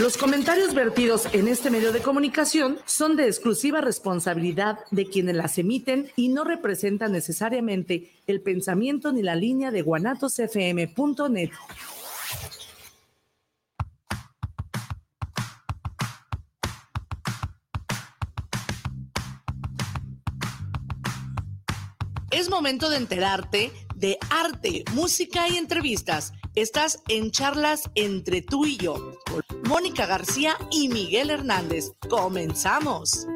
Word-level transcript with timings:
Los 0.00 0.16
comentarios 0.16 0.72
vertidos 0.72 1.28
en 1.34 1.46
este 1.46 1.68
medio 1.68 1.92
de 1.92 2.00
comunicación 2.00 2.78
son 2.86 3.16
de 3.16 3.26
exclusiva 3.26 3.82
responsabilidad 3.82 4.78
de 4.90 5.04
quienes 5.04 5.36
las 5.36 5.58
emiten 5.58 6.10
y 6.16 6.28
no 6.30 6.42
representan 6.42 7.12
necesariamente 7.12 8.10
el 8.26 8.40
pensamiento 8.40 9.12
ni 9.12 9.22
la 9.22 9.36
línea 9.36 9.70
de 9.70 9.82
guanatosfm.net. 9.82 11.50
Es 22.30 22.48
momento 22.48 22.88
de 22.88 22.96
enterarte 22.96 23.70
de 23.96 24.16
arte, 24.30 24.82
música 24.94 25.46
y 25.50 25.58
entrevistas. 25.58 26.32
Estás 26.54 27.02
en 27.08 27.32
charlas 27.32 27.90
entre 27.94 28.40
tú 28.40 28.64
y 28.64 28.78
yo, 28.78 28.94
Mónica 29.70 30.04
García 30.04 30.58
y 30.72 30.88
Miguel 30.88 31.30
Hernández. 31.30 31.92
Comenzamos. 32.08 33.28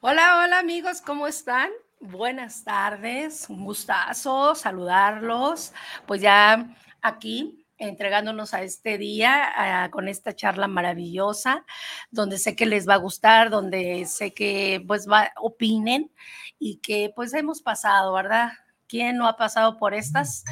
Hola, 0.00 0.44
hola 0.44 0.60
amigos, 0.60 1.00
¿cómo 1.00 1.26
están? 1.26 1.72
Buenas 1.98 2.62
tardes, 2.62 3.46
un 3.50 3.64
gustazo 3.64 4.54
saludarlos. 4.54 5.72
Pues 6.06 6.20
ya 6.20 6.72
aquí 7.02 7.57
entregándonos 7.78 8.54
a 8.54 8.62
este 8.62 8.98
día 8.98 9.88
con 9.90 10.08
esta 10.08 10.34
charla 10.34 10.68
maravillosa, 10.68 11.64
donde 12.10 12.38
sé 12.38 12.56
que 12.56 12.66
les 12.66 12.88
va 12.88 12.94
a 12.94 12.98
gustar, 12.98 13.50
donde 13.50 14.04
sé 14.06 14.34
que 14.34 14.84
pues 14.86 15.08
va, 15.08 15.32
opinen 15.40 16.10
y 16.58 16.76
que 16.76 17.12
pues 17.14 17.32
hemos 17.34 17.62
pasado, 17.62 18.12
¿verdad? 18.12 18.50
¿Quién 18.88 19.16
no 19.16 19.28
ha 19.28 19.36
pasado 19.36 19.78
por 19.78 19.94
estas? 19.94 20.44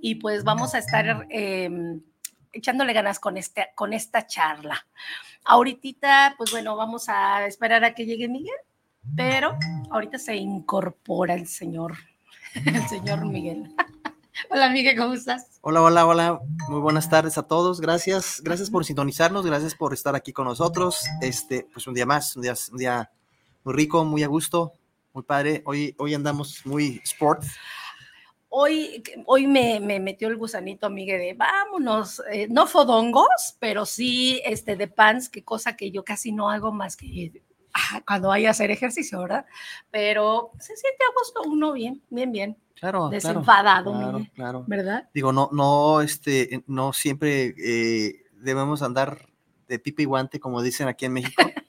Y 0.00 0.16
pues 0.16 0.44
vamos 0.44 0.74
a 0.74 0.78
estar 0.78 1.26
em, 1.30 2.02
echándole 2.52 2.92
ganas 2.92 3.18
con, 3.18 3.36
este, 3.36 3.68
con 3.74 3.92
esta 3.92 4.26
charla. 4.26 4.86
Ahorita, 5.44 6.34
pues 6.36 6.50
bueno, 6.50 6.76
vamos 6.76 7.08
a 7.08 7.46
esperar 7.46 7.84
a 7.84 7.94
que 7.94 8.04
llegue 8.04 8.28
Miguel, 8.28 8.56
pero 9.14 9.56
ahorita 9.90 10.18
se 10.18 10.34
incorpora 10.34 11.34
el 11.34 11.46
señor, 11.46 11.96
el 12.54 12.86
señor 12.88 13.24
Miguel. 13.24 13.74
Hola, 14.50 14.68
Miguel, 14.68 14.96
¿cómo 14.96 15.14
estás? 15.14 15.58
Hola, 15.62 15.82
hola, 15.82 16.06
hola. 16.06 16.40
Muy 16.68 16.80
buenas 16.80 17.08
tardes 17.08 17.38
a 17.38 17.46
todos. 17.46 17.80
Gracias, 17.80 18.40
gracias 18.42 18.70
por 18.70 18.84
sintonizarnos, 18.84 19.46
gracias 19.46 19.74
por 19.74 19.94
estar 19.94 20.14
aquí 20.14 20.32
con 20.32 20.44
nosotros. 20.44 21.04
Este, 21.22 21.66
pues 21.72 21.86
un 21.86 21.94
día 21.94 22.06
más, 22.06 22.36
un 22.36 22.42
día, 22.42 22.54
un 22.70 22.78
día 22.78 23.10
muy 23.64 23.74
rico, 23.74 24.04
muy 24.04 24.22
a 24.22 24.26
gusto, 24.26 24.72
muy 25.14 25.22
padre. 25.22 25.62
Hoy, 25.64 25.94
hoy 25.98 26.14
andamos 26.14 26.64
muy 26.66 27.00
sport. 27.04 27.44
Hoy, 28.48 29.02
hoy 29.24 29.46
me, 29.46 29.80
me 29.80 30.00
metió 30.00 30.28
el 30.28 30.36
gusanito, 30.36 30.90
Miguel, 30.90 31.18
de 31.18 31.34
vámonos, 31.34 32.22
eh, 32.30 32.46
no 32.48 32.66
fodongos, 32.66 33.56
pero 33.58 33.84
sí 33.86 34.40
este, 34.44 34.76
de 34.76 34.86
pants, 34.86 35.28
que 35.28 35.44
cosa 35.44 35.76
que 35.76 35.90
yo 35.90 36.04
casi 36.04 36.32
no 36.32 36.50
hago 36.50 36.72
más 36.72 36.96
que 36.96 37.42
ah, 37.72 38.02
cuando 38.06 38.28
vaya 38.28 38.48
a 38.48 38.50
hacer 38.52 38.70
ejercicio, 38.70 39.20
¿verdad? 39.20 39.46
Pero 39.90 40.52
se 40.58 40.76
siente 40.76 41.04
a 41.04 41.12
gusto 41.18 41.42
uno 41.50 41.72
bien, 41.72 42.02
bien, 42.10 42.32
bien. 42.32 42.56
Claro, 42.78 43.08
desenfadado, 43.08 43.92
claro, 43.92 44.26
claro, 44.34 44.64
¿verdad? 44.66 45.08
Digo, 45.14 45.32
no, 45.32 45.48
no, 45.50 46.02
este, 46.02 46.62
no 46.66 46.92
siempre 46.92 47.54
eh, 47.58 48.24
debemos 48.32 48.82
andar 48.82 49.30
de 49.66 49.78
pipa 49.78 50.02
y 50.02 50.04
guante, 50.04 50.40
como 50.40 50.60
dicen 50.60 50.86
aquí 50.86 51.06
en 51.06 51.14
México, 51.14 51.42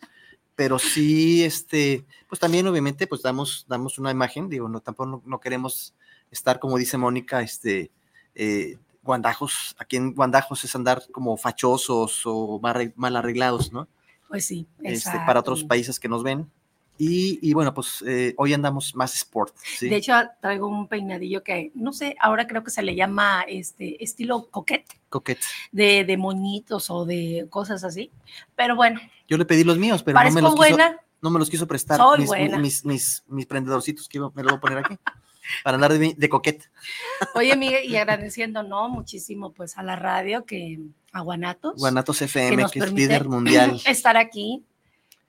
pero 0.55 0.77
sí, 0.77 1.45
este, 1.45 2.05
pues 2.27 2.39
también 2.39 2.67
obviamente, 2.67 3.07
pues 3.07 3.21
damos, 3.21 3.65
damos 3.69 3.97
una 3.99 4.11
imagen, 4.11 4.49
digo, 4.49 4.67
no, 4.67 4.81
tampoco 4.81 5.21
no, 5.25 5.39
queremos 5.39 5.95
estar, 6.29 6.59
como 6.59 6.77
dice 6.77 6.97
Mónica, 6.97 7.41
este, 7.41 7.89
eh, 8.35 8.77
guandajos, 9.01 9.77
aquí 9.79 9.95
en 9.95 10.13
guandajos 10.13 10.65
es 10.65 10.75
andar 10.75 11.03
como 11.13 11.37
fachosos 11.37 12.23
o 12.25 12.59
mal, 12.59 13.15
arreglados, 13.15 13.71
¿no? 13.71 13.87
Pues 14.27 14.45
sí, 14.45 14.67
este, 14.83 15.17
para 15.25 15.39
otros 15.39 15.63
países 15.63 16.01
que 16.01 16.09
nos 16.09 16.21
ven, 16.21 16.51
y, 16.97 17.53
bueno, 17.53 17.73
pues 17.73 18.03
eh, 18.07 18.33
hoy 18.37 18.53
andamos 18.53 18.95
más 18.95 19.13
sport. 19.15 19.55
De 19.81 19.95
hecho, 19.95 20.13
traigo 20.41 20.67
un 20.67 20.87
peinadillo 20.87 21.43
que, 21.43 21.71
no 21.75 21.93
sé, 21.93 22.15
ahora 22.19 22.47
creo 22.47 22.63
que 22.63 22.71
se 22.71 22.81
le 22.81 22.95
llama 22.95 23.43
este 23.47 24.03
estilo 24.03 24.49
coquete. 24.49 24.99
Coquete. 25.09 25.45
De, 25.71 26.03
de 26.05 26.17
moñitos 26.17 26.89
o 26.89 27.05
de 27.05 27.47
cosas 27.49 27.83
así. 27.83 28.11
Pero 28.55 28.75
bueno. 28.75 28.99
Yo 29.27 29.37
le 29.37 29.45
pedí 29.45 29.63
los 29.63 29.77
míos, 29.77 30.03
pero 30.03 30.19
no 30.21 30.31
me 30.31 30.41
los, 30.41 30.55
quiso, 30.55 30.77
no 31.21 31.29
me 31.29 31.39
los 31.39 31.49
quiso 31.49 31.67
prestar. 31.67 31.97
Soy 31.97 32.19
mis, 32.19 32.27
buena. 32.27 32.57
Mis, 32.57 32.83
mis, 32.85 33.23
mis, 33.27 33.45
prendedorcitos 33.45 34.09
que 34.09 34.19
me 34.19 34.43
los 34.43 34.51
voy 34.51 34.57
a 34.57 34.59
poner 34.59 34.77
aquí. 34.79 34.97
para 35.63 35.75
andar 35.75 35.93
de, 35.93 36.13
de 36.17 36.29
coquete. 36.29 36.65
Oye, 37.35 37.55
Miguel, 37.57 37.85
y 37.85 37.95
agradeciendo, 37.95 38.63
¿no? 38.63 38.89
Muchísimo, 38.89 39.53
pues, 39.53 39.77
a 39.77 39.83
la 39.83 39.95
radio 39.95 40.45
que, 40.45 40.79
a 41.11 41.21
Guanatos. 41.21 41.75
Guanatos 41.77 42.21
FM, 42.21 42.65
que, 42.65 42.79
que 42.79 42.85
es 42.85 42.93
líder 42.93 43.27
mundial. 43.27 43.79
Estar 43.85 44.17
aquí 44.17 44.65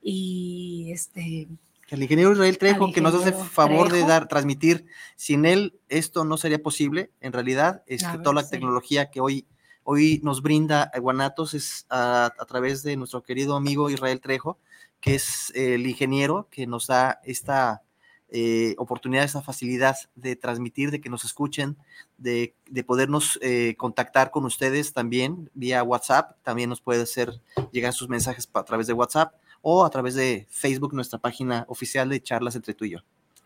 y 0.02 0.90
este... 0.92 1.48
El 1.88 2.02
ingeniero 2.02 2.32
Israel 2.32 2.58
Trejo, 2.58 2.92
que 2.92 3.00
nos 3.00 3.14
hace 3.14 3.32
favor 3.32 3.90
de 3.90 4.02
dar, 4.02 4.28
transmitir, 4.28 4.84
sin 5.16 5.46
él 5.46 5.78
esto 5.88 6.24
no 6.24 6.36
sería 6.36 6.62
posible, 6.62 7.10
en 7.22 7.32
realidad, 7.32 7.82
este, 7.86 8.18
toda 8.18 8.34
la 8.34 8.48
tecnología 8.48 9.10
que 9.10 9.20
hoy, 9.20 9.46
hoy 9.84 10.20
nos 10.22 10.42
brinda 10.42 10.90
Guanatos 11.00 11.54
es 11.54 11.86
a, 11.88 12.30
través 12.46 12.82
de 12.82 12.96
nuestro 12.96 13.22
querido 13.22 13.56
amigo 13.56 13.88
Israel 13.88 14.20
Trejo, 14.20 14.58
que 15.00 15.14
es 15.14 15.50
el 15.54 15.86
ingeniero 15.86 16.48
que 16.50 16.66
nos 16.66 16.88
da 16.88 17.20
esta 17.24 17.80
eh, 18.28 18.74
oportunidad, 18.76 19.24
esta 19.24 19.40
facilidad 19.40 19.96
de 20.14 20.36
transmitir, 20.36 20.90
de 20.90 21.00
que 21.00 21.08
nos 21.08 21.24
escuchen, 21.24 21.78
de, 22.18 22.54
de 22.68 22.84
podernos 22.84 23.38
eh, 23.40 23.76
contactar 23.78 24.30
con 24.30 24.44
ustedes 24.44 24.92
también 24.92 25.50
vía 25.54 25.82
WhatsApp, 25.82 26.36
también 26.42 26.68
nos 26.68 26.82
puede 26.82 27.04
hacer 27.04 27.40
llegar 27.72 27.94
sus 27.94 28.10
mensajes 28.10 28.46
a 28.52 28.62
través 28.64 28.86
de 28.86 28.92
WhatsApp 28.92 29.32
o 29.62 29.84
a 29.84 29.90
través 29.90 30.14
de 30.14 30.46
Facebook, 30.50 30.94
nuestra 30.94 31.18
página 31.18 31.64
oficial 31.68 32.08
de 32.08 32.22
charlas 32.22 32.56
entre 32.56 32.74
tú 32.74 32.84
y 32.84 32.90
yo. 32.90 32.98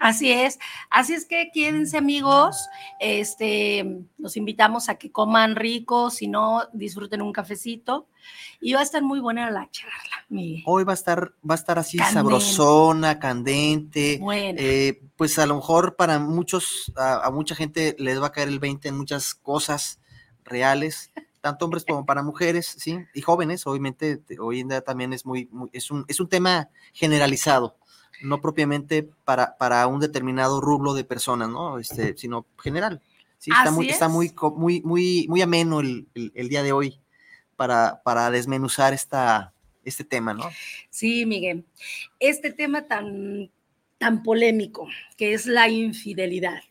Así 0.02 0.32
es, 0.32 0.58
así 0.90 1.14
es 1.14 1.26
que 1.26 1.52
quédense 1.54 1.96
amigos, 1.96 2.68
este, 2.98 4.00
los 4.18 4.36
invitamos 4.36 4.88
a 4.88 4.96
que 4.96 5.12
coman 5.12 5.54
rico, 5.54 6.10
si 6.10 6.26
no, 6.26 6.64
disfruten 6.72 7.22
un 7.22 7.32
cafecito. 7.32 8.08
Y 8.60 8.72
va 8.72 8.80
a 8.80 8.82
estar 8.82 9.02
muy 9.02 9.20
buena 9.20 9.48
la 9.52 9.68
charla. 9.70 10.26
Hoy 10.66 10.82
va 10.82 10.92
a 10.92 10.94
estar, 10.94 11.34
va 11.48 11.54
a 11.54 11.58
estar 11.58 11.78
así 11.78 11.98
sabrosona, 11.98 13.20
candente, 13.20 14.20
eh, 14.32 15.02
pues 15.16 15.38
a 15.38 15.46
lo 15.46 15.56
mejor 15.56 15.94
para 15.94 16.18
muchos, 16.18 16.92
a, 16.96 17.24
a, 17.24 17.30
mucha 17.30 17.54
gente 17.54 17.94
les 17.98 18.20
va 18.20 18.28
a 18.28 18.32
caer 18.32 18.48
el 18.48 18.58
20 18.58 18.88
en 18.88 18.96
muchas 18.96 19.34
cosas 19.34 20.00
reales, 20.44 21.12
tanto 21.42 21.64
hombres 21.64 21.84
como 21.84 22.06
para 22.06 22.22
mujeres, 22.22 22.66
¿sí? 22.78 22.98
Y 23.12 23.20
jóvenes, 23.20 23.66
obviamente, 23.66 24.22
hoy 24.38 24.60
en 24.60 24.68
día 24.68 24.80
también 24.80 25.12
es 25.12 25.26
muy, 25.26 25.50
es, 25.72 25.90
un, 25.90 26.04
es 26.06 26.20
un 26.20 26.28
tema 26.28 26.70
generalizado, 26.94 27.76
no 28.22 28.40
propiamente 28.40 29.02
para, 29.24 29.56
para 29.58 29.86
un 29.88 29.98
determinado 29.98 30.60
rublo 30.60 30.94
de 30.94 31.02
personas, 31.02 31.50
¿no? 31.50 31.80
Este, 31.80 32.16
sino 32.16 32.46
general. 32.62 33.02
Sí, 33.38 33.50
está 33.50 33.72
muy, 33.72 33.88
está 33.88 34.08
muy, 34.08 34.32
muy, 34.54 34.82
muy, 34.82 35.26
muy 35.28 35.42
ameno 35.42 35.80
el, 35.80 36.06
el, 36.14 36.48
día 36.48 36.62
de 36.62 36.70
hoy 36.70 37.00
para, 37.56 38.00
para 38.04 38.30
desmenuzar 38.30 38.94
esta, 38.94 39.52
este 39.84 40.04
tema, 40.04 40.32
¿no? 40.34 40.48
Sí, 40.90 41.26
Miguel. 41.26 41.64
Este 42.20 42.52
tema 42.52 42.86
tan, 42.86 43.50
tan 43.98 44.22
polémico, 44.22 44.86
que 45.16 45.34
es 45.34 45.46
la 45.46 45.68
infidelidad. 45.68 46.62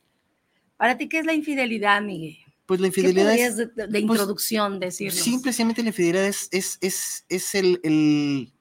¿Para 0.78 0.98
ti 0.98 1.10
qué 1.10 1.20
es 1.20 1.26
la 1.26 1.34
infidelidad, 1.34 2.02
Miguel? 2.02 2.38
Pues 2.72 2.80
la 2.80 2.88
infidelidad 2.88 3.36
es, 3.36 3.58
de, 3.58 3.66
de 3.66 3.86
pues, 3.86 4.02
introducción 4.02 4.80
decirlo. 4.80 5.22
Simplemente 5.22 5.84
la 5.84 5.90
infidelidad 5.90 6.26
es, 6.26 6.48
es, 6.52 6.78
es, 6.80 7.26
es 7.28 7.54
el, 7.54 7.82
el, 7.84 8.54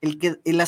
el, 0.00 0.18
que, 0.20 0.38
el, 0.44 0.64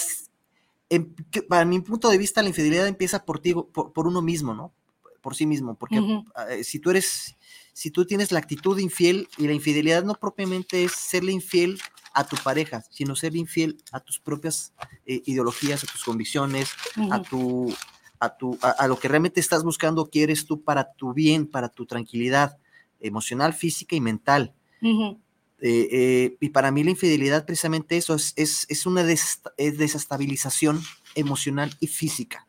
em, 0.90 1.14
para 1.48 1.64
mi 1.64 1.80
punto 1.80 2.08
de 2.08 2.18
vista, 2.18 2.42
la 2.42 2.48
infidelidad 2.48 2.88
empieza 2.88 3.24
por 3.24 3.38
ti, 3.38 3.54
por, 3.54 3.92
por 3.92 4.08
uno 4.08 4.20
mismo, 4.20 4.52
¿no? 4.52 4.74
Por 5.20 5.36
sí 5.36 5.46
mismo, 5.46 5.76
porque 5.76 6.00
uh 6.00 6.24
-huh. 6.24 6.64
si 6.64 6.80
tú 6.80 6.90
eres, 6.90 7.36
si 7.72 7.92
tú 7.92 8.04
tienes 8.04 8.32
la 8.32 8.40
actitud 8.40 8.76
infiel 8.80 9.28
y 9.36 9.46
la 9.46 9.52
infidelidad 9.52 10.02
no 10.02 10.14
propiamente 10.14 10.82
es 10.82 10.90
serle 10.90 11.30
infiel 11.30 11.78
a 12.14 12.26
tu 12.26 12.34
pareja, 12.42 12.82
sino 12.90 13.14
ser 13.14 13.36
infiel 13.36 13.80
a 13.92 14.00
tus 14.00 14.18
propias 14.18 14.72
eh, 15.06 15.22
ideologías, 15.24 15.84
a 15.84 15.86
tus 15.86 16.02
convicciones, 16.02 16.70
uh 16.96 17.02
-huh. 17.02 17.14
a 17.14 17.22
tu, 17.22 17.72
a 18.18 18.36
tu, 18.36 18.58
a, 18.60 18.70
a, 18.70 18.88
lo 18.88 18.98
que 18.98 19.06
realmente 19.06 19.38
estás 19.38 19.62
buscando, 19.62 20.10
quieres 20.10 20.46
tú 20.46 20.64
para 20.64 20.94
tu 20.94 21.14
bien, 21.14 21.46
para 21.46 21.68
tu 21.68 21.86
tranquilidad 21.86 22.58
emocional, 23.00 23.54
física 23.54 23.96
y 23.96 24.00
mental. 24.00 24.54
Uh 24.80 24.86
-huh. 24.86 25.18
eh, 25.60 25.88
eh, 25.90 26.36
y 26.40 26.50
para 26.50 26.70
mí 26.70 26.84
la 26.84 26.90
infidelidad 26.90 27.44
precisamente 27.44 27.96
eso 27.96 28.14
es, 28.14 28.32
es, 28.36 28.66
es 28.68 28.86
una 28.86 29.02
des, 29.02 29.40
es 29.56 29.78
desestabilización 29.78 30.80
emocional 31.14 31.74
y 31.80 31.88
física. 31.88 32.46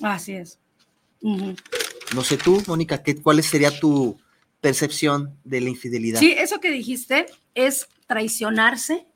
Así 0.00 0.32
es. 0.32 0.58
Uh 1.20 1.36
-huh. 1.36 1.58
No 2.14 2.24
sé 2.24 2.36
tú, 2.36 2.62
Mónica, 2.66 3.02
¿qué, 3.02 3.16
¿cuál 3.16 3.42
sería 3.42 3.78
tu 3.78 4.18
percepción 4.60 5.38
de 5.44 5.60
la 5.60 5.70
infidelidad? 5.70 6.20
Sí, 6.20 6.32
eso 6.32 6.60
que 6.60 6.70
dijiste 6.70 7.26
es 7.54 7.88
traicionarse 8.06 9.06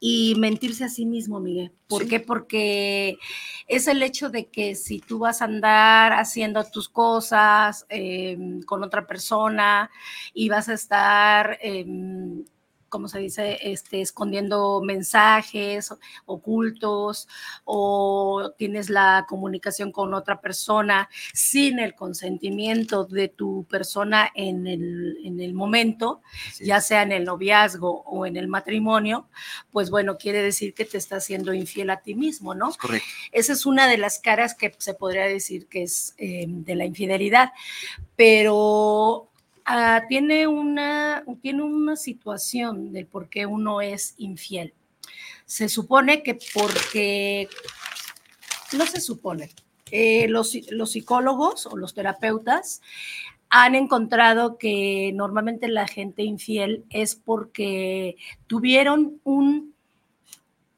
y 0.00 0.34
mentirse 0.36 0.84
a 0.84 0.88
sí 0.88 1.06
mismo, 1.06 1.40
Miguel. 1.40 1.72
¿Por 1.88 2.06
qué? 2.08 2.20
Porque 2.20 3.18
es 3.66 3.88
el 3.88 4.02
hecho 4.02 4.30
de 4.30 4.46
que 4.46 4.74
si 4.74 5.00
tú 5.00 5.18
vas 5.20 5.42
a 5.42 5.46
andar 5.46 6.12
haciendo 6.12 6.64
tus 6.64 6.88
cosas 6.88 7.86
em, 7.88 8.62
con 8.62 8.82
otra 8.82 9.06
persona 9.06 9.90
y 10.34 10.48
vas 10.48 10.68
a 10.68 10.74
estar... 10.74 11.58
Em, 11.62 12.44
como 12.88 13.08
se 13.08 13.18
dice, 13.18 13.58
este, 13.62 14.00
escondiendo 14.00 14.80
mensajes 14.82 15.92
ocultos 16.24 17.28
o 17.64 18.52
tienes 18.56 18.90
la 18.90 19.26
comunicación 19.28 19.92
con 19.92 20.14
otra 20.14 20.40
persona 20.40 21.08
sin 21.32 21.78
el 21.78 21.94
consentimiento 21.94 23.04
de 23.04 23.28
tu 23.28 23.64
persona 23.64 24.30
en 24.34 24.66
el, 24.66 25.18
en 25.24 25.40
el 25.40 25.54
momento, 25.54 26.22
ya 26.60 26.80
sea 26.80 27.02
en 27.02 27.12
el 27.12 27.24
noviazgo 27.24 28.02
o 28.02 28.26
en 28.26 28.36
el 28.36 28.48
matrimonio, 28.48 29.28
pues 29.70 29.90
bueno, 29.90 30.16
quiere 30.16 30.42
decir 30.42 30.74
que 30.74 30.84
te 30.84 30.98
estás 30.98 31.24
siendo 31.24 31.52
infiel 31.54 31.90
a 31.90 32.00
ti 32.00 32.14
mismo, 32.14 32.54
¿no? 32.54 32.72
correcto. 32.74 33.08
Esa 33.32 33.52
es 33.52 33.66
una 33.66 33.88
de 33.88 33.98
las 33.98 34.18
caras 34.18 34.54
que 34.54 34.74
se 34.78 34.94
podría 34.94 35.24
decir 35.24 35.66
que 35.66 35.82
es 35.82 36.14
eh, 36.18 36.46
de 36.48 36.74
la 36.74 36.84
infidelidad, 36.84 37.52
pero 38.14 39.30
Ah, 39.68 40.04
tiene, 40.08 40.46
una, 40.46 41.24
tiene 41.42 41.64
una 41.64 41.96
situación 41.96 42.92
del 42.92 43.06
por 43.06 43.28
qué 43.28 43.46
uno 43.46 43.80
es 43.80 44.14
infiel. 44.16 44.72
Se 45.44 45.68
supone 45.68 46.22
que 46.22 46.38
porque, 46.54 47.48
no 48.78 48.86
se 48.86 49.00
supone, 49.00 49.50
eh, 49.90 50.28
los, 50.28 50.56
los 50.70 50.92
psicólogos 50.92 51.66
o 51.66 51.76
los 51.76 51.94
terapeutas 51.94 52.80
han 53.50 53.74
encontrado 53.74 54.56
que 54.56 55.10
normalmente 55.14 55.66
la 55.66 55.88
gente 55.88 56.22
infiel 56.22 56.84
es 56.90 57.16
porque 57.16 58.16
tuvieron 58.46 59.20
un, 59.24 59.74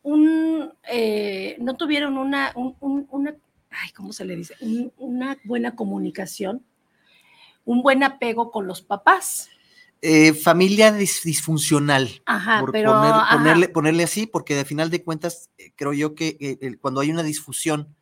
un 0.02 0.72
eh, 0.90 1.56
no 1.60 1.76
tuvieron 1.76 2.16
una, 2.16 2.54
una 2.54 3.36
ay, 3.70 3.90
¿cómo 3.94 4.14
se 4.14 4.24
le 4.24 4.36
dice? 4.36 4.54
una 4.96 5.36
buena 5.44 5.76
comunicación 5.76 6.62
un 7.68 7.82
buen 7.82 8.02
apego 8.02 8.50
con 8.50 8.66
los 8.66 8.80
papás. 8.80 9.50
Eh, 10.00 10.32
familia 10.32 10.90
disfuncional. 10.90 12.22
Ajá, 12.24 12.64
pero. 12.72 12.94
Ponerle, 13.30 13.68
ponerle, 13.68 14.04
así, 14.04 14.26
porque 14.26 14.58
al 14.58 14.64
final 14.64 14.90
de 14.90 15.04
cuentas, 15.04 15.50
eh, 15.58 15.72
creo 15.76 15.92
yo 15.92 16.14
que 16.14 16.38
eh, 16.40 16.76
cuando 16.80 17.00
hay 17.00 17.10
una 17.10 17.22
disfunción 17.22 17.94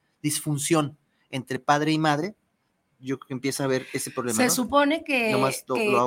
entre 1.30 1.58
padre 1.58 1.90
y 1.90 1.98
madre, 1.98 2.36
yo 2.98 3.18
creo 3.18 3.28
que 3.28 3.34
empieza 3.34 3.62
a 3.62 3.66
haber 3.66 3.86
ese 3.92 4.10
problema. 4.10 4.36
Se 4.36 4.50
supone 4.50 5.04
que, 5.04 5.36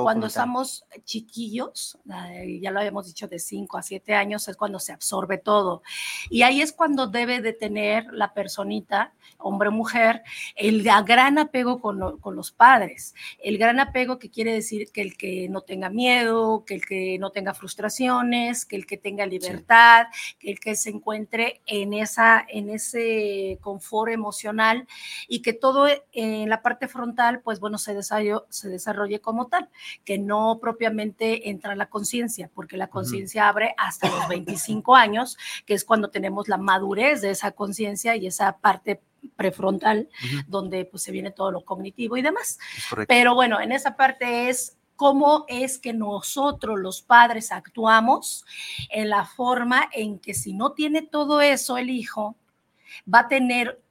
cuando 0.02 0.26
estamos 0.26 0.84
chiquillos, 1.04 1.98
ya 2.04 2.70
lo 2.70 2.80
habíamos 2.80 3.06
dicho, 3.06 3.28
de 3.28 3.38
5 3.38 3.78
a 3.78 3.82
7 3.82 4.14
años 4.14 4.48
es 4.48 4.56
cuando 4.56 4.78
se 4.78 4.92
absorbe 4.92 5.38
todo. 5.38 5.82
Y 6.28 6.42
ahí 6.42 6.60
es 6.60 6.72
cuando 6.72 7.06
debe 7.06 7.40
de 7.40 7.52
tener 7.52 8.06
la 8.12 8.34
personita, 8.34 9.12
hombre 9.38 9.68
o 9.68 9.72
mujer, 9.72 10.22
el 10.56 10.82
gran 10.82 11.38
apego 11.38 11.80
con, 11.80 12.18
con, 12.18 12.36
los 12.36 12.50
padres. 12.50 13.14
El 13.42 13.58
gran 13.58 13.80
apego 13.80 14.18
que 14.18 14.30
quiere 14.30 14.52
decir 14.52 14.90
que 14.92 15.02
el 15.02 15.16
que 15.16 15.48
no 15.48 15.62
tenga 15.62 15.90
miedo, 15.90 16.64
que 16.66 16.74
el 16.74 16.84
que 16.84 17.18
no 17.18 17.30
tenga 17.30 17.54
frustraciones, 17.54 18.64
que 18.64 18.76
el 18.76 18.86
que 18.86 18.96
tenga 18.96 19.26
libertad, 19.26 20.06
que 20.38 20.50
el 20.50 20.60
que 20.60 20.74
se 20.74 20.90
encuentre 20.90 21.60
en, 21.66 21.94
esa, 21.94 22.44
en 22.48 22.70
ese 22.70 23.58
confort 23.60 24.12
emocional 24.12 24.86
y 25.28 25.42
que 25.42 25.52
todo 25.52 25.86
en 26.12 26.48
la 26.48 26.62
parte 26.62 26.79
frontal, 26.88 27.40
pues 27.40 27.60
bueno, 27.60 27.78
se 27.78 27.94
desarrolle, 27.94 28.40
se 28.48 28.68
desarrolle 28.68 29.20
como 29.20 29.48
tal, 29.48 29.68
que 30.04 30.18
no 30.18 30.58
propiamente 30.60 31.50
entra 31.50 31.74
la 31.74 31.88
conciencia, 31.88 32.50
porque 32.54 32.76
la 32.76 32.88
conciencia 32.88 33.48
abre 33.48 33.74
hasta 33.76 34.08
los 34.08 34.28
25 34.28 34.94
años, 34.94 35.36
que 35.66 35.74
es 35.74 35.84
cuando 35.84 36.10
tenemos 36.10 36.48
la 36.48 36.56
madurez 36.56 37.20
de 37.20 37.30
esa 37.30 37.52
conciencia 37.52 38.16
y 38.16 38.26
esa 38.26 38.58
parte 38.58 39.02
prefrontal, 39.36 40.08
donde 40.46 40.86
pues 40.86 41.02
se 41.02 41.12
viene 41.12 41.30
todo 41.30 41.50
lo 41.50 41.64
cognitivo 41.64 42.16
y 42.16 42.22
demás. 42.22 42.58
Pero 43.06 43.34
bueno, 43.34 43.60
en 43.60 43.72
esa 43.72 43.94
parte 43.94 44.48
es 44.48 44.78
cómo 44.96 45.44
es 45.48 45.78
que 45.78 45.92
nosotros 45.92 46.78
los 46.78 47.02
padres 47.02 47.52
actuamos 47.52 48.44
en 48.90 49.10
la 49.10 49.26
forma 49.26 49.88
en 49.92 50.18
que 50.18 50.34
si 50.34 50.54
no 50.54 50.72
tiene 50.72 51.02
todo 51.02 51.40
eso 51.42 51.76
el 51.76 51.90
hijo, 51.90 52.36
va 53.12 53.20
a 53.20 53.28
tener 53.28 53.82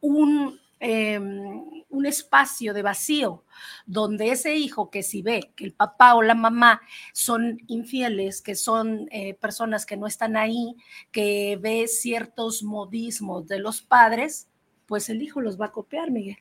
un, 0.00 0.60
Em, 0.84 1.81
un 1.92 2.06
espacio 2.06 2.74
de 2.74 2.82
vacío 2.82 3.44
donde 3.86 4.30
ese 4.32 4.56
hijo 4.56 4.90
que 4.90 5.02
si 5.02 5.22
ve 5.22 5.52
que 5.54 5.64
el 5.64 5.74
papá 5.74 6.14
o 6.14 6.22
la 6.22 6.34
mamá 6.34 6.80
son 7.12 7.58
infieles, 7.68 8.42
que 8.42 8.56
son 8.56 9.08
eh, 9.12 9.34
personas 9.34 9.86
que 9.86 9.96
no 9.96 10.06
están 10.06 10.36
ahí, 10.36 10.74
que 11.12 11.58
ve 11.60 11.86
ciertos 11.86 12.62
modismos 12.62 13.46
de 13.46 13.60
los 13.60 13.82
padres, 13.82 14.48
pues 14.86 15.08
el 15.10 15.22
hijo 15.22 15.40
los 15.40 15.60
va 15.60 15.66
a 15.66 15.72
copiar, 15.72 16.10
Miguel. 16.10 16.38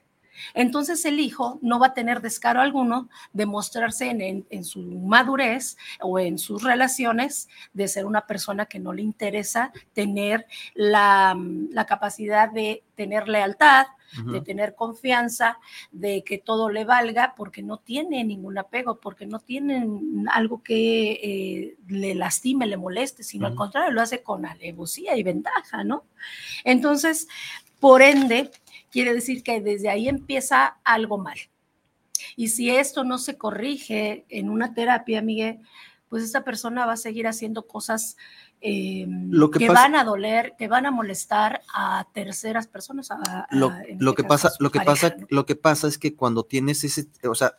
Entonces 0.53 1.03
el 1.05 1.19
hijo 1.19 1.59
no 1.61 1.79
va 1.79 1.87
a 1.87 1.93
tener 1.93 2.21
descaro 2.21 2.61
alguno 2.61 3.09
de 3.33 3.45
mostrarse 3.45 4.09
en, 4.09 4.63
su 4.63 4.81
madurez 4.81 5.77
o 5.99 6.19
en 6.19 6.37
sus 6.37 6.63
relaciones 6.63 7.49
de 7.73 7.87
ser 7.87 8.05
una 8.05 8.27
persona 8.27 8.65
que 8.65 8.79
no 8.79 8.93
le 8.93 9.01
interesa 9.01 9.71
tener 9.93 10.45
la, 10.73 11.37
capacidad 11.87 12.49
de 12.49 12.83
tener 12.95 13.27
lealtad, 13.27 13.87
de 14.25 14.41
tener 14.41 14.75
confianza, 14.75 15.57
de 15.91 16.23
que 16.23 16.37
todo 16.37 16.69
le 16.69 16.83
valga, 16.83 17.33
porque 17.35 17.61
no 17.61 17.77
tiene 17.77 18.23
ningún 18.23 18.57
apego, 18.57 18.99
porque 18.99 19.25
no 19.25 19.39
tiene 19.39 19.87
algo 20.31 20.61
que 20.61 21.11
eh, 21.11 21.77
le 21.87 22.15
lastime, 22.15 22.67
le 22.67 22.77
moleste, 22.77 23.23
sino 23.23 23.47
al 23.47 23.55
contrario, 23.55 23.91
lo 23.91 24.01
hace 24.01 24.21
con 24.21 24.45
alevosía 24.45 25.15
y 25.15 25.23
ventaja, 25.23 25.83
¿no? 25.83 26.03
Entonces, 26.63 27.27
por 27.79 28.01
ende, 28.01 28.51
quiere 28.91 29.13
decir 29.13 29.43
que 29.43 29.61
desde 29.61 29.89
ahí 29.89 30.07
empieza 30.07 30.79
algo 30.83 31.17
mal. 31.17 31.37
Y 32.35 32.49
si 32.49 32.69
esto 32.69 33.03
no 33.03 33.17
se 33.17 33.37
corrige 33.37 34.25
en 34.29 34.49
una 34.49 34.73
terapia, 34.73 35.21
Miguel, 35.21 35.59
pues 36.07 36.23
esta 36.23 36.43
persona 36.43 36.85
va 36.85 36.93
a 36.93 36.97
seguir 36.97 37.25
haciendo 37.25 37.67
cosas 37.67 38.17
eh, 38.59 39.07
que, 39.57 39.69
van 39.69 39.95
a 39.95 40.03
doler, 40.03 40.53
que 40.57 40.67
van 40.67 40.85
a 40.85 40.91
molestar 40.91 41.61
a 41.73 42.05
terceras 42.13 42.67
personas. 42.67 43.09
lo, 43.49 43.71
este 43.71 44.15
que 44.15 44.23
pasa, 44.23 44.51
lo 44.59 44.71
que 44.71 44.81
pasa, 44.81 45.15
lo 45.29 45.45
que 45.45 45.55
pasa 45.55 45.87
es 45.87 45.97
que 45.97 46.15
cuando 46.15 46.43
tienes 46.43 46.83
ese, 46.83 47.07
o 47.27 47.33
sea, 47.33 47.57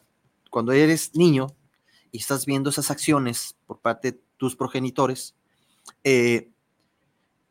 cuando 0.50 0.73
eres 0.73 1.14
niño 1.17 1.49
y 2.12 2.19
estás 2.19 2.46
viendo 2.46 2.70
esas 2.70 2.90
acciones 2.90 3.56
por 3.67 3.81
parte 3.81 4.12
de 4.12 4.20
tus 4.37 4.55
progenitores, 4.55 5.35
eh, 6.05 6.51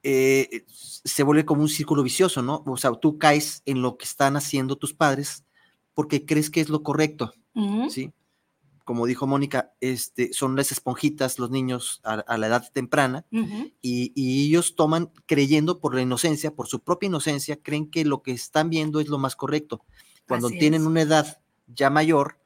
eh, 0.04 0.66
se 0.68 1.24
vuelve 1.24 1.46
como 1.46 1.62
un 1.62 1.70
círculo 1.70 2.04
vicioso, 2.04 2.42
¿no? 2.42 2.64
O 2.66 2.78
sea, 2.78 2.92
tú 2.94 3.18
caes 3.18 3.62
en 3.66 3.82
lo 3.82 3.98
que 3.98 4.06
están 4.06 4.36
haciendo 4.36 4.76
tus 4.76 4.94
padres 4.94 5.46
porque 5.94 6.26
crees 6.26 6.50
que 6.50 6.62
es 6.62 6.70
lo 6.70 6.84
correcto, 6.84 7.34
¿sí? 7.90 8.12
Como 8.84 9.06
dijo 9.06 9.28
Mónica, 9.28 9.74
este, 9.80 10.34
son 10.34 10.56
las 10.56 10.72
esponjitas 10.72 11.38
los 11.38 11.52
niños 11.52 12.02
a, 12.04 12.38
la 12.38 12.48
edad 12.48 12.72
temprana 12.74 13.26
y, 13.82 14.12
ellos 14.16 14.76
toman 14.76 15.12
creyendo 15.28 15.80
por 15.80 15.94
la 15.94 16.02
inocencia, 16.02 16.56
por 16.56 16.68
su 16.68 16.80
propia 16.80 17.08
inocencia, 17.08 17.62
creen 17.62 17.90
que 17.90 18.06
lo 18.06 18.24
que 18.24 18.32
están 18.32 18.70
viendo 18.70 19.00
es 19.00 19.08
lo 19.08 19.18
más 19.18 19.36
correcto. 19.36 19.86
Cuando 20.28 20.50
tienen 20.50 20.88
una 20.88 21.02
edad 21.02 21.42
ya 21.68 21.90
mayor, 21.90 22.40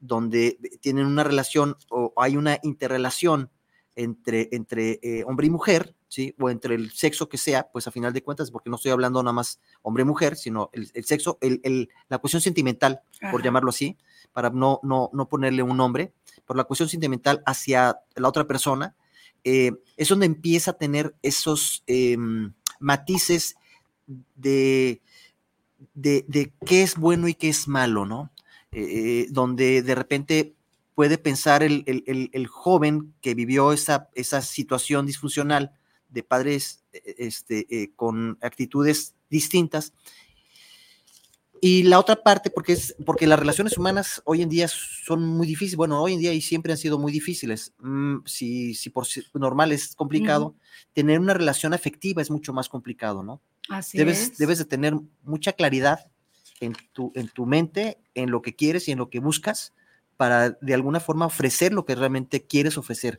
donde 0.00 0.58
tienen 0.80 1.06
una 1.06 1.24
relación 1.24 1.76
o 1.90 2.12
hay 2.16 2.36
una 2.36 2.58
interrelación 2.62 3.50
entre, 3.96 4.48
entre 4.52 5.00
eh, 5.02 5.24
hombre 5.24 5.46
y 5.46 5.50
mujer, 5.50 5.96
¿sí? 6.08 6.34
O 6.40 6.50
entre 6.50 6.74
el 6.74 6.90
sexo 6.90 7.28
que 7.28 7.38
sea, 7.38 7.68
pues 7.70 7.86
a 7.86 7.90
final 7.90 8.12
de 8.12 8.22
cuentas, 8.22 8.50
porque 8.50 8.70
no 8.70 8.76
estoy 8.76 8.90
hablando 8.90 9.22
nada 9.22 9.32
más 9.32 9.60
hombre-mujer, 9.82 10.36
sino 10.36 10.70
el, 10.72 11.04
sexo, 11.04 11.38
el, 11.40 11.88
la 12.08 12.18
cuestión 12.18 12.40
sentimental, 12.40 13.02
por 13.30 13.42
llamarlo 13.42 13.70
así, 13.70 13.96
para 14.32 14.50
no, 14.50 14.80
no, 14.82 15.10
no 15.12 15.28
ponerle 15.28 15.62
un 15.62 15.76
nombre, 15.76 16.12
por 16.44 16.56
la 16.56 16.64
cuestión 16.64 16.88
sentimental 16.88 17.42
hacia 17.46 17.98
la 18.16 18.28
otra 18.28 18.46
persona, 18.46 18.96
eh, 19.44 19.72
es 19.96 20.08
donde 20.08 20.26
empieza 20.26 20.72
a 20.72 20.78
tener 20.78 21.14
esos 21.22 21.84
em, 21.86 22.52
matices 22.80 23.56
de, 24.34 25.00
de, 25.94 26.52
qué 26.66 26.82
es 26.82 26.96
bueno 26.96 27.28
y 27.28 27.34
qué 27.34 27.48
es 27.48 27.68
malo, 27.68 28.04
¿no? 28.06 28.32
Eh, 28.72 29.26
donde 29.30 29.82
de 29.82 29.94
repente 29.94 30.54
puede 30.94 31.18
pensar 31.18 31.62
el, 31.62 32.46
joven 32.50 33.14
que 33.20 33.34
vivió 33.34 33.72
esa, 33.72 34.08
esa, 34.14 34.42
situación 34.42 35.06
disfuncional 35.06 35.77
de 36.08 36.22
padres 36.22 36.84
e, 36.92 37.14
este, 37.18 37.66
eh, 37.70 37.92
con 37.94 38.38
actitudes 38.40 39.14
distintas. 39.30 39.92
Y 41.60 41.82
la 41.84 41.98
otra 41.98 42.16
parte, 42.16 42.50
porque, 42.50 42.72
es, 42.72 42.94
porque 43.04 43.26
las 43.26 43.38
relaciones 43.38 43.76
humanas 43.76 44.22
hoy 44.24 44.42
en 44.42 44.48
día 44.48 44.68
son 44.68 45.26
muy 45.26 45.46
difíciles, 45.46 45.76
bueno, 45.76 46.00
hoy 46.00 46.14
en 46.14 46.20
día 46.20 46.32
y 46.32 46.40
siempre 46.40 46.72
han 46.72 46.78
sido 46.78 46.98
muy 46.98 47.10
difíciles. 47.10 47.72
Mm, 47.80 48.18
si, 48.26 48.74
si 48.74 48.90
por 48.90 49.06
normal 49.34 49.72
es 49.72 49.94
complicado, 49.96 50.54
tener 50.92 51.18
una 51.18 51.34
relación 51.34 51.74
afectiva 51.74 52.22
es 52.22 52.30
mucho 52.30 52.52
más 52.52 52.68
complicado, 52.68 53.22
¿no? 53.22 53.40
Así 53.68 53.98
debes, 53.98 54.38
debes 54.38 54.58
de 54.58 54.64
tener 54.64 54.94
mucha 55.24 55.52
claridad 55.52 56.10
en 56.60 56.74
tu, 56.92 57.12
en 57.14 57.28
tu 57.28 57.44
mente, 57.44 57.98
en 58.14 58.30
lo 58.30 58.40
que 58.40 58.54
quieres 58.54 58.88
y 58.88 58.92
en 58.92 58.98
lo 58.98 59.10
que 59.10 59.20
buscas, 59.20 59.74
para 60.16 60.50
de 60.50 60.74
alguna 60.74 61.00
forma 61.00 61.26
ofrecer 61.26 61.72
lo 61.72 61.84
que 61.84 61.94
realmente 61.94 62.44
quieres 62.44 62.78
ofrecer. 62.78 63.18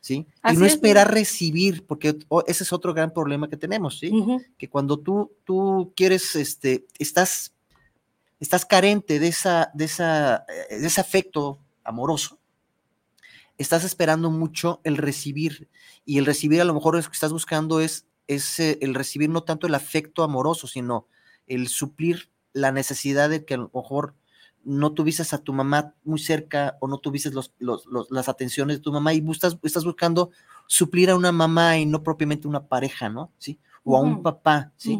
¿Sí? 0.00 0.26
y 0.50 0.56
no 0.56 0.66
esperar 0.66 1.12
recibir, 1.12 1.84
porque 1.86 2.18
ese 2.46 2.64
es 2.64 2.72
otro 2.72 2.94
gran 2.94 3.12
problema 3.12 3.48
que 3.48 3.56
tenemos, 3.56 3.98
¿sí? 3.98 4.12
Que 4.56 4.68
cuando 4.68 4.98
tú, 4.98 5.32
tú 5.44 5.92
quieres, 5.96 6.36
este, 6.36 6.86
estás, 6.98 7.52
estás 8.40 8.64
carente 8.64 9.18
de, 9.18 9.28
esa, 9.28 9.70
de, 9.74 9.84
esa, 9.86 10.44
eh, 10.70 10.78
de 10.78 10.86
ese 10.86 11.00
afecto 11.00 11.58
amoroso, 11.84 12.38
estás 13.58 13.84
esperando 13.84 14.30
mucho 14.30 14.80
el 14.84 14.96
recibir, 14.96 15.68
y 16.04 16.18
el 16.18 16.26
recibir 16.26 16.60
a 16.60 16.64
lo 16.64 16.74
mejor 16.74 16.96
es 16.96 17.04
lo 17.04 17.10
que 17.10 17.16
estás 17.16 17.32
buscando 17.32 17.80
es, 17.80 18.06
es 18.26 18.60
eh, 18.60 18.78
el 18.80 18.94
recibir 18.94 19.30
no 19.30 19.42
tanto 19.42 19.66
el 19.66 19.74
afecto 19.74 20.22
amoroso, 20.22 20.66
sino 20.66 21.08
el 21.46 21.68
suplir 21.68 22.30
la 22.52 22.72
necesidad 22.72 23.28
de 23.28 23.44
que 23.44 23.54
a 23.54 23.58
lo 23.58 23.70
mejor 23.74 24.14
no 24.66 24.92
tuviste 24.92 25.22
a 25.30 25.38
tu 25.38 25.52
mamá 25.52 25.94
muy 26.02 26.18
cerca 26.18 26.76
o 26.80 26.88
no 26.88 26.98
tuviste 26.98 27.30
los, 27.30 27.52
las 28.10 28.28
atenciones 28.28 28.78
de 28.78 28.82
tu 28.82 28.92
mamá 28.92 29.14
y 29.14 29.24
estás, 29.30 29.56
estás 29.62 29.84
buscando 29.84 30.32
suplir 30.66 31.08
a 31.08 31.16
una 31.16 31.30
mamá 31.30 31.78
y 31.78 31.86
no 31.86 32.02
propiamente 32.02 32.48
una 32.48 32.66
pareja, 32.66 33.08
¿no? 33.08 33.30
¿Sí? 33.38 33.60
O 33.84 33.96
a 33.96 34.00
un 34.00 34.24
papá, 34.24 34.72
¿sí? 34.76 34.98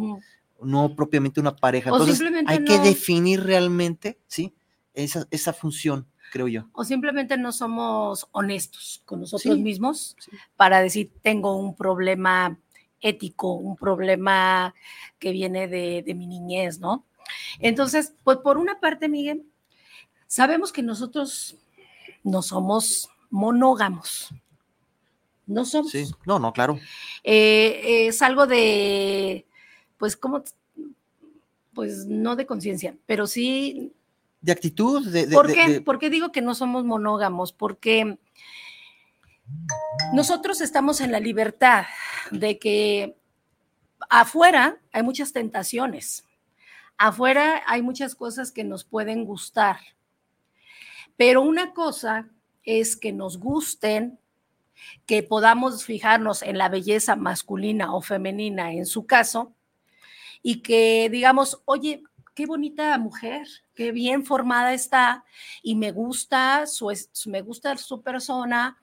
No 0.63 0.95
propiamente 0.95 1.41
una 1.41 1.57
pareja. 1.57 1.91
Entonces, 1.91 2.23
hay 2.47 2.65
que 2.65 2.79
definir 2.79 3.43
realmente, 3.43 4.21
¿sí? 4.29 4.55
Esa, 4.95 5.27
esa 5.33 5.53
función, 5.53 6.07
creo 6.31 6.47
yo. 6.47 6.69
O 6.73 6.85
simplemente 6.85 7.37
no 7.37 7.51
somos 7.51 8.29
honestos 8.31 9.03
con 9.05 9.21
nosotros 9.21 9.59
mismos 9.59 10.17
para 10.57 10.81
decir, 10.81 11.11
tengo 11.23 11.57
un 11.57 11.75
problema 11.75 12.57
ético, 13.01 13.55
un 13.55 13.77
problema 13.77 14.75
que 15.19 15.33
viene 15.33 15.67
de, 15.67 16.05
de 16.07 16.15
mi 16.15 16.29
niñez, 16.29 16.79
¿no? 16.79 17.05
Entonces, 17.59 18.15
pues 18.23 18.39
por 18.39 18.59
una 18.59 18.79
parte, 18.79 19.09
Miguel, 19.09 19.45
Sabemos 20.27 20.73
que 20.73 20.83
nosotros 20.83 21.57
no 22.23 22.43
somos 22.43 23.09
monógamos. 23.31 24.31
No 25.47 25.65
somos. 25.65 25.93
Sí, 25.93 26.07
no, 26.25 26.39
no, 26.39 26.53
claro. 26.53 26.79
Eh, 27.23 28.07
es 28.09 28.21
algo 28.23 28.47
de, 28.47 29.47
pues, 29.97 30.17
¿cómo? 30.17 30.43
Pues 31.73 32.07
no 32.07 32.35
de 32.35 32.47
conciencia, 32.47 32.97
pero 33.07 33.27
sí. 33.27 33.93
De 34.41 34.53
actitud. 34.53 35.07
De, 35.07 35.29
¿Por 35.29 35.53
qué? 35.53 35.81
¿Por 35.81 35.99
qué 35.99 36.11
digo 36.11 36.33
que 36.33 36.43
no 36.43 36.55
somos 36.55 36.85
monógamos? 36.85 37.53
Porque 37.53 38.19
nosotros 40.13 40.61
estamos 40.61 41.01
en 41.01 41.13
la 41.13 41.21
libertad 41.21 41.87
de 42.33 42.59
que 42.59 43.17
afuera 44.11 44.79
hay 44.93 45.03
muchas 45.03 45.33
tentaciones. 45.33 46.25
Afuera 46.99 47.63
hay 47.67 47.83
muchas 47.83 48.15
cosas 48.15 48.51
que 48.51 48.65
nos 48.65 48.85
pueden 48.85 49.25
gustar 49.25 49.79
pero 51.17 51.43
una 51.43 51.73
cosa 51.73 52.29
es 52.63 52.97
que 52.97 53.13
nos 53.13 53.39
gusten, 53.39 54.19
que 55.07 55.23
podamos 55.23 55.85
fijarnos 55.85 56.43
en 56.43 56.59
la 56.59 56.69
belleza 56.69 57.17
masculina 57.17 57.95
o 57.95 58.03
femenina 58.03 58.73
en 58.73 58.87
su 58.87 59.07
caso, 59.07 59.55
y 60.43 60.63
que 60.63 61.09
digamos, 61.11 61.63
oye, 61.65 62.03
qué 62.35 62.47
bonita 62.47 62.97
mujer, 62.99 63.47
qué 63.75 63.93
bien 63.93 64.25
formada 64.25 64.75
está, 64.75 65.25
y 65.63 65.75
me 65.75 65.91
gusta 65.91 66.67
su, 66.67 66.93
me 67.27 67.41
gusta 67.41 67.77
su 67.79 68.03
persona, 68.03 68.77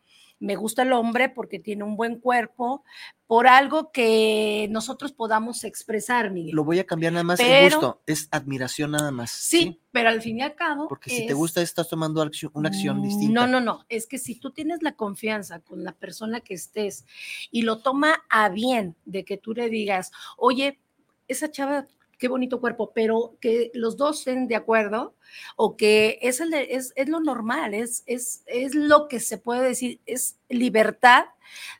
me 0.43 0.57
gusta 0.57 0.81
el 0.81 0.91
hombre 0.91 1.29
porque 1.29 1.57
tiene 1.57 1.85
un 1.85 1.95
buen 1.95 2.19
cuerpo, 2.19 2.83
por 3.27 3.47
algo 3.47 3.91
que 3.93 4.67
nosotros 4.69 5.13
podamos 5.13 5.63
expresar, 5.63 6.31
Miguel. 6.31 6.53
Lo 6.53 6.65
voy 6.65 6.79
a 6.79 6.85
cambiar 6.85 7.13
nada 7.13 7.23
más 7.23 7.39
el 7.39 7.71
gusto, 7.71 8.01
es 8.05 8.27
admiración 8.29 8.91
nada 8.91 9.09
más. 9.11 9.31
Sí, 9.31 9.79
pero 9.91 10.09
al 10.09 10.21
fin 10.21 10.39
y 10.39 10.41
al 10.41 10.53
cabo. 10.55 10.89
Porque 10.89 11.09
si 11.09 11.25
te 11.25 11.33
gusta, 11.33 11.61
estás 11.61 11.87
tomando 11.87 12.21
una 12.53 12.67
acción 12.67 12.99
mm, 12.99 13.01
distinta. 13.01 13.33
No, 13.33 13.47
no, 13.47 13.61
no. 13.61 13.85
Es 13.87 14.05
que 14.05 14.17
si 14.17 14.35
tú 14.35 14.51
tienes 14.51 14.83
la 14.83 14.97
confianza 14.97 15.61
con 15.61 15.85
la 15.85 15.93
persona 15.93 16.41
que 16.41 16.55
estés 16.55 17.05
y 17.49 17.61
lo 17.61 17.79
toma 17.79 18.23
a 18.29 18.49
bien 18.49 18.97
de 19.05 19.23
que 19.23 19.37
tú 19.37 19.53
le 19.53 19.69
digas, 19.69 20.11
oye, 20.37 20.81
esa 21.29 21.49
chava 21.49 21.87
qué 22.23 22.29
bonito 22.29 22.61
cuerpo, 22.61 22.93
pero 22.95 23.35
que 23.41 23.69
los 23.73 23.97
dos 23.97 24.19
estén 24.19 24.47
de 24.47 24.55
acuerdo 24.55 25.13
o 25.57 25.75
que 25.75 26.19
es, 26.21 26.39
el 26.39 26.53
es, 26.53 26.93
lo 27.05 27.19
normal, 27.19 27.73
es, 27.73 28.01
es, 28.05 28.43
es 28.45 28.73
lo 28.75 29.09
que 29.09 29.19
se 29.19 29.37
puede 29.37 29.61
decir, 29.61 29.99
es 30.05 30.39
libertad 30.47 31.25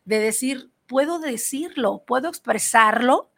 de 0.04 0.20
decir, 0.20 0.70
puedo 0.86 1.20
decirlo, 1.20 2.04
puedo 2.06 2.28
expresarlo, 2.28 3.32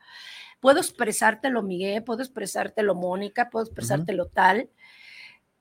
puedo 0.59 0.79
expresártelo 0.79 1.61
Miguel, 1.61 2.03
puedo 2.03 2.23
expresártelo 2.23 2.95
Mónica, 2.95 3.51
puedo 3.51 3.65
expresártelo 3.65 4.25
tal, 4.25 4.71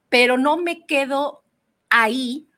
pero 0.08 0.38
no 0.38 0.56
me 0.56 0.86
quedo 0.86 1.44
ahí 1.90 2.48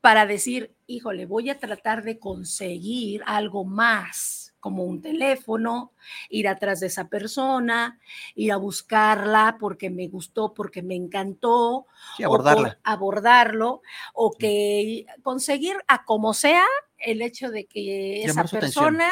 para 0.00 0.24
decir, 0.24 0.74
híjole, 0.86 1.26
voy 1.26 1.50
a 1.50 1.58
tratar 1.58 2.02
de 2.02 2.18
conseguir 2.18 3.22
algo 3.26 3.66
más 3.66 4.41
como 4.62 4.84
un 4.84 5.02
teléfono, 5.02 5.92
ir 6.30 6.46
atrás 6.46 6.78
de 6.78 6.86
esa 6.86 7.08
persona, 7.08 7.98
ir 8.36 8.52
a 8.52 8.56
buscarla 8.56 9.56
porque 9.58 9.90
me 9.90 10.06
gustó, 10.06 10.54
porque 10.54 10.82
me 10.82 10.94
encantó, 10.94 11.88
abordarla. 12.24 12.78
O 12.78 12.88
abordarlo, 12.88 13.82
o 14.14 14.30
que 14.30 15.06
conseguir 15.24 15.76
a 15.88 16.04
como 16.04 16.32
sea 16.32 16.64
el 16.96 17.22
hecho 17.22 17.50
de 17.50 17.66
que 17.66 18.22
esa 18.22 18.44
persona 18.44 19.10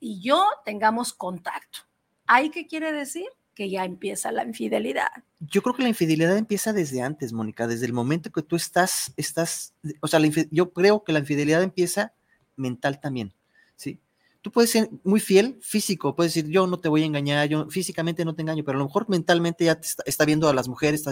y 0.00 0.22
yo 0.22 0.42
tengamos 0.64 1.12
contacto. 1.12 1.80
¿Hay 2.26 2.48
qué 2.48 2.66
quiere 2.66 2.90
decir? 2.90 3.26
Que 3.54 3.68
ya 3.68 3.84
empieza 3.84 4.32
la 4.32 4.44
infidelidad. 4.44 5.10
Yo 5.40 5.60
creo 5.60 5.74
que 5.74 5.82
la 5.82 5.90
infidelidad 5.90 6.38
empieza 6.38 6.72
desde 6.72 7.02
antes, 7.02 7.34
Mónica, 7.34 7.66
desde 7.66 7.84
el 7.84 7.92
momento 7.92 8.30
que 8.32 8.40
tú 8.40 8.56
estás, 8.56 9.12
estás, 9.18 9.74
o 10.00 10.08
sea, 10.08 10.20
yo 10.50 10.72
creo 10.72 11.04
que 11.04 11.12
la 11.12 11.18
infidelidad 11.18 11.62
empieza 11.62 12.14
mental 12.56 12.98
también, 12.98 13.34
¿sí? 13.76 14.00
Tú 14.46 14.52
puedes 14.52 14.70
ser 14.70 14.88
muy 15.02 15.18
fiel 15.18 15.58
físico, 15.60 16.14
puedes 16.14 16.32
decir, 16.32 16.48
yo 16.48 16.68
no 16.68 16.78
te 16.78 16.88
voy 16.88 17.02
a 17.02 17.04
engañar, 17.04 17.48
yo 17.48 17.68
físicamente 17.68 18.24
no 18.24 18.32
te 18.32 18.42
engaño, 18.42 18.62
pero 18.62 18.78
a 18.78 18.78
lo 18.78 18.84
mejor 18.84 19.08
mentalmente 19.08 19.64
ya 19.64 19.80
está, 20.04 20.24
viendo 20.24 20.48
a 20.48 20.54
las 20.54 20.68
mujeres, 20.68 21.02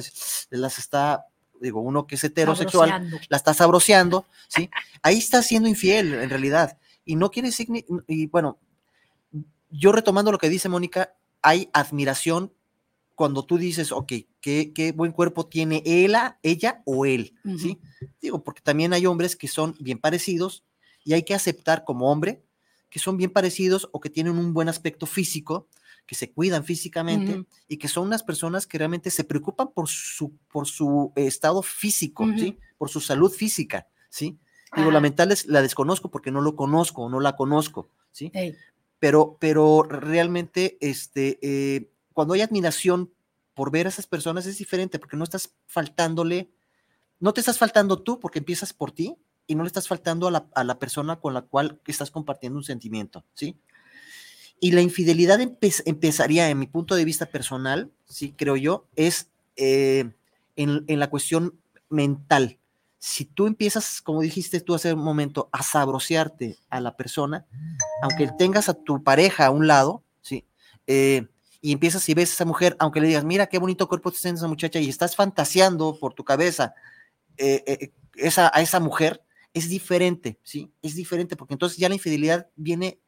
las 0.50 0.79
está, 0.79 1.26
digo, 1.61 1.81
uno 1.81 2.07
que 2.07 2.14
es 2.14 2.23
heterosexual, 2.23 3.11
la 3.29 3.37
está 3.37 3.53
sabroseando, 3.53 4.25
¿sí? 4.47 4.71
Ahí 5.03 5.19
está 5.19 5.43
siendo 5.43 5.69
infiel 5.69 6.14
en 6.14 6.31
realidad. 6.31 6.79
Y 7.05 7.17
no 7.17 7.33
quiere 7.33 7.49
decir, 7.49 7.67
y 8.07 8.26
bueno, 8.26 8.61
yo 9.69 9.91
retomando 9.91 10.31
lo 10.31 10.38
que 10.38 10.49
dice 10.49 10.69
Mónica, 10.69 11.17
hay 11.43 11.71
admiración 11.73 12.53
cuando 13.17 13.45
tú 13.45 13.59
dices, 13.59 13.91
ok, 13.91 14.12
qué, 14.41 14.73
qué 14.73 14.93
buen 14.93 15.11
cuerpo 15.11 15.49
tiene 15.49 15.83
ella, 15.85 16.38
ella 16.45 16.83
o 16.85 17.05
él, 17.05 17.35
¿sí? 17.59 17.81
Digo, 18.23 18.45
porque 18.45 18.61
también 18.61 18.93
hay 18.93 19.07
hombres 19.07 19.35
que 19.35 19.49
son 19.49 19.75
bien 19.81 19.99
parecidos 19.99 20.62
y 21.03 21.14
hay 21.14 21.25
que 21.25 21.35
aceptar 21.35 21.83
como 21.83 22.12
hombre 22.12 22.45
que 22.95 23.01
son 23.01 23.17
bien 23.17 23.33
parecidos 23.33 23.89
o 23.91 24.01
que 24.01 24.09
tienen 24.09 24.39
un 24.39 24.55
buen 24.55 24.69
aspecto 24.69 25.05
físico, 25.05 25.67
que 26.07 26.15
se 26.15 26.31
cuidan 26.31 26.63
físicamente 26.63 27.45
y 27.67 27.79
que 27.79 27.89
son 27.89 28.07
unas 28.07 28.23
personas 28.23 28.69
que 28.69 28.79
realmente 28.79 29.11
se 29.11 29.25
preocupan 29.25 29.73
por 29.73 29.89
su, 29.89 30.37
por 30.47 30.69
su 30.69 31.13
estado 31.17 31.61
físico, 31.63 32.25
¿sí? 32.39 32.57
Por 32.79 32.91
su 32.91 33.01
salud 33.01 33.33
física, 33.33 33.89
¿sí? 34.11 34.39
Digo, 34.77 34.93
la 34.93 35.01
mental 35.01 35.35
la 35.47 35.61
desconozco 35.61 36.13
porque 36.13 36.31
no 36.31 36.41
lo 36.41 36.55
conozco 36.55 37.03
o 37.03 37.09
no 37.09 37.19
la 37.19 37.35
conozco, 37.35 37.91
¿sí? 38.13 38.31
Pero, 39.01 39.39
pero 39.41 39.83
realmente, 39.83 40.79
este, 40.81 41.41
eh, 41.43 41.91
cuando 42.13 42.35
hay 42.35 42.43
admiración 42.43 43.13
por 43.55 43.73
ver 43.73 43.87
a 43.87 43.89
esas 43.89 44.07
personas 44.07 44.47
es 44.47 44.59
diferente 44.59 45.01
porque 45.01 45.17
no 45.17 45.25
estás 45.25 45.53
faltándole, 45.67 46.53
no 47.19 47.35
te 47.35 47.41
estás 47.41 47.59
faltando 47.59 48.05
tú 48.05 48.21
porque 48.21 48.39
empiezas 48.39 48.73
por 48.73 48.93
ti, 48.93 49.17
y 49.47 49.55
no 49.55 49.63
le 49.63 49.67
estás 49.69 49.89
faltando 49.89 50.29
a 50.29 50.65
la, 50.65 50.79
persona 50.79 51.17
con 51.17 51.35
la 51.35 51.43
cual 51.43 51.81
estás 51.87 52.11
compartiendo 52.11 52.59
un 52.59 52.65
sentimiento, 52.65 53.25
¿sí? 53.35 53.57
Y 54.61 54.73
la 54.73 54.81
infidelidad 54.81 55.41
empezaría, 55.41 56.49
en 56.49 56.59
mi 56.59 56.67
punto 56.67 56.95
de 56.95 57.05
vista 57.05 57.27
personal, 57.27 57.91
sí, 58.07 58.33
creo 58.37 58.57
yo, 58.57 58.87
es 58.97 59.29
eh, 59.57 60.11
en, 60.57 60.85
la 60.87 61.11
cuestión 61.11 61.59
mental. 61.91 62.59
Si 62.99 63.27
tú 63.27 63.47
empiezas, 63.47 64.01
como 64.01 64.23
dijiste 64.23 64.61
tú 64.61 64.75
hace 64.75 64.95
un 64.95 65.01
momento, 65.01 65.51
a 65.53 65.63
sabrosearte 65.63 66.57
a 66.71 66.81
la 66.81 66.97
persona, 66.97 67.45
aunque 68.03 68.31
tengas 68.39 68.71
a 68.71 68.75
tu 68.75 69.03
pareja 69.03 69.47
a 69.47 69.51
un 69.51 69.67
lado, 69.67 70.03
¿sí? 70.23 70.47
Eh, 70.87 71.27
y 71.61 71.73
empiezas 71.73 72.09
y 72.09 72.15
ves 72.15 72.31
a 72.31 72.35
esa 72.35 72.45
mujer, 72.47 72.77
aunque 72.79 73.01
le 73.01 73.09
digas, 73.09 73.25
mira 73.25 73.47
qué 73.49 73.59
bonito 73.59 73.89
cuerpo 73.89 74.11
tiene 74.13 74.39
esa 74.39 74.49
muchacha, 74.49 74.79
y 74.81 74.89
estás 74.89 75.15
fantaseando 75.15 75.99
por 75.99 76.15
tu 76.15 76.25
cabeza 76.25 76.75
eh, 77.37 77.93
esa, 78.17 78.51
a 78.55 78.63
esa 78.63 78.81
mujer, 78.81 79.23
es 79.54 79.68
diferente, 79.68 80.38
¿sí? 80.42 80.70
Es 80.82 80.96
diferente 80.96 81.37
porque 81.37 81.54
entonces 81.54 81.78
ya 81.78 81.88
la 81.88 81.94
infidelidad 81.94 82.50
viene 82.56 82.99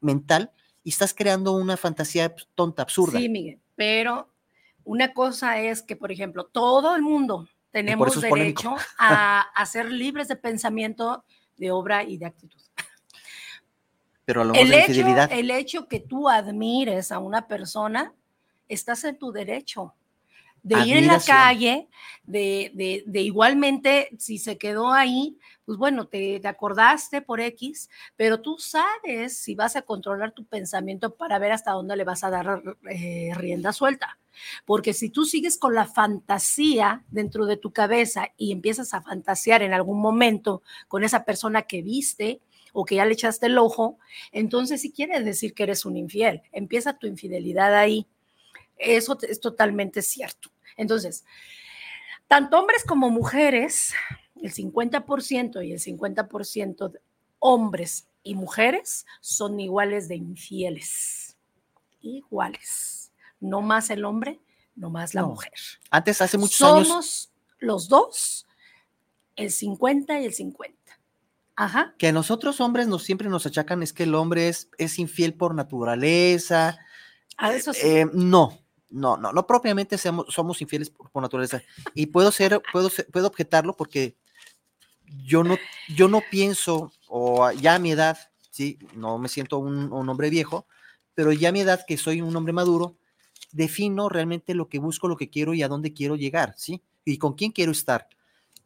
mental 0.00 0.52
y 0.84 0.90
estás 0.90 1.12
creando 1.12 1.52
una 1.52 1.76
fantasía 1.76 2.34
tonta, 2.54 2.82
absurda. 2.82 3.18
Sí, 3.18 3.28
Miguel, 3.28 3.60
pero 3.74 4.32
una 4.84 5.12
cosa 5.12 5.60
es 5.60 5.82
que, 5.82 5.96
por 5.96 6.12
ejemplo, 6.12 6.46
todo 6.46 6.94
el 6.94 7.02
mundo 7.02 7.48
tenemos 7.72 8.20
derecho 8.20 8.76
a, 8.98 9.66
ser 9.66 9.90
libres 9.90 10.28
de 10.28 10.36
pensamiento, 10.36 11.24
de 11.56 11.72
obra 11.72 12.04
y 12.04 12.16
de 12.16 12.26
actitud. 12.26 12.60
Pero 14.24 14.42
a 14.42 14.44
lo 14.44 14.54
el, 14.54 14.72
hecho, 14.74 15.06
el 15.30 15.50
hecho 15.50 15.88
que 15.88 16.00
tú 16.00 16.28
admires 16.28 17.12
a 17.12 17.18
una 17.18 17.48
persona, 17.48 18.14
estás 18.68 19.04
en 19.04 19.18
tu 19.18 19.32
derecho 19.32 19.94
de 20.68 20.86
ir 20.86 20.96
en 20.98 21.06
la 21.06 21.20
calle, 21.20 21.88
de, 22.24 23.02
de, 23.06 23.20
igualmente, 23.22 24.10
si 24.18 24.38
se 24.38 24.58
quedó 24.58 24.92
ahí, 24.92 25.38
pues 25.64 25.78
bueno, 25.78 26.06
te, 26.06 26.40
te, 26.40 26.48
acordaste 26.48 27.22
por 27.22 27.40
X, 27.40 27.88
pero 28.16 28.40
tú 28.40 28.58
sabes 28.58 29.38
si 29.38 29.54
vas 29.54 29.76
a 29.76 29.82
controlar 29.82 30.32
tu 30.32 30.44
pensamiento 30.44 31.14
para 31.14 31.38
ver 31.38 31.52
hasta 31.52 31.72
dónde 31.72 31.96
le 31.96 32.04
vas 32.04 32.24
a 32.24 32.30
dar 32.30 32.62
eh, 32.90 33.32
rienda 33.34 33.72
suelta. 33.72 34.18
Porque 34.66 34.92
si 34.92 35.08
tú 35.08 35.24
sigues 35.24 35.56
con 35.56 35.74
la 35.74 35.86
fantasía 35.86 37.04
dentro 37.10 37.46
de 37.46 37.56
tu 37.56 37.72
cabeza 37.72 38.28
y 38.36 38.52
empiezas 38.52 38.94
a 38.94 39.02
fantasear 39.02 39.62
en 39.62 39.72
algún 39.72 40.00
momento 40.00 40.62
con 40.86 41.04
esa 41.04 41.24
persona 41.24 41.62
que 41.62 41.82
viste, 41.82 42.40
o 42.74 42.84
que 42.84 42.96
ya 42.96 43.06
le 43.06 43.14
echaste 43.14 43.46
el 43.46 43.58
ojo, 43.58 43.98
entonces 44.30 44.82
si 44.82 44.92
quieres 44.92 45.24
decir 45.24 45.54
que 45.54 45.62
eres 45.62 45.86
un 45.86 45.96
infiel, 45.96 46.42
empieza 46.52 46.98
tu 46.98 47.06
infidelidad 47.06 47.74
ahí. 47.74 48.06
Eso 48.76 49.18
es 49.22 49.40
totalmente 49.40 50.02
cierto. 50.02 50.50
Entonces, 50.78 51.26
tanto 52.26 52.58
hombres 52.58 52.84
como 52.84 53.10
mujeres, 53.10 53.92
el 54.40 54.54
50% 54.54 55.66
y 55.66 55.72
el 55.72 55.80
50% 55.80 56.90
de 56.90 57.00
hombres 57.40 58.08
y 58.22 58.34
mujeres 58.34 59.04
son 59.20 59.60
iguales 59.60 60.08
de 60.08 60.16
infieles. 60.16 61.36
Iguales. 62.00 63.12
No 63.40 63.60
más 63.60 63.90
el 63.90 64.04
hombre, 64.04 64.40
no 64.74 64.88
más 64.88 65.14
la 65.14 65.24
mujer. 65.24 65.52
Antes, 65.90 66.22
hace 66.22 66.38
muchos 66.38 66.62
años. 66.62 66.88
Somos 66.88 67.32
los 67.58 67.88
dos, 67.88 68.46
el 69.36 69.50
50 69.50 70.20
y 70.20 70.26
el 70.26 70.32
50. 70.32 70.78
Ajá. 71.56 71.94
Que 71.98 72.08
a 72.08 72.12
nosotros 72.12 72.60
hombres 72.60 72.86
nos 72.86 73.02
siempre 73.02 73.28
nos 73.28 73.44
achacan 73.46 73.82
es 73.82 73.92
que 73.92 74.04
el 74.04 74.14
hombre 74.14 74.48
es, 74.48 74.70
es 74.78 74.98
infiel 75.00 75.34
por 75.34 75.54
naturaleza. 75.54 76.78
A 77.36 77.52
eso 77.52 77.72
sí. 77.72 77.80
Eh, 77.84 78.06
no, 78.12 78.60
no, 78.90 79.16
no, 79.16 79.32
no 79.32 79.46
propiamente 79.46 79.98
somos 79.98 80.62
infieles 80.62 80.90
por, 80.90 81.22
naturaleza. 81.22 81.62
Y 81.94 82.06
puedo 82.06 82.32
ser, 82.32 82.60
puedo 82.72 82.90
puedo 83.12 83.26
objetarlo 83.26 83.76
porque 83.76 84.16
yo 85.24 85.44
no, 85.44 85.56
yo 85.94 86.08
no 86.08 86.22
pienso, 86.30 86.92
o 87.08 87.50
ya 87.52 87.74
a 87.74 87.78
mi 87.78 87.92
edad, 87.92 88.18
sí, 88.50 88.78
no 88.94 89.18
me 89.18 89.28
siento 89.28 89.58
un, 89.58 89.92
hombre 89.92 90.30
viejo, 90.30 90.66
pero 91.14 91.32
ya 91.32 91.48
a 91.48 91.52
mi 91.52 91.60
edad 91.60 91.84
que 91.86 91.96
soy 91.96 92.20
un 92.20 92.34
hombre 92.36 92.52
maduro, 92.52 92.96
defino 93.52 94.08
realmente 94.08 94.54
lo 94.54 94.68
que 94.68 94.78
busco, 94.78 95.08
lo 95.08 95.16
que 95.16 95.30
quiero 95.30 95.54
y 95.54 95.62
a 95.62 95.68
dónde 95.68 95.92
quiero 95.92 96.16
llegar, 96.16 96.54
¿sí? 96.56 96.82
Y 97.04 97.18
con 97.18 97.34
quién 97.34 97.52
quiero 97.52 97.72
estar. 97.72 98.08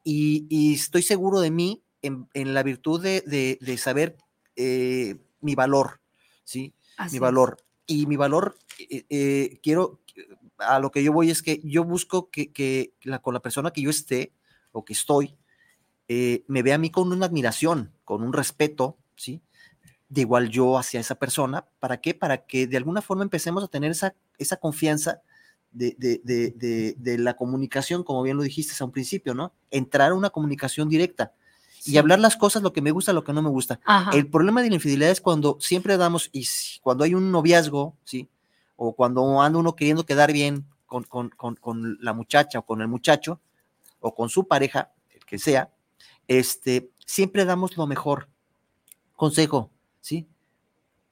Y, 0.05 0.75
estoy 0.75 1.03
seguro 1.03 1.41
de 1.41 1.51
mí 1.51 1.83
en, 2.03 2.27
la 2.55 2.63
virtud 2.63 3.01
de, 3.01 3.79
saber 3.79 4.17
eh, 4.57 5.17
mi 5.41 5.55
valor, 5.55 6.01
¿sí? 6.45 6.75
mi 7.13 7.19
valor. 7.19 7.59
Y 7.87 8.07
mi 8.07 8.17
valor, 8.17 8.57
eh, 8.79 9.05
eh, 9.11 9.61
quiero, 9.63 10.01
a 10.67 10.79
lo 10.79 10.91
que 10.91 11.03
yo 11.03 11.13
voy 11.13 11.31
es 11.31 11.43
que 11.43 11.61
yo 11.65 11.85
busco 11.85 12.31
que, 12.31 12.95
la, 13.03 13.21
con 13.21 13.35
la 13.35 13.41
persona 13.41 13.71
que 13.71 13.83
yo 13.83 13.91
esté 13.91 14.33
o 14.73 14.85
que 14.85 14.93
estoy, 14.93 15.37
eh, 16.09 16.45
me 16.49 16.63
vea 16.63 16.77
a 16.77 16.79
mí 16.79 16.91
con 16.91 17.13
una 17.13 17.27
admiración, 17.27 17.93
con 18.05 18.23
un 18.23 18.33
respeto, 18.33 18.97
¿sí? 19.17 19.41
De 20.09 20.23
igual 20.23 20.51
yo 20.51 20.79
hacia 20.79 21.01
esa 21.01 21.15
persona. 21.15 21.67
¿Para 21.79 22.01
qué? 22.01 22.15
Para 22.15 22.45
que 22.47 22.67
de 22.67 22.77
alguna 22.77 23.03
forma 23.03 23.23
empecemos 23.23 23.65
a 23.65 23.69
tener 23.69 23.91
esa, 23.91 24.15
esa 24.39 24.57
confianza 24.57 25.23
de, 25.71 25.97
de, 26.97 27.19
la 27.19 27.35
comunicación, 27.35 28.05
como 28.05 28.23
bien 28.23 28.37
lo 28.37 28.43
dijiste 28.43 28.75
a 28.79 28.85
un 28.85 28.93
principio, 28.93 29.35
¿no? 29.35 29.55
Entrar 29.71 30.11
a 30.11 30.15
una 30.15 30.31
comunicación 30.31 30.89
directa. 30.89 31.33
Y 31.85 31.97
hablar 31.97 32.21
las 32.21 32.37
cosas, 32.37 32.63
lo 32.63 32.73
que 32.73 32.81
me 32.81 32.93
gusta, 32.93 33.13
lo 33.13 33.25
que 33.25 33.33
no 33.33 33.43
me 33.43 33.49
gusta. 33.49 33.81
El 34.13 34.29
problema 34.29 34.63
de 34.63 34.69
la 34.69 34.77
infidelidad 34.77 35.11
es 35.11 35.21
cuando 35.21 35.57
siempre 35.61 35.97
damos, 35.97 36.31
y 36.33 36.47
cuando 36.81 37.03
hay 37.03 37.15
un 37.15 37.33
noviazgo, 37.33 37.97
¿sí? 38.05 38.29
O 38.85 38.97
cuando 38.97 39.41
anda 39.41 39.61
uno 39.61 39.77
queriendo 39.77 40.05
quedar 40.05 40.33
bien 40.33 40.67
con, 40.87 41.97
la 42.01 42.13
muchacha 42.13 42.59
o 42.59 42.67
con 42.67 42.81
el 42.81 42.89
muchacho 42.89 43.41
o 44.01 44.13
con 44.13 44.29
su 44.29 44.49
pareja, 44.49 44.93
el 45.11 45.25
que 45.25 45.39
sea, 45.39 45.73
este, 46.27 46.91
siempre 47.07 47.45
damos 47.45 47.77
lo 47.77 47.87
mejor. 47.87 48.29
Consejo, 49.15 49.71
¿sí? 50.01 50.27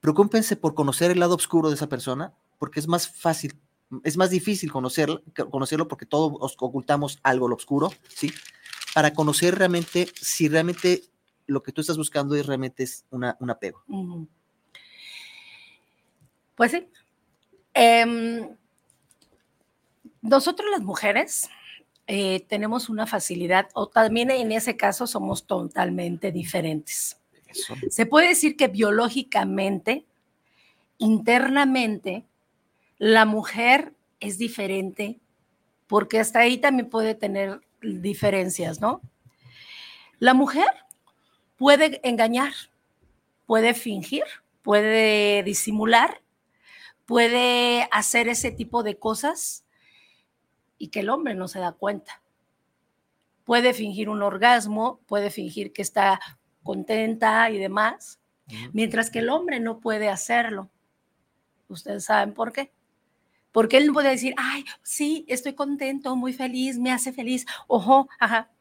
Preocúpense 0.01 0.57
por 0.57 0.75
conocer 0.75 1.13
el 1.13 1.21
lado 1.21 1.37
oscuro 1.37 1.69
de 1.69 1.77
esa 1.77 1.89
persona, 1.89 2.35
porque 2.59 2.81
es 2.81 2.89
más 2.89 3.07
fácil, 3.09 3.57
es 4.03 4.17
más 4.17 4.31
difícil 4.31 4.73
conocerlo, 4.73 5.23
conocerlo 5.49 5.87
porque 5.87 6.07
todos 6.07 6.57
ocultamos 6.59 7.21
algo 7.23 7.47
lo 7.47 7.55
oscuro, 7.55 7.93
¿sí? 8.09 8.33
Para 8.95 9.15
conocer 9.15 9.57
realmente 9.57 10.09
si 10.21 10.49
realmente 10.49 11.05
lo 11.47 11.63
que 11.63 11.71
tú 11.71 11.83
estás 11.83 11.97
buscando 11.97 12.35
es 12.35 12.47
realmente 12.47 12.83
es 12.83 13.05
una, 13.11 13.37
un 13.39 13.51
apego. 13.51 13.85
Pues 16.57 16.73
sí, 16.73 16.89
Em, 17.75 18.57
nosotros 20.23 20.69
las 20.71 20.81
mujeres 20.81 21.49
eh, 22.07 22.45
tenemos 22.49 22.89
una 22.89 23.07
facilidad, 23.07 23.69
o 23.75 23.87
también 23.87 24.31
en 24.31 24.53
ese 24.53 24.77
caso 24.77 25.07
somos 25.07 25.47
totalmente 25.47 26.33
diferentes. 26.33 27.21
Se 27.89 28.07
puede 28.07 28.29
decir 28.29 28.57
que 28.57 28.69
biológicamente, 28.69 30.05
internamente, 30.99 32.25
la 32.99 33.25
mujer 33.25 33.95
es 34.21 34.39
diferente, 34.39 35.19
porque 35.87 36.21
hasta 36.21 36.41
ahí 36.41 36.59
también 36.59 36.89
puede 36.89 37.15
tener 37.15 37.61
diferencias, 37.81 38.81
¿no? 38.81 39.01
La 40.19 40.35
mujer 40.35 40.69
puede 41.57 42.01
engañar, 42.07 42.53
puede 43.47 43.75
fingir, 43.75 44.25
puede 44.63 45.43
disimular, 45.43 46.21
puede 47.11 47.89
hacer 47.91 48.29
ese 48.29 48.53
tipo 48.53 48.85
de 48.85 48.97
cosas 48.97 49.65
y 50.79 50.91
que 50.91 51.01
el 51.01 51.11
hombre 51.11 51.35
no 51.35 51.49
se 51.49 51.59
da 51.59 51.73
cuenta. 51.73 52.23
Puede 53.43 53.75
fingir 53.75 54.09
un 54.09 54.23
orgasmo, 54.23 55.01
puede 55.09 55.31
fingir 55.31 55.73
que 55.73 55.83
está 55.83 56.21
contenta 56.63 57.51
y 57.51 57.59
demás, 57.59 58.21
mientras 58.73 59.11
que 59.11 59.19
el 59.19 59.29
hombre 59.29 59.59
no 59.59 59.81
puede 59.81 60.09
hacerlo. 60.09 60.71
Ustedes 61.67 62.05
saben 62.05 62.33
por 62.33 62.53
qué. 62.53 62.71
Porque 63.51 63.79
él 63.79 63.89
no 63.89 63.93
puede 63.93 64.11
decir, 64.11 64.33
ay, 64.37 64.65
sí, 64.85 65.25
estoy 65.27 65.55
contento, 65.55 66.15
muy 66.15 66.33
feliz, 66.33 66.79
me 66.79 66.93
hace 66.93 67.13
feliz, 67.13 67.45
ojo, 67.67 68.09
ajá. 68.21 68.53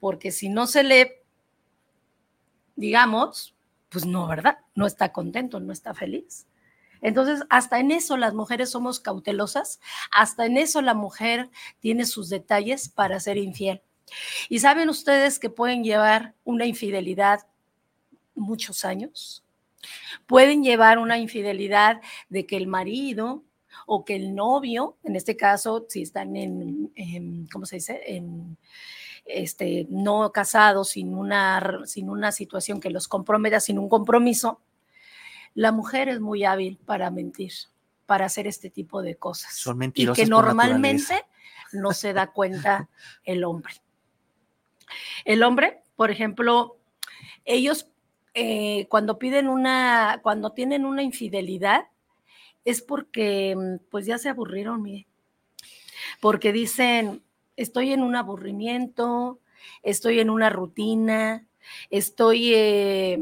Porque 0.00 0.32
si 0.32 0.48
no 0.48 0.66
se 0.66 0.82
le, 0.82 1.22
digamos, 2.74 3.54
pues 3.90 4.04
no, 4.04 4.26
¿verdad? 4.26 4.58
No 4.74 4.86
está 4.86 5.12
contento, 5.12 5.60
no 5.60 5.72
está 5.72 5.94
feliz. 5.94 6.48
Entonces, 7.06 7.46
hasta 7.50 7.78
en 7.78 7.92
eso 7.92 8.16
las 8.16 8.34
mujeres 8.34 8.70
somos 8.70 8.98
cautelosas, 8.98 9.78
hasta 10.10 10.44
en 10.44 10.56
eso 10.56 10.82
la 10.82 10.92
mujer 10.92 11.50
tiene 11.78 12.04
sus 12.04 12.28
detalles 12.28 12.88
para 12.88 13.20
ser 13.20 13.36
infiel. 13.36 13.80
Y 14.48 14.58
saben 14.58 14.88
ustedes 14.88 15.38
que 15.38 15.48
pueden 15.48 15.84
llevar 15.84 16.34
una 16.42 16.66
infidelidad 16.66 17.46
muchos 18.34 18.84
años. 18.84 19.44
Pueden 20.26 20.64
llevar 20.64 20.98
una 20.98 21.16
infidelidad 21.16 22.00
de 22.28 22.44
que 22.44 22.56
el 22.56 22.66
marido 22.66 23.44
o 23.86 24.04
que 24.04 24.16
el 24.16 24.34
novio, 24.34 24.96
en 25.04 25.14
este 25.14 25.36
caso, 25.36 25.86
si 25.88 26.02
están 26.02 26.34
en, 26.34 27.46
¿cómo 27.52 27.66
se 27.66 27.76
dice? 27.76 28.00
En, 28.04 28.58
este, 29.26 29.86
no 29.90 30.32
casados, 30.32 30.88
sin 30.88 31.14
una, 31.14 31.82
sin 31.84 32.10
una 32.10 32.32
situación 32.32 32.80
que 32.80 32.90
los 32.90 33.06
comprometa, 33.06 33.60
sin 33.60 33.78
un 33.78 33.88
compromiso, 33.88 34.60
la 35.56 35.72
mujer 35.72 36.10
es 36.10 36.20
muy 36.20 36.44
hábil 36.44 36.78
para 36.84 37.10
mentir, 37.10 37.52
para 38.04 38.26
hacer 38.26 38.46
este 38.46 38.68
tipo 38.68 39.00
de 39.00 39.16
cosas. 39.16 39.56
Son 39.56 39.78
mentirosas. 39.78 40.18
Y 40.18 40.22
que 40.22 40.28
normalmente 40.28 41.24
no 41.72 41.92
se 41.92 42.12
da 42.12 42.26
cuenta 42.32 42.88
el 43.24 43.42
hombre. 43.42 43.72
El 45.24 45.42
hombre, 45.42 45.82
por 45.96 46.10
ejemplo, 46.10 46.76
ellos 47.46 47.88
eh, 48.34 48.86
cuando 48.90 49.18
piden 49.18 49.48
una, 49.48 50.20
cuando 50.22 50.52
tienen 50.52 50.84
una 50.84 51.02
infidelidad, 51.02 51.86
es 52.66 52.82
porque 52.82 53.56
pues 53.90 54.04
ya 54.04 54.18
se 54.18 54.28
aburrieron, 54.28 54.82
mire. 54.82 55.06
Porque 56.20 56.52
dicen, 56.52 57.22
estoy 57.56 57.94
en 57.94 58.02
un 58.02 58.14
aburrimiento, 58.14 59.40
estoy 59.82 60.20
en 60.20 60.28
una 60.28 60.50
rutina, 60.50 61.46
estoy 61.88 62.52
eh, 62.54 63.18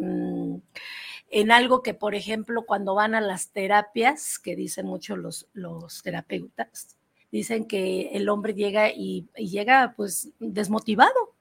en 1.35 1.51
algo 1.51 1.83
que, 1.83 1.95
por 1.95 2.15
ejemplo, 2.15 2.65
cuando 2.65 2.95
van 2.95 3.17
a 3.17 3.21
las 3.21 3.51
terapias, 3.51 4.39
que 4.39 4.55
dicen 4.55 4.87
mucho 4.87 5.17
los, 5.17 5.49
los 5.53 6.01
terapeutas, 6.01 6.97
dicen 7.33 7.67
que 7.67 8.11
el 8.13 8.29
hombre 8.29 8.55
llega 8.55 8.91
y, 8.91 9.27
llega 9.35 9.95
pues 9.97 10.31
desmotivado. 10.39 11.35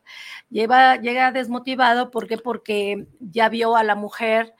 Lleva, 0.49 0.95
llega 0.95 1.31
desmotivado, 1.31 2.09
¿por 2.09 2.27
qué? 2.27 2.39
Porque 2.39 3.05
ya 3.19 3.49
vio 3.49 3.75
a 3.75 3.83
la 3.83 3.93
mujer 3.93 4.55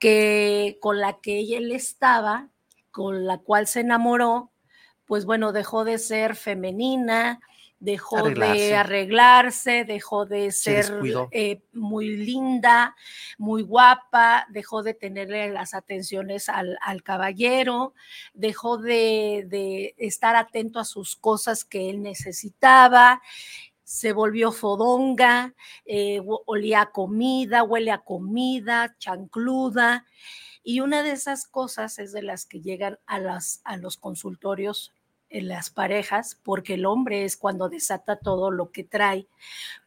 que 0.00 0.76
con 0.80 0.98
la 0.98 1.20
que 1.20 1.56
él 1.56 1.70
estaba, 1.70 2.48
con 2.90 3.26
la 3.26 3.38
cual 3.38 3.68
se 3.68 3.78
enamoró, 3.78 4.50
pues 5.06 5.24
bueno, 5.24 5.52
dejó 5.52 5.84
de 5.84 5.98
ser 5.98 6.34
femenina, 6.34 7.38
dejó 7.84 8.30
de 8.30 8.74
arreglarse, 8.74 9.84
dejó 9.84 10.24
de 10.24 10.52
ser 10.52 10.86
eh, 11.32 11.60
muy 11.74 12.16
linda, 12.16 12.96
muy 13.36 13.62
guapa, 13.62 14.46
dejó 14.48 14.82
de 14.82 14.94
tenerle 14.94 15.50
las 15.50 15.74
atenciones 15.74 16.48
al, 16.48 16.78
caballero, 17.02 17.92
dejó 18.32 18.78
de, 18.78 19.94
estar 19.98 20.34
atento 20.34 20.80
a 20.80 20.84
sus 20.84 21.14
cosas 21.14 21.64
que 21.64 21.90
él 21.90 22.02
necesitaba, 22.02 23.20
se 23.82 24.14
volvió 24.14 24.50
fodonga, 24.50 25.54
eh, 25.84 26.22
olía 26.46 26.80
a 26.80 26.90
comida, 26.90 27.64
huele 27.64 27.90
a 27.90 27.98
comida, 27.98 28.96
chancluda. 28.98 30.06
Y 30.62 30.80
una 30.80 31.02
de 31.02 31.10
esas 31.10 31.46
cosas 31.46 31.98
es 31.98 32.12
de 32.12 32.22
las 32.22 32.46
que 32.46 32.62
llegan 32.62 32.98
a, 33.04 33.18
las, 33.18 33.60
a 33.64 33.76
los 33.76 33.98
consultorios 33.98 34.94
en 35.34 35.48
las 35.48 35.68
parejas, 35.68 36.38
porque 36.44 36.74
el 36.74 36.86
hombre 36.86 37.24
es 37.24 37.36
cuando 37.36 37.68
desata 37.68 38.16
todo 38.16 38.52
lo 38.52 38.70
que 38.70 38.84
trae, 38.84 39.26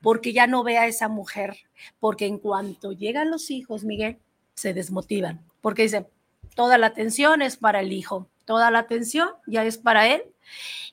porque 0.02 0.34
ya 0.34 0.46
no 0.46 0.62
ve 0.62 0.78
a 0.78 0.88
esa 0.88 1.08
mujer, 1.08 1.56
porque 2.02 2.26
en 2.26 2.38
cuanto 2.38 2.92
llegan 2.92 3.32
los 3.32 3.50
hijos, 3.50 3.86
Miguel, 3.86 4.20
se 4.56 4.74
desmotivan, 4.74 5.46
porque 5.62 5.84
dicen, 5.84 6.06
toda 6.54 6.78
la 6.78 6.88
atención 6.88 7.42
es 7.42 7.56
para 7.56 7.80
el 7.80 7.94
hijo, 7.94 8.28
toda 8.44 8.72
la 8.72 8.80
atención 8.80 9.30
ya 9.48 9.64
es 9.64 9.78
para 9.78 10.08
él, 10.08 10.22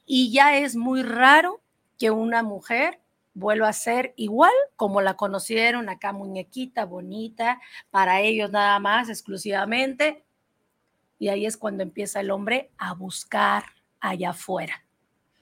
y 0.06 0.30
ya 0.30 0.56
es 0.56 0.76
muy 0.76 1.02
raro 1.02 1.60
que 1.98 2.12
una 2.12 2.44
mujer 2.44 3.00
vuelva 3.34 3.68
a 3.68 3.72
ser 3.72 4.14
igual 4.14 4.52
como 4.76 5.00
la 5.00 5.14
conocieron, 5.14 5.88
acá 5.88 6.12
muñequita, 6.12 6.84
bonita, 6.84 7.60
para 7.90 8.20
ellos 8.20 8.52
nada 8.52 8.78
más, 8.78 9.08
exclusivamente, 9.08 10.22
y 11.18 11.26
ahí 11.26 11.44
es 11.44 11.56
cuando 11.56 11.82
empieza 11.82 12.20
el 12.20 12.30
hombre 12.30 12.70
a 12.78 12.94
buscar 12.94 13.64
allá 14.08 14.30
afuera, 14.30 14.84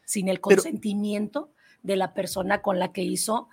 sin 0.04 0.28
el 0.28 0.40
consentimiento 0.40 1.50
de 1.82 1.96
la 1.96 2.14
persona 2.14 2.62
con 2.62 2.78
la 2.78 2.92
que 2.92 3.02
hizo 3.02 3.48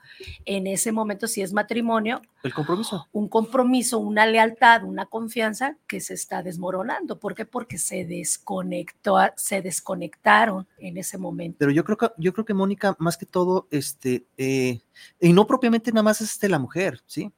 en 0.45 0.67
ese 0.67 0.91
momento, 0.91 1.27
si 1.27 1.41
es 1.41 1.51
matrimonio. 1.51 2.21
El 2.43 2.53
compromiso. 2.53 3.07
Un 3.11 3.27
compromiso, 3.27 3.97
una 3.97 4.25
lealtad, 4.25 4.83
una 4.83 5.07
confianza 5.07 5.77
que 5.87 5.99
se 5.99 6.13
está 6.13 6.43
desmoronando. 6.43 7.19
¿Por 7.19 7.33
qué? 7.33 7.45
Porque 7.45 7.77
se 7.77 8.05
desconectó, 8.05 9.17
se 9.35 9.61
desconectaron 9.61 10.67
en 10.77 10.97
ese 10.97 11.17
momento. 11.17 11.57
Pero 11.59 11.71
yo 11.71 11.83
creo 11.83 11.97
que, 11.97 12.11
yo 12.17 12.33
creo 12.33 12.45
que 12.45 12.53
Mónica, 12.53 12.95
más 12.99 13.17
que 13.17 13.25
todo, 13.25 13.67
este, 13.71 14.25
eh, 14.37 14.81
y 15.19 15.33
no 15.33 15.47
propiamente 15.47 15.91
nada 15.91 16.03
más 16.03 16.21
es 16.21 16.31
este, 16.31 16.49
la 16.49 16.59
mujer, 16.59 17.01
¿sí? 17.07 17.31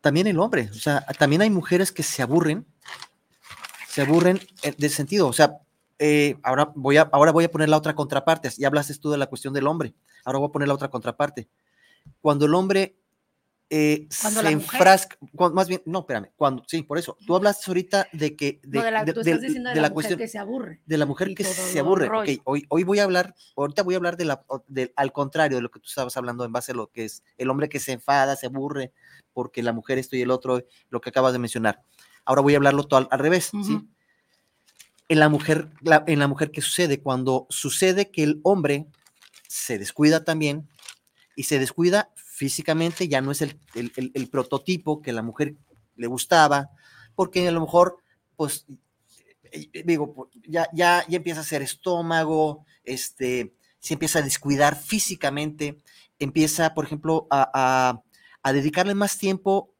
También 0.00 0.26
el 0.26 0.38
hombre. 0.40 0.68
O 0.70 0.74
sea, 0.74 1.06
también 1.18 1.42
hay 1.42 1.50
mujeres 1.50 1.92
que 1.92 2.02
se 2.02 2.22
aburren, 2.22 2.66
se 3.88 4.02
aburren 4.02 4.40
eh, 4.62 4.74
de 4.76 4.88
sentido. 4.88 5.28
O 5.28 5.32
sea, 5.32 5.60
eh, 5.98 6.36
ahora, 6.42 6.72
voy 6.74 6.96
a, 6.96 7.02
ahora 7.12 7.32
voy 7.32 7.44
a 7.44 7.50
poner 7.50 7.68
la 7.68 7.76
otra 7.76 7.94
contraparte. 7.94 8.50
Ya 8.58 8.68
hablaste 8.68 8.94
tú 8.96 9.10
de 9.10 9.18
la 9.18 9.26
cuestión 9.26 9.54
del 9.54 9.66
hombre. 9.66 9.94
Ahora 10.24 10.38
voy 10.38 10.48
a 10.48 10.52
poner 10.52 10.68
la 10.68 10.74
otra 10.74 10.88
contraparte. 10.88 11.48
Cuando 12.20 12.46
el 12.46 12.54
hombre 12.54 12.96
eh, 13.70 14.06
se 14.10 14.50
enfrasca, 14.50 15.16
más 15.52 15.68
bien, 15.68 15.82
no, 15.86 16.00
espérame, 16.00 16.30
cuando, 16.36 16.62
sí, 16.66 16.82
por 16.82 16.98
eso, 16.98 17.16
tú 17.26 17.34
hablaste 17.34 17.64
ahorita 17.68 18.06
de 18.12 18.36
que, 18.36 18.60
de, 18.62 18.82
de, 18.82 18.90
la, 18.90 19.04
de, 19.04 19.80
la, 19.80 19.90
cuestión 19.90 20.18
que 20.18 20.28
se 20.28 20.38
aburre. 20.38 20.80
De 20.84 20.98
la 20.98 21.06
mujer 21.06 21.34
que 21.34 21.44
se 21.44 21.78
aburre. 21.78 22.08
hoy, 22.44 22.66
hoy 22.68 22.84
voy 22.84 22.98
a 22.98 23.04
hablar, 23.04 23.34
ahorita 23.56 23.82
voy 23.82 23.94
a 23.94 23.96
hablar 23.96 24.16
de 24.16 24.26
la, 24.26 24.44
al 24.96 25.12
contrario 25.12 25.56
de 25.56 25.62
lo 25.62 25.70
que 25.70 25.80
tú 25.80 25.86
estabas 25.88 26.16
hablando 26.16 26.44
en 26.44 26.52
base 26.52 26.72
a 26.72 26.74
lo 26.74 26.88
que 26.88 27.04
es 27.04 27.24
el 27.38 27.48
hombre 27.50 27.68
que 27.68 27.80
se 27.80 27.92
enfada, 27.92 28.36
se 28.36 28.46
aburre, 28.46 28.92
porque 29.32 29.62
la 29.62 29.72
mujer 29.72 29.98
esto 29.98 30.14
y 30.14 30.22
el 30.22 30.30
otro, 30.30 30.62
lo 30.90 31.00
que 31.00 31.08
acabas 31.08 31.32
de 31.32 31.38
mencionar. 31.38 31.82
Ahora 32.26 32.42
voy 32.42 32.54
a 32.54 32.58
hablarlo 32.58 32.84
todo 32.84 33.08
al, 33.10 33.18
revés, 33.18 33.50
¿sí? 33.64 33.80
En 35.08 35.18
la 35.18 35.28
mujer, 35.28 35.68
en 36.06 36.18
la 36.18 36.28
mujer, 36.28 36.50
¿qué 36.50 36.62
sucede? 36.62 37.00
Cuando 37.00 37.46
sucede 37.50 38.10
que 38.10 38.22
el 38.22 38.40
hombre 38.42 38.86
se 39.48 39.78
descuida 39.78 40.24
también 40.24 40.68
y 41.36 41.44
se 41.44 41.58
descuida 41.58 42.10
físicamente, 42.16 43.06
ya 43.06 43.20
no 43.20 43.30
es 43.30 43.42
el, 43.42 44.28
prototipo 44.30 45.02
que 45.02 45.12
la 45.12 45.22
mujer 45.22 45.54
le 45.96 46.06
gustaba, 46.06 46.70
porque 47.14 47.46
a 47.46 47.52
lo 47.52 47.60
mejor, 47.60 47.98
pues, 48.34 48.66
eh, 49.52 49.68
eh, 49.72 49.82
digo, 49.84 50.14
pues, 50.14 50.30
ya, 50.48 50.68
ya, 50.72 51.04
ya 51.06 51.16
empieza 51.16 51.42
a 51.42 51.44
ser 51.44 51.62
estómago, 51.62 52.64
este, 52.82 53.54
se 53.78 53.94
empieza 53.94 54.20
a 54.20 54.22
descuidar 54.22 54.74
físicamente, 54.74 55.78
empieza, 56.18 56.74
por 56.74 56.86
ejemplo, 56.86 57.26
a, 57.30 58.00
dedicarle 58.44 58.94
más 58.94 59.18
tiempo 59.18 59.72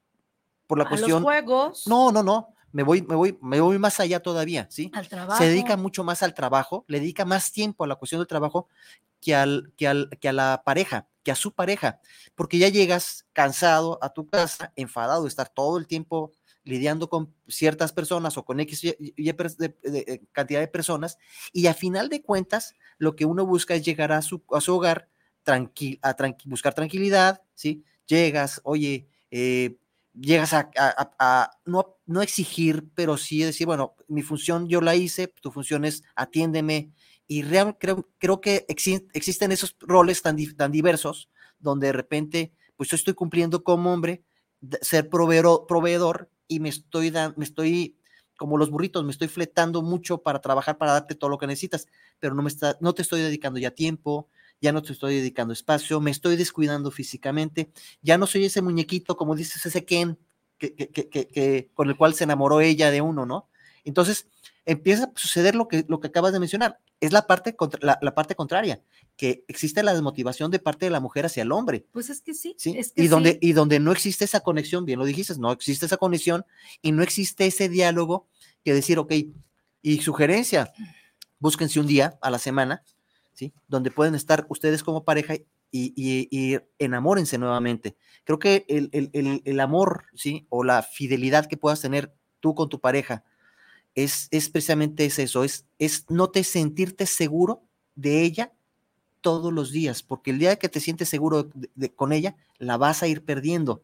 por 0.66 0.78
la 0.78 0.88
cuestión. 0.88 1.10
Los 1.10 1.22
juegos. 1.22 1.86
No, 1.86 2.12
no, 2.12 2.22
no 2.22 2.53
me 2.74 2.82
voy, 2.82 3.02
me 3.02 3.14
voy, 3.14 3.38
me 3.40 3.60
voy 3.60 3.78
más 3.78 4.00
allá 4.00 4.18
todavía, 4.18 4.66
¿sí? 4.68 4.90
Al 4.94 5.08
trabajo. 5.08 5.38
Se 5.40 5.48
dedica 5.48 5.76
mucho 5.76 6.02
más 6.02 6.24
al 6.24 6.34
trabajo, 6.34 6.84
le 6.88 6.98
dedica 6.98 7.24
más 7.24 7.52
tiempo 7.52 7.84
a 7.84 7.86
la 7.86 7.94
cuestión 7.94 8.20
del 8.20 8.26
trabajo 8.26 8.68
que, 9.20 9.32
al, 9.36 9.72
que, 9.76 9.86
al, 9.86 10.10
que 10.20 10.28
a 10.28 10.32
la 10.32 10.62
pareja, 10.66 11.06
que 11.22 11.30
a 11.30 11.36
su 11.36 11.52
pareja, 11.52 12.00
porque 12.34 12.58
ya 12.58 12.68
llegas 12.68 13.26
cansado 13.32 14.00
a 14.02 14.12
tu 14.12 14.28
casa, 14.28 14.72
enfadado 14.74 15.22
de 15.22 15.28
estar 15.28 15.48
todo 15.48 15.78
el 15.78 15.86
tiempo 15.86 16.32
lidiando 16.64 17.08
con 17.08 17.32
ciertas 17.46 17.92
personas 17.92 18.36
o 18.38 18.44
con 18.44 18.58
X 18.58 18.82
y, 18.82 19.32
cantidad 20.32 20.58
de 20.58 20.68
personas, 20.68 21.18
y 21.52 21.68
a 21.68 21.74
final 21.74 22.08
de 22.08 22.22
cuentas, 22.22 22.74
lo 22.98 23.14
que 23.14 23.24
uno 23.24 23.46
busca 23.46 23.76
es 23.76 23.84
llegar 23.84 24.10
a 24.10 24.20
su, 24.20 24.42
a 24.50 24.60
su 24.60 24.74
hogar, 24.74 25.08
tranqui, 25.44 26.00
a 26.02 26.16
buscar 26.46 26.74
tranquilidad, 26.74 27.40
¿sí? 27.54 27.84
Llegas, 28.06 28.60
oye, 28.64 29.06
eh, 29.30 29.78
llegas 30.14 30.52
a, 30.54 31.50
no, 31.64 32.22
exigir, 32.22 32.88
pero 32.94 33.16
sí 33.16 33.42
decir, 33.42 33.66
bueno, 33.66 33.94
mi 34.08 34.22
función 34.22 34.68
yo 34.68 34.80
la 34.80 34.94
hice, 34.94 35.28
tu 35.28 35.50
función 35.50 35.84
es 35.84 36.02
atiéndeme. 36.14 36.92
Y 37.26 37.42
real, 37.42 37.76
creo, 37.78 38.08
creo 38.18 38.40
que 38.40 38.66
existen 38.68 39.52
esos 39.52 39.76
roles 39.80 40.22
tan, 40.22 40.36
tan 40.56 40.72
diversos 40.72 41.30
donde 41.58 41.88
de 41.88 41.92
repente, 41.92 42.52
pues 42.76 42.90
yo 42.90 42.96
estoy 42.96 43.14
cumpliendo 43.14 43.64
como 43.64 43.92
hombre, 43.92 44.22
ser 44.82 45.08
proveedor, 45.08 45.66
proveedor 45.66 46.30
y 46.46 46.60
me 46.60 46.68
estoy, 46.68 47.12
me 47.36 47.44
estoy, 47.44 47.96
como 48.36 48.58
los 48.58 48.70
burritos, 48.70 49.04
me 49.04 49.10
estoy 49.10 49.28
fletando 49.28 49.82
mucho 49.82 50.18
para 50.22 50.40
trabajar, 50.40 50.76
para 50.78 50.92
darte 50.92 51.14
todo 51.14 51.30
lo 51.30 51.38
que 51.38 51.46
necesitas, 51.46 51.86
pero 52.20 52.34
no, 52.34 52.42
me 52.42 52.48
está, 52.48 52.76
no 52.80 52.92
te 52.94 53.02
estoy 53.02 53.22
dedicando 53.22 53.58
ya 53.58 53.70
tiempo, 53.70 54.28
ya 54.60 54.72
no 54.72 54.82
te 54.82 54.92
estoy 54.92 55.16
dedicando 55.16 55.52
espacio, 55.52 56.00
me 56.00 56.10
estoy 56.10 56.36
descuidando 56.36 56.90
físicamente, 56.90 57.70
ya 58.02 58.18
no 58.18 58.26
soy 58.26 58.46
ese 58.46 58.62
muñequito, 58.62 59.16
como 59.16 59.34
dices, 59.34 59.64
ese 59.66 59.84
Ken 59.84 60.18
que, 60.58 60.74
que, 60.74 61.10
que, 61.10 61.70
con 61.74 61.88
el 61.88 61.96
cual 61.96 62.14
se 62.14 62.24
enamoró 62.24 62.60
ella 62.60 62.90
de 62.90 63.00
uno, 63.00 63.26
¿no? 63.26 63.48
Entonces, 63.84 64.26
empieza 64.64 65.04
a 65.04 65.12
suceder 65.14 65.54
lo 65.54 65.68
que, 65.68 65.84
lo 65.88 66.00
que 66.00 66.08
acabas 66.08 66.32
de 66.32 66.40
mencionar. 66.40 66.80
Es 67.00 67.12
la 67.12 67.26
parte, 67.26 67.54
la, 67.80 67.98
la, 68.00 68.14
parte 68.14 68.34
contraria, 68.34 68.82
que 69.16 69.44
existe 69.48 69.82
la 69.82 69.92
desmotivación 69.92 70.50
de 70.50 70.58
parte 70.58 70.86
de 70.86 70.90
la 70.90 71.00
mujer 71.00 71.26
hacia 71.26 71.42
el 71.42 71.52
hombre. 71.52 71.86
Pues 71.92 72.08
es 72.08 72.22
que 72.22 72.32
sí. 72.32 72.54
¿sí? 72.58 72.74
Es 72.78 72.92
que 72.92 73.02
y, 73.02 73.08
donde, 73.08 73.38
y 73.42 73.52
donde 73.52 73.78
no 73.78 73.92
existe 73.92 74.24
esa 74.24 74.40
conexión, 74.40 74.84
bien 74.84 74.98
lo 74.98 75.04
dijiste, 75.04 75.34
no 75.38 75.52
existe 75.52 75.86
esa 75.86 75.98
conexión 75.98 76.46
y 76.80 76.92
no 76.92 77.02
existe 77.02 77.46
ese 77.46 77.68
diálogo 77.68 78.26
que 78.64 78.72
decir, 78.72 78.98
ok, 78.98 79.12
y 79.82 80.00
sugerencia, 80.00 80.72
búsquense 81.38 81.78
un 81.78 81.86
día 81.86 82.18
a 82.22 82.30
la 82.30 82.38
semana 82.38 82.82
donde 83.68 83.90
pueden 83.90 84.14
estar 84.14 84.46
ustedes 84.48 84.82
como 84.82 85.04
pareja 85.04 85.34
y, 85.70 86.58
enamórense 86.78 87.38
nuevamente. 87.38 87.96
Creo 88.24 88.38
que 88.38 88.64
el, 88.68 89.60
amor, 89.60 90.04
¿sí? 90.14 90.46
O 90.48 90.64
la 90.64 90.82
fidelidad 90.82 91.46
que 91.46 91.56
puedas 91.56 91.80
tener 91.80 92.14
tú 92.40 92.54
con 92.54 92.68
tu 92.68 92.80
pareja 92.80 93.24
es, 93.94 94.28
es 94.30 94.48
precisamente 94.48 95.04
eso, 95.04 95.44
es, 95.44 95.66
es 95.78 96.06
no 96.08 96.30
te 96.30 96.44
sentirte 96.44 97.06
seguro 97.06 97.62
de 97.94 98.22
ella 98.22 98.52
todos 99.20 99.52
los 99.52 99.72
días, 99.72 100.02
porque 100.02 100.32
el 100.32 100.38
día 100.38 100.56
que 100.56 100.68
te 100.68 100.80
sientes 100.80 101.08
seguro 101.08 101.50
con 101.96 102.12
ella, 102.12 102.36
la 102.58 102.76
vas 102.76 103.02
a 103.02 103.06
ir 103.06 103.24
perdiendo. 103.24 103.82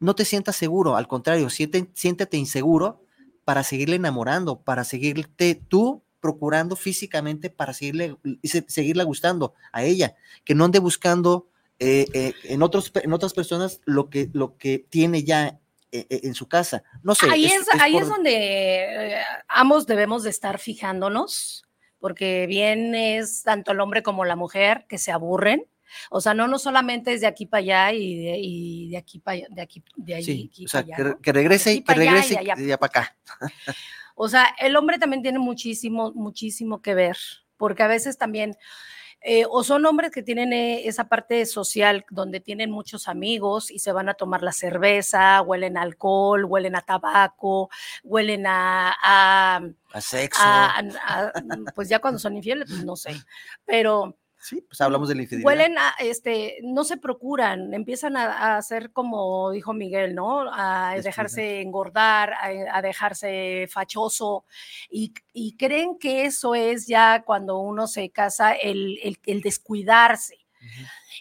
No 0.00 0.14
te 0.14 0.24
sientas 0.24 0.56
seguro, 0.56 0.96
al 0.96 1.06
contrario, 1.06 1.48
siéntete 1.50 2.36
inseguro 2.36 3.04
para 3.44 3.62
seguirle 3.62 3.96
enamorando, 3.96 4.60
para 4.60 4.84
seguirte 4.84 5.54
tú 5.54 6.02
procurando 6.24 6.74
físicamente 6.74 7.50
para 7.50 7.74
seguirle, 7.74 8.16
seguirle 8.66 9.04
gustando 9.04 9.52
a 9.72 9.84
ella, 9.84 10.16
que 10.42 10.54
no 10.54 10.64
ande 10.64 10.78
buscando 10.78 11.48
eh, 11.78 12.06
eh, 12.14 12.32
en, 12.44 12.62
otros, 12.62 12.90
en 12.94 13.12
otras 13.12 13.34
personas 13.34 13.82
lo 13.84 14.08
que, 14.08 14.30
lo 14.32 14.56
que 14.56 14.78
tiene 14.78 15.22
ya 15.22 15.60
eh, 15.92 16.06
en 16.08 16.34
su 16.34 16.48
casa. 16.48 16.82
No 17.02 17.14
sé. 17.14 17.26
Ahí 17.30 17.44
es, 17.44 17.66
ahí 17.78 17.98
es 17.98 18.08
donde 18.08 19.16
ambos 19.48 19.86
debemos 19.86 20.22
de 20.22 20.30
estar 20.30 20.58
fijándonos, 20.58 21.66
porque 21.98 22.46
bien 22.46 22.94
es 22.94 23.42
tanto 23.42 23.72
el 23.72 23.80
hombre 23.80 24.02
como 24.02 24.24
la 24.24 24.34
mujer 24.34 24.86
que 24.88 24.96
se 24.96 25.12
aburren. 25.12 25.66
O 26.08 26.22
sea, 26.22 26.32
no, 26.32 26.48
no 26.48 26.58
solamente 26.58 27.12
es 27.12 27.20
de 27.20 27.26
aquí 27.26 27.44
para 27.44 27.58
allá 27.58 27.92
y 27.92 28.88
de, 28.88 28.96
aquí 28.96 29.18
para 29.18 29.40
de 29.50 29.60
aquí, 29.60 29.84
de 29.94 30.14
ahí. 30.14 30.50
o 30.64 30.68
sea, 30.68 30.84
que, 30.84 31.32
regrese, 31.32 31.74
y 31.74 31.82
que 31.82 31.92
regrese 31.92 32.42
y 32.42 32.50
allá 32.50 32.78
para 32.78 33.02
acá. 33.02 33.16
O 34.14 34.28
sea, 34.28 34.46
el 34.58 34.76
hombre 34.76 34.98
también 34.98 35.22
tiene 35.22 35.38
muchísimo, 35.38 36.12
muchísimo 36.12 36.80
que 36.80 36.94
ver, 36.94 37.16
porque 37.56 37.82
a 37.82 37.88
veces 37.88 38.16
también, 38.16 38.56
eh, 39.20 39.44
o 39.48 39.64
son 39.64 39.84
hombres 39.86 40.10
que 40.10 40.22
tienen 40.22 40.52
eh, 40.52 40.86
esa 40.86 41.08
parte 41.08 41.44
social 41.46 42.04
donde 42.10 42.40
tienen 42.40 42.70
muchos 42.70 43.08
amigos 43.08 43.70
y 43.70 43.78
se 43.78 43.92
van 43.92 44.08
a 44.08 44.14
tomar 44.14 44.42
la 44.42 44.52
cerveza, 44.52 45.42
huelen 45.42 45.76
a 45.76 45.82
alcohol, 45.82 46.44
huelen 46.44 46.76
a 46.76 46.82
tabaco, 46.82 47.70
huelen 48.02 48.46
a... 48.46 48.94
A, 49.02 50.00
sexo. 50.00 50.42
pues 51.74 51.88
ya 51.88 52.00
cuando 52.00 52.18
son 52.18 52.36
infieles, 52.36 52.68
pues 52.68 52.84
no 52.84 52.96
sé, 52.96 53.14
pero 53.64 54.16
Sí, 54.44 54.60
pues 54.60 54.78
hablamos 54.82 55.08
de 55.08 55.14
la 55.14 55.22
infidelidad. 55.22 55.46
Huelen 55.46 55.78
a, 55.78 55.94
este, 56.00 56.58
no 56.62 56.84
se 56.84 56.98
procuran, 56.98 57.72
empiezan 57.72 58.14
a, 58.18 58.58
hacer 58.58 58.92
como 58.92 59.50
dijo 59.52 59.72
Miguel, 59.72 60.14
¿no? 60.14 60.52
A 60.52 60.96
dejarse 61.02 61.62
engordar, 61.62 62.34
a, 62.70 62.82
dejarse 62.82 63.66
fachoso 63.70 64.44
y, 64.90 65.14
creen 65.56 65.96
que 65.98 66.26
eso 66.26 66.54
es 66.54 66.86
ya 66.86 67.22
cuando 67.24 67.58
uno 67.58 67.86
se 67.86 68.10
casa 68.10 68.52
el, 68.52 69.18
descuidarse. 69.42 70.36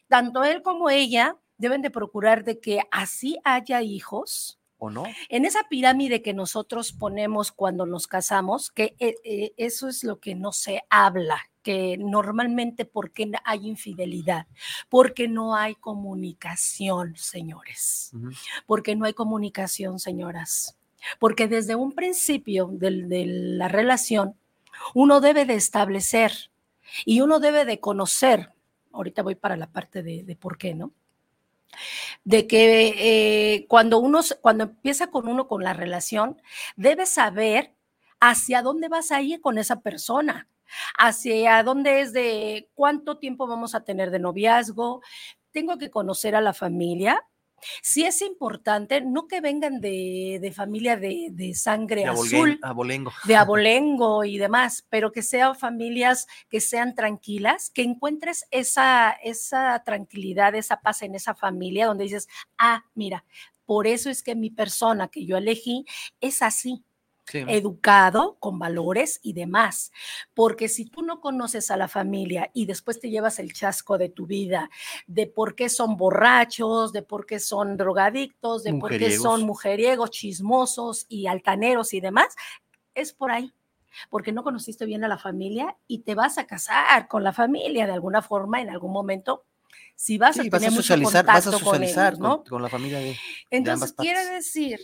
Tanto 0.09 0.43
él 0.43 0.62
como 0.62 0.89
ella 0.89 1.38
deben 1.57 1.81
de 1.81 1.91
procurar 1.91 2.43
de 2.43 2.59
que 2.59 2.81
así 2.91 3.39
haya 3.45 3.81
hijos, 3.81 4.59
¿O 4.83 4.89
no? 4.89 5.05
En 5.29 5.45
esa 5.45 5.61
pirámide 5.69 6.21
que 6.21 6.33
nosotros 6.33 6.91
ponemos 6.91 7.53
cuando 7.53 7.85
nos 7.85 8.05
casamos, 8.05 8.69
que 8.69 8.97
eh, 8.99 9.15
eh, 9.23 9.53
eso 9.55 9.87
es 9.87 10.03
lo 10.03 10.19
que 10.19 10.35
no 10.35 10.51
se 10.51 10.83
habla, 10.89 11.37
que 11.61 11.97
normalmente 11.97 12.83
porque 12.83 13.31
hay 13.45 13.65
infidelidad, 13.65 14.45
porque 14.89 15.29
no 15.29 15.55
hay 15.55 15.75
comunicación, 15.75 17.15
señores, 17.15 18.11
porque 18.65 18.97
no 18.97 19.05
hay 19.05 19.13
comunicación, 19.13 19.99
señoras, 19.99 20.77
porque 21.17 21.47
desde 21.47 21.75
un 21.75 21.93
principio 21.93 22.67
de, 22.67 22.91
la 23.25 23.69
relación 23.69 24.35
uno 24.93 25.21
debe 25.21 25.45
de 25.45 25.55
establecer 25.55 26.33
y 27.05 27.21
uno 27.21 27.39
debe 27.39 27.63
de 27.63 27.79
conocer, 27.79 28.51
ahorita 28.91 29.23
voy 29.23 29.35
para 29.35 29.55
la 29.55 29.71
parte 29.71 30.03
de, 30.03 30.35
por 30.35 30.57
qué, 30.57 30.75
¿no? 30.75 30.91
De 32.23 32.47
que 32.47 33.55
eh, 33.55 33.65
cuando 33.67 33.99
uno, 33.99 34.21
cuando 34.41 34.65
empieza 34.65 35.07
con 35.07 35.27
uno 35.27 35.47
con 35.47 35.63
la 35.63 35.73
relación, 35.73 36.41
debe 36.75 37.05
saber 37.05 37.73
hacia 38.19 38.62
dónde 38.62 38.88
vas 38.89 39.12
a 39.12 39.21
ir 39.21 39.41
con 39.41 39.57
esa 39.57 39.81
persona 39.81 40.47
hacia 40.97 41.63
dónde 41.63 42.01
es 42.01 42.13
de 42.13 42.69
cuánto 42.73 43.17
tiempo 43.17 43.47
vamos 43.47 43.75
a 43.75 43.83
tener 43.83 44.12
de 44.12 44.19
noviazgo. 44.19 45.01
Tengo 45.51 45.77
que 45.77 45.89
conocer 45.91 46.36
a 46.36 46.41
la 46.41 46.53
familia, 46.53 47.23
Sí 47.82 48.04
es 48.04 48.21
importante, 48.21 49.02
no 49.02 49.28
que 49.28 49.41
vengan 49.41 49.82
de, 49.82 50.52
familia 50.56 50.97
de, 50.97 51.54
sangre 51.56 52.06
azul, 52.06 52.60
abolengo. 52.62 53.12
de 53.26 53.36
abolengo 53.36 54.23
y 54.23 54.38
demás, 54.38 54.86
pero 54.89 55.12
que 55.12 55.21
sean 55.21 55.56
familias 55.56 56.28
que 56.49 56.62
sean 56.62 56.95
tranquilas, 56.95 57.69
que 57.69 57.84
encuentres 57.84 58.45
esa, 58.52 59.12
esa 59.23 59.84
tranquilidad, 59.84 60.56
esa 60.56 60.82
paz 60.82 61.02
en 61.02 61.15
esa 61.15 61.36
familia 61.36 61.88
donde 61.88 62.06
dices, 62.06 62.28
ah, 62.58 62.86
mira, 62.95 63.26
por 63.65 63.88
eso 63.88 64.10
es 64.10 64.23
que 64.23 64.36
mi 64.36 64.49
persona 64.49 65.08
que 65.08 65.26
yo 65.26 65.38
elegí 65.38 65.86
es 66.21 66.41
así 66.41 66.84
educado, 67.31 68.38
con 68.39 68.59
valores 68.59 69.19
y 69.23 69.33
demás. 69.33 69.91
Porque 70.33 70.67
si 70.67 70.86
tú 70.86 71.01
no 71.01 71.21
conoces 71.21 71.71
a 71.71 71.77
la 71.77 71.88
familia 71.88 72.51
y 72.53 72.65
después 72.65 72.99
te 72.99 73.09
llevas 73.09 73.39
el 73.39 73.53
chasco 73.53 73.97
de 73.97 74.09
tu 74.09 74.25
vida, 74.25 74.69
de 75.07 75.27
por 75.27 75.55
qué 75.55 75.69
son 75.69 75.97
borrachos, 75.97 76.91
de 76.91 77.01
por 77.01 77.25
qué 77.25 77.39
son 77.39 77.77
drogadictos, 77.77 78.63
de 78.63 78.73
por 78.73 78.97
qué 78.97 79.17
son 79.17 79.43
mujeriegos, 79.43 80.12
chismosos 80.12 81.05
y 81.09 81.27
altaneros 81.27 81.93
y 81.93 82.01
demás, 82.01 82.36
es 82.93 83.13
por 83.13 83.31
ahí. 83.31 83.53
Porque 84.09 84.31
no 84.31 84.43
conociste 84.43 84.86
bien 84.86 85.03
a 85.03 85.07
la 85.07 85.19
familia 85.19 85.77
y 85.88 85.99
te 85.99 86.15
vas 86.15 86.38
a 86.38 86.47
casar 86.47 87.07
con 87.07 87.23
la 87.23 87.31
familia 87.31 87.86
de 87.86 87.93
alguna 87.93 88.21
forma 88.21 88.59
en 88.59 88.69
algún 88.69 88.91
momento 88.91 89.45
si 89.95 90.17
vas 90.17 90.38
a 90.39 90.43
tener 90.43 90.71
socializar, 90.71 91.25
vas 91.25 91.47
a 91.47 91.51
socializar 91.51 92.17
con, 92.17 92.62
la 92.62 92.69
familia 92.69 92.99
de, 92.99 93.15
Entonces, 93.49 93.93
quiere 93.93 94.25
decir 94.25 94.79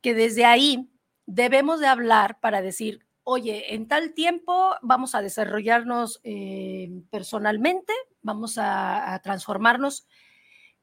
que 0.00 0.14
desde 0.14 0.44
ahí 0.44 0.88
debemos 1.26 1.80
de 1.80 1.86
hablar 1.86 2.38
para 2.40 2.62
decir, 2.62 3.04
oye, 3.24 3.74
en 3.74 3.88
tal 3.88 4.12
tiempo 4.12 4.74
vamos 4.82 5.14
a 5.14 5.22
desarrollarnos 5.22 6.20
eh, 6.24 6.90
personalmente, 7.10 7.92
vamos 8.22 8.56
a, 8.58 9.20
transformarnos, 9.22 10.06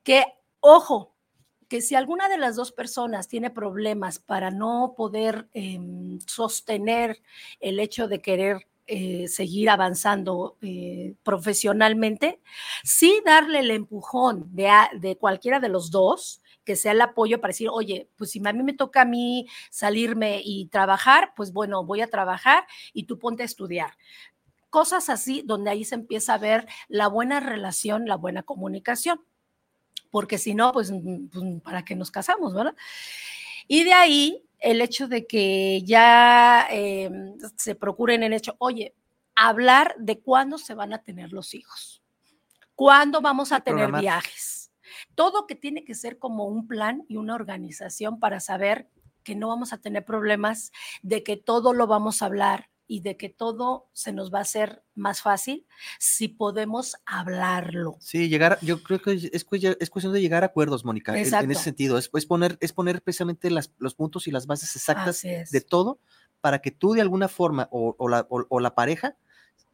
que, 0.04 0.25
ojo, 0.60 1.15
que 1.67 1.82
si 1.82 1.95
alguna 1.95 2.27
de 2.27 2.38
las 2.38 2.56
dos 2.56 2.71
personas 2.71 3.27
tiene 3.27 3.49
problemas 3.51 4.19
para 4.19 4.51
no 4.51 4.93
poder 4.97 5.47
em, 5.54 6.19
sostener 6.27 7.21
el 7.60 7.80
hecho 7.80 8.08
de 8.08 8.21
querer 8.21 8.67
eh, 8.88 9.27
seguir 9.30 9.69
avanzando 9.69 10.58
eh, 10.62 11.15
profesionalmente, 11.23 12.41
sí 12.84 13.21
darle 13.23 13.60
el 13.60 13.71
empujón 13.71 14.54
de, 14.54 14.69
de, 14.99 15.15
cualquiera 15.15 15.60
de 15.60 15.69
los 15.69 15.91
dos 15.91 16.41
que 16.63 16.76
sea 16.76 16.91
el 16.91 17.02
apoyo 17.02 17.41
para 17.41 17.50
decir, 17.50 17.69
oye, 17.71 18.10
pues 18.17 18.32
si 18.32 18.41
a 18.45 18.54
mí 18.54 18.63
me 18.63 18.74
toca 18.74 19.02
a 19.02 19.06
mí 19.06 19.47
salirme 19.69 20.41
y 20.43 20.67
trabajar, 20.67 21.34
pues 21.36 21.52
bueno, 21.54 21.84
voy 21.84 22.02
a 22.02 22.08
trabajar 22.08 22.65
y 22.93 23.04
tú 23.04 23.17
ponte 23.17 23.43
a 23.43 23.45
estudiar. 23.45 23.91
Cosas 24.69 25.10
así 25.10 25.43
donde 25.45 25.69
ahí 25.69 25.84
se 25.84 25.95
empieza 25.95 26.36
a 26.36 26.38
ver 26.38 26.67
la 26.88 27.08
buena 27.08 27.39
relación, 27.39 28.06
la 28.08 28.15
buena 28.15 28.43
comunicación. 28.43 29.21
Porque 30.12 30.38
si 30.38 30.56
no, 30.56 30.71
pues, 30.71 30.91
mm, 30.91 31.28
pues 31.28 31.62
para 31.62 31.84
qué 31.84 31.95
nos 31.95 32.12
casamos, 32.12 32.54
¿verdad? 32.54 32.76
Y 33.67 33.84
de 33.84 33.93
ahí 33.93 34.43
el 34.60 34.82
hecho 34.82 35.08
de 35.08 35.26
que 35.26 35.82
ya 35.84 36.67
em, 36.69 37.38
se 37.58 37.76
procuren 37.76 38.24
en 38.24 38.34
hecho, 38.34 38.56
oye, 38.60 38.93
hablar 39.36 39.95
de 39.97 40.19
cuándo 40.19 40.58
se 40.58 40.76
van 40.76 40.93
a 40.93 41.02
tener 41.02 41.34
los 41.34 41.54
hijos, 41.54 42.04
cuándo 42.76 43.21
vamos 43.21 43.52
a 43.52 43.62
tener 43.62 43.91
viajes 43.91 44.51
todo 45.15 45.47
que 45.47 45.56
tiene 45.56 45.84
que 45.84 45.95
ser 45.95 46.17
como 46.17 46.45
un 46.45 46.67
plan 46.67 47.04
y 47.08 47.17
una 47.17 47.36
organización 47.36 48.19
para 48.19 48.39
saber 48.39 48.89
que 49.24 49.36
no 49.36 49.47
vamos 49.47 49.74
a 49.74 49.78
tener 49.80 50.04
problemas, 50.06 50.71
de 51.02 51.24
que 51.24 51.38
todo 51.38 51.74
lo 51.74 51.88
vamos 51.88 52.21
a 52.21 52.26
hablar 52.26 52.69
y 52.88 53.00
de 53.00 53.15
que 53.15 53.30
todo 53.30 53.88
se 53.93 54.12
nos 54.12 54.34
va 54.34 54.39
a 54.39 54.41
hacer 54.41 54.84
más 54.95 55.21
fácil 55.21 55.65
si 55.97 56.28
podemos 56.28 56.97
hablarlo. 57.06 57.95
Sí, 58.02 58.28
llegar, 58.28 58.60
yo 58.62 58.84
creo 58.84 59.02
que 59.02 59.30
es, 59.32 59.45
cuestión 59.45 60.13
de 60.13 60.19
llegar 60.19 60.43
a 60.43 60.47
acuerdos, 60.47 60.84
Mónica, 60.84 61.17
en, 61.17 61.21
ese 61.21 61.63
sentido. 61.63 61.97
Es, 61.97 62.10
poner, 62.26 62.58
es 62.60 62.74
poner 62.74 63.02
precisamente 63.02 63.50
los 63.50 63.95
puntos 63.95 64.28
y 64.28 64.32
las 64.32 64.45
bases 64.45 64.76
exactas 64.76 65.21
de 65.21 65.62
todo 65.62 66.00
para 66.41 66.60
que 66.60 66.71
tú 66.71 66.93
de 66.93 67.02
alguna 67.02 67.30
forma 67.30 67.69
o, 67.71 68.10
la, 68.10 68.28
o 68.30 68.60
la 68.60 68.76
pareja 68.76 69.15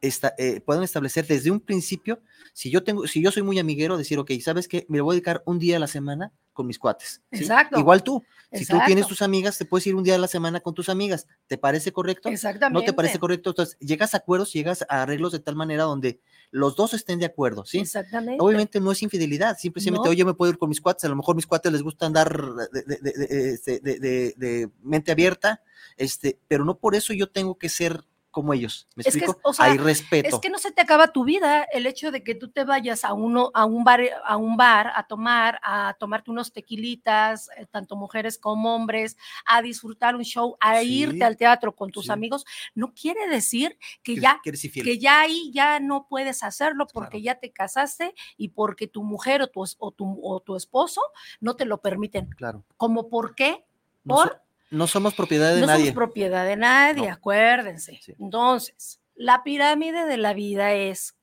eh, 0.00 0.60
pueden 0.60 0.82
establecer 0.82 1.26
desde 1.26 1.50
un 1.50 1.60
principio, 1.60 2.20
si 2.52 2.70
yo 2.70 2.84
tengo, 2.84 3.06
si 3.06 3.22
yo 3.22 3.30
soy 3.30 3.42
muy 3.42 3.58
amiguero, 3.58 3.96
decir, 3.96 4.18
ok, 4.18 4.30
¿sabes 4.40 4.68
qué? 4.68 4.86
Me 4.88 5.00
voy 5.00 5.12
a 5.12 5.16
dedicar 5.16 5.42
un 5.46 5.58
día 5.58 5.76
a 5.76 5.80
la 5.80 5.86
semana 5.86 6.32
con 6.52 6.66
mis 6.66 6.78
cuates. 6.78 7.22
Exacto. 7.30 7.78
Igual 7.78 8.02
tú. 8.02 8.22
Si 8.50 8.64
tú 8.64 8.78
tienes 8.86 9.06
tus 9.06 9.20
amigas, 9.20 9.58
te 9.58 9.66
puedes 9.66 9.86
ir 9.86 9.94
un 9.94 10.02
día 10.02 10.14
a 10.14 10.18
la 10.18 10.26
semana 10.26 10.60
con 10.60 10.74
tus 10.74 10.88
amigas. 10.88 11.26
¿Te 11.46 11.58
parece 11.58 11.92
correcto? 11.92 12.30
Exactamente. 12.30 12.80
¿No 12.80 12.84
te 12.84 12.94
parece 12.94 13.18
correcto? 13.18 13.50
Entonces, 13.50 13.76
llegas 13.78 14.14
a 14.14 14.18
acuerdos, 14.18 14.52
llegas 14.54 14.84
a 14.88 15.02
arreglos 15.02 15.32
de 15.32 15.38
tal 15.38 15.54
manera 15.54 15.84
donde 15.84 16.20
los 16.50 16.74
dos 16.74 16.94
estén 16.94 17.18
de 17.18 17.26
acuerdo, 17.26 17.66
¿sí? 17.66 17.78
Exactamente. 17.78 18.42
Obviamente 18.42 18.80
no 18.80 18.90
es 18.90 19.02
infidelidad, 19.02 19.58
simplemente, 19.58 20.08
oye, 20.08 20.24
me 20.24 20.32
puedo 20.34 20.50
ir 20.50 20.58
con 20.58 20.70
mis 20.70 20.80
cuates, 20.80 21.04
a 21.04 21.08
lo 21.08 21.16
mejor 21.16 21.36
mis 21.36 21.46
cuates 21.46 21.70
les 21.70 21.82
gusta 21.82 22.06
andar 22.06 22.34
de, 22.72 23.52
este, 23.52 23.80
de 23.80 24.70
mente 24.82 25.12
abierta, 25.12 25.62
este, 25.96 26.38
pero 26.48 26.64
no 26.64 26.78
por 26.78 26.94
eso 26.94 27.12
yo 27.12 27.30
tengo 27.30 27.58
que 27.58 27.68
ser 27.68 28.02
como 28.38 28.52
ellos. 28.52 28.86
¿Me 28.94 29.02
explico? 29.02 29.36
Hay 29.58 29.78
respeto. 29.78 30.28
Es 30.28 30.40
que 30.40 30.48
no 30.48 30.58
se 30.58 30.70
te 30.70 30.80
acaba 30.80 31.08
tu 31.08 31.24
vida 31.24 31.64
el 31.64 31.86
hecho 31.86 32.12
de 32.12 32.22
que 32.22 32.36
tú 32.36 32.50
te 32.50 32.62
vayas 32.62 33.04
a 33.04 33.14
uno, 33.14 33.50
a 33.52 33.64
un 33.64 33.82
bar, 33.82 34.00
a 34.24 34.36
un 34.36 34.56
bar, 34.56 34.92
a 34.94 35.08
tomar, 35.08 35.58
a 35.64 35.96
tomarte 35.98 36.30
unos 36.30 36.52
tequilitas, 36.52 37.48
eh, 37.56 37.66
tanto 37.68 37.96
mujeres 37.96 38.38
como 38.38 38.76
hombres, 38.76 39.16
a 39.44 39.60
disfrutar 39.60 40.14
un 40.14 40.22
show, 40.22 40.56
a 40.60 40.80
irte 40.84 41.24
al 41.24 41.36
teatro 41.36 41.74
con 41.74 41.90
tus 41.90 42.10
amigos. 42.10 42.44
No 42.76 42.94
quiere 42.94 43.26
decir 43.26 43.76
que, 44.04 44.14
ya, 44.14 44.40
que 44.44 44.98
ya 44.98 45.22
ahí 45.22 45.50
ya 45.52 45.80
no 45.80 46.06
puedes 46.08 46.44
hacerlo 46.44 46.86
porque 46.92 47.20
ya 47.20 47.40
te 47.40 47.50
casaste 47.50 48.14
y 48.36 48.50
porque 48.50 48.86
tu 48.86 49.02
mujer 49.02 49.42
o 49.42 49.48
tu, 49.48 49.64
o 49.78 49.90
tu, 49.90 50.20
o 50.22 50.38
tu 50.38 50.54
esposo 50.54 51.00
no 51.40 51.56
te 51.56 51.64
lo 51.64 51.80
permiten. 51.80 52.28
Claro. 52.30 52.62
¿Como 52.76 53.08
por 53.08 53.34
qué? 53.34 53.64
Por 54.06 54.42
no 54.70 54.86
somos 54.86 55.14
propiedad 55.14 55.54
de 55.54 55.60
nadie. 55.60 55.66
No 55.66 55.78
somos 55.78 55.94
propiedad 55.94 56.46
de 56.46 56.56
nadie, 56.56 57.08
acuérdense. 57.08 58.00
Entonces, 58.18 59.00
la 59.14 59.42
pirámide 59.42 60.04
de 60.04 60.16
la 60.16 60.34
vida 60.34 60.72
es 60.72 61.16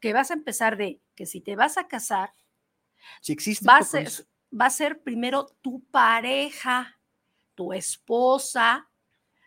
que 0.00 0.12
vas 0.12 0.30
a 0.30 0.34
empezar 0.34 0.76
de 0.76 1.00
que 1.14 1.26
si 1.26 1.40
te 1.40 1.56
vas 1.56 1.78
a 1.78 1.88
casar, 1.88 2.32
si 3.20 3.32
existe 3.32 3.66
va, 3.66 3.78
a 3.78 3.82
ser, 3.82 4.10
va 4.58 4.66
a 4.66 4.70
ser 4.70 5.02
primero 5.02 5.46
tu 5.60 5.84
pareja, 5.90 7.00
tu 7.54 7.72
esposa, 7.72 8.88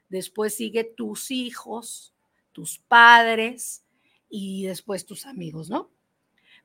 después 0.09 0.55
sigue 0.55 0.83
tus 0.83 1.31
hijos, 1.31 2.13
tus 2.51 2.79
padres 2.79 3.85
y 4.29 4.65
después 4.65 5.05
tus 5.05 5.25
amigos, 5.25 5.69
¿no? 5.69 5.91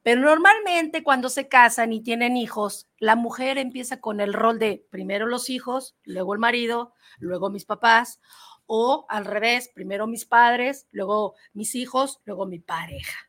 Pero 0.07 0.21
normalmente 0.21 1.03
cuando 1.03 1.29
se 1.29 1.49
casan 1.49 1.93
y 1.93 2.01
tienen 2.01 2.37
hijos, 2.37 2.87
la 3.01 3.17
mujer 3.17 3.59
empieza 3.59 4.01
con 4.01 4.21
el 4.21 4.35
rol 4.35 4.61
de 4.61 4.87
primero 4.89 5.27
los 5.27 5.51
hijos, 5.51 5.97
luego 6.05 6.33
el 6.33 6.39
marido, 6.39 6.95
luego 7.19 7.51
mis 7.51 7.65
papás, 7.65 8.21
o 8.67 9.05
al 9.09 9.25
revés, 9.25 9.69
primero 9.75 10.07
mis 10.07 10.25
padres, 10.25 10.87
luego 10.93 11.35
mis 11.55 11.75
hijos, 11.75 12.21
luego 12.25 12.47
mi 12.47 12.61
pareja. 12.61 13.26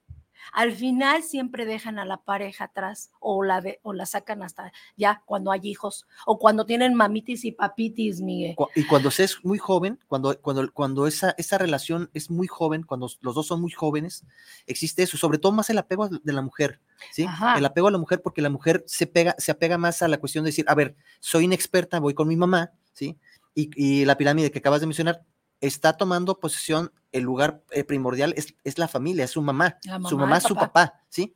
Al 0.54 0.72
final 0.74 1.24
siempre 1.24 1.66
dejan 1.66 2.00
a 2.00 2.06
la 2.06 2.18
pareja 2.18 2.66
atrás 2.66 3.12
o 3.20 3.44
la, 3.44 3.62
de, 3.62 3.80
o 3.84 3.94
la 3.94 4.06
sacan 4.06 4.44
hasta 4.44 4.72
ya 4.96 5.22
cuando 5.26 5.52
hay 5.52 5.62
hijos 5.64 6.08
o 6.26 6.40
cuando 6.40 6.66
tienen 6.66 6.94
mamitis 6.94 7.46
y 7.46 7.52
papitis, 7.52 8.22
Miguel. 8.22 8.56
Y 8.76 8.86
cuando 8.86 9.12
se 9.12 9.24
es 9.24 9.44
muy 9.44 9.58
joven, 9.58 10.00
cuando, 10.08 10.40
cuando, 10.40 10.72
cuando 10.72 11.08
esa, 11.08 11.36
esa 11.38 11.58
relación 11.58 12.10
es 12.14 12.30
muy 12.30 12.48
joven, 12.48 12.84
cuando 12.84 13.10
los 13.22 13.36
dos 13.36 13.48
son 13.48 13.62
muy 13.62 13.72
jóvenes, 13.72 14.24
existe 14.66 15.04
eso, 15.04 15.18
sobre 15.18 15.38
todo 15.38 15.52
más 15.52 15.70
el 15.70 15.78
apego 15.78 16.08
de 16.10 16.34
la 16.34 16.42
mujer, 16.42 16.80
¿sí? 17.12 17.26
El 17.56 17.66
apego 17.66 17.88
a 17.88 17.92
la 17.92 17.98
mujer 17.98 18.22
porque 18.22 18.42
la 18.42 18.50
mujer 18.50 18.84
se, 18.88 19.08
pega, 19.08 19.36
se 19.38 19.52
apega 19.52 19.78
más 19.78 20.02
a 20.02 20.08
la 20.08 20.20
cuestión 20.20 20.44
de 20.44 20.50
decir, 20.50 20.66
a 20.68 20.76
ver, 20.76 20.96
soy 21.20 21.46
inexperta, 21.46 22.00
voy 22.00 22.14
con 22.14 22.28
mi 22.28 22.36
mamá, 22.36 22.72
¿sí? 22.94 23.18
Y, 23.54 23.70
y 23.76 24.06
la 24.06 24.18
pirámide 24.18 24.52
que 24.52 24.60
acabas 24.60 24.82
de 24.82 24.88
mencionar, 24.88 25.24
está 25.62 25.98
tomando 25.98 26.40
posesión, 26.40 26.92
el 27.12 27.24
lugar 27.24 27.64
eh, 27.72 27.84
primordial 27.84 28.34
es, 28.38 28.56
es, 28.64 28.78
la 28.78 28.88
familia, 28.88 29.26
es 29.26 29.32
su 29.32 29.42
mamá, 29.42 29.78
su 30.08 30.18
mamá 30.18 30.38
es 30.38 30.44
su 30.44 30.56
papá, 30.56 31.02
¿sí? 31.10 31.36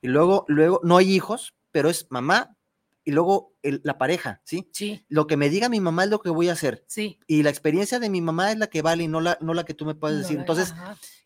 Y 0.00 0.08
luego, 0.08 0.44
luego, 0.48 0.80
no 0.84 0.96
hay 0.96 1.12
hijos, 1.12 1.54
pero 1.70 1.90
es 1.90 2.06
mamá 2.10 2.56
y 3.04 3.10
luego 3.10 3.54
la 3.62 3.98
pareja, 3.98 4.42
¿sí? 4.44 4.68
Sí. 4.72 5.04
Lo 5.08 5.26
que 5.26 5.36
me 5.36 5.48
diga 5.48 5.68
mi 5.68 5.80
mamá 5.80 6.04
es 6.04 6.10
lo 6.10 6.20
que 6.20 6.30
voy 6.30 6.50
a 6.50 6.52
hacer. 6.52 6.84
Sí. 6.86 7.18
Y 7.26 7.42
la 7.42 7.50
experiencia 7.50 7.98
de 7.98 8.10
mi 8.10 8.20
mamá 8.20 8.52
es 8.52 8.58
la 8.58 8.66
que 8.66 8.82
vale 8.82 9.04
y 9.04 9.08
no 9.08 9.20
la, 9.20 9.38
no 9.40 9.54
la 9.54 9.64
que 9.64 9.74
tú 9.74 9.84
me 9.86 9.94
puedes 9.94 10.18
decir. 10.18 10.38
Entonces, 10.38 10.74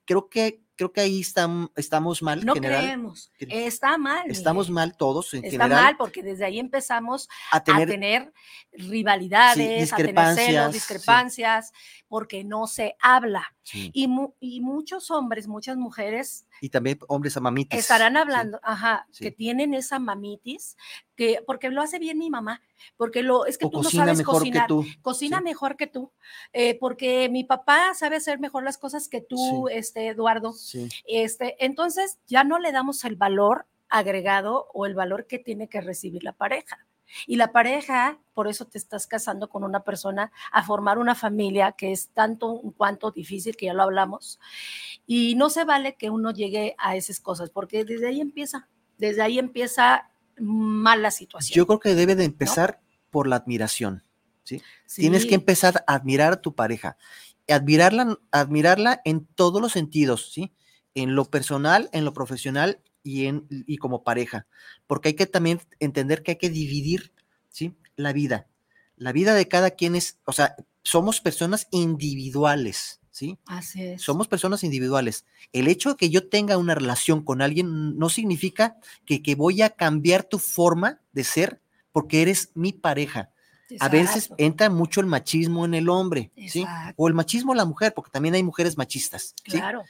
creo 0.05 0.28
que 0.28 0.62
creo 0.77 0.93
que 0.93 1.01
ahí 1.01 1.21
estamos 1.21 2.23
mal. 2.23 2.45
No 2.45 2.55
creemos, 2.55 3.31
está 3.39 3.99
mal. 3.99 4.31
Estamos 4.31 4.71
mal 4.71 4.97
todos 4.97 5.35
en 5.35 5.45
está 5.45 5.69
mal 5.69 5.97
porque 5.97 6.23
desde 6.23 6.45
ahí 6.45 6.59
empezamos 6.59 7.29
a 7.51 7.63
tener, 7.63 8.33
rivalidades, 8.73 9.93
a 9.93 9.97
tener 9.97 10.35
celos, 10.35 10.73
discrepancias, 10.73 11.73
porque 12.09 12.45
no 12.45 12.67
se 12.67 12.97
habla. 13.01 13.55
Y, 13.72 14.09
y, 14.40 14.61
muchos 14.61 15.11
hombres, 15.11 15.46
muchas 15.46 15.77
mujeres. 15.77 16.46
Y 16.61 16.68
también 16.68 16.98
hombres 17.09 17.37
a 17.37 17.40
mamitis. 17.40 17.79
Estarán 17.79 18.16
hablando, 18.16 18.59
ajá, 18.62 19.07
que 19.16 19.31
tienen 19.31 19.75
esa 19.75 19.98
mamitis, 19.98 20.77
que 21.14 21.42
porque 21.46 21.70
lo 21.70 21.81
hace 21.81 21.98
bien 21.98 22.18
mi 22.18 22.29
mamá, 22.29 22.61
porque 22.96 23.22
lo 23.22 23.46
es 23.46 23.59
que 23.59 23.68
tú 23.68 23.83
no 23.83 23.90
sabes 23.90 24.18
mejor 24.18 24.35
cocinar, 24.35 24.62
que 24.62 24.68
tú. 24.68 24.85
cocina 25.01 25.40
mejor 25.40 25.77
que 25.77 25.87
tú, 25.87 26.12
eh, 26.53 26.77
porque 26.79 27.29
mi 27.29 27.44
papá 27.44 27.94
sabe 27.94 28.16
hacer 28.16 28.40
mejor 28.40 28.64
las 28.64 28.79
cosas 28.79 29.09
que 29.09 29.20
tú, 29.20 29.68
este 29.68 30.09
Eduardo. 30.09 30.55
Este, 31.07 31.64
entonces 31.64 32.18
ya 32.27 32.44
no 32.44 32.59
le 32.59 32.72
damos 32.72 33.05
el 33.05 33.16
valor 33.16 33.66
agregado 33.88 34.68
o 34.72 34.87
el 34.87 34.94
valor 34.94 35.27
que 35.27 35.38
tiene 35.38 35.68
que 35.68 35.81
recibir 35.81 36.25
la 36.25 36.33
pareja. 36.33 36.87
Y 37.27 37.37
la 37.37 37.53
pareja, 37.53 38.18
por 38.35 38.48
eso 38.48 38.66
te 38.66 38.79
estás 38.79 39.07
casando 39.07 39.48
con 39.48 39.64
una 39.64 39.81
persona 39.81 40.33
a 40.51 40.62
formar 40.62 40.98
una 40.98 41.14
familia 41.14 41.72
que 41.72 41.92
es 41.92 42.09
tanto 42.11 42.53
un 42.53 42.72
cuanto 42.72 43.11
difícil, 43.11 43.57
que 43.57 43.66
ya 43.66 43.75
lo 43.75 43.83
hablamos. 43.83 44.40
Y 45.07 45.35
no 45.35 45.51
se 45.51 45.64
vale 45.64 45.96
que 45.96 46.11
uno 46.11 46.33
llegue 46.33 46.75
a 46.79 46.96
esas 46.96 47.20
cosas, 47.20 47.51
porque 47.51 47.85
desde 47.85 48.09
ahí 48.09 48.20
empieza, 48.20 48.68
desde 48.98 49.22
ahí 49.22 49.38
empieza 49.38 50.11
mala 50.38 51.11
situación. 51.11 51.57
Yo 51.57 51.66
creo 51.66 51.81
que 51.81 51.94
debe 51.94 52.14
de 52.14 52.25
empezar 52.25 52.81
por 53.11 53.27
la 53.27 53.37
admiración. 53.37 54.05
¿sí? 54.44 54.62
Tienes 54.94 55.27
que 55.27 55.35
empezar 55.35 55.85
a 55.87 55.94
admirar 55.94 56.33
a 56.33 56.40
tu 56.40 56.55
pareja 56.55 56.96
admirarla, 57.48 58.18
admirarla 58.31 59.01
en 59.05 59.27
todos 59.27 59.61
los 59.61 59.72
sentidos, 59.72 60.33
¿sí? 60.33 60.53
En 60.94 61.14
lo 61.14 61.25
personal, 61.25 61.88
en 61.92 62.05
lo 62.05 62.12
profesional 62.12 62.81
y, 63.03 63.27
en, 63.27 63.47
y 63.51 63.77
como 63.79 64.03
pareja. 64.03 64.47
Porque 64.87 65.09
hay 65.09 65.15
que 65.15 65.27
también 65.27 65.61
entender 65.81 66.23
que 66.23 66.33
hay 66.33 66.38
que 66.38 66.51
dividir, 66.51 67.12
¿sí? 67.49 67.75
La 67.97 68.12
vida. 68.12 68.47
La 68.97 69.12
vida 69.12 69.35
de 69.35 69.49
cada 69.49 69.73
quien 69.73 69.97
es, 69.97 70.19
o 70.25 70.33
sea, 70.33 70.57
somos 70.83 71.21
personas 71.21 71.69
individuales, 71.71 73.01
¿sí? 73.11 73.38
Así 73.47 73.83
es. 73.83 74.03
Somos 74.03 74.29
personas 74.29 74.65
individuales. 74.65 75.25
El 75.53 75.69
hecho 75.69 75.91
de 75.91 75.97
que 75.97 76.11
yo 76.11 76.29
tenga 76.29 76.57
una 76.57 76.75
relación 76.75 77.23
con 77.25 77.43
alguien 77.43 77.99
no 77.99 78.09
significa 78.09 78.77
que, 79.05 79.23
que 79.23 79.35
voy 79.35 79.62
a 79.62 79.71
cambiar 79.71 80.25
tu 80.25 80.38
forma 80.38 81.01
de 81.12 81.25
ser 81.25 81.61
porque 81.93 82.23
eres 82.23 82.51
mi 82.55 82.73
pareja. 82.73 83.31
A 83.81 83.88
veces 83.88 84.31
entra 84.37 84.69
mucho 84.69 85.01
el 85.01 85.07
machismo 85.07 85.65
en 85.65 85.75
el 85.75 85.88
hombre, 85.88 86.31
¿sí? 86.49 86.67
O 86.97 87.09
el 87.09 87.15
machismo 87.15 87.53
en 87.53 87.59
la 87.59 87.65
mujer, 87.65 87.95
porque 87.95 88.11
también 88.11 88.35
hay 88.35 88.43
mujeres 88.43 88.77
machistas, 88.77 89.35
¿sí? 89.45 89.53
Claro. 89.53 89.83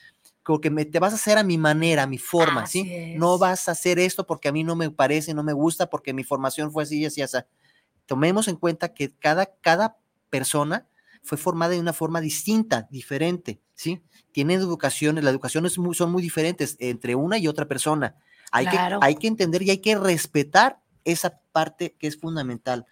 Como 0.42 0.60
que 0.60 0.70
me, 0.70 0.84
te 0.84 0.98
vas 0.98 1.12
a 1.12 1.16
hacer 1.16 1.38
a 1.38 1.44
mi 1.44 1.56
manera, 1.56 2.02
a 2.02 2.06
mi 2.06 2.18
forma, 2.18 2.66
¿sí? 2.66 3.14
No 3.16 3.38
vas 3.38 3.68
a 3.68 3.72
hacer 3.72 3.98
esto 3.98 4.26
porque 4.26 4.48
a 4.48 4.52
mí 4.52 4.64
no 4.64 4.74
me 4.74 4.90
parece, 4.90 5.34
no 5.34 5.42
me 5.42 5.52
gusta, 5.52 5.88
porque 5.88 6.12
mi 6.12 6.24
formación 6.24 6.72
fue 6.72 6.82
así 6.82 7.00
y 7.00 7.06
así, 7.06 7.22
así. 7.22 7.38
Tomemos 8.06 8.48
en 8.48 8.56
cuenta 8.56 8.92
que 8.92 9.12
cada, 9.14 9.46
cada 9.60 9.98
persona 10.30 10.88
fue 11.22 11.38
formada 11.38 11.72
de 11.72 11.80
una 11.80 11.92
forma 11.92 12.20
distinta, 12.20 12.88
diferente, 12.90 13.60
¿sí? 13.74 14.02
Tienen 14.32 14.58
educaciones, 14.58 15.22
las 15.22 15.32
educaciones 15.32 15.74
son 15.92 16.10
muy 16.10 16.22
diferentes 16.22 16.76
entre 16.80 17.14
una 17.14 17.38
y 17.38 17.46
otra 17.46 17.66
persona. 17.68 18.16
Hay, 18.50 18.66
que, 18.66 18.78
hay 19.00 19.14
que 19.14 19.28
entender 19.28 19.62
y 19.62 19.70
hay 19.70 19.78
que 19.78 19.96
respetar 19.96 20.80
esa 21.04 21.40
parte 21.52 21.96
que 21.98 22.06
es 22.06 22.18
fundamental 22.18 22.86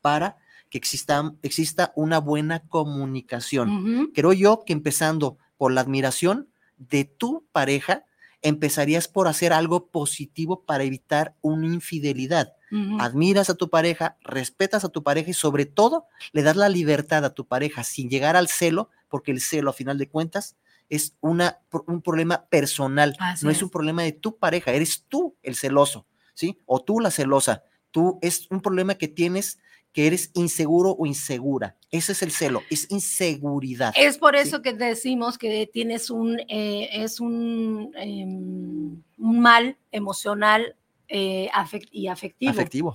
para 0.00 0.36
que 0.68 0.78
exista, 0.78 1.32
exista 1.42 1.92
una 1.96 2.18
buena 2.18 2.60
comunicación. 2.68 4.10
Creo 4.14 4.32
yo 4.32 4.62
que 4.66 4.72
empezando 4.72 5.38
por 5.56 5.72
la 5.72 5.80
admiración 5.80 6.48
de 6.76 7.04
tu 7.04 7.46
pareja, 7.52 8.04
empezarías 8.42 9.08
por 9.08 9.28
hacer 9.28 9.52
algo 9.52 9.88
positivo 9.88 10.64
para 10.64 10.84
evitar 10.84 11.34
una 11.40 11.66
infidelidad. 11.66 12.52
Admiras 12.98 13.48
a 13.48 13.54
tu 13.54 13.70
pareja, 13.70 14.16
respetas 14.22 14.84
a 14.84 14.88
tu 14.88 15.02
pareja 15.02 15.30
y 15.30 15.34
sobre 15.34 15.66
todo 15.66 16.06
le 16.32 16.42
das 16.42 16.56
la 16.56 16.68
libertad 16.68 17.24
a 17.24 17.34
tu 17.34 17.46
pareja 17.46 17.84
sin 17.84 18.10
llegar 18.10 18.36
al 18.36 18.48
celo, 18.48 18.90
porque 19.08 19.30
el 19.30 19.40
celo 19.40 19.70
a 19.70 19.72
final 19.72 19.98
de 19.98 20.08
cuentas 20.08 20.56
es 20.88 21.16
una, 21.20 21.60
un 21.86 22.02
problema 22.02 22.46
personal, 22.46 23.16
no 23.42 23.50
es. 23.50 23.56
es 23.56 23.62
un 23.62 23.70
problema 23.70 24.02
de 24.02 24.12
tu 24.12 24.38
pareja, 24.38 24.72
eres 24.72 25.04
tú 25.08 25.36
el 25.42 25.56
celoso, 25.56 26.06
¿sí? 26.34 26.58
O 26.66 26.82
tú 26.82 27.00
la 27.00 27.10
celosa. 27.10 27.62
Tú 27.90 28.18
es 28.20 28.46
un 28.50 28.60
problema 28.60 28.96
que 28.96 29.08
tienes 29.08 29.58
que 29.96 30.06
eres 30.06 30.30
inseguro 30.34 30.90
o 30.90 31.06
insegura. 31.06 31.74
Ese 31.90 32.12
es 32.12 32.20
el 32.20 32.30
celo, 32.30 32.62
es 32.68 32.86
inseguridad. 32.90 33.94
Es 33.96 34.18
por 34.18 34.36
eso 34.36 34.60
que 34.60 34.74
decimos 34.74 35.38
que 35.38 35.70
tienes 35.72 36.10
un, 36.10 36.38
eh, 36.50 36.90
es 36.92 37.18
un, 37.18 37.92
em, 37.96 39.02
un, 39.16 39.40
mal 39.40 39.78
emocional 39.90 40.76
eh, 41.08 41.48
y 41.90 42.08
afectivo. 42.08 42.50
Afectivo. 42.50 42.94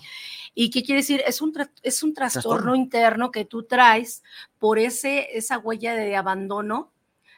¿Y 0.54 0.70
qué 0.70 0.84
quiere 0.84 1.02
decir? 1.02 1.24
Es 1.26 1.42
un, 1.42 1.52
es 1.82 2.04
un 2.04 2.14
trastorno, 2.14 2.76
interno 2.76 3.32
que 3.32 3.46
tú 3.46 3.64
traes 3.64 4.22
por 4.60 4.78
ese, 4.78 5.36
esa 5.36 5.58
huella 5.58 5.96
de 5.96 6.16
abandono, 6.16 6.92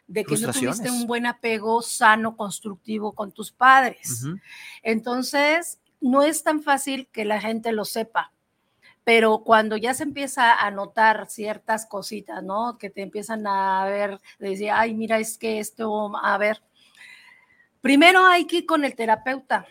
de 0.07 0.25
que 0.25 0.35
no 0.39 0.51
tuviste 0.51 0.91
un 0.91 1.07
buen 1.07 1.25
apego 1.25 1.81
sano, 1.81 2.35
constructivo 2.35 3.13
con 3.13 3.31
tus 3.31 3.53
padres. 3.53 4.25
Entonces, 4.81 5.79
no 6.01 6.21
es 6.21 6.43
tan 6.43 6.61
fácil 6.61 7.07
que 7.13 7.23
la 7.23 7.39
gente 7.39 7.71
lo 7.71 7.85
sepa 7.85 8.32
pero 9.03 9.39
cuando 9.39 9.75
ya 9.77 9.93
se 9.93 10.03
empieza 10.03 10.53
a 10.53 10.71
notar 10.71 11.27
ciertas 11.29 11.85
cositas, 11.85 12.43
¿no? 12.43 12.77
Que 12.77 12.89
te 12.89 13.01
empiezan 13.01 13.45
a 13.47 13.85
ver, 13.85 14.19
decir, 14.39 14.71
ay, 14.71 14.93
mira, 14.93 15.19
es 15.19 15.37
que 15.37 15.59
esto, 15.59 16.15
a 16.17 16.37
ver, 16.37 16.61
primero 17.81 18.25
hay 18.25 18.45
que 18.45 18.57
ir 18.57 18.65
con 18.65 18.85
el 18.85 18.95
terapeuta. 18.95 19.65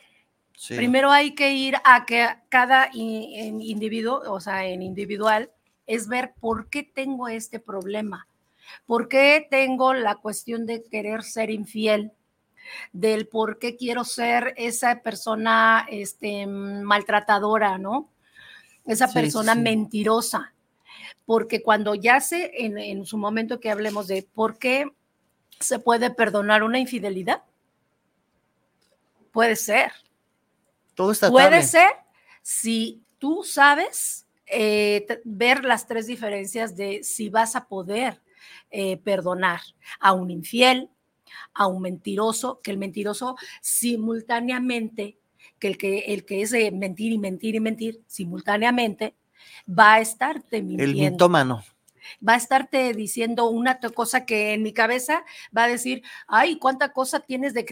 Primero 0.68 1.10
hay 1.10 1.34
que 1.34 1.54
ir 1.54 1.74
a 1.82 2.04
que 2.06 2.24
cada 2.48 2.88
individuo, 2.92 4.22
o 4.28 4.38
sea, 4.38 4.64
en 4.66 4.82
individual, 4.82 5.50
es 5.86 6.06
ver 6.06 6.34
por 6.38 6.68
qué 6.68 6.84
tengo 6.84 7.26
este 7.26 7.58
problema, 7.58 8.28
por 8.86 9.08
qué 9.08 9.44
tengo 9.50 9.92
la 9.92 10.16
cuestión 10.16 10.66
de 10.66 10.84
querer 10.84 11.24
ser 11.24 11.50
infiel, 11.50 12.12
del 12.92 13.26
por 13.26 13.58
qué 13.58 13.76
quiero 13.76 14.04
ser 14.04 14.54
esa 14.56 15.02
persona 15.02 15.84
este, 15.90 16.46
maltratadora, 16.46 17.78
¿no? 17.78 18.11
Esa 18.86 19.08
persona 19.12 19.54
mentirosa. 19.54 20.54
Porque 21.24 21.62
cuando 21.62 21.94
ya 21.94 22.20
se, 22.20 22.50
en, 22.64 23.06
su 23.06 23.16
momento 23.16 23.60
que 23.60 23.70
hablemos 23.70 24.08
de 24.08 24.26
por 24.34 24.58
qué 24.58 24.92
se 25.60 25.78
puede 25.78 26.10
perdonar 26.10 26.62
una 26.62 26.78
infidelidad, 26.78 27.42
puede 29.30 29.56
ser. 29.56 29.92
Todo 30.94 31.12
está 31.12 31.30
Puede 31.30 31.62
ser 31.62 31.90
si 32.42 33.02
tú 33.18 33.44
sabes 33.44 34.26
eh, 34.46 35.06
ver 35.24 35.64
las 35.64 35.86
tres 35.86 36.06
diferencias 36.06 36.76
de 36.76 37.04
si 37.04 37.30
vas 37.30 37.56
a 37.56 37.68
poder 37.68 38.20
eh, 38.70 38.96
perdonar 38.98 39.60
a 40.00 40.12
un 40.12 40.30
infiel, 40.30 40.90
a 41.54 41.66
un 41.66 41.82
mentiroso, 41.82 42.60
que 42.62 42.70
el 42.70 42.78
mentiroso 42.78 43.36
simultáneamente 43.60 45.18
que 45.62 45.68
el 45.68 45.78
que, 45.78 45.98
el 46.08 46.24
que 46.24 46.42
es 46.42 46.50
de 46.50 46.72
mentir 46.72 47.12
y 47.12 47.18
mentir 47.18 47.54
y 47.54 47.60
mentir 47.60 48.02
simultáneamente 48.08 49.14
va 49.68 49.94
a 49.94 50.00
estarte 50.00 50.60
mintiendo. 50.60 50.82
El 50.82 50.94
mintómano. 50.94 51.64
Va 52.26 52.32
a 52.32 52.36
estarte 52.36 52.92
diciendo 52.94 53.48
una 53.48 53.78
cosa 53.78 54.26
que 54.26 54.54
en 54.54 54.64
mi 54.64 54.72
cabeza 54.72 55.24
va 55.56 55.64
a 55.64 55.68
decir, 55.68 56.02
ay, 56.26 56.58
cuánta 56.58 56.92
cosa 56.92 57.20
tienes 57.20 57.54
de, 57.54 57.62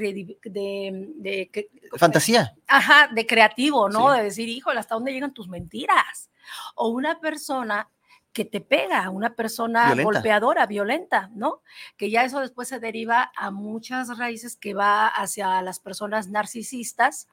de, 0.45 1.09
de, 1.17 1.71
fantasía. 1.99 2.55
Ajá, 2.69 3.09
de 3.13 3.27
creativo, 3.27 3.89
¿no? 3.89 4.13
De 4.13 4.23
decir, 4.23 4.49
híjole, 4.49 4.79
¿hasta 4.79 4.95
dónde 4.95 5.13
llegan 5.13 5.35
tus 5.35 5.49
mentiras? 5.49 6.31
O 6.77 6.91
una 6.91 7.19
persona 7.19 7.89
que 8.33 8.45
te 8.45 8.61
pega, 8.61 9.11
una 9.11 9.35
persona 9.35 9.93
golpeadora, 10.01 10.67
violenta, 10.67 11.29
¿no? 11.35 11.63
Que 11.97 12.09
ya 12.09 12.23
eso 12.23 12.39
después 12.39 12.69
se 12.69 12.79
deriva 12.79 13.33
a 13.35 13.51
muchas 13.51 14.17
raíces 14.17 14.57
que 14.57 14.75
va 14.75 15.09
hacia 15.09 15.61
las 15.63 15.81
personas 15.81 16.29
narcisistas 16.29 17.27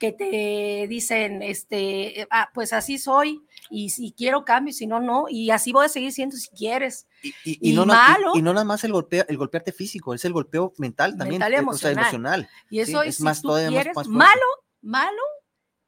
que 0.00 0.12
te 0.12 0.86
dicen, 0.88 1.42
este, 1.42 2.26
ah, 2.30 2.50
pues 2.54 2.72
así 2.72 2.98
soy 2.98 3.44
y 3.68 3.90
si 3.90 4.12
quiero 4.12 4.46
cambio, 4.46 4.72
si 4.72 4.86
no, 4.86 4.98
no, 4.98 5.26
y 5.28 5.50
así 5.50 5.72
voy 5.72 5.84
a 5.84 5.90
seguir 5.90 6.10
siendo 6.10 6.36
si 6.36 6.48
quieres. 6.48 7.06
Y, 7.44 7.74
no, 7.74 7.84
malo. 7.84 8.32
Y, 8.34 8.40
no 8.40 8.54
nada 8.54 8.64
más 8.64 8.82
el 8.82 8.92
golpeo, 8.92 9.26
el 9.28 9.36
golpearte 9.36 9.72
físico, 9.72 10.14
es 10.14 10.24
el 10.24 10.32
golpeo 10.32 10.72
mental 10.78 11.18
también, 11.18 11.40
mental 11.40 11.52
emocional. 11.52 11.74
O 11.74 11.78
sea, 11.78 11.90
emocional. 11.92 12.48
Y 12.70 12.80
eso 12.80 13.02
es 13.02 13.20
más, 13.20 13.42
tú 13.42 13.50
quieres, 13.68 13.94
malo, 14.08 14.40
malo, 14.80 15.22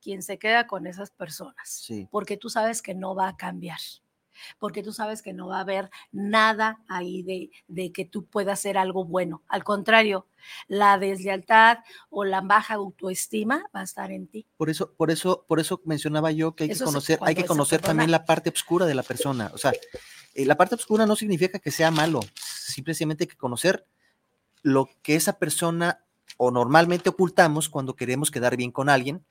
quien 0.03 0.23
se 0.23 0.39
queda 0.39 0.67
con 0.67 0.87
esas 0.87 1.11
personas, 1.11 1.89
porque 2.11 2.37
tú 2.37 2.51
sabes 2.51 2.83
que 2.83 2.95
no 2.95 3.15
va 3.15 3.29
a 3.29 3.37
cambiar 3.37 3.81
porque 4.59 4.83
tú 4.83 4.93
sabes 4.93 5.23
que 5.23 5.33
no 5.33 5.49
va 5.49 5.59
a 5.59 5.61
haber 5.61 5.91
nada 6.11 6.81
ahí 6.89 7.23
de, 7.23 7.51
de, 7.69 7.93
que 7.93 8.05
tú 8.05 8.27
puedas 8.27 8.59
hacer 8.59 8.79
algo 8.79 9.05
bueno. 9.05 9.43
Al 9.49 9.65
contrario, 9.65 10.27
la 10.69 10.99
deslealtad 10.99 11.79
o 12.11 12.25
la 12.25 12.41
baja 12.41 12.75
autoestima 12.75 13.65
va 13.75 13.81
a 13.81 13.85
estar 13.85 14.11
en 14.11 14.27
ti. 14.27 14.47
Por 14.57 14.71
eso, 14.71 14.93
por 14.95 15.11
eso, 15.11 15.45
por 15.47 15.61
eso 15.61 15.81
mencionaba 15.85 16.31
yo 16.31 16.55
que 16.55 16.65
hay 16.65 16.71
que 16.71 16.79
conocer, 16.79 17.19
hay 17.23 17.35
que 17.35 17.45
conocer 17.45 17.81
también 17.81 18.11
la 18.11 18.25
parte 18.25 18.51
oscura 18.51 18.87
de 18.87 18.95
la 18.95 19.03
persona. 19.03 19.51
O 19.55 19.59
sea, 19.59 19.73
eh, 20.35 20.45
la 20.47 20.57
parte 20.57 20.75
oscura 20.75 21.07
no 21.07 21.17
significa 21.17 21.59
que 21.59 21.71
sea 21.71 21.91
malo, 21.91 22.21
simplemente 22.35 23.25
hay 23.25 23.29
que 23.29 23.37
conocer 23.37 23.87
lo 24.63 24.89
que 25.03 25.17
esa 25.17 25.39
persona 25.39 26.05
o 26.37 26.51
normalmente 26.51 27.11
ocultamos 27.11 27.69
cuando 27.69 27.95
queremos 27.95 28.31
quedar 28.31 28.57
bien 28.57 28.71
con 28.71 28.89
alguien 28.89 29.25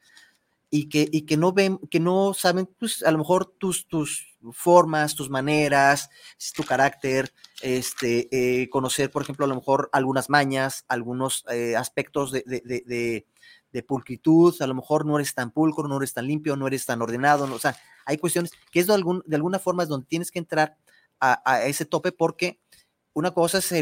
y 0.74 0.88
que, 0.88 1.08
y 1.12 1.24
que 1.24 1.36
no 1.36 1.52
ven, 1.52 1.78
que 1.90 2.00
no 2.00 2.34
saben, 2.34 2.66
pues 2.80 3.04
a 3.04 3.12
lo 3.12 3.18
mejor 3.18 3.46
tus, 3.58 3.88
tus 3.88 4.26
formas, 4.54 5.16
tus 5.16 5.30
maneras, 5.30 6.10
tu 6.56 6.64
carácter, 6.64 7.34
este, 7.62 8.30
eh, 8.32 8.70
conocer, 8.70 9.12
por 9.12 9.22
ejemplo, 9.22 9.44
a 9.44 9.50
lo 9.50 9.56
mejor 9.56 9.90
algunas 9.92 10.30
mañas, 10.30 10.86
algunos 10.88 11.44
eh, 11.52 11.76
aspectos 11.76 12.32
de, 12.32 12.44
de, 12.46 13.26
de, 13.72 13.84
pulcritud, 13.84 14.56
a 14.62 14.68
lo 14.68 14.76
mejor 14.76 15.06
no 15.06 15.18
eres 15.18 15.36
tan 15.36 15.52
pulcro, 15.52 15.90
no 15.90 15.98
eres 15.98 16.14
tan 16.14 16.26
limpio, 16.26 16.56
no 16.56 16.68
eres 16.68 16.86
tan 16.86 17.02
ordenado, 17.02 17.54
o 17.54 17.60
sea, 17.60 17.76
hay 18.06 18.18
cuestiones 18.18 18.52
que 18.72 18.80
es 18.80 18.88
de, 18.88 18.94
algún, 18.94 19.24
de 19.26 19.36
alguna 19.36 19.60
forma 19.60 19.84
es 19.84 19.90
donde 19.90 20.08
tienes 20.08 20.32
que 20.32 20.40
entrar 20.40 20.78
a 21.20 21.66
ese 21.66 21.86
tope 21.86 22.12
porque 22.12 22.60
una 23.14 23.32
cosa 23.32 23.58
es 23.58 23.74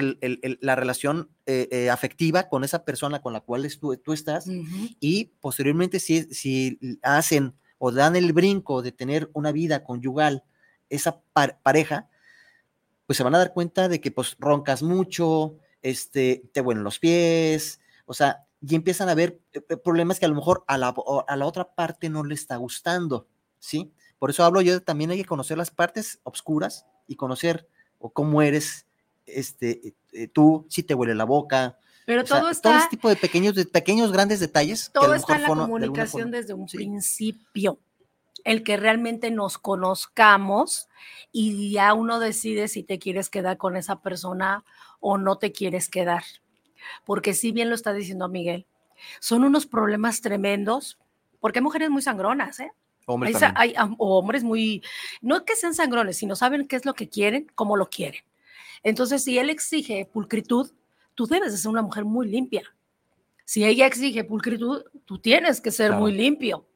la 0.62 0.76
relación 0.76 1.30
eh, 1.46 1.68
eh, 1.72 1.90
afectiva 1.90 2.50
con 2.50 2.64
esa 2.64 2.84
persona 2.84 3.22
con 3.22 3.34
la 3.34 3.42
cual 3.42 3.68
tú, 3.80 3.96
tú 3.98 4.14
estás 4.14 4.48
y 5.00 5.26
posteriormente 5.40 6.00
si, 6.00 6.24
si 6.34 6.80
hacen 7.04 7.54
o 7.78 7.92
dan 7.92 8.16
el 8.16 8.34
brinco 8.34 8.82
de 8.82 8.92
tener 8.92 9.30
una 9.34 9.52
vida 9.52 9.84
conyugal 9.84 10.44
esa 10.90 11.22
pareja, 11.64 12.10
pues 13.06 13.18
se 13.18 13.24
van 13.24 13.36
a 13.36 13.38
dar 13.38 13.54
cuenta 13.54 13.88
de 13.88 14.02
que 14.02 14.12
pues 14.12 14.36
roncas 14.40 14.82
mucho, 14.82 15.58
este, 15.82 16.50
te 16.52 16.62
huelen 16.62 16.84
los 16.84 17.00
pies, 17.00 17.80
o 18.06 18.14
sea, 18.14 18.46
y 18.62 18.76
empiezan 18.76 19.10
a 19.10 19.12
haber 19.12 19.40
eh, 19.54 19.62
problemas 19.78 20.20
que 20.20 20.26
a 20.26 20.30
lo 20.30 20.36
mejor 20.36 20.64
a 20.68 20.78
la, 20.78 20.94
a 21.28 21.36
la 21.36 21.46
otra 21.46 21.74
parte 21.74 22.10
no 22.10 22.24
le 22.24 22.34
está 22.34 22.58
gustando, 22.58 23.28
¿sí? 23.60 23.94
Por 24.18 24.32
eso 24.32 24.44
hablo 24.44 24.62
yo, 24.62 24.82
también 24.82 25.12
hay 25.12 25.18
que 25.18 25.26
conocer 25.26 25.58
las 25.58 25.72
partes 25.72 26.20
oscuras 26.24 26.86
y 27.08 27.16
conocer 27.16 27.68
o 28.00 28.12
cómo 28.12 28.42
eres 28.42 28.86
este, 29.36 29.96
eh, 30.14 30.28
tú, 30.28 30.66
si 30.70 30.84
te 30.84 30.94
huele 30.94 31.16
la 31.16 31.26
boca. 31.26 31.78
Pero 32.06 32.24
todo 32.24 32.50
está. 32.50 32.70
Todo 32.70 32.80
ese 32.80 32.90
tipo 32.90 33.10
de 33.10 33.16
pequeños, 33.16 33.56
de 33.56 33.66
pequeños, 33.66 34.12
grandes 34.12 34.40
detalles. 34.40 34.92
Todo 34.94 35.14
está 35.14 35.36
en 35.36 35.44
la 35.44 35.48
comunicación 35.48 36.32
desde 36.32 36.54
un 36.54 36.68
principio. 36.68 37.80
El 38.46 38.64
que 38.64 38.78
realmente 38.78 39.32
nos 39.32 39.58
conozcamos 39.58 40.88
y 41.32 41.72
ya 41.72 41.94
uno 41.94 42.20
decide 42.20 42.68
si 42.68 42.84
te 42.84 42.98
quieres 42.98 43.30
quedar 43.30 43.58
con 43.58 43.76
esa 43.76 44.02
persona 44.02 44.64
o 45.00 45.18
no 45.18 45.38
te 45.38 45.52
quieres 45.52 45.90
quedar. 45.90 46.24
Porque 47.06 47.34
si 47.34 47.52
bien 47.52 47.70
lo 47.70 47.76
está 47.76 47.94
diciendo 47.94 48.30
Miguel, 48.30 48.66
son 49.20 49.44
unos 49.44 49.66
problemas 49.66 50.22
tremendos, 50.22 50.98
porque 51.40 51.60
hay 51.60 51.64
mujeres 51.64 51.90
muy 51.90 52.02
sangronas, 52.02 52.60
¿eh? 52.60 52.72
Hombres 53.06 53.38
hay, 53.56 53.74
o 53.98 54.20
hombres 54.20 54.44
muy, 54.44 54.84
no 55.22 55.44
que 55.44 55.56
sean 55.56 55.74
sangrones, 55.74 56.18
sino 56.18 56.36
saben 56.36 56.68
qué 56.68 56.76
es 56.76 56.86
lo 56.86 56.94
que 56.94 57.10
quieren, 57.10 57.48
cómo 57.56 57.76
lo 57.76 57.90
quieren. 57.90 58.22
Entonces, 58.84 59.24
si 59.24 59.38
él 59.38 59.50
exige 59.50 60.06
pulcritud, 60.06 60.72
tú 61.16 61.28
debes 61.28 61.52
de 61.52 61.58
ser 61.58 61.70
una 61.70 61.82
mujer 61.82 62.06
muy 62.06 62.28
limpia. 62.28 62.64
Si 63.46 63.66
ella 63.66 63.86
exige 63.86 64.24
pulcritud, 64.24 64.84
tú 65.06 65.20
tienes 65.20 65.60
que 65.60 65.72
ser 65.72 65.94
muy 65.94 66.12
limpio. 66.12 66.68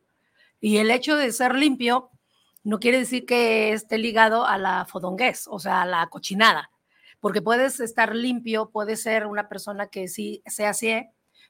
Y 0.60 0.78
el 0.78 0.92
hecho 0.92 1.16
de 1.16 1.32
ser 1.32 1.56
limpio 1.56 2.10
no 2.64 2.80
quiere 2.80 3.00
decir 3.00 3.26
que 3.26 3.74
esté 3.74 3.98
ligado 3.98 4.46
a 4.46 4.58
la 4.58 4.86
fodonguez, 4.86 5.48
o 5.48 5.60
sea, 5.60 5.82
a 5.82 5.86
la 5.86 6.08
cochinada, 6.08 6.72
porque 7.20 7.42
puedes 7.42 7.80
estar 7.80 8.16
limpio, 8.16 8.70
puedes 8.70 9.04
ser 9.04 9.28
una 9.28 9.50
persona 9.50 9.88
que 9.88 10.08
sí 10.08 10.42
sea 10.46 10.70
así, 10.70 10.94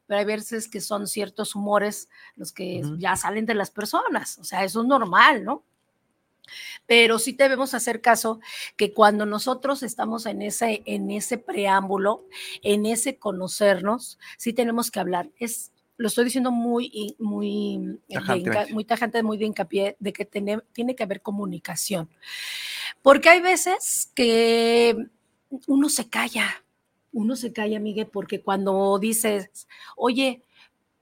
pero 0.07 0.19
hay 0.19 0.25
veces 0.25 0.67
que 0.67 0.81
son 0.81 1.07
ciertos 1.07 1.55
humores 1.55 2.09
los 2.35 2.51
que 2.51 2.81
ya 2.97 3.15
salen 3.15 3.45
de 3.45 3.53
las 3.53 3.71
personas, 3.71 4.37
o 4.39 4.43
sea, 4.43 4.63
eso 4.63 4.81
es 4.81 4.87
normal, 4.87 5.43
¿no? 5.43 5.63
Pero 6.85 7.19
sí 7.19 7.33
debemos 7.33 7.73
hacer 7.73 8.01
caso 8.01 8.39
que 8.75 8.93
cuando 8.93 9.25
nosotros 9.25 9.83
estamos 9.83 10.25
en 10.25 10.41
ese, 10.41 10.83
en 10.85 11.11
ese 11.11 11.37
preámbulo, 11.37 12.25
en 12.61 12.85
ese 12.85 13.17
conocernos, 13.17 14.19
sí 14.37 14.53
tenemos 14.53 14.91
que 14.91 14.99
hablar. 14.99 15.29
Es, 15.39 15.71
lo 15.97 16.07
estoy 16.07 16.25
diciendo 16.25 16.51
muy, 16.51 17.15
muy, 17.19 17.99
tajante, 18.09 18.73
muy 18.73 18.85
tajante, 18.85 19.23
muy 19.23 19.37
de 19.37 19.45
hincapié, 19.45 19.95
de 19.99 20.13
que 20.13 20.25
tiene, 20.25 20.59
tiene 20.73 20.95
que 20.95 21.03
haber 21.03 21.21
comunicación. 21.21 22.09
Porque 23.01 23.29
hay 23.29 23.41
veces 23.41 24.11
que 24.15 24.95
uno 25.67 25.89
se 25.89 26.09
calla, 26.09 26.63
uno 27.11 27.35
se 27.35 27.53
calla, 27.53 27.79
Miguel, 27.79 28.07
porque 28.07 28.41
cuando 28.41 28.97
dices, 28.99 29.67
oye, 29.95 30.41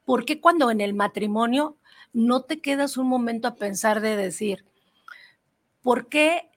¿por 0.06 0.26
qué 0.26 0.42
cuando 0.42 0.72
en 0.72 0.82
el 0.82 0.94
matrimonio 0.94 1.78
no 2.14 2.44
te 2.44 2.60
quedas 2.60 2.98
un 2.98 3.08
momento 3.08 3.48
a 3.48 3.56
pensar 3.56 4.02
de 4.02 4.18
decir, 4.18 4.66
¿por 5.82 6.08
qué 6.08 6.50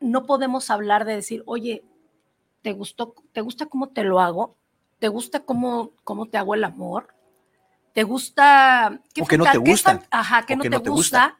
no 0.00 0.26
podemos 0.26 0.70
hablar 0.70 1.04
de 1.04 1.14
decir, 1.14 1.42
oye, 1.46 1.84
¿te 2.62 2.72
gustó, 2.72 3.14
te 3.32 3.40
gusta 3.40 3.66
cómo 3.66 3.88
te 3.88 4.04
lo 4.04 4.20
hago? 4.20 4.56
¿Te 4.98 5.08
gusta 5.08 5.40
cómo, 5.40 5.92
cómo 6.04 6.26
te 6.26 6.38
hago 6.38 6.54
el 6.54 6.64
amor? 6.64 7.14
¿Te 7.92 8.04
gusta? 8.04 9.02
¿Qué 9.12 9.22
o 9.22 9.38
no 9.38 9.50
te 9.50 9.58
gusta. 9.58 10.02
Ajá, 10.10 10.46
que 10.46 10.56
no, 10.56 10.62
te, 10.62 10.88
gusta? 10.88 11.38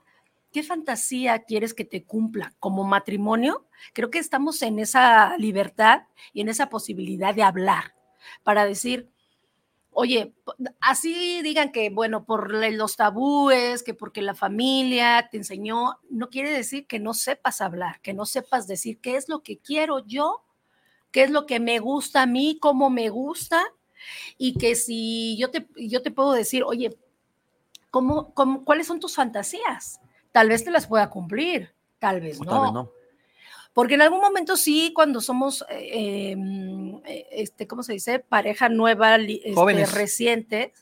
¿Qué 0.53 0.63
fantasía 0.63 1.45
quieres 1.45 1.73
que 1.73 1.85
te 1.85 2.05
cumpla? 2.05 2.55
¿Como 2.59 2.85
matrimonio? 2.85 3.67
Creo 3.95 4.11
que 4.11 4.19
estamos 4.19 4.61
en 4.63 4.79
esa 4.79 5.37
libertad 5.39 6.03
y 6.33 6.43
en 6.43 6.49
esa 6.49 6.69
posibilidad 6.69 7.35
de 7.35 7.43
hablar 7.43 7.95
para 8.43 8.67
decir, 8.67 9.12
oye, 9.93 10.35
así 10.81 11.43
digan 11.43 11.71
que, 11.71 11.91
bueno, 11.91 12.25
por 12.25 12.53
los 12.53 12.97
tabúes, 12.97 13.83
que 13.83 13.95
porque 13.95 14.23
la 14.23 14.35
familia 14.35 15.29
te 15.31 15.37
enseñó, 15.37 15.99
no 16.11 16.31
quiere 16.31 16.51
decir 16.51 16.87
que 16.87 16.99
no 16.99 17.15
sepas 17.15 17.61
hablar, 17.61 18.01
que 18.01 18.15
no 18.15 18.27
sepas 18.27 18.67
decir 18.67 18.99
qué 18.99 19.17
es 19.17 19.29
lo 19.29 19.43
que 19.43 19.59
quiero 19.59 20.05
yo, 20.07 20.43
qué 21.11 21.25
es 21.25 21.31
lo 21.31 21.47
que 21.47 21.61
me 21.61 21.79
gusta 21.79 22.23
a 22.23 22.27
mí, 22.27 22.59
cómo 22.61 22.91
me 22.91 23.11
gusta, 23.11 23.63
y 24.39 24.55
que 24.55 24.75
si 24.75 25.37
yo 25.39 25.51
te, 25.51 25.67
yo 25.77 26.03
te 26.03 26.11
puedo 26.11 26.33
decir, 26.33 26.65
oye, 26.65 26.97
¿cómo, 27.91 28.33
cómo, 28.35 28.65
cuáles 28.65 28.87
son 28.87 28.99
tus 28.99 29.15
fantasías? 29.15 30.01
Tal 30.33 30.49
vez 30.49 30.65
te 30.65 30.71
las 30.71 30.87
pueda 30.87 31.11
cumplir, 31.11 31.75
tal 31.99 32.21
vez 32.21 32.41
no. 32.41 32.51
Tal 32.51 32.61
vez 32.63 32.73
no. 32.73 33.02
Porque 33.73 33.95
en 33.95 34.03
algún 34.03 34.21
momento 34.21 34.57
sí, 34.57 34.93
cuando 34.95 35.21
somos, 35.21 35.65
eh, 35.71 36.33
em, 36.33 36.97
eh, 37.05 37.27
este, 37.33 37.67
¿cómo 37.67 37.83
se 37.83 37.95
dice? 37.95 38.19
Pareja 38.19 38.69
nueva, 38.69 39.17
este, 39.17 39.87
reciente, 39.87 40.73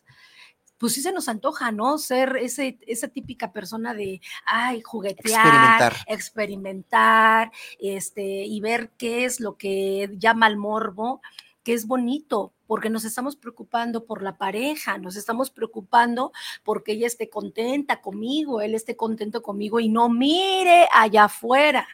pues 0.80 0.94
sí 0.94 1.02
se 1.02 1.12
nos 1.12 1.28
antoja, 1.28 1.72
¿no? 1.72 1.98
Ser 1.98 2.38
ese, 2.40 2.78
esa 2.86 3.08
típica 3.08 3.52
persona 3.52 3.92
de, 3.92 4.20
ay, 4.46 4.80
juguetear, 4.80 5.46
experimentar. 5.46 5.96
experimentar, 6.06 7.52
este, 7.78 8.22
y 8.44 8.60
ver 8.60 8.90
qué 8.96 9.26
es 9.26 9.40
lo 9.40 9.56
que 9.56 10.08
llama 10.18 10.46
al 10.46 10.56
morbo, 10.56 11.20
que 11.62 11.74
es 11.74 11.86
bonito, 11.86 12.54
porque 12.66 12.88
nos 12.88 13.04
estamos 13.04 13.36
preocupando 13.36 14.06
por 14.06 14.22
la 14.22 14.38
pareja, 14.38 14.96
nos 14.96 15.16
estamos 15.16 15.50
preocupando 15.50 16.32
porque 16.64 16.92
ella 16.92 17.06
esté 17.06 17.28
contenta 17.28 18.00
conmigo, 18.00 18.62
él 18.62 18.74
esté 18.74 18.96
contento 18.96 19.42
conmigo 19.42 19.80
y 19.80 19.90
no 19.90 20.08
mire 20.08 20.88
allá 20.92 21.24
afuera. 21.24 21.86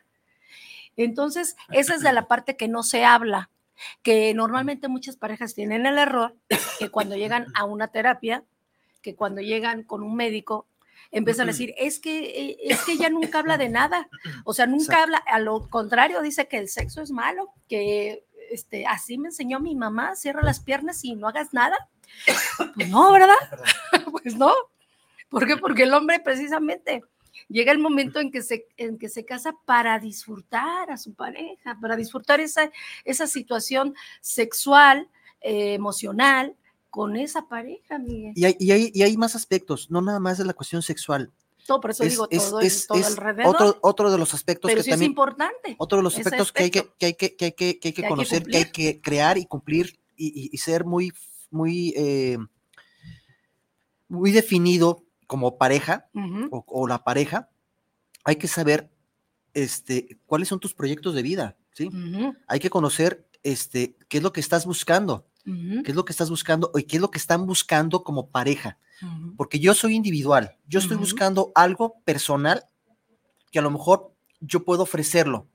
Entonces, 0.97 1.57
esa 1.73 1.95
es 1.95 2.03
de 2.03 2.13
la 2.13 2.29
parte 2.29 2.57
que 2.57 2.69
no 2.69 2.83
se 2.83 3.05
habla, 3.05 3.51
que 4.03 4.33
normalmente 4.35 4.89
muchas 4.89 5.17
parejas 5.17 5.55
tienen 5.55 5.87
el 5.87 5.99
error 5.99 6.35
que 6.79 6.89
cuando 6.89 7.17
llegan 7.17 7.47
a 7.55 7.65
una 7.65 7.89
terapia, 7.89 8.45
que 9.03 9.15
cuando 9.15 9.41
llegan 9.41 9.83
con 9.83 10.03
un 10.03 10.17
médico, 10.17 10.67
empiezan 11.11 11.49
a 11.49 11.53
decir, 11.53 11.75
es 11.77 12.01
que, 12.01 12.25
eh, 12.25 12.57
es 12.63 12.83
que 12.85 12.93
ella 12.93 13.11
nunca 13.11 13.39
habla 13.39 13.59
de 13.59 13.69
nada. 13.69 14.09
O 14.45 14.55
sea, 14.55 14.67
nunca 14.67 15.03
habla, 15.03 15.19
a 15.19 15.39
lo 15.39 15.69
contrario, 15.69 16.23
dice 16.23 16.49
que 16.49 16.59
el 16.59 16.69
sexo 16.69 17.03
es 17.03 17.11
malo, 17.11 17.53
que 17.69 18.25
este, 18.51 18.87
así 18.87 19.19
me 19.19 19.29
enseñó 19.29 19.61
mi 19.61 19.75
mamá, 19.75 20.17
cierra 20.17 20.43
las 20.43 20.61
piernas 20.61 21.05
y 21.05 21.15
no 21.15 21.29
hagas 21.29 21.53
nada. 21.53 21.77
Pues 22.75 22.89
no, 22.89 23.13
¿verdad? 23.13 23.35
pues 24.13 24.37
no. 24.37 24.53
¿Por 25.29 25.47
qué? 25.47 25.57
Porque 25.57 25.85
el 25.85 25.95
hombre 25.95 26.21
precisamente 26.21 27.03
llega 27.49 27.73
el 27.73 27.79
momento 27.79 28.21
en 28.21 28.31
que 28.31 28.43
se, 28.43 28.67
en 28.77 28.99
que 28.99 29.09
se 29.09 29.25
casa 29.25 29.55
para 29.65 29.99
disfrutar 29.99 30.91
a 30.91 30.97
su 30.97 31.15
pareja, 31.15 31.79
para 31.81 31.97
disfrutar 31.97 32.41
esa, 32.41 32.71
esa 33.05 33.27
situación 33.27 33.95
sexual, 34.21 35.09
eh, 35.41 35.75
emocional 35.75 36.57
con 36.91 37.17
esa 37.17 37.47
pareja, 37.47 37.99
Miguel. 37.99 38.33
Y 38.35 38.45
hay, 38.45 38.57
y, 38.59 38.71
hay, 38.71 38.91
y 38.95 39.03
hay, 39.03 39.17
más 39.17 39.37
aspectos, 39.37 39.91
no 39.91 40.01
nada 40.01 40.19
más 40.19 40.39
de 40.39 40.45
la 40.45 40.55
cuestión 40.55 40.83
sexual. 40.83 41.31
Todo, 41.67 41.81
por 41.81 41.91
eso 41.91 42.05
es, 42.05 42.13
digo 42.13 42.29
todo, 42.29 42.61
es, 42.61 42.87
todo 42.87 43.05
alrededor. 43.05 43.55
Otro, 43.55 43.79
otro 43.83 44.11
de 44.11 44.19
los 44.19 44.33
aspectos 44.35 44.71
Pero 44.71 44.83
que 44.83 44.91
también. 44.91 45.11
es 45.11 45.11
importante. 45.11 45.77
Otro 45.79 45.99
de 45.99 46.05
los 46.05 46.17
aspectos 46.17 46.53
que 46.53 46.63
hay 46.65 46.71
que, 46.71 46.89
que, 46.99 47.07
hay 47.07 47.15
que, 47.15 47.37
que, 47.37 47.45
hay 47.45 47.53
que, 47.53 47.79
que, 47.79 47.89
hay 47.89 47.95
que 47.95 48.09
conocer, 48.09 48.45
que, 48.45 48.57
hay 48.57 48.71
que 48.71 49.01
crear 49.01 49.37
y 49.37 49.47
cumplir 49.47 49.99
y, 50.17 50.29
y, 50.29 50.51
y 50.53 50.59
ser 50.59 50.85
muy, 50.85 51.13
muy, 51.51 51.93
eh, 51.97 52.39
muy 54.09 54.31
definido 54.31 55.06
como 55.27 55.59
pareja 55.59 56.09
Uh 56.15 56.21
-huh. 56.21 56.49
o, 56.51 56.65
o, 56.67 56.87
la 56.89 57.03
pareja, 57.05 57.49
hay 58.25 58.37
que 58.37 58.49
saber 58.49 58.91
este, 59.55 60.19
cuáles 60.27 60.49
son 60.49 60.61
tus 60.61 60.75
proyectos 60.75 61.15
de 61.15 61.23
vida, 61.23 61.57
¿sí? 61.73 61.87
Uh 61.87 61.91
-huh. 61.93 62.37
Hay 62.47 62.61
que 62.61 62.71
conocer 62.71 63.27
este, 63.43 63.97
qué 64.09 64.19
es 64.19 64.23
lo 64.23 64.33
que 64.33 64.41
estás 64.41 64.67
buscando, 64.67 65.27
Uh 65.47 65.51
-huh. 65.51 65.83
qué 65.85 65.91
es 65.93 65.97
lo 65.97 66.05
que 66.05 66.13
estás 66.13 66.29
buscando 66.31 66.71
y 66.75 66.83
qué 66.85 66.97
es 66.97 67.01
lo 67.03 67.11
que 67.11 67.19
están 67.19 67.47
buscando 67.47 68.03
como 68.03 68.29
pareja. 68.31 68.79
Porque 69.37 69.61
yo 69.61 69.75
soy 69.75 69.95
individual, 69.95 70.57
yo 70.67 70.79
estoy 70.81 70.97
buscando 70.97 71.53
algo 71.55 72.01
personal 72.05 72.65
que 73.53 73.59
a 73.59 73.63
lo 73.63 73.71
mejor 73.71 74.11
yo 74.41 74.65
puedo 74.65 74.83
ofrecerlo 74.85 75.47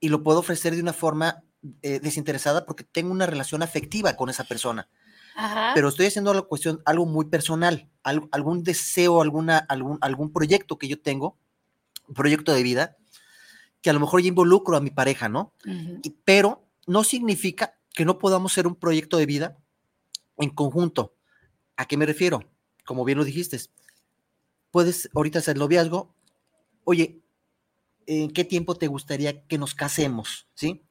y 0.00 0.08
lo 0.08 0.22
puedo 0.24 0.40
ofrecer 0.40 0.74
de 0.74 0.82
una 0.82 0.92
forma 0.92 1.44
eh, 1.82 2.00
desinteresada 2.00 2.66
porque 2.66 2.82
tengo 2.82 3.12
una 3.12 3.26
relación 3.26 3.62
afectiva 3.62 4.16
con 4.16 4.30
esa 4.30 4.42
persona. 4.44 4.88
Ajá. 5.34 5.72
Pero 5.74 5.88
estoy 5.88 6.06
haciendo 6.06 6.32
la 6.34 6.42
cuestión, 6.42 6.82
algo 6.84 7.06
muy 7.06 7.26
personal, 7.26 7.88
algo- 8.02 8.28
algún 8.32 8.62
deseo, 8.62 9.22
alguna, 9.22 9.58
algún, 9.58 9.98
algún 10.00 10.32
proyecto 10.32 10.78
que 10.78 10.88
yo 10.88 11.00
tengo, 11.00 11.38
un 12.08 12.14
proyecto 12.14 12.52
de 12.52 12.62
vida, 12.62 12.96
que 13.80 13.90
a 13.90 13.92
lo 13.92 14.00
mejor 14.00 14.20
ya 14.22 14.28
involucro 14.28 14.76
a 14.76 14.80
mi 14.80 14.90
pareja, 14.90 15.28
¿no? 15.28 15.52
Y- 16.02 16.10
pero 16.24 16.68
no 16.86 17.04
significa 17.04 17.78
que 17.94 18.04
no 18.04 18.18
podamos 18.18 18.52
hacer 18.52 18.66
un 18.66 18.74
proyecto 18.76 19.16
de 19.16 19.26
vida 19.26 19.58
en 20.38 20.50
conjunto. 20.50 21.14
¿A 21.76 21.86
qué 21.86 21.96
me 21.96 22.06
refiero? 22.06 22.44
Como 22.84 23.04
bien 23.04 23.18
lo 23.18 23.24
dijiste, 23.24 23.58
puedes 24.70 25.08
ahorita 25.14 25.38
hacer 25.40 25.56
noviazgo, 25.56 26.14
oye, 26.84 27.20
¿en 28.06 28.30
qué 28.30 28.44
tiempo 28.44 28.74
te 28.74 28.86
gustaría 28.88 29.44
que 29.46 29.58
nos 29.58 29.74
casemos? 29.74 30.48
¿Sí? 30.54 30.82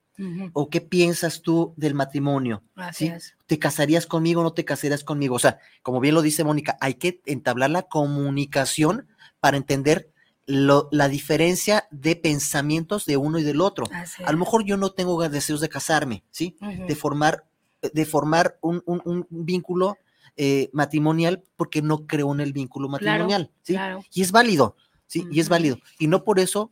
¿O 0.53 0.69
qué 0.69 0.81
piensas 0.81 1.41
tú 1.41 1.73
del 1.77 1.93
matrimonio? 1.95 2.63
Así 2.75 3.07
¿sí? 3.07 3.11
es. 3.13 3.35
¿Te 3.47 3.57
casarías 3.59 4.05
conmigo 4.05 4.41
o 4.41 4.43
no 4.43 4.53
te 4.53 4.65
casarías 4.65 5.03
conmigo? 5.03 5.35
O 5.35 5.39
sea, 5.39 5.59
como 5.83 5.99
bien 5.99 6.13
lo 6.15 6.21
dice 6.21 6.43
Mónica, 6.43 6.77
hay 6.81 6.95
que 6.95 7.21
entablar 7.25 7.69
la 7.71 7.83
comunicación 7.83 9.07
para 9.39 9.57
entender 9.57 10.11
lo- 10.45 10.89
la 10.91 11.07
diferencia 11.07 11.87
de 11.91 12.15
pensamientos 12.15 13.05
de 13.05 13.17
uno 13.17 13.39
y 13.39 13.43
del 13.43 13.61
otro. 13.61 13.85
Así 13.91 14.23
A 14.23 14.31
lo 14.31 14.37
mejor 14.37 14.63
yo 14.65 14.77
no 14.77 14.91
tengo 14.91 15.27
deseos 15.29 15.61
de 15.61 15.69
casarme, 15.69 16.23
¿sí? 16.31 16.55
De 16.87 16.95
formar, 16.95 17.45
de 17.81 18.05
formar 18.05 18.57
un, 18.61 18.83
un- 18.85 19.01
un 19.05 19.27
vínculo 19.29 19.97
eh, 20.37 20.69
matrimonial 20.71 21.43
porque 21.57 21.81
no 21.81 22.05
creo 22.07 22.31
en 22.33 22.39
el 22.39 22.53
vínculo 22.53 22.87
Claro, 22.87 23.03
matrimonial, 23.25 23.51
¿sí? 23.63 23.73
Claro. 23.73 24.03
Y 24.13 24.21
es 24.21 24.31
válido, 24.31 24.75
¿sí? 25.07 25.27
Y 25.29 25.39
es 25.41 25.49
válido. 25.49 25.77
Y 25.99 26.07
no 26.07 26.23
por 26.23 26.39
eso 26.39 26.71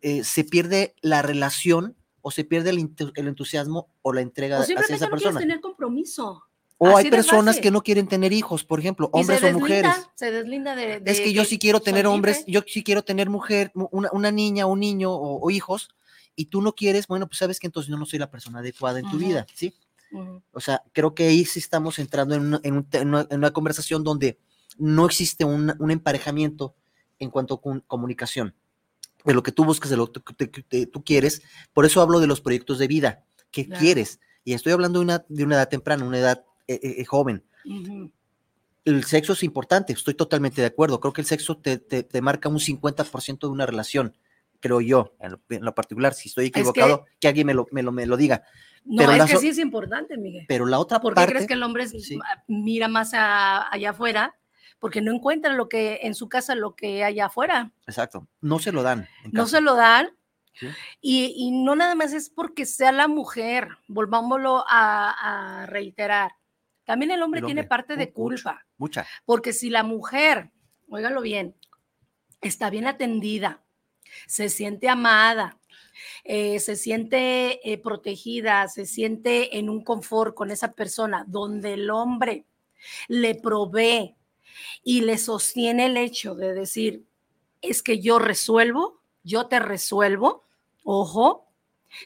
eh, 0.00 0.22
se 0.22 0.44
pierde 0.44 0.94
la 1.00 1.20
relación 1.22 1.96
o 2.26 2.30
se 2.30 2.42
pierde 2.42 2.70
el, 2.70 2.78
entu- 2.78 3.12
el 3.16 3.28
entusiasmo 3.28 3.88
o 4.00 4.12
la 4.14 4.22
entrega 4.22 4.58
O 4.58 4.62
hacia 4.62 4.76
esa 4.76 4.82
no 4.82 4.98
quieres 4.98 5.10
persona. 5.10 5.40
tener 5.40 5.60
compromiso. 5.60 6.42
O 6.78 6.88
así 6.88 7.04
hay 7.06 7.10
personas 7.10 7.60
que 7.60 7.70
no 7.70 7.82
quieren 7.82 8.08
tener 8.08 8.32
hijos, 8.32 8.64
por 8.64 8.80
ejemplo, 8.80 9.10
hombres 9.12 9.42
o 9.44 9.52
mujeres. 9.52 9.92
Se 10.14 10.30
deslinda 10.30 10.74
de, 10.74 11.00
de 11.00 11.10
Es 11.10 11.20
que 11.20 11.32
yo 11.34 11.44
sí 11.44 11.58
quiero 11.58 11.80
tener 11.80 12.06
hombres, 12.06 12.38
libre. 12.38 12.52
yo 12.52 12.62
sí 12.66 12.82
quiero 12.82 13.02
tener 13.04 13.28
mujer, 13.28 13.70
mu- 13.74 13.88
una, 13.92 14.08
una 14.12 14.30
niña, 14.32 14.64
un 14.66 14.80
niño 14.80 15.12
o, 15.12 15.38
o 15.40 15.50
hijos, 15.50 15.88
y 16.34 16.46
tú 16.46 16.62
no 16.62 16.72
quieres, 16.74 17.06
bueno, 17.06 17.26
pues 17.28 17.38
sabes 17.38 17.60
que 17.60 17.66
entonces 17.68 17.90
yo 17.90 17.96
no 17.98 18.06
soy 18.06 18.18
la 18.18 18.30
persona 18.30 18.58
adecuada 18.60 18.98
en 19.00 19.08
tu 19.10 19.18
vida, 19.18 19.46
¿sí? 19.54 19.74
O 20.52 20.60
sea, 20.60 20.82
creo 20.92 21.14
que 21.14 21.28
ahí 21.28 21.44
sí 21.44 21.58
estamos 21.58 21.98
entrando 21.98 22.34
en 22.34 22.42
una, 22.46 22.60
en 22.62 22.74
un 22.76 22.84
te- 22.88 22.98
en 22.98 23.08
una- 23.08 23.26
en 23.30 23.38
una 23.38 23.52
conversación 23.52 24.02
donde 24.02 24.38
no 24.78 25.04
existe 25.06 25.44
un, 25.44 25.74
un 25.78 25.90
emparejamiento 25.90 26.74
en 27.18 27.30
cuanto 27.30 27.54
a 27.54 27.80
comunicación, 27.86 28.54
de 29.24 29.34
lo 29.34 29.42
que 29.42 29.52
tú 29.52 29.64
buscas, 29.64 29.90
de 29.90 29.96
lo 29.96 30.12
que 30.12 30.20
tú- 30.20 30.34
que- 30.36 30.50
que 30.50 30.86
tú 30.86 31.02
quieres. 31.02 31.42
Por 31.72 31.84
eso 31.86 32.00
hablo 32.02 32.20
de 32.20 32.26
los 32.26 32.40
proyectos 32.40 32.78
de 32.78 32.86
vida, 32.86 33.24
¿qué 33.50 33.66
Claro. 33.66 33.80
quieres? 33.80 34.20
Y 34.44 34.52
estoy 34.52 34.72
hablando 34.72 34.98
de 34.98 35.04
una, 35.04 35.24
de 35.28 35.44
una 35.44 35.56
edad 35.56 35.68
temprana, 35.68 36.04
una 36.04 36.18
edad 36.18 36.44
eh, 36.68 36.80
eh, 36.82 36.94
eh, 36.98 37.04
joven. 37.04 37.42
Ujú. 37.64 38.10
El 38.84 39.04
sexo 39.04 39.32
es 39.32 39.42
importante, 39.42 39.92
estoy 39.94 40.14
totalmente 40.14 40.60
de 40.60 40.66
acuerdo. 40.66 41.00
Creo 41.00 41.12
que 41.14 41.22
el 41.22 41.26
sexo 41.26 41.56
te, 41.56 41.78
te- 41.78 42.02
te 42.02 42.20
marca 42.20 42.48
un 42.50 42.58
50% 42.60 43.46
de 43.46 43.52
una 43.52 43.64
relación, 43.66 44.14
creo 44.60 44.80
yo, 44.82 45.14
en 45.20 45.32
lo, 45.32 45.40
en 45.48 45.64
lo 45.64 45.74
particular. 45.74 46.12
Si 46.14 46.28
estoy 46.28 46.50
que- 46.50 46.60
equivocado, 46.60 47.06
que, 47.20 47.28
alguien 47.28 47.46
me 47.46 47.54
lo, 47.54 47.66
me, 47.70 47.82
lo, 47.82 47.92
me 47.92 48.04
lo 48.06 48.16
diga. 48.18 48.42
No, 48.84 48.96
Pero 48.98 49.12
es 49.12 49.30
que 49.30 49.36
sí 49.38 49.48
es 49.48 49.58
importante, 49.58 50.18
Miguel. 50.18 50.44
Pero 50.46 50.66
la 50.66 50.78
otra 50.78 51.00
¿Por 51.00 51.12
qué 51.12 51.16
parte... 51.16 51.32
crees 51.32 51.46
que 51.46 51.54
el 51.54 51.62
hombre 51.62 51.84
es- 51.84 51.92
sí. 52.04 52.18
mira 52.48 52.88
más 52.88 53.14
a- 53.14 53.72
allá 53.72 53.90
afuera? 53.90 54.34
Porque 54.84 55.00
no 55.00 55.12
encuentra 55.14 55.50
lo 55.54 55.66
que 55.66 56.00
en 56.02 56.14
su 56.14 56.28
casa 56.28 56.54
lo 56.54 56.76
que 56.76 57.04
hay 57.04 57.18
afuera. 57.18 57.72
Exacto, 57.86 58.28
no 58.42 58.58
se 58.58 58.70
lo 58.70 58.82
dan. 58.82 59.08
No 59.32 59.46
se 59.46 59.62
lo 59.62 59.76
dan. 59.76 60.10
Sí. 60.52 60.66
Y, 61.00 61.34
y 61.38 61.52
no 61.52 61.74
nada 61.74 61.94
más 61.94 62.12
es 62.12 62.28
porque 62.28 62.66
sea 62.66 62.92
la 62.92 63.08
mujer, 63.08 63.68
volvámoslo 63.88 64.62
a, 64.68 65.62
a 65.62 65.64
reiterar. 65.64 66.32
También 66.84 67.12
el 67.12 67.22
hombre 67.22 67.40
El 67.40 67.46
tiene 67.46 67.64
parte 67.64 67.96
de 67.96 68.12
culpa, 68.12 68.66
Mucha. 68.76 69.06
porque 69.24 69.54
si 69.54 69.70
la 69.70 69.84
mujer, 69.84 70.50
óigalo 70.90 71.22
bien, 71.22 71.56
está 72.42 72.68
bien 72.68 72.86
atendida, 72.86 73.64
se 74.26 74.50
siente 74.50 74.90
amada, 74.90 75.58
eh, 76.24 76.60
se 76.60 76.76
siente 76.76 77.72
eh, 77.72 77.78
protegida, 77.78 78.68
se 78.68 78.84
siente 78.84 79.56
en 79.56 79.70
un 79.70 79.82
confort 79.82 80.34
con 80.34 80.50
esa 80.50 80.72
persona, 80.74 81.24
donde 81.26 81.72
el 81.72 81.88
hombre 81.88 82.44
le 83.08 83.34
provee 83.34 84.14
y 84.82 85.02
le 85.02 85.18
sostiene 85.18 85.86
el 85.86 85.96
hecho 85.96 86.34
de 86.34 86.54
decir, 86.54 87.04
es 87.62 87.82
que 87.82 88.00
yo 88.00 88.18
resuelvo, 88.18 89.00
yo 89.22 89.46
te 89.46 89.58
resuelvo, 89.58 90.44
ojo, 90.82 91.48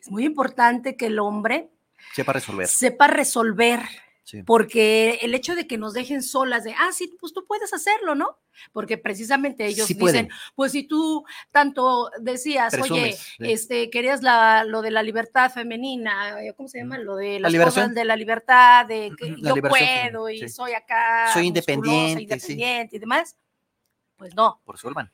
es 0.01 0.11
muy 0.11 0.25
importante 0.25 0.97
que 0.97 1.07
el 1.07 1.19
hombre 1.19 1.71
Sepa 2.15 2.33
resolver. 2.33 2.67
sepa 2.67 3.07
resolver, 3.09 3.81
Sí. 4.29 4.43
porque 4.43 5.21
el 5.23 5.33
hecho 5.35 5.55
de 5.55 5.67
que 5.67 5.79
nos 5.79 5.95
dejen 5.95 6.23
solas 6.23 6.63
de, 6.63 6.75
ah, 6.79 6.91
sí, 6.93 7.17
pues 7.19 7.33
tú 7.33 7.47
puedes 7.47 7.73
hacerlo, 7.73 8.15
¿no? 8.15 8.37
Porque 8.75 8.99
precisamente 8.99 9.65
ellos 9.65 9.87
Sí 9.87 9.95
dicen, 9.95 9.99
pueden. 10.27 10.29
pues 10.55 10.73
si 10.73 10.83
tú 10.83 11.25
tanto 11.51 12.11
decías, 12.21 12.75
oye, 12.75 12.81
Presumes, 12.83 13.17
sí. 13.19 13.37
este, 13.51 13.89
querías 13.89 14.23
la, 14.23 14.65
lo 14.65 14.83
de 14.83 14.91
la 14.91 15.03
libertad 15.03 15.51
femenina, 15.51 16.43
eh, 16.43 16.53
¿cómo 16.55 16.69
se 16.69 16.77
llama? 16.77 16.99
Lo 16.99 17.17
de 17.17 17.41
las 17.41 17.51
liberación. 17.51 17.85
cosas 17.87 17.95
de 17.95 18.05
la 18.05 18.17
libertad, 18.17 18.85
de 18.85 19.13
que 19.17 19.35
la 19.39 19.55
yo 19.55 19.63
puedo 19.63 20.29
y 20.29 20.47
soy 20.51 20.73
acá. 20.75 21.33
Soy 21.33 21.47
independiente, 21.47 22.19
sí. 22.39 22.53
independiente 22.53 22.97
y 22.97 22.99
demás. 22.99 23.35
Pues 24.19 24.35
no, 24.35 24.61
Resuelvan. 24.67 25.11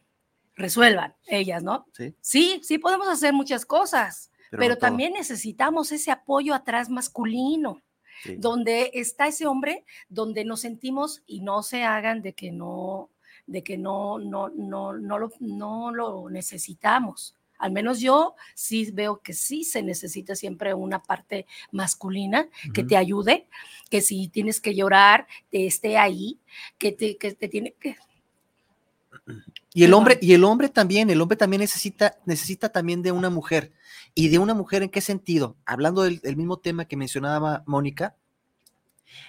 resuelvan 0.56 1.14
ellas, 1.28 1.62
¿no? 1.62 1.86
Sí. 1.92 2.16
Sí, 2.20 2.60
sí 2.64 2.78
podemos 2.78 3.06
hacer 3.06 3.32
muchas 3.32 3.64
cosas, 3.64 4.32
Pero, 4.50 4.60
pero, 4.60 4.74
no 4.74 4.80
todo. 4.80 4.88
también 4.88 5.12
necesitamos 5.12 5.92
ese 5.92 6.10
apoyo 6.10 6.52
atrás 6.52 6.90
masculino 6.90 7.80
Sí. 8.22 8.36
donde 8.36 8.90
está 8.94 9.26
ese 9.26 9.46
hombre, 9.46 9.84
donde 10.08 10.44
nos 10.44 10.60
sentimos 10.60 11.22
y 11.26 11.40
no 11.40 11.62
se 11.62 11.84
hagan 11.84 12.22
de 12.22 12.32
que 12.32 12.52
no, 12.52 13.10
de 13.46 13.62
que 13.62 13.76
no, 13.76 14.18
no, 14.18 14.48
no, 14.48 14.92
no 14.92 15.18
lo, 15.18 15.32
no 15.40 15.92
lo 15.92 16.30
necesitamos. 16.30 17.36
Al 17.58 17.72
menos 17.72 18.00
yo 18.00 18.34
sí 18.54 18.90
veo 18.92 19.20
que 19.20 19.32
sí 19.32 19.64
se 19.64 19.82
necesita 19.82 20.34
siempre 20.34 20.74
una 20.74 21.02
parte 21.02 21.46
masculina 21.70 22.48
que 22.72 22.80
Ujú. 22.80 22.88
te 22.88 22.96
ayude, 22.96 23.48
que 23.90 24.00
si 24.00 24.28
tienes 24.28 24.60
que 24.60 24.74
llorar, 24.74 25.26
te 25.50 25.66
esté 25.66 25.96
ahí, 25.96 26.38
que 26.78 26.92
te, 26.92 27.16
que 27.16 27.32
te 27.32 27.48
tiene 27.48 27.72
que... 27.72 27.96
Y 29.74 29.84
el 29.84 29.92
hombre, 29.92 30.18
y 30.22 30.32
el 30.32 30.44
hombre 30.44 30.70
también, 30.70 31.10
el 31.10 31.20
hombre 31.20 31.36
también 31.36 31.60
necesita, 31.60 32.16
necesita 32.24 32.70
también 32.70 33.02
de 33.02 33.12
una 33.12 33.28
mujer. 33.28 33.72
¿Y 34.14 34.28
de 34.28 34.38
una 34.38 34.54
mujer 34.54 34.82
en 34.82 34.88
qué 34.88 35.00
sentido? 35.00 35.56
Hablando 35.66 36.02
del, 36.02 36.20
del 36.20 36.36
mismo 36.36 36.58
tema 36.58 36.86
que 36.86 36.96
mencionaba 36.96 37.64
Mónica, 37.66 38.16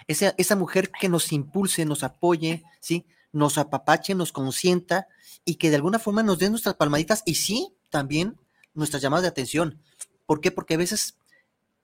esa, 0.08 0.36
esa 0.38 0.56
mujer 0.56 0.92
que 0.92 1.10
nos 1.10 1.32
impulse, 1.32 1.86
nos 1.86 2.04
apoye, 2.04 2.64
¿sí? 2.80 3.06
Nos 3.32 3.58
apapache, 3.58 4.16
nos 4.16 4.32
consienta 4.32 5.08
y 5.44 5.56
que 5.56 5.70
de 5.70 5.78
alguna 5.78 6.00
forma 6.00 6.24
nos 6.24 6.40
dé 6.40 6.50
nuestras 6.50 6.76
palmaditas 6.76 7.24
y 7.26 7.36
sí, 7.36 7.74
también 7.90 8.38
nuestras 8.74 9.02
llamadas 9.02 9.24
de 9.24 9.30
atención. 9.30 9.82
¿Por 10.26 10.42
qué? 10.42 10.52
Porque 10.52 10.76
a 10.76 10.78
veces 10.78 11.18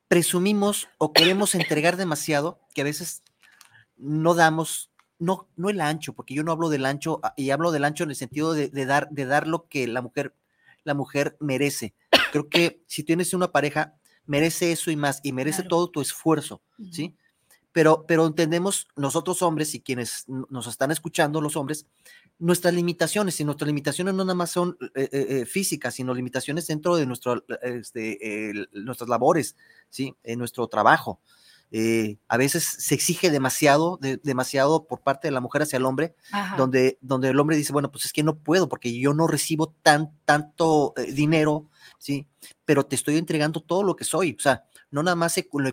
presumimos 0.08 0.88
o 0.98 1.14
queremos 1.14 1.56
entregar 1.56 1.98
demasiado 1.98 2.60
que 2.74 2.82
a 2.82 2.86
veces 2.86 3.24
no 3.98 4.34
damos, 4.34 4.91
no, 5.22 5.48
no 5.56 5.70
el 5.70 5.80
ancho, 5.80 6.14
porque 6.14 6.34
yo 6.34 6.44
no 6.44 6.52
hablo 6.52 6.70
del 6.70 6.86
ancho 6.86 7.20
ah, 7.24 7.34
y 7.38 7.52
hablo 7.52 7.72
del 7.72 7.86
ancho 7.86 8.04
en 8.04 8.10
el 8.10 8.16
sentido 8.16 8.54
de, 8.54 8.70
de 8.70 8.86
dar, 8.86 9.08
de 9.12 9.26
dar 9.26 9.48
lo 9.48 9.68
que 9.68 9.88
la 9.88 10.02
mujer, 10.02 10.36
la 10.84 10.96
mujer 10.96 11.38
merece. 11.40 11.94
Creo 12.32 12.50
que 12.50 12.82
si 12.88 13.04
tienes 13.04 13.34
una 13.36 13.52
pareja, 13.52 13.96
merece 14.26 14.72
eso 14.72 14.90
y 14.92 14.96
más, 14.96 15.20
y 15.24 15.32
merece 15.32 15.62
Claro. 15.62 15.70
todo 15.70 15.90
tu 15.92 16.02
esfuerzo, 16.02 16.62
¿sí? 16.92 17.16
pero, 17.72 18.06
pero 18.08 18.26
entendemos 18.26 18.88
nosotros 18.96 19.42
hombres 19.44 19.76
y 19.76 19.82
quienes 19.82 20.26
nos 20.28 20.68
están 20.68 20.92
escuchando, 20.92 21.40
los 21.40 21.56
hombres, 21.56 21.86
nuestras 22.40 22.74
limitaciones, 22.74 23.40
y 23.40 23.46
nuestras 23.46 23.68
limitaciones 23.68 24.14
no 24.16 24.26
nada 24.26 24.36
más 24.36 24.50
son 24.52 24.78
eh, 24.96 25.10
eh, 25.12 25.26
eh, 25.30 25.46
físicas, 25.46 25.94
sino 25.94 26.14
limitaciones 26.14 26.66
dentro 26.68 26.96
de 26.96 27.06
nuestro, 27.06 27.46
este, 27.62 28.54
nuestras 28.74 29.08
labores, 29.10 29.56
¿sí? 29.90 30.16
en 30.24 30.40
nuestro 30.40 30.68
trabajo. 30.68 31.20
A 32.28 32.38
veces 32.38 32.64
se 32.64 32.96
exige 32.96 33.30
demasiado, 33.30 34.00
demasiado 34.24 34.86
por 34.88 35.02
parte 35.02 35.28
de 35.28 35.32
la 35.32 35.40
mujer 35.40 35.62
hacia 35.62 35.78
el 35.78 35.86
hombre, 35.86 36.16
donde, 36.58 36.98
donde 37.02 37.30
el 37.30 37.40
hombre 37.40 37.56
dice, 37.56 37.72
bueno, 37.74 37.92
pues 37.92 38.06
es 38.06 38.14
que 38.14 38.24
no 38.24 38.38
puedo 38.38 38.68
porque 38.68 38.98
yo 39.00 39.14
no 39.14 39.28
recibo 39.28 39.74
tan, 39.82 40.12
tanto 40.26 40.94
dinero, 41.14 41.70
¿sí? 41.98 42.28
Pero 42.66 42.86
te 42.86 42.96
estoy 42.96 43.18
entregando 43.18 43.62
todo 43.62 43.84
lo 43.84 43.96
que 43.96 44.04
soy, 44.04 44.36
o 44.38 44.42
sea, 44.42 44.66
no 44.92 45.02
nada 45.02 45.16
más 45.16 45.42
lo 45.54 45.70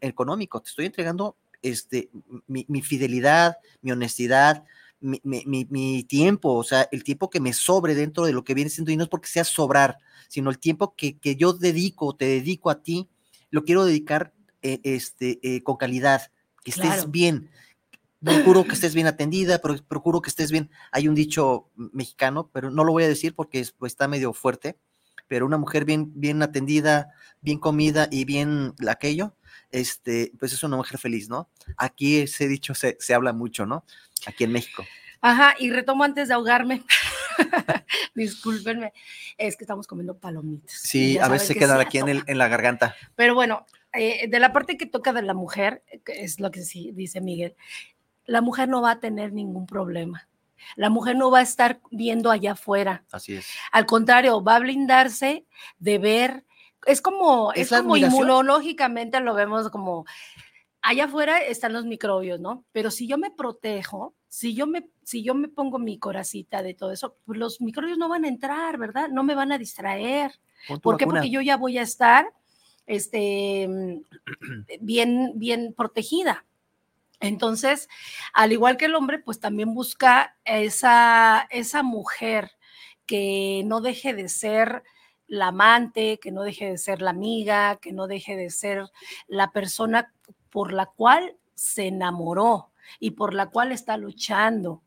económico, 0.00 0.62
te 0.62 0.70
estoy 0.70 0.86
entregando 0.86 1.36
este, 1.64 2.10
mi, 2.46 2.82
fidelidad, 2.82 3.56
mi 3.80 3.90
honestidad, 3.92 4.64
mi, 5.00 6.04
tiempo, 6.04 6.54
o 6.54 6.64
sea, 6.64 6.88
el 6.92 7.04
tiempo 7.04 7.30
que 7.30 7.40
me 7.40 7.52
sobre 7.52 7.94
dentro 7.94 8.24
de 8.24 8.32
lo 8.32 8.44
que 8.44 8.54
viene 8.54 8.70
siendo, 8.70 8.92
y 8.92 8.96
no 8.96 9.04
es 9.04 9.08
porque 9.08 9.28
sea 9.28 9.44
sobrar, 9.44 9.98
sino 10.28 10.50
el 10.50 10.58
tiempo 10.58 10.94
que, 10.94 11.18
yo 11.36 11.52
dedico, 11.52 12.14
te 12.14 12.26
dedico 12.26 12.70
a 12.70 12.82
ti, 12.82 13.08
lo 13.50 13.64
quiero 13.64 13.84
dedicar 13.84 14.32
eh, 14.64 14.80
este, 14.82 15.38
eh, 15.42 15.62
con 15.62 15.76
calidad, 15.76 16.30
que 16.64 16.70
estés 16.70 17.10
bien. 17.10 17.50
Procuro 18.24 18.64
que 18.64 18.72
estés 18.72 18.94
bien 18.94 19.06
atendida, 19.06 19.58
pero 19.58 19.76
procuro 19.86 20.22
que 20.22 20.30
estés 20.30 20.50
bien. 20.50 20.70
Hay 20.90 21.06
un 21.06 21.14
dicho 21.14 21.68
mexicano, 21.76 22.48
pero 22.50 22.70
no 22.70 22.82
lo 22.82 22.92
voy 22.92 23.04
a 23.04 23.08
decir 23.08 23.34
porque 23.34 23.62
pues, 23.76 23.92
está 23.92 24.08
medio 24.08 24.32
fuerte, 24.32 24.78
pero 25.28 25.44
una 25.44 25.58
mujer 25.58 25.84
bien, 25.84 26.12
bien 26.14 26.42
atendida, 26.42 27.12
bien 27.42 27.58
comida 27.58 28.08
y 28.10 28.24
bien 28.24 28.72
aquello, 28.88 29.36
este, 29.70 30.32
pues 30.38 30.54
es 30.54 30.62
una 30.62 30.78
mujer 30.78 30.98
feliz, 30.98 31.28
¿no? 31.28 31.50
Aquí 31.76 32.20
ese 32.20 32.48
dicho 32.48 32.74
se, 32.74 32.96
se 32.98 33.12
habla 33.12 33.34
mucho, 33.34 33.66
¿no? 33.66 33.84
Aquí 34.26 34.44
en 34.44 34.52
México. 34.52 34.82
Ajá, 35.20 35.54
y 35.58 35.70
retomo 35.70 36.04
antes 36.04 36.28
de 36.28 36.34
ahogarme. 36.34 36.82
Discúlpenme, 38.14 38.92
es 39.36 39.56
que 39.56 39.64
estamos 39.64 39.86
comiendo 39.86 40.18
palomitas. 40.18 40.78
Sí, 40.82 41.18
a 41.18 41.28
veces 41.28 41.48
se 41.48 41.54
quedan 41.54 41.80
aquí 41.80 41.98
en, 41.98 42.08
el, 42.08 42.24
en, 42.26 42.38
la 42.38 42.48
garganta. 42.48 42.94
Pero 43.16 43.34
bueno, 43.34 43.66
eh, 43.94 44.28
de 44.28 44.40
la 44.40 44.52
parte 44.52 44.76
que 44.76 44.86
toca 44.86 45.12
de 45.12 45.22
la 45.22 45.34
mujer, 45.34 45.82
es 46.06 46.40
lo 46.40 46.50
que 46.50 46.62
sí 46.62 46.92
dice 46.94 47.20
Miguel, 47.20 47.54
la 48.26 48.40
mujer 48.40 48.68
no 48.68 48.82
va 48.82 48.92
a 48.92 49.00
tener 49.00 49.32
ningún 49.32 49.66
problema. 49.66 50.28
La 50.76 50.88
mujer 50.88 51.16
no 51.16 51.30
va 51.30 51.40
a 51.40 51.42
estar 51.42 51.80
viendo 51.90 52.30
allá 52.30 52.52
afuera. 52.52 53.04
Así 53.12 53.34
es. 53.34 53.46
Al 53.70 53.84
contrario, 53.84 54.42
va 54.42 54.56
a 54.56 54.60
blindarse 54.60 55.44
de 55.78 55.98
ver. 55.98 56.44
Es 56.86 57.00
como, 57.00 57.52
es, 57.52 57.70
como 57.70 57.96
inmunológicamente 57.96 59.20
lo 59.20 59.34
vemos 59.34 59.70
como 59.70 60.06
allá 60.84 61.04
afuera 61.06 61.42
están 61.42 61.72
los 61.72 61.86
microbios, 61.86 62.38
¿no? 62.40 62.64
Pero 62.72 62.90
si 62.90 63.06
yo 63.06 63.16
me 63.16 63.30
protejo, 63.30 64.14
si 64.28 64.54
yo 64.54 64.66
me, 64.66 64.88
si 65.02 65.22
yo 65.22 65.34
me 65.34 65.48
pongo 65.48 65.78
mi 65.78 65.98
coracita 65.98 66.62
de 66.62 66.74
todo 66.74 66.92
eso, 66.92 67.16
pues 67.24 67.38
los 67.38 67.60
microbios 67.60 67.96
no 67.96 68.08
van 68.08 68.24
a 68.24 68.28
entrar, 68.28 68.76
¿verdad? 68.76 69.08
No 69.08 69.22
me 69.22 69.34
van 69.34 69.50
a 69.50 69.58
distraer. 69.58 70.32
¿Por 70.82 70.98
qué? 70.98 71.06
Porque 71.06 71.30
yo 71.30 71.40
ya 71.40 71.56
voy 71.56 71.78
a 71.78 71.82
estar 71.82 72.26
este, 72.86 73.68
bien, 74.80 75.32
bien 75.36 75.74
protegida. 75.76 76.44
Entonces, 77.20 77.88
al 78.32 78.52
igual 78.52 78.76
que 78.76 78.84
el 78.86 78.94
hombre, 78.94 79.18
pues 79.18 79.40
también 79.40 79.74
busca 79.74 80.36
esa, 80.44 81.46
esa 81.50 81.82
mujer 81.82 82.50
que 83.06 83.62
no 83.64 83.80
deje 83.80 84.14
de 84.14 84.28
ser 84.28 84.82
la 85.26 85.48
amante, 85.48 86.18
que 86.18 86.32
no 86.32 86.42
deje 86.42 86.70
de 86.70 86.78
ser 86.78 87.00
la 87.00 87.10
amiga, 87.10 87.76
que 87.76 87.92
no 87.92 88.06
deje 88.06 88.36
de 88.36 88.50
ser 88.50 88.90
la 89.26 89.52
persona 89.52 90.12
por 90.50 90.72
la 90.72 90.86
cual 90.86 91.36
se 91.54 91.86
enamoró 91.86 92.70
y 93.00 93.12
por 93.12 93.34
la 93.34 93.46
cual 93.50 93.72
está 93.72 93.96
luchando. 93.96 94.82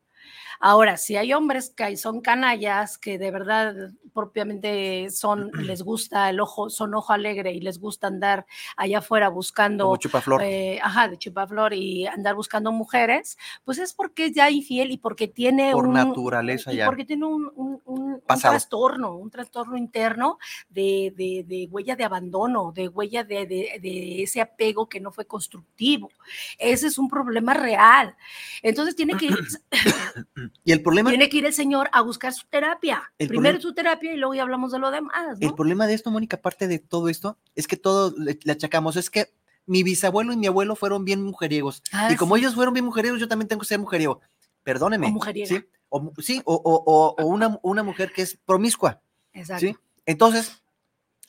Ahora, 0.60 0.98
si 0.98 1.16
hay 1.16 1.34
hombres 1.34 1.72
que 1.76 1.98
son 1.98 2.22
canallas, 2.22 2.98
que 2.98 3.18
de 3.18 3.32
verdad 3.32 3.92
propiamente 4.14 5.12
son, 5.12 5.52
les 5.68 5.84
gusta 5.84 6.30
el 6.30 6.40
ojo, 6.40 6.70
son 6.70 6.96
ojo 6.96 7.14
alegre 7.14 7.52
y 7.54 7.62
les 7.62 7.80
gusta 7.80 8.08
andar 8.08 8.46
allá 8.76 8.98
afuera 8.98 9.30
buscando. 9.30 9.96
Chupaflor. 9.98 10.42
Eh, 10.44 10.80
ajá, 10.82 11.08
de 11.08 11.18
chupaflor 11.18 11.74
y 11.74 12.08
andar 12.08 12.36
buscando 12.36 12.72
mujeres, 12.72 13.38
pues 13.64 13.78
es 13.78 13.94
porque 13.94 14.26
es 14.26 14.34
ya 14.34 14.50
infiel 14.50 14.92
y 14.92 14.98
porque 14.98 15.28
tiene 15.28 15.72
Por 15.72 15.88
naturaleza 15.90 16.74
ya. 16.74 16.86
Porque 16.86 17.06
tiene 17.06 17.26
un, 17.26 17.82
un, 17.86 18.22
trastorno, 18.26 19.16
un 19.16 19.30
trastorno 19.30 19.78
interno 19.78 20.40
de, 20.70 21.14
de, 21.16 21.68
huella 21.70 21.96
de 21.96 22.04
abandono, 22.04 22.72
de 22.72 22.88
huella 22.88 23.24
de, 23.24 23.46
de, 23.46 24.24
ese 24.24 24.42
apego 24.42 24.90
que 24.90 25.00
no 25.00 25.12
fue 25.12 25.26
constructivo. 25.26 26.10
Ese 26.58 26.88
es 26.88 26.98
un 26.98 27.08
problema 27.08 27.54
real. 27.54 28.16
Entonces 28.64 28.96
tiene 28.96 29.16
que. 29.16 29.30
y 30.64 30.72
el 30.72 30.82
problema. 30.82 31.10
Tiene 31.10 31.30
que 31.30 31.38
ir 31.38 31.46
el 31.46 31.54
señor 31.54 31.90
a 31.92 32.02
buscar 32.02 32.34
su 32.34 32.46
terapia. 32.48 33.12
Primero 33.18 33.60
su 33.60 33.74
terapia 33.74 34.14
y 34.14 34.18
luego 34.18 34.36
ya 34.36 34.44
hablamos 34.44 34.72
de 34.72 34.80
lo 34.80 34.92
demás. 34.92 35.38
El 35.40 35.54
problema 35.54 35.88
de 35.88 35.94
esto, 35.94 36.12
Mónica, 36.12 36.38
aparte 36.38 36.68
de 36.68 36.80
todo 36.80 37.10
esto, 37.10 37.38
es 37.56 37.68
que 37.68 37.78
todo 37.78 38.14
le, 38.18 38.38
achacamos, 38.50 38.96
es 38.96 39.10
que 39.10 39.32
mi 39.66 39.84
bisabuelo 39.84 40.34
y 40.34 40.38
mi 40.38 40.48
abuelo 40.48 40.76
fueron 40.76 41.06
bien 41.06 41.24
mujeriegos. 41.24 41.84
Ah, 41.92 42.12
y 42.12 42.16
como 42.16 42.38
ellos 42.38 42.56
fueron 42.56 42.74
bien 42.74 42.86
mujeriegos, 42.86 43.20
yo 43.20 43.28
también 43.28 43.48
tengo 43.48 43.62
que 43.62 43.68
ser 43.68 43.80
mujeriego. 43.80 44.22
Perdóneme. 44.64 45.14
O 45.16 45.24
¿sí? 45.46 45.64
O, 45.90 46.14
sí, 46.20 46.42
o, 46.46 47.16
una, 47.26 47.60
una, 47.64 47.84
mujer 47.84 48.12
que 48.12 48.22
es 48.22 48.38
promiscua. 48.46 49.02
Exacto. 49.34 49.66
¿sí? 49.66 49.76
Entonces, 50.06 50.62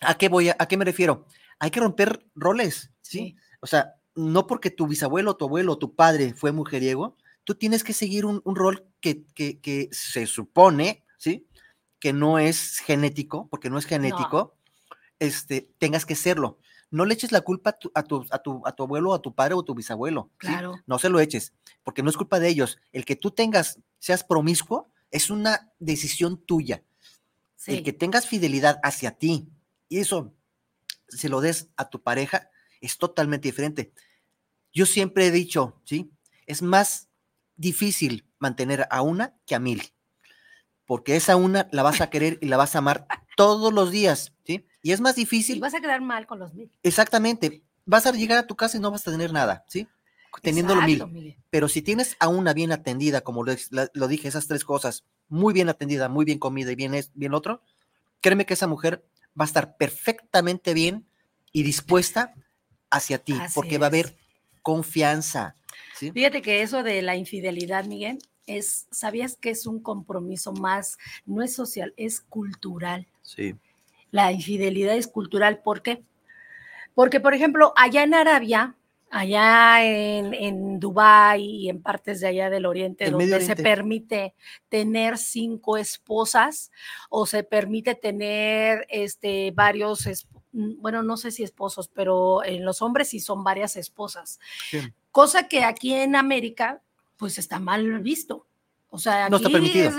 ¿a 0.01 0.15
qué 0.15 0.29
voy? 0.29 0.49
A, 0.49 0.55
qué 0.67 0.77
me 0.77 0.85
refiero? 0.85 1.27
Hay 1.59 1.71
que 1.71 1.81
romper 1.81 2.25
roles, 2.35 2.91
¿sí? 3.01 3.37
O 3.61 3.67
sea, 3.67 3.95
no 4.15 4.47
porque 4.47 4.71
tu 4.71 4.87
bisabuelo, 4.87 5.37
tu 5.37 5.45
abuelo, 5.45 5.79
tu 5.79 5.95
padre 5.95 6.35
fue 6.35 6.53
mujeriego, 6.53 7.17
tú 7.49 7.55
tienes 7.55 7.83
que 7.83 7.95
seguir 7.95 8.27
un, 8.27 8.43
rol 8.45 8.87
que, 9.01 9.25
que, 9.35 9.59
que, 9.59 9.89
se 9.91 10.27
supone, 10.27 11.03
¿sí? 11.17 11.49
que 11.99 12.13
no 12.13 12.39
es 12.39 12.77
genético, 12.81 13.49
porque 13.49 13.71
no 13.71 13.79
es 13.79 13.87
genético, 13.87 14.55
este, 15.19 15.71
tengas 15.79 16.05
que 16.05 16.15
serlo. 16.15 16.59
No 16.91 17.07
le 17.07 17.15
eches 17.15 17.33
la 17.33 17.41
culpa 17.41 17.71
a 17.71 17.73
tu, 17.73 17.91
a 17.95 18.03
tu, 18.03 18.27
a 18.31 18.73
tu, 18.73 18.83
abuelo, 18.83 19.15
a 19.15 19.23
tu 19.23 19.35
padre 19.35 19.55
o 19.55 19.61
a 19.61 19.65
tu 19.65 19.75
bisabuelo. 19.75 20.31
Claro. 20.37 20.75
No 20.87 20.99
se 20.99 21.09
lo 21.09 21.21
eches, 21.21 21.55
porque 21.85 22.03
no 22.03 22.11
es 22.11 22.19
culpa 22.19 22.39
de 22.39 22.51
ellos. 22.51 22.79
El 22.93 23.07
que 23.07 23.17
tú 23.17 23.31
tengas, 23.31 23.81
seas 23.99 24.25
promiscuo, 24.25 24.91
es 25.11 25.31
una 25.31 25.73
decisión 25.79 26.37
tuya. 26.45 26.83
El 27.65 27.83
que 27.83 27.95
tengas 27.95 28.27
fidelidad 28.27 28.79
hacia 28.83 29.13
ti 29.13 29.49
y 29.89 30.01
eso 30.01 30.35
se 31.09 31.31
lo 31.31 31.41
des 31.41 31.71
a 31.79 31.89
tu 31.89 32.03
pareja 32.03 32.51
es 32.83 32.99
totalmente 32.99 33.49
diferente. 33.49 33.95
Yo 34.71 34.85
siempre 34.85 35.29
he 35.29 35.31
dicho, 35.31 35.81
¿sí? 35.87 36.11
Es 36.47 36.61
más 36.61 37.08
difícil 37.59 38.27
mantener 38.39 38.89
a 38.91 39.03
una 39.03 39.35
que 39.45 39.55
a 39.55 39.59
mil 39.59 39.83
porque 40.89 41.17
esa 41.17 41.37
una 41.37 41.69
la 41.71 41.83
vas 41.83 42.01
a 42.01 42.09
querer 42.09 42.39
y 42.41 42.47
la 42.47 42.57
vas 42.57 42.75
a 42.75 42.79
amar 42.79 43.07
todos 43.37 43.75
los 43.75 43.91
días, 43.91 44.33
¿sí? 44.47 44.67
Y 44.83 44.93
es 44.93 45.03
más 45.03 45.17
difícil. 45.17 45.59
Y 45.59 45.61
vas 45.61 45.75
a 45.75 45.83
quedar 45.83 46.01
mal 46.01 46.27
con 46.27 46.39
los 46.39 46.55
mil. 46.55 46.73
Exactamente. 46.83 47.63
Vas 47.85 48.07
a 48.07 48.13
llegar 48.13 48.39
a 48.39 48.47
tu 48.47 48.57
casa 48.57 48.79
y 48.79 48.81
no 48.81 48.91
vas 48.91 49.07
a 49.07 49.11
tener 49.11 49.31
nada, 49.31 49.67
¿sí? 49.69 49.87
Teniendo 50.41 50.75
lo 50.75 50.81
mil. 50.81 51.37
Pero 51.51 51.69
si 51.69 51.83
tienes 51.83 52.17
a 52.21 52.29
una 52.29 52.55
bien 52.55 52.73
atendida, 52.73 53.21
como 53.21 53.45
lo, 53.45 54.09
dije, 54.09 54.29
esas 54.29 54.47
tres 54.47 54.65
cosas, 54.65 55.05
muy 55.29 55.53
bien 55.53 55.69
atendida, 55.69 56.09
muy 56.09 56.25
bien 56.25 56.39
comida 56.39 56.73
y 56.73 56.75
bien, 56.75 56.95
es, 56.95 57.11
bien 57.13 57.35
otro, 57.35 57.63
créeme 58.23 58.47
que 58.47 58.55
esa 58.55 58.67
mujer 58.67 59.07
va 59.39 59.45
a 59.45 59.47
estar 59.47 59.77
perfectamente 59.77 60.73
bien 60.73 61.07
y 61.53 61.65
dispuesta 61.65 62.33
hacia 62.91 63.19
ti, 63.19 63.39
porque 63.55 63.77
va 63.77 63.87
a 63.87 63.89
haber 63.89 64.17
confianza. 64.63 65.58
¿Sí? 65.95 66.13
Fíjate 66.13 66.43
que 66.43 66.63
eso 66.63 66.83
de 66.83 67.03
la 67.03 67.17
infidelidad, 67.17 67.85
Miguel, 67.85 68.19
es, 68.47 68.87
¿sabías 68.91 69.37
que 69.37 69.51
es 69.51 69.67
un 69.67 69.81
compromiso 69.81 70.53
más, 70.53 70.99
no 71.27 71.43
es 71.43 71.55
social, 71.55 71.95
es 71.97 72.21
cultural? 72.21 73.07
Sí. 73.23 73.55
La 74.11 74.33
infidelidad 74.33 74.97
es 74.97 75.07
cultural, 75.07 75.61
¿por 75.61 75.83
qué? 75.83 76.03
Porque, 76.95 77.21
por 77.21 77.35
ejemplo, 77.35 77.73
allá 77.77 78.03
en 78.03 78.15
Arabia, 78.15 78.75
allá 79.11 79.85
en, 79.85 80.35
en 80.35 80.81
Dubái 80.81 81.45
y 81.45 81.69
en 81.69 81.83
partes 81.83 82.21
de 82.21 82.29
allá 82.29 82.51
del 82.51 82.67
Oriente, 82.67 83.11
donde 83.11 83.41
se 83.41 83.57
permite 83.57 84.35
tener 84.69 85.19
cinco 85.19 85.77
esposas 85.77 86.71
o 87.09 87.27
se 87.27 87.43
permite 87.43 87.95
tener 87.95 88.87
este, 88.91 89.51
varios, 89.53 90.27
bueno, 90.53 91.03
no 91.03 91.17
sé 91.17 91.31
si 91.31 91.43
esposos, 91.43 91.89
pero 91.89 92.45
en 92.45 92.65
los 92.65 92.83
hombres 92.83 93.09
sí 93.09 93.21
son 93.21 93.45
varias 93.45 93.77
esposas. 93.77 94.41
Cosa 95.11 95.49
que 95.49 95.65
aquí 95.65 95.95
en 95.95 96.17
América 96.17 96.83
pues 97.17 97.39
está 97.39 97.59
mal 97.59 98.01
visto. 98.01 98.47
O 98.91 98.99
sea, 98.99 99.25
aquí 99.25 99.31
no 99.31 99.37
está 99.37 99.51
permitido. 99.51 99.91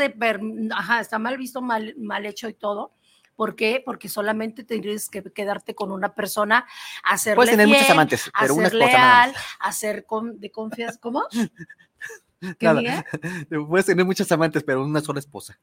ajá, 0.76 1.00
está 1.00 1.20
mal 1.20 1.38
visto, 1.38 1.62
mal, 1.62 1.94
mal 1.98 2.26
hecho 2.26 2.50
y 2.50 2.54
todo. 2.54 2.94
¿Por 3.36 3.56
qué? 3.56 3.82
Porque 3.86 4.10
solamente 4.10 4.64
tendrías 4.64 5.08
que 5.08 5.24
quedarte 5.24 5.74
con 5.74 5.92
una 5.92 6.14
persona, 6.14 6.66
hacerle 7.04 7.36
Puedes 7.36 7.52
tener 7.52 7.68
muchos 7.68 7.90
amantes, 7.90 8.30
pero 8.38 8.56
una 8.56 8.68
esposa 8.68 8.86
leal, 8.86 9.34
hacer 9.60 10.06
con, 10.06 10.40
de 10.42 10.52
confianza, 10.52 11.00
¿cómo? 11.00 11.24
¿Qué 12.60 12.66
Nada. 12.66 13.06
Puedes 13.70 13.86
tener 13.86 14.06
muchos 14.06 14.30
amantes, 14.32 14.64
pero 14.64 14.84
una 14.84 15.00
sola 15.02 15.20
esposa. 15.20 15.58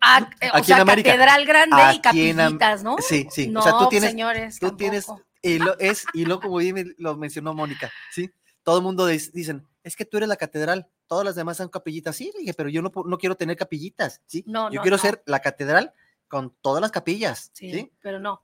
Ah, 0.00 0.28
eh, 0.40 0.50
o 0.54 0.64
sea, 0.64 0.84
catedral 0.84 1.46
grande 1.46 1.76
y 1.94 2.00
capillitas, 2.00 2.82
¿no? 2.82 2.96
Sí, 2.98 3.28
sí. 3.30 3.46
No, 3.48 3.60
o 3.60 3.62
sea, 3.62 3.78
tú 3.78 3.88
tienes, 3.88 4.10
señores, 4.10 4.58
tú 4.58 4.76
tienes, 4.76 5.06
y 5.46 5.58
lo, 5.58 5.78
es, 5.78 6.04
y 6.12 6.24
lo 6.24 6.40
como 6.40 6.58
bien 6.58 6.94
lo 6.98 7.16
mencionó 7.16 7.54
Mónica, 7.54 7.90
¿sí? 8.12 8.30
todo 8.66 8.78
el 8.78 8.82
mundo 8.82 9.06
dicen, 9.06 9.64
es 9.84 9.94
que 9.94 10.04
tú 10.04 10.16
eres 10.16 10.28
la 10.28 10.34
catedral, 10.34 10.88
todas 11.06 11.24
las 11.24 11.36
demás 11.36 11.56
son 11.56 11.68
capillitas. 11.68 12.16
Sí, 12.16 12.32
dije, 12.36 12.52
pero 12.52 12.68
yo 12.68 12.82
no, 12.82 12.90
no 13.04 13.16
quiero 13.16 13.36
tener 13.36 13.56
capillitas, 13.56 14.20
¿sí? 14.26 14.42
No, 14.44 14.72
yo 14.72 14.82
quiero 14.82 14.98
ser 14.98 15.22
la 15.24 15.38
catedral 15.38 15.92
con 16.26 16.52
todas 16.62 16.80
las 16.80 16.90
capillas. 16.90 17.52
Sí, 17.54 17.92
pero 18.00 18.18
no. 18.18 18.42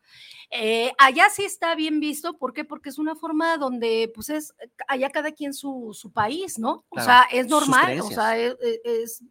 Eh, 0.48 0.92
allá 0.96 1.28
sí 1.28 1.42
está 1.42 1.74
bien 1.74 1.98
visto, 1.98 2.38
¿por 2.38 2.52
qué? 2.52 2.64
Porque 2.64 2.90
es 2.90 2.98
una 2.98 3.16
forma 3.16 3.56
donde, 3.56 4.12
pues 4.14 4.30
es, 4.30 4.54
allá 4.86 5.10
cada 5.10 5.32
quien 5.32 5.54
su, 5.54 5.90
su 5.92 6.12
país, 6.12 6.56
¿no? 6.56 6.84
o 6.88 7.00
sea, 7.00 7.26
es 7.32 7.48
normal, 7.48 8.00
o 8.00 8.10
sea, 8.10 8.38
e, 8.38 8.56
e, 8.60 8.80
es, 8.84 9.24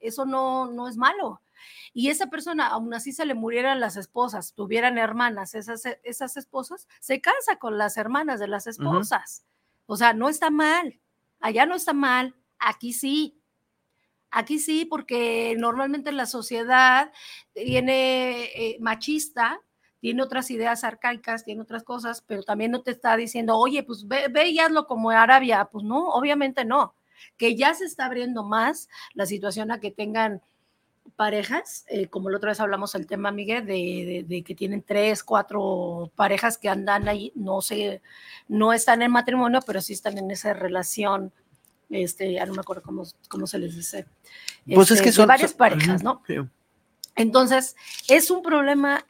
eso 0.00 0.24
no, 0.24 0.72
no 0.72 0.88
es 0.88 0.96
malo. 0.96 1.40
Y 1.92 2.10
esa 2.10 2.28
persona, 2.28 2.68
aún 2.68 2.92
así 2.94 3.12
se 3.12 3.26
le 3.26 3.34
murieran 3.34 3.80
las 3.80 3.96
esposas, 3.96 4.54
tuvieran 4.54 4.98
hermanas, 4.98 5.54
esas, 5.54 5.82
esas 6.02 6.36
esposas, 6.36 6.88
se 7.00 7.20
casa 7.20 7.56
con 7.58 7.78
las 7.78 7.96
hermanas 7.96 8.40
de 8.40 8.48
las 8.48 8.66
esposas. 8.66 9.44
O 9.86 9.96
sea, 9.96 10.12
no 10.12 10.28
está 10.28 10.50
mal, 10.50 11.00
allá 11.40 11.66
no 11.66 11.74
está 11.74 11.92
mal, 11.92 12.34
aquí 12.58 12.92
sí. 12.92 13.38
Aquí 14.34 14.58
sí, 14.58 14.86
porque 14.86 15.54
normalmente 15.58 16.10
la 16.10 16.24
sociedad 16.24 17.12
tiene 17.52 18.44
eh, 18.54 18.78
machista, 18.80 19.60
tiene 20.02 20.20
otras 20.22 20.50
ideas 20.50 20.82
arcaicas, 20.82 21.44
tiene 21.44 21.62
otras 21.62 21.84
cosas, 21.84 22.24
pero 22.26 22.42
también 22.42 22.72
no 22.72 22.82
te 22.82 22.90
está 22.90 23.16
diciendo, 23.16 23.56
oye, 23.56 23.84
pues 23.84 24.08
ve, 24.08 24.26
ve 24.28 24.48
y 24.48 24.58
hazlo 24.58 24.88
como 24.88 25.10
Arabia. 25.10 25.68
Pues 25.70 25.84
no, 25.84 26.08
obviamente 26.08 26.64
no. 26.64 26.96
Que 27.36 27.54
ya 27.54 27.72
se 27.74 27.84
está 27.84 28.06
abriendo 28.06 28.42
más 28.42 28.88
la 29.14 29.26
situación 29.26 29.70
a 29.70 29.78
que 29.78 29.92
tengan 29.92 30.42
parejas, 31.16 31.84
eh, 31.88 32.08
como 32.08 32.30
la 32.30 32.38
otra 32.38 32.50
vez 32.50 32.60
hablamos 32.60 32.94
el 32.94 33.06
tema, 33.06 33.30
Miguel, 33.30 33.66
de, 33.66 34.42
que 34.44 34.54
tienen 34.54 34.82
tres, 34.82 35.22
cuatro 35.22 36.10
parejas 36.16 36.58
que 36.58 36.68
andan 36.68 37.08
ahí, 37.08 37.32
no 37.34 37.62
sé, 37.62 38.02
no 38.48 38.72
están 38.72 39.02
en 39.02 39.10
matrimonio, 39.10 39.60
pero 39.66 39.80
sí 39.80 39.92
están 39.92 40.18
en 40.18 40.30
esa 40.30 40.52
relación 40.52 41.32
este, 41.92 42.32
ya 42.32 42.46
no 42.46 42.54
me 42.54 42.60
acuerdo 42.60 42.82
cómo, 42.82 43.04
cómo 43.28 43.46
se 43.46 43.58
les 43.58 43.76
dice. 43.76 44.06
Pues 44.66 44.90
es 44.90 45.02
que 45.02 45.10
este, 45.10 45.20
son 45.20 45.28
varias 45.28 45.52
parejas, 45.52 46.02
¿no? 46.02 46.22
Entonces, 47.14 47.76
es 48.08 48.30
un 48.30 48.42
problema, 48.42 49.04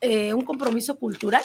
eh, 0.00 0.32
un 0.32 0.44
compromiso 0.44 0.98
cultural, 0.98 1.42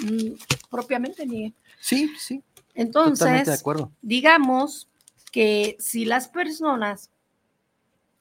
mm, 0.00 0.32
propiamente, 0.68 1.24
ni 1.24 1.54
Sí, 1.80 2.12
sí. 2.18 2.42
Entonces, 2.74 3.62
digamos 4.02 4.88
que 5.30 5.76
si 5.78 6.04
las 6.04 6.28
personas 6.28 7.10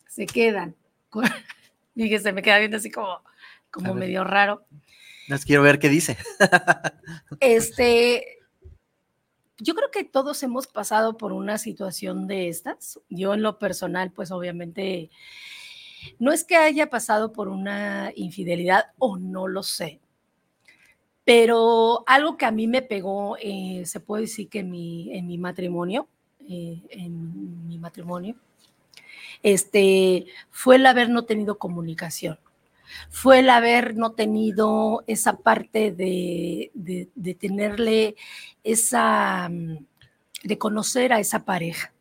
se 0.07 0.25
quedan, 0.27 0.75
se 1.95 2.33
me 2.33 2.41
queda 2.41 2.59
viendo 2.59 2.77
así 2.77 2.91
como, 2.91 3.21
como 3.71 3.93
medio 3.93 4.23
raro. 4.23 4.65
Les 5.27 5.45
quiero 5.45 5.63
ver 5.63 5.79
qué 5.79 5.89
dice. 5.89 6.17
este, 7.39 8.39
yo 9.57 9.73
creo 9.73 9.89
que 9.91 10.03
todos 10.03 10.43
hemos 10.43 10.67
pasado 10.67 11.17
por 11.17 11.33
una 11.33 11.57
situación 11.57 12.27
de 12.27 12.49
estas. 12.49 12.99
Yo 13.09 13.33
en 13.33 13.41
lo 13.41 13.57
personal, 13.57 14.11
pues 14.11 14.31
obviamente, 14.31 15.09
no 16.19 16.31
es 16.31 16.43
que 16.43 16.55
haya 16.55 16.89
pasado 16.89 17.31
por 17.31 17.47
una 17.47 18.11
infidelidad 18.15 18.85
o 18.99 19.17
no 19.17 19.47
lo 19.47 19.63
sé, 19.63 19.99
pero 21.23 22.03
algo 22.05 22.37
que 22.37 22.45
a 22.45 22.51
mí 22.51 22.67
me 22.67 22.83
pegó, 22.83 23.37
eh, 23.41 23.83
se 23.85 23.99
puede 23.99 24.23
decir 24.23 24.47
que 24.47 24.59
en 24.59 24.69
mi, 24.69 25.11
en 25.11 25.25
mi 25.25 25.39
matrimonio, 25.39 26.07
eh, 26.47 26.81
en 26.89 27.67
mi 27.67 27.79
matrimonio, 27.79 28.35
este, 29.45 30.25
fue 30.49 30.77
el 30.77 30.85
haber 30.87 31.09
no 31.09 31.25
tenido 31.25 31.59
comunicación 31.59 32.39
fue 33.09 33.39
el 33.39 33.49
haber 33.49 33.95
no 33.95 34.13
tenido 34.13 35.03
esa 35.07 35.37
parte 35.37 35.91
de, 35.91 36.71
tenerle 37.39 38.15
esa, 38.63 39.49
mm, 39.49 39.85
de 40.43 40.57
conocer 40.57 41.13
a 41.13 41.19
esa 41.19 41.45
pareja, 41.45 41.93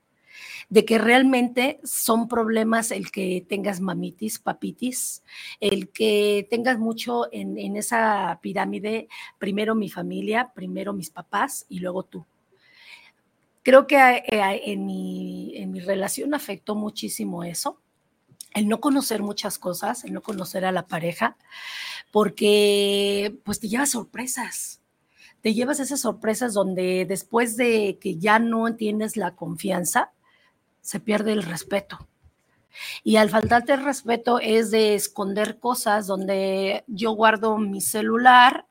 de 0.69 0.85
que 0.85 0.99
realmente 0.99 1.81
son 1.85 2.29
problemas 2.29 2.91
el 2.91 3.11
que 3.11 3.45
tengas 3.49 3.81
mamitis, 3.81 4.39
papitis, 4.39 5.23
el 5.61 5.89
que 5.91 6.47
tengas 6.51 6.79
mucho 6.79 7.29
en, 7.33 7.77
esa 7.77 8.39
pirámide, 8.43 9.09
primero 9.39 9.75
mi 9.75 9.91
familia, 9.91 10.53
primero 10.55 10.93
mis 10.93 11.11
papás 11.11 11.67
y 11.69 11.81
luego 11.81 12.05
tú. 12.05 12.25
Creo 13.65 13.89
que 13.89 13.97
eh, 13.97 14.63
en 14.65 14.87
mi 14.87 15.81
relación 15.81 16.35
afectó 16.35 16.77
muchísimo 16.77 17.43
eso 17.43 17.81
el 18.55 18.69
no 18.69 18.81
conocer 18.81 19.23
muchas 19.23 19.59
cosas, 19.59 20.05
el 20.05 20.13
no 20.13 20.23
conocer 20.23 20.65
a 20.65 20.73
la 20.73 20.87
pareja, 20.87 21.37
porque 22.13 23.37
pues 23.45 23.61
te 23.61 23.69
llevas 23.69 23.91
sorpresas. 23.91 24.81
Te 25.43 25.53
llevas 25.53 25.81
esas 25.81 26.01
sorpresas 26.01 26.55
donde 26.55 27.05
después 27.05 27.57
de 27.57 27.99
que 28.01 28.17
ya 28.17 28.39
no 28.39 28.75
tienes 28.77 29.17
la 29.17 29.35
confianza, 29.35 30.13
se 30.81 31.01
pierde 31.01 31.33
el 31.33 31.43
respeto. 31.43 32.09
Y 33.03 33.17
al 33.17 33.29
faltarte 33.29 33.75
el 33.75 33.85
respeto 33.85 34.39
es 34.41 34.71
de 34.71 34.95
esconder 34.95 35.59
cosas 35.59 36.07
donde 36.07 36.85
yo 36.87 37.13
guardo 37.13 37.59
mi 37.59 37.81
celular 37.81 38.67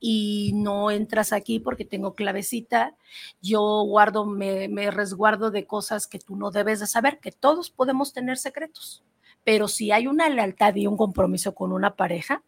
y 0.00 0.52
no 0.54 0.90
entras 0.90 1.32
aquí 1.32 1.58
porque 1.60 1.84
tengo 1.84 2.14
clavecita. 2.14 2.96
Yo 3.40 3.60
guardo, 3.84 4.26
me, 4.26 4.68
resguardo 4.90 5.50
de 5.50 5.66
cosas 5.66 6.06
que 6.06 6.18
tú 6.18 6.36
no 6.36 6.50
debes 6.50 6.80
de 6.80 6.86
saber, 6.86 7.18
que 7.20 7.32
todos 7.32 7.70
podemos 7.70 8.12
tener 8.12 8.38
secretos 8.38 9.04
pero 9.42 9.68
si 9.68 9.90
hay 9.90 10.06
una 10.06 10.28
lealtad 10.28 10.74
y 10.74 10.86
un 10.86 10.98
compromiso 10.98 11.54
con 11.54 11.72
una 11.72 11.96
pareja, 11.96 12.42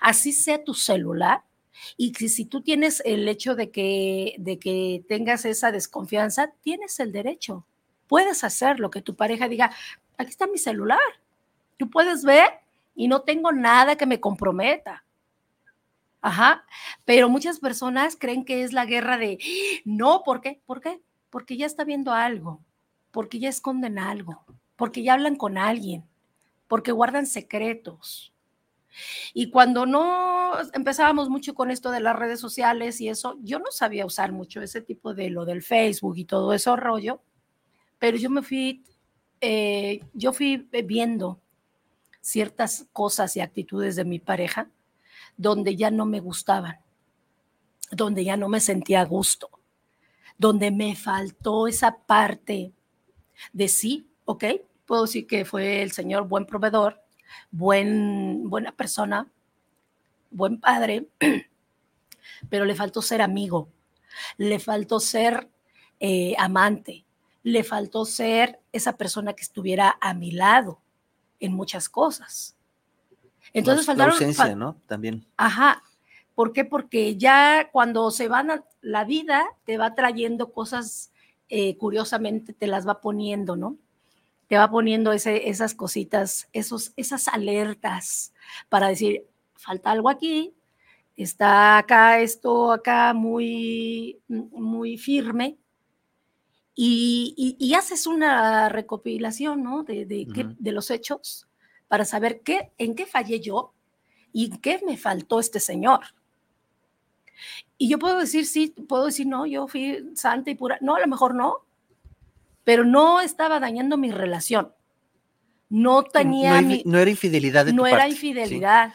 así 0.00 0.32
sea 0.32 0.64
tu 0.64 0.72
celular, 0.72 1.44
y 1.96 2.12
si, 2.14 2.44
tú 2.44 2.62
tienes 2.62 3.02
el 3.04 3.28
hecho 3.28 3.54
de 3.54 3.70
que, 3.70 4.34
de 4.38 4.58
que 4.58 5.04
tengas 5.08 5.44
esa 5.44 5.72
desconfianza, 5.72 6.52
tienes 6.60 7.00
el 7.00 7.12
derecho. 7.12 7.66
Puedes 8.06 8.44
hacer 8.44 8.80
lo 8.80 8.90
que 8.90 9.02
tu 9.02 9.14
pareja 9.16 9.48
diga, 9.48 9.70
aquí 10.18 10.30
está 10.30 10.46
mi 10.46 10.58
celular. 10.58 10.98
Tú 11.76 11.88
puedes 11.88 12.24
ver 12.24 12.48
y 12.94 13.08
no 13.08 13.22
tengo 13.22 13.52
nada 13.52 13.96
que 13.96 14.06
me 14.06 14.20
comprometa. 14.20 15.04
Ajá, 16.22 16.66
pero 17.04 17.28
muchas 17.30 17.60
personas 17.60 18.16
creen 18.16 18.44
que 18.44 18.62
es 18.62 18.72
la 18.72 18.84
guerra 18.84 19.16
de, 19.16 19.38
no, 19.84 20.22
¿por 20.22 20.40
qué? 20.40 20.60
¿Por 20.66 20.80
qué? 20.80 21.00
Porque 21.30 21.56
ya 21.56 21.66
está 21.66 21.84
viendo 21.84 22.12
algo, 22.12 22.62
porque 23.10 23.38
ya 23.38 23.48
esconden 23.48 23.98
algo, 23.98 24.44
porque 24.76 25.02
ya 25.02 25.14
hablan 25.14 25.36
con 25.36 25.56
alguien, 25.56 26.04
porque 26.68 26.92
guardan 26.92 27.26
secretos. 27.26 28.34
Y 29.32 29.50
cuando 29.50 29.86
no 29.86 30.52
empezábamos 30.74 31.30
mucho 31.30 31.54
con 31.54 31.70
esto 31.70 31.90
de 31.90 32.00
las 32.00 32.16
redes 32.16 32.40
sociales 32.40 33.00
y 33.00 33.08
eso, 33.08 33.38
yo 33.40 33.58
no 33.58 33.70
sabía 33.70 34.04
usar 34.04 34.32
mucho 34.32 34.60
ese 34.60 34.82
tipo 34.82 35.14
de 35.14 35.30
lo 35.30 35.44
del 35.44 35.62
Facebook 35.62 36.18
y 36.18 36.24
todo 36.24 36.52
eso 36.52 36.76
rollo, 36.76 37.22
pero 37.98 38.16
yo 38.18 38.28
me 38.30 38.42
fui, 38.42 38.84
eh, 39.40 40.00
yo 40.12 40.32
fui 40.32 40.68
viendo 40.84 41.40
ciertas 42.20 42.88
cosas 42.92 43.36
y 43.36 43.40
actitudes 43.40 43.96
de 43.96 44.04
mi 44.04 44.18
pareja 44.18 44.68
donde 45.40 45.74
ya 45.74 45.90
no 45.90 46.04
me 46.04 46.20
gustaban, 46.20 46.78
donde 47.90 48.24
ya 48.24 48.36
no 48.36 48.50
me 48.50 48.60
sentía 48.60 49.00
a 49.00 49.06
gusto, 49.06 49.48
donde 50.36 50.70
me 50.70 50.94
faltó 50.94 51.66
esa 51.66 51.96
parte 51.96 52.74
de 53.54 53.68
sí, 53.68 54.06
¿ok? 54.26 54.44
puedo 54.84 55.02
decir 55.02 55.26
que 55.26 55.46
fue 55.46 55.82
el 55.82 55.92
Señor 55.92 56.28
buen 56.28 56.44
proveedor, 56.44 57.00
buen, 57.50 58.50
buena 58.50 58.72
persona, 58.72 59.30
buen 60.30 60.60
padre, 60.60 61.06
pero 62.50 62.66
le 62.66 62.74
faltó 62.74 63.00
ser 63.00 63.22
amigo, 63.22 63.70
le 64.36 64.58
faltó 64.58 65.00
ser 65.00 65.48
eh, 66.00 66.34
amante, 66.38 67.06
le 67.44 67.64
faltó 67.64 68.04
ser 68.04 68.60
esa 68.72 68.98
persona 68.98 69.32
que 69.32 69.44
estuviera 69.44 69.96
a 70.02 70.12
mi 70.12 70.32
lado 70.32 70.82
en 71.38 71.54
muchas 71.54 71.88
cosas. 71.88 72.56
Entonces 73.52 73.86
la, 73.86 73.92
faltaron... 73.92 74.12
ausencia, 74.12 74.54
¿no? 74.54 74.76
También. 74.86 75.26
Ajá. 75.36 75.82
¿Por 76.34 76.52
qué? 76.52 76.64
Porque 76.64 77.16
ya 77.16 77.68
cuando 77.70 78.10
se 78.10 78.28
van 78.28 78.50
a 78.50 78.64
la 78.80 79.04
vida, 79.04 79.46
te 79.64 79.78
va 79.78 79.94
trayendo 79.94 80.52
cosas, 80.52 81.12
eh, 81.48 81.76
curiosamente 81.76 82.52
te 82.52 82.66
las 82.66 82.86
va 82.86 83.00
poniendo, 83.00 83.56
¿no? 83.56 83.76
te 84.50 84.58
va 84.58 84.68
poniendo 84.68 85.12
ese, 85.12 85.48
esas 85.48 85.76
cositas, 85.76 86.48
esos, 86.52 86.92
esas 86.96 87.28
alertas 87.28 88.34
para 88.68 88.88
decir, 88.88 89.24
falta 89.54 89.92
algo 89.92 90.10
aquí, 90.10 90.52
está 91.16 91.78
acá 91.78 92.18
esto 92.18 92.72
acá 92.72 93.14
muy, 93.14 94.18
muy 94.26 94.98
firme. 94.98 95.56
Y, 96.74 97.72
haces 97.78 98.08
una 98.08 98.68
recopilación 98.68 99.62
¿no? 99.62 99.84
de, 99.84 100.04
de, 100.04 100.72
los 100.72 100.90
hechos 100.90 101.46
para 101.90 102.04
saber 102.04 102.42
qué, 102.42 102.70
en 102.78 102.94
qué 102.94 103.04
fallé 103.04 103.40
yo 103.40 103.74
y 104.32 104.52
en 104.52 104.58
qué 104.58 104.80
me 104.86 104.96
faltó 104.96 105.40
este 105.40 105.58
señor. 105.58 106.02
Y 107.78 107.88
yo 107.88 107.98
puedo 107.98 108.20
decir, 108.20 108.46
sí, 108.46 108.68
puedo 108.68 109.06
decir, 109.06 109.26
no, 109.26 109.44
yo 109.44 109.66
fui 109.66 110.08
santa 110.14 110.52
y 110.52 110.54
pura. 110.54 110.78
No, 110.80 110.94
a 110.94 111.00
lo 111.00 111.08
mejor 111.08 111.34
no, 111.34 111.66
pero 112.62 112.84
no 112.84 113.20
estaba 113.20 113.58
dañando 113.58 113.96
mi 113.96 114.12
relación. 114.12 114.72
No 115.68 116.04
tenía... 116.04 116.60
No, 116.60 116.98
era 117.00 117.10
infidelidad 117.10 117.66
de 117.66 117.72
No 117.72 117.88
era 117.88 118.08
infidelidad. 118.08 118.94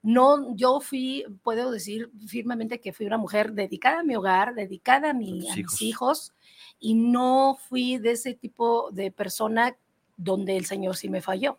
no, 0.00 0.54
yo 0.54 0.78
fui, 0.78 1.24
puedo 1.42 1.72
decir 1.72 2.12
firmemente 2.28 2.80
que 2.80 2.92
fui 2.92 3.04
una 3.04 3.18
mujer 3.18 3.52
dedicada 3.52 3.98
a 3.98 4.04
mi 4.04 4.14
hogar, 4.14 4.54
dedicada 4.54 5.10
a, 5.10 5.12
mi, 5.12 5.50
a 5.50 5.56
mis 5.56 5.82
hijos, 5.82 6.32
y 6.78 6.94
no 6.94 7.58
fui 7.68 7.98
de 7.98 8.12
ese 8.12 8.34
tipo 8.34 8.92
de 8.92 9.10
persona 9.10 9.76
donde 10.16 10.56
el 10.56 10.66
Señor 10.66 10.96
sí 10.96 11.08
me 11.08 11.20
falló. 11.20 11.58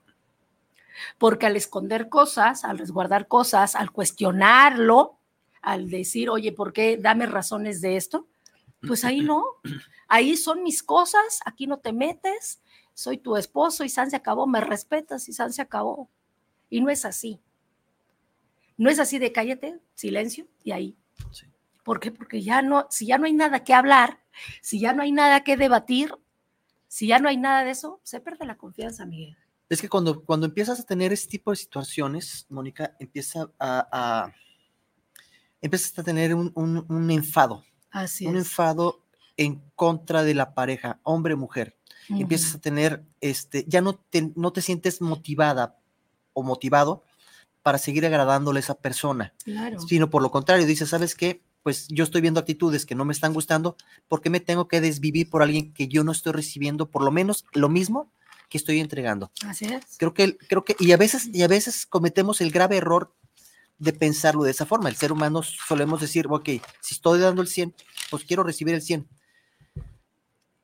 Porque 1.17 1.45
al 1.45 1.55
esconder 1.55 2.09
cosas, 2.09 2.63
al 2.63 2.77
resguardar 2.77 3.27
cosas, 3.27 3.75
al 3.75 3.91
cuestionarlo, 3.91 5.17
al 5.61 5.89
decir, 5.89 6.29
oye, 6.29 6.51
¿por 6.51 6.73
qué 6.73 6.97
dame 6.97 7.25
razones 7.25 7.81
de 7.81 7.97
esto? 7.97 8.27
Pues 8.85 9.03
ahí 9.03 9.21
no, 9.21 9.43
ahí 10.07 10.37
son 10.37 10.63
mis 10.63 10.83
cosas, 10.83 11.39
aquí 11.45 11.67
no 11.67 11.79
te 11.79 11.93
metes, 11.93 12.61
soy 12.93 13.17
tu 13.17 13.37
esposo 13.37 13.83
y 13.83 13.89
San 13.89 14.09
se 14.09 14.15
acabó, 14.15 14.47
me 14.47 14.61
respetas 14.61 15.27
y 15.29 15.33
San 15.33 15.51
se 15.51 15.61
acabó. 15.61 16.09
Y 16.69 16.81
no 16.81 16.89
es 16.89 17.05
así. 17.05 17.39
No 18.77 18.89
es 18.89 18.99
así 18.99 19.19
de 19.19 19.31
cállate, 19.31 19.79
silencio 19.95 20.47
y 20.63 20.71
ahí. 20.71 20.97
¿Por 21.83 21.99
qué? 21.99 22.11
Porque 22.11 22.41
ya 22.41 22.61
no, 22.61 22.87
si 22.89 23.07
ya 23.07 23.17
no 23.17 23.25
hay 23.25 23.33
nada 23.33 23.63
que 23.63 23.73
hablar, 23.73 24.19
si 24.61 24.79
ya 24.79 24.93
no 24.93 25.01
hay 25.03 25.11
nada 25.11 25.43
que 25.43 25.57
debatir, 25.57 26.13
si 26.87 27.07
ya 27.07 27.19
no 27.19 27.29
hay 27.29 27.37
nada 27.37 27.63
de 27.63 27.71
eso, 27.71 27.99
se 28.03 28.19
pierde 28.19 28.45
la 28.45 28.57
confianza, 28.57 29.05
Miguel. 29.05 29.37
Es 29.69 29.81
que 29.81 29.89
cuando, 29.89 30.23
cuando 30.23 30.45
empiezas 30.45 30.79
a 30.79 30.83
tener 30.83 31.11
este 31.11 31.29
tipo 31.29 31.51
de 31.51 31.57
situaciones, 31.57 32.45
Mónica, 32.49 32.95
empieza 32.99 33.51
a, 33.59 34.31
empiezas 35.61 35.97
a 35.99 36.03
tener 36.03 36.33
un, 36.33 37.11
enfado. 37.11 37.65
Así 37.91 38.25
un 38.25 38.37
enfado 38.37 39.03
en 39.35 39.61
contra 39.75 40.23
de 40.23 40.33
la 40.33 40.53
pareja, 40.53 40.99
hombre-mujer. 41.03 41.77
Empiezas 42.09 42.55
a 42.55 42.59
tener, 42.59 43.03
este, 43.19 43.65
ya 43.67 43.81
no 43.81 43.95
te, 43.95 44.31
no 44.35 44.53
te 44.53 44.61
sientes 44.61 45.01
motivada 45.01 45.77
o 46.31 46.41
motivado 46.41 47.03
para 47.61 47.77
seguir 47.77 48.05
agradándole 48.05 48.59
a 48.59 48.61
esa 48.61 48.75
persona, 48.75 49.33
sino 49.89 50.09
por 50.09 50.21
lo 50.21 50.31
contrario, 50.31 50.65
dices, 50.65 50.87
¿sabes 50.87 51.15
qué? 51.15 51.43
Pues 51.63 51.89
yo 51.89 52.05
estoy 52.05 52.21
viendo 52.21 52.39
actitudes 52.39 52.85
que 52.85 52.95
no 52.95 53.03
me 53.03 53.11
están 53.11 53.33
gustando, 53.33 53.75
¿por 54.07 54.21
qué 54.21 54.29
me 54.29 54.39
tengo 54.39 54.69
que 54.69 54.79
desvivir 54.79 55.29
por 55.29 55.43
alguien 55.43 55.73
que 55.73 55.89
yo 55.89 56.05
no 56.05 56.13
estoy 56.13 56.31
recibiendo 56.31 56.89
por 56.89 57.03
lo 57.03 57.11
menos 57.11 57.43
lo 57.51 57.67
mismo 57.67 58.09
que 58.49 58.57
estoy 58.57 58.79
entregando? 58.79 59.31
Así 59.45 59.65
es. 59.65 59.97
Creo 59.97 60.13
que, 60.13 60.37
creo 60.37 60.63
que, 60.63 60.75
y 60.79 60.91
a 60.91 60.97
veces, 60.97 61.29
y 61.33 61.43
a 61.43 61.47
veces 61.47 61.85
cometemos 61.85 62.41
el 62.41 62.51
grave 62.51 62.77
error 62.77 63.13
de 63.79 63.93
pensarlo 63.93 64.43
de 64.43 64.51
esa 64.51 64.65
forma. 64.65 64.89
El 64.89 64.95
ser 64.95 65.11
humano 65.11 65.43
solemos 65.43 66.01
decir, 66.01 66.27
ok, 66.29 66.49
si 66.81 66.95
estoy 66.95 67.19
dando 67.19 67.41
el 67.41 67.47
100, 67.47 67.75
pues 68.09 68.23
quiero 68.23 68.43
recibir 68.43 68.73
el 68.73 68.81
100. 68.81 69.07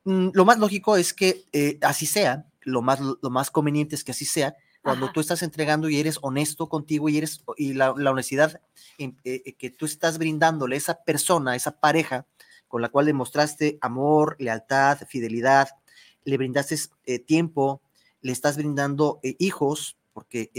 Mm, 0.06 0.30
lo 0.34 0.46
más 0.46 0.58
lógico 0.58 0.98
es 0.98 1.14
que 1.14 1.46
eh, 1.54 1.78
así 1.82 2.06
sea, 2.06 2.48
lo 2.62 2.82
más, 2.82 3.00
lo 3.00 3.30
más 3.30 3.52
conveniente 3.52 3.96
es 3.96 4.04
que 4.04 4.12
así 4.12 4.26
sea, 4.26 4.56
cuando 4.82 5.12
tú 5.14 5.22
estás 5.22 5.42
entregando 5.44 5.90
y 5.90 5.98
eres 5.98 6.20
honesto 6.22 6.68
contigo 6.68 7.08
y 7.08 7.18
eres 7.18 7.42
y 7.56 7.74
la, 7.74 7.92
honestidad 7.92 8.62
eh, 8.98 9.14
eh, 9.24 9.54
que 9.54 9.70
tú 9.70 9.86
estás 9.86 10.18
brindándole 10.18 10.76
a 10.76 10.78
esa 10.78 11.04
persona, 11.04 11.52
a 11.52 11.56
esa 11.56 11.80
pareja 11.80 12.28
con 12.68 12.82
la 12.82 12.90
cual 12.90 13.06
demostraste 13.06 13.78
amor, 13.80 14.36
lealtad, 14.40 14.98
fidelidad, 15.08 15.70
le 16.26 16.38
brindaste 16.38 16.76
eh, 17.06 17.20
tiempo, 17.20 17.82
le 18.22 18.32
estás 18.32 18.58
brindando 18.58 19.20
hijos, 19.40 19.98
porque 20.14 20.50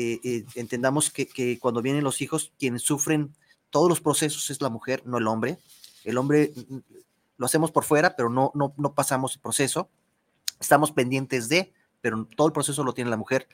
entendamos 0.54 1.10
que, 1.10 1.26
que, 1.26 1.58
cuando 1.58 1.80
vienen 1.80 2.04
los 2.04 2.20
hijos, 2.20 2.52
quienes 2.58 2.82
sufren 2.82 3.34
todos 3.74 3.88
los 3.88 4.00
procesos 4.00 4.50
es 4.50 4.60
la 4.60 4.68
mujer, 4.68 5.02
no 5.04 5.18
el 5.18 5.26
hombre. 5.26 5.58
El 6.04 6.18
hombre 6.18 6.52
mm, 6.54 6.76
lo 7.38 7.46
hacemos 7.46 7.72
por 7.72 7.82
fuera, 7.82 8.14
pero 8.14 8.30
no, 8.30 8.52
no, 8.54 8.72
no 8.76 8.94
pasamos 8.94 9.34
el 9.34 9.40
proceso. 9.40 9.88
Estamos 10.60 10.92
pendientes 10.92 11.48
de, 11.48 11.72
pero 12.00 12.28
todo 12.36 12.46
el 12.46 12.52
proceso 12.52 12.84
lo 12.84 12.94
tiene 12.94 13.10
la 13.10 13.16
mujer. 13.16 13.48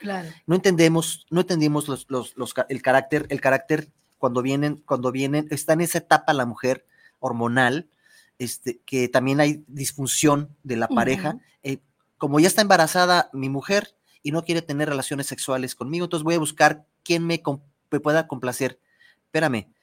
No 0.45 0.55
entendemos, 0.55 1.25
no 1.31 1.41
entendimos 1.41 1.87
los, 1.87 2.05
los, 2.09 2.35
el 2.69 2.81
carácter, 2.83 3.25
el 3.29 3.41
carácter 3.41 3.89
cuando 4.19 4.43
vienen, 4.43 4.83
cuando 4.85 5.11
vienen, 5.11 5.47
está 5.49 5.73
en 5.73 5.81
esa 5.81 5.97
etapa 5.97 6.33
la 6.33 6.45
mujer 6.45 6.85
hormonal, 7.19 7.89
este, 8.37 8.79
que 8.85 9.07
también 9.07 9.39
hay 9.39 9.63
disfunción 9.67 10.55
de 10.61 10.75
la 10.75 10.87
pareja. 10.87 11.39
Eh, 11.63 11.79
como 12.21 12.39
ya 12.39 12.47
está 12.47 12.61
embarazada 12.61 13.31
mi 13.33 13.49
mujer 13.49 13.95
y 14.21 14.31
no 14.31 14.43
quiere 14.43 14.61
tener 14.61 14.87
relaciones 14.87 15.25
sexuales 15.25 15.73
conmigo, 15.73 16.05
entonces 16.05 16.23
voy 16.23 16.35
a 16.35 16.39
buscar 16.39 16.85
quién 17.03 17.25
me, 17.25 17.41
pueda 17.89 18.27
complacer. 18.27 18.79
Espérame, 19.23 19.73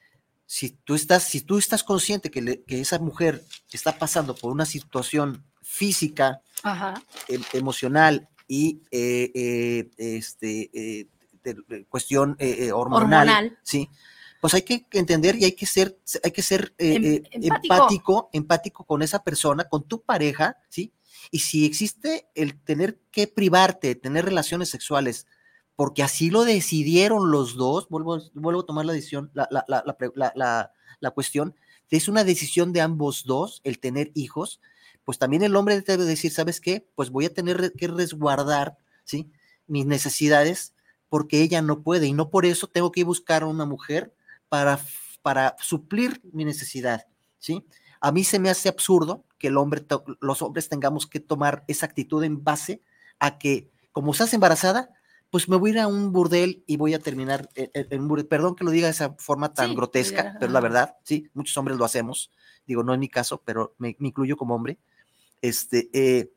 si 0.45 0.69
tú 0.69 0.95
estás, 0.95 1.23
si 1.23 1.41
tú 1.41 1.57
estás 1.57 1.83
consciente 1.83 2.31
que, 2.31 2.63
que 2.65 2.79
esa 2.79 2.97
mujer 2.97 3.43
está 3.73 3.97
pasando 3.99 4.35
por 4.35 4.53
una 4.53 4.65
situación 4.65 5.43
física, 5.61 6.41
em, 7.27 7.43
emocional 7.51 8.29
y 8.47 8.83
eh, 8.89 9.31
eh, 9.35 9.89
este, 9.97 10.69
eh, 10.73 11.07
de, 11.43 11.83
cuestión 11.89 12.37
hormonal, 12.73 13.57
sí, 13.63 13.89
pues 14.39 14.53
hay 14.53 14.61
que 14.61 14.85
entender 14.93 15.35
y 15.35 15.43
hay 15.43 15.57
que 15.57 15.65
ser, 15.65 15.99
hay 16.23 16.31
que 16.31 16.41
ser 16.41 16.73
em, 16.77 17.21
empático. 17.33 18.29
empático, 18.31 18.85
con 18.85 19.01
esa 19.01 19.25
persona, 19.25 19.65
con 19.65 19.83
tu 19.83 20.03
pareja, 20.03 20.55
¿sí? 20.69 20.93
Y 21.31 21.39
si 21.39 21.65
existe 21.65 22.27
el 22.35 22.59
tener 22.59 22.99
que 23.11 23.27
privarte, 23.27 23.95
tener 23.95 24.25
relaciones 24.25 24.69
sexuales, 24.69 25.27
porque 25.75 26.03
así 26.03 26.29
lo 26.29 26.43
decidieron 26.43 27.31
los 27.31 27.55
dos, 27.55 27.87
vuelvo, 27.89 28.19
vuelvo 28.33 28.61
a 28.61 28.65
tomar 28.65 28.85
la 28.85 28.93
decisión, 28.93 29.31
la, 29.33 29.47
la, 29.51 29.63
la, 29.67 30.73
la, 30.99 31.11
cuestión, 31.11 31.55
es 31.89 32.07
una 32.07 32.23
decisión 32.23 32.73
de 32.73 32.81
ambos 32.81 33.23
dos 33.25 33.61
el 33.63 33.79
tener 33.79 34.11
hijos, 34.13 34.59
pues 35.05 35.17
también 35.17 35.43
el 35.43 35.55
hombre 35.55 35.79
debe 35.81 36.03
decir, 36.03 36.31
¿sabes 36.31 36.59
qué? 36.59 36.85
Pues 36.95 37.11
voy 37.11 37.25
a 37.25 37.33
tener 37.33 37.73
que 37.77 37.87
resguardar, 37.87 38.77
¿sí? 39.03 39.31
Mis 39.67 39.85
necesidades 39.85 40.73
porque 41.07 41.41
ella 41.41 41.61
no 41.61 41.81
puede 41.81 42.07
y 42.07 42.13
no 42.13 42.29
por 42.29 42.45
eso 42.45 42.67
tengo 42.67 42.91
que 42.91 43.03
buscar 43.03 43.43
a 43.43 43.47
una 43.47 43.65
mujer 43.65 44.13
para, 44.47 44.79
para 45.21 45.55
suplir 45.59 46.21
mi 46.31 46.45
necesidad, 46.45 47.07
¿sí? 47.37 47.65
A 48.01 48.11
mí 48.11 48.23
se 48.23 48.39
me 48.39 48.49
hace 48.49 48.69
absurdo 48.69 49.25
que 49.39 49.47
el 49.47 49.57
hombre, 49.57 49.83
los 50.19 50.41
hombres 50.43 50.69
tengamos 50.69 51.07
que 51.07 51.19
tomar 51.19 51.63
esa 51.67 51.87
actitud 51.87 52.23
en 52.23 52.43
base 52.43 52.83
a 53.17 53.39
que, 53.39 53.71
como 53.91 54.11
estás 54.11 54.33
embarazada, 54.33 54.91
pues 55.31 55.49
me 55.49 55.55
voy 55.55 55.71
a 55.71 55.73
ir 55.73 55.79
a 55.79 55.87
un 55.87 56.11
burdel 56.11 56.63
y 56.67 56.77
voy 56.77 56.93
a 56.93 56.99
terminar 56.99 57.49
en, 57.55 58.01
un 58.01 58.07
burdel. 58.07 58.27
Perdón 58.27 58.55
que 58.55 58.63
lo 58.63 58.71
diga 58.71 58.87
de 58.87 58.91
esa 58.91 59.15
forma 59.17 59.53
tan 59.53 59.75
grotesca, 59.75 60.35
pero 60.39 60.51
la 60.51 60.59
verdad, 60.59 60.97
sí, 61.03 61.29
muchos 61.33 61.55
hombres 61.57 61.77
lo 61.77 61.85
hacemos. 61.85 62.31
Digo, 62.67 62.83
no 62.83 62.93
en 62.93 62.99
mi 62.99 63.09
caso, 63.09 63.41
pero 63.43 63.73
me 63.77 63.95
incluyo 63.99 64.37
como 64.37 64.55
hombre 64.55 64.79
este, 65.41 65.89
eh, 65.93 66.31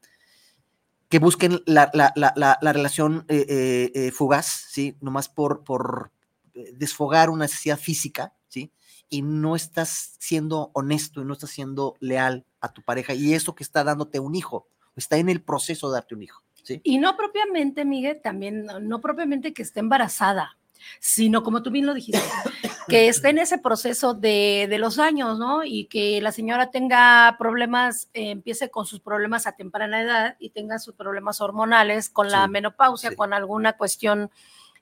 que 1.09 1.18
busquen 1.18 1.62
la, 1.66 1.90
relación 2.61 3.24
eh, 3.28 3.90
eh, 3.94 4.11
fugaz, 4.12 4.46
¿sí? 4.70 4.96
Nomás 5.00 5.28
por, 5.28 5.64
por 5.64 6.11
desfogar 6.74 7.30
una 7.30 7.44
necesidad 7.44 7.78
física, 7.78 8.34
¿sí? 8.48 8.72
Y 9.12 9.20
no 9.20 9.56
estás 9.56 10.16
siendo 10.18 10.70
honesto 10.72 11.20
y 11.20 11.26
no 11.26 11.34
estás 11.34 11.50
siendo 11.50 11.96
leal 12.00 12.46
a 12.62 12.72
tu 12.72 12.80
pareja 12.80 13.12
y 13.12 13.34
eso 13.34 13.54
que 13.54 13.62
está 13.62 13.84
dándote 13.84 14.20
un 14.20 14.34
hijo, 14.34 14.68
está 14.96 15.18
en 15.18 15.28
el 15.28 15.42
proceso 15.42 15.88
de 15.90 15.94
darte 15.94 16.14
un 16.14 16.22
hijo. 16.22 16.42
¿sí? 16.62 16.80
Y 16.82 16.96
no 16.96 17.14
propiamente, 17.14 17.84
Miguel, 17.84 18.20
también, 18.22 18.66
no 18.80 19.00
propiamente 19.02 19.52
que 19.52 19.60
esté 19.60 19.80
embarazada, 19.80 20.56
sino 20.98 21.42
como 21.42 21.62
tú 21.62 21.70
bien 21.70 21.84
lo 21.84 21.92
dijiste, 21.92 22.20
que 22.88 23.08
esté 23.08 23.28
en 23.28 23.38
ese 23.38 23.58
proceso 23.58 24.14
de, 24.14 24.74
los 24.78 24.98
años, 24.98 25.38
¿no? 25.38 25.62
Y 25.62 25.86
que 25.86 26.20
la 26.22 26.32
señora 26.32 26.70
tenga 26.70 27.36
problemas, 27.38 28.08
eh, 28.14 28.30
empiece 28.30 28.70
con 28.70 28.86
sus 28.86 29.00
problemas 29.00 29.46
a 29.46 29.52
temprana 29.52 30.00
edad 30.00 30.36
y 30.38 30.50
tenga 30.50 30.78
sus 30.78 30.94
problemas 30.94 31.42
hormonales 31.42 32.08
con 32.08 32.30
la 32.30 32.48
menopausia, 32.48 33.14
con 33.14 33.34
alguna 33.34 33.74
cuestión 33.74 34.30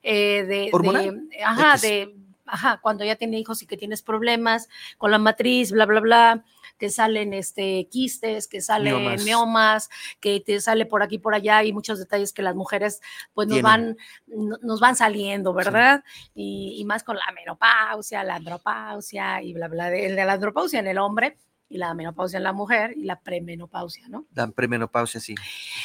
eh, 0.03 0.43
de, 0.43 0.71
de, 0.71 1.43
ajá, 1.43 1.77
de, 1.77 2.15
ajá, 2.51 2.79
cuando 2.81 3.03
ya 3.05 3.15
tiene 3.15 3.39
hijos 3.39 3.61
y 3.63 3.67
que 3.67 3.77
tienes 3.77 4.01
problemas 4.01 4.67
con 4.97 5.11
la 5.11 5.17
matriz, 5.17 5.71
bla, 5.71 5.85
bla, 5.85 5.99
bla 5.99 6.43
que 6.81 6.89
salen 6.89 7.35
este, 7.35 7.87
quistes, 7.91 8.47
que 8.47 8.59
salen 8.59 9.23
miomas. 9.23 9.87
que 10.19 10.39
te 10.39 10.59
sale 10.59 10.87
por 10.87 11.03
aquí, 11.03 11.19
por 11.19 11.35
allá, 11.35 11.63
y 11.63 11.71
muchos 11.73 11.99
detalles 11.99 12.33
que 12.33 12.41
las 12.41 12.55
mujeres 12.55 13.01
pues 13.35 13.47
nos 13.47 13.61
van, 13.61 13.97
nos 14.25 14.79
van 14.79 14.95
saliendo, 14.95 15.53
¿verdad? 15.53 16.03
Y, 16.33 16.83
más 16.85 17.03
con 17.03 17.17
la 17.17 17.31
menopausia, 17.35 18.23
la 18.23 18.37
andropausia 18.37 19.43
y 19.43 19.53
bla, 19.53 19.67
bla, 19.67 19.91
de, 19.91 20.11
de 20.11 20.25
la 20.25 20.33
andropausia 20.33 20.79
en 20.79 20.87
el 20.87 20.97
hombre 20.97 21.37
y 21.69 21.77
la 21.77 21.93
menopausia 21.93 22.37
en 22.37 22.43
la 22.43 22.53
mujer 22.53 22.95
y 22.97 23.03
la 23.03 23.19
premenopausia, 23.19 24.07
¿no? 24.09 24.25
La 24.33 24.47
premenopausia, 24.47 25.21
sí. 25.21 25.35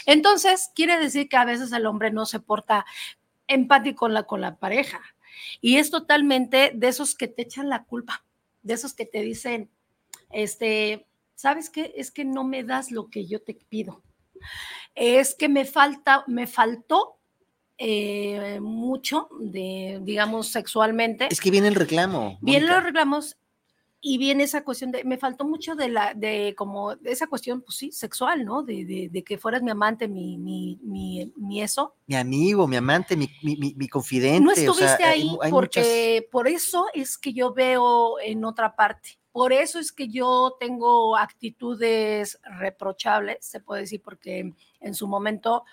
Entonces, 0.07 0.71
quiere 0.75 0.99
decir 0.99 1.29
que 1.29 1.37
a 1.37 1.45
veces 1.45 1.73
el 1.73 1.85
hombre 1.85 2.11
no 2.11 2.25
se 2.25 2.41
porta 2.41 2.87
empático 3.47 4.01
con 4.01 4.15
la, 4.15 4.23
con 4.23 4.41
la 4.41 4.57
pareja. 4.57 5.03
Y 5.61 5.77
es 5.77 5.91
totalmente 5.91 6.73
de 6.75 6.89
esos 6.89 7.15
que 7.15 7.29
te 7.29 7.43
echan 7.43 7.69
la 7.69 7.85
culpa, 7.85 8.25
de 8.63 8.75
esos 8.75 8.95
que 8.95 9.07
te 9.07 9.23
dicen, 9.23 9.71
este, 10.31 11.07
¿sabes 11.35 11.71
qué? 11.71 11.93
Es 11.97 12.11
que 12.11 12.25
no 12.25 12.45
me 12.45 12.65
das 12.65 12.91
lo 12.91 13.09
que 13.09 13.27
yo 13.27 13.41
te 13.43 13.55
pido. 13.55 14.03
Es 14.95 15.35
que 15.35 15.49
me 15.49 15.65
falta, 15.65 16.25
me 16.27 16.47
faltó 16.47 17.19
eh, 17.79 18.59
mucho 18.61 19.29
de, 19.41 20.01
digamos, 20.03 20.49
sexualmente. 20.49 21.29
Es 21.31 21.41
que 21.41 21.51
viene 21.51 21.69
el 21.69 21.75
reclamo. 21.75 22.39
Vienen 22.41 22.69
los 22.69 22.83
reclamos 22.83 23.37
y 24.09 24.19
viene 24.19 24.45
esa 24.45 24.63
cuestión 24.63 24.93
de, 24.93 25.03
me 25.03 25.19
faltó 25.19 25.45
mucho 25.45 25.75
de 25.75 25.89
la, 25.89 26.15
de 26.15 26.55
como, 26.57 26.93
esa 27.03 27.27
cuestión, 27.27 27.63
pues 27.63 27.77
sí, 27.77 27.91
sexual, 27.91 28.45
¿no? 28.45 28.63
De, 28.63 29.11
de, 29.11 29.25
que 29.25 29.37
fueras 29.37 29.65
mi 29.65 29.73
amante, 29.73 30.07
mi, 30.07 30.39
mi, 30.39 30.79
mi, 30.85 31.33
mi, 31.35 31.61
eso. 31.61 31.97
Mi 32.07 32.15
amigo, 32.15 32.69
mi 32.69 32.77
amante, 32.77 33.17
mi, 33.17 33.29
mi 33.43 33.89
confidente. 33.89 34.41
No 34.41 34.53
estuviste 34.53 35.03
ahí 35.03 35.37
porque 35.51 36.29
por 36.31 36.47
eso 36.47 36.87
es 36.95 37.19
que 37.19 37.33
yo 37.33 37.53
veo 37.53 38.21
en 38.21 38.45
otra 38.45 38.77
parte. 38.77 39.19
Por 39.33 39.53
eso 39.53 39.81
es 39.81 39.91
que 39.91 40.07
yo 40.07 40.57
tengo 40.61 41.17
actitudes 41.17 42.39
reprochables, 42.61 43.45
se 43.45 43.59
puede 43.59 43.81
decir, 43.81 44.03
porque 44.05 44.55
en 44.81 44.95
su 44.95 45.09
momento 45.09 45.65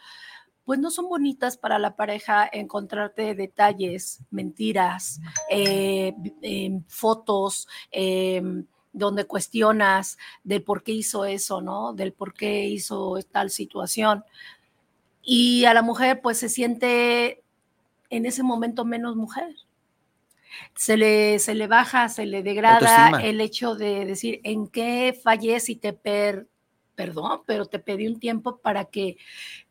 pues 0.66 0.80
no 0.80 0.92
son 0.92 1.10
bonitas 1.10 1.58
para 1.58 1.80
la 1.80 1.96
pareja 1.96 2.50
encontrarte 2.52 3.36
detalles, 3.36 4.20
mentiras, 4.32 5.20
eh, 5.50 6.14
em, 6.42 6.84
fotos, 6.88 7.68
em, 7.92 8.66
donde 8.94 9.26
cuestionas 9.26 10.18
del 10.44 10.64
por 10.64 10.84
qué 10.84 10.94
hizo 10.94 11.26
eso, 11.26 11.62
¿no? 11.62 11.94
Del 11.94 12.14
por 12.14 12.34
qué 12.34 12.66
hizo 12.68 13.18
tal 13.32 13.50
situación. 13.50 14.24
Y 15.22 15.66
a 15.66 15.74
la 15.74 15.82
mujer 15.82 16.22
pues 16.22 16.38
se 16.38 16.50
siente 16.50 17.44
en 18.10 18.26
ese 18.26 18.44
momento 18.44 18.86
menos 18.86 19.16
mujer. 19.16 19.56
Se 20.76 20.98
le, 20.98 21.40
se 21.40 21.56
le 21.56 21.66
baja, 21.68 22.10
se 22.10 22.28
le 22.28 22.44
degrada 22.44 23.20
el 23.22 23.42
hecho 23.42 23.76
de 23.76 24.06
decir 24.06 24.40
en 24.44 24.68
qué 24.68 25.20
fallé 25.24 25.60
si 25.60 25.76
te, 25.76 25.94
per, 25.94 26.48
perdón, 26.96 27.42
pero 27.46 27.66
te 27.66 27.80
pedí 27.80 28.08
un 28.08 28.20
tiempo 28.20 28.58
para 28.58 28.86
que 28.86 29.18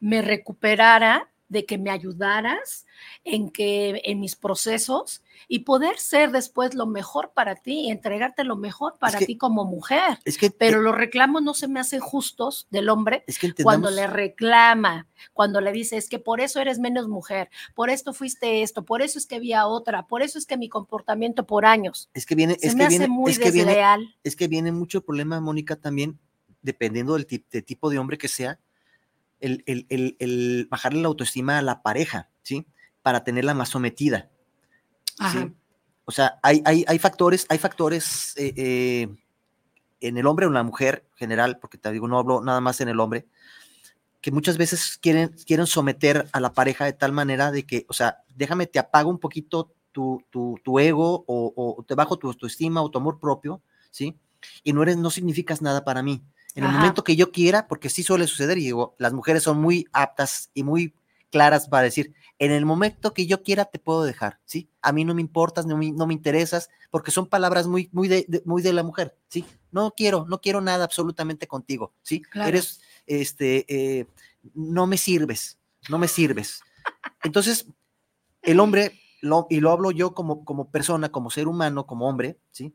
me 0.01 0.23
recuperara, 0.23 1.33
de 1.53 1.67
que 1.67 1.77
me 1.77 1.91
ayudaras 1.91 2.87
en 3.25 3.51
que 3.51 4.01
en 4.05 4.21
mis 4.21 4.37
procesos 4.37 5.23
y 5.49 5.61
poder 5.61 5.99
ser 5.99 6.31
después 6.31 6.75
lo 6.75 6.87
mejor 6.87 7.33
para 7.35 7.57
ti 7.57 7.81
y 7.81 7.91
entregarte 7.91 8.43
lo 8.43 8.57
mejor 8.57 8.97
para 8.99 9.19
ti 9.19 9.37
como 9.37 9.67
mujer. 9.67 10.19
Es 10.25 10.39
que, 10.39 10.51
pero 10.51 10.81
los 10.81 10.95
reclamos 10.95 11.43
no 11.43 11.53
se 11.53 11.69
me 11.69 11.79
hacen 11.79 12.01
justos 12.01 12.67
del 12.71 12.89
hombre 12.89 13.25
cuando 13.63 13.91
le 13.91 14.07
reclama, 14.07 15.07
cuando 15.35 15.61
le 15.61 15.73
dice 15.73 15.99
es 15.99 16.09
que 16.09 16.19
por 16.19 16.41
eso 16.41 16.59
eres 16.59 16.79
menos 16.79 17.07
mujer, 17.07 17.51
por 17.75 17.91
esto 17.91 18.15
fuiste 18.15 18.63
esto, 18.63 18.87
por 18.87 19.03
eso 19.03 19.19
es 19.19 19.27
que 19.27 19.37
había 19.37 19.67
otra, 19.67 20.07
por 20.07 20.23
eso 20.23 20.39
es 20.39 20.47
que 20.47 20.57
mi 20.57 20.71
comportamiento 20.71 21.47
por 21.47 21.67
años. 21.67 22.09
Es 22.15 22.25
que 22.25 22.35
viene, 22.35 22.57
es 22.63 22.75
que 22.75 22.89
viene, 22.89 23.09
muy 23.09 23.31
es 23.31 23.39
que 23.39 23.51
Viene, 23.51 23.77
es 24.25 24.37
que 24.37 24.49
viene 24.49 24.73
mucho 24.73 25.05
problema, 25.05 25.39
Mónica, 25.39 25.77
también 25.77 26.19
dependiendo 26.63 27.15
del 27.15 27.27
tipo 27.27 27.91
de 27.91 27.99
hombre 27.99 28.19
que 28.19 28.29
sea, 28.29 28.59
el, 29.43 30.69
bajarle 30.71 31.03
la 31.03 31.09
autoestima 31.09 31.59
a 31.59 31.63
la 31.63 31.83
pareja, 31.83 32.31
¿sí? 32.43 32.67
Para 33.03 33.25
tenerla 33.25 33.55
más 33.55 33.71
sometida. 33.71 34.31
¿sí? 35.33 35.53
O 36.05 36.13
sea, 36.13 36.39
hay, 36.43 36.63
hay, 36.65 36.99
factores, 36.99 37.47
hay 37.49 37.59
factores 37.59 38.35
eh, 38.37 38.55
eh, 38.57 39.09
en 40.01 40.19
el 40.19 40.27
hombre 40.27 40.47
o 40.47 40.49
en 40.49 40.55
la 40.55 40.63
mujer 40.63 41.07
general, 41.15 41.59
porque 41.59 41.79
te 41.79 41.91
digo, 41.93 42.09
no 42.09 42.19
hablo 42.19 42.41
nada 42.41 42.61
más 42.61 42.81
en 42.81 42.89
el 42.89 43.01
hombre, 43.01 43.27
que 44.21 44.31
muchas 44.31 44.57
veces 44.57 44.99
quieren, 45.01 45.35
quieren 45.47 45.67
someter 45.67 46.29
a 46.33 46.41
la 46.41 46.53
pareja 46.53 46.85
de 46.85 46.93
tal 46.93 47.13
manera 47.13 47.51
de 47.51 47.67
que, 47.67 47.87
o 47.89 47.93
sea, 47.93 48.19
déjame, 48.35 48.67
te 48.67 48.79
apago 48.79 49.11
un 49.11 49.19
poquito 49.19 49.73
tu, 49.91 50.25
tu, 50.31 50.79
ego 50.79 51.25
o, 51.27 51.85
te 51.87 51.95
bajo 51.95 52.17
tu 52.17 52.29
autoestima 52.29 52.83
o 52.83 52.91
tu 52.91 52.99
amor 52.99 53.19
propio, 53.19 53.63
¿sí? 53.91 54.17
Y 54.65 54.73
no 54.73 54.83
eres, 54.83 54.97
no 54.97 55.11
significas 55.11 55.61
nada 55.61 55.85
para 55.85 56.03
mí 56.03 56.23
en 56.55 56.65
el 56.65 56.73
momento 56.73 57.05
que 57.05 57.17
yo 57.17 57.33
quiera, 57.33 57.67
porque 57.67 57.89
sí 57.89 58.03
suele 58.03 58.27
suceder, 58.27 58.59
y 58.59 58.65
digo, 58.65 58.95
las 58.99 59.13
mujeres 59.13 59.43
son 59.43 59.61
muy 59.61 59.87
aptas 59.93 60.51
y 60.55 60.63
muy 60.63 60.95
claras 61.31 61.67
para 61.69 61.85
decir, 61.85 62.15
en 62.39 62.53
el 62.53 62.67
momento 62.67 63.15
que 63.15 63.27
yo 63.27 63.43
quiera 63.43 63.65
te 63.65 63.79
puedo 63.79 64.05
dejar, 64.05 64.39
¿sí? 64.45 64.69
A 64.83 64.93
mí 64.93 65.05
no 65.05 65.15
me 65.15 65.23
importas, 65.23 65.65
no 65.65 65.77
me, 65.79 65.91
no 65.91 66.07
me 66.07 66.13
interesas, 66.13 66.69
porque 66.91 67.11
son 67.11 67.27
palabras 67.27 67.67
muy, 67.67 67.89
muy, 67.93 68.07
de, 68.07 68.43
muy 68.45 68.61
de 68.63 68.73
la 68.75 68.83
mujer, 68.83 69.17
¿sí? 69.29 69.47
No 69.71 69.93
quiero, 69.97 70.27
no 70.29 70.41
quiero 70.41 70.61
nada 70.61 70.85
absolutamente 70.85 71.47
contigo, 71.47 71.95
¿sí? 72.03 72.23
Eres, 72.35 72.81
este, 73.07 73.65
eh, 73.69 74.07
no 74.55 74.87
me 74.87 74.99
sirves, 74.99 75.59
no 75.89 75.99
me 75.99 76.07
sirves. 76.07 76.61
Entonces, 77.25 77.67
el 78.43 78.61
hombre, 78.61 79.01
lo, 79.23 79.47
y 79.49 79.61
lo 79.61 79.71
hablo 79.71 79.91
yo 79.91 80.13
como, 80.13 80.45
como 80.45 80.71
persona, 80.71 81.11
como 81.11 81.31
ser 81.31 81.49
humano, 81.49 81.87
como 81.87 82.09
hombre, 82.09 82.39
¿sí? 82.51 82.75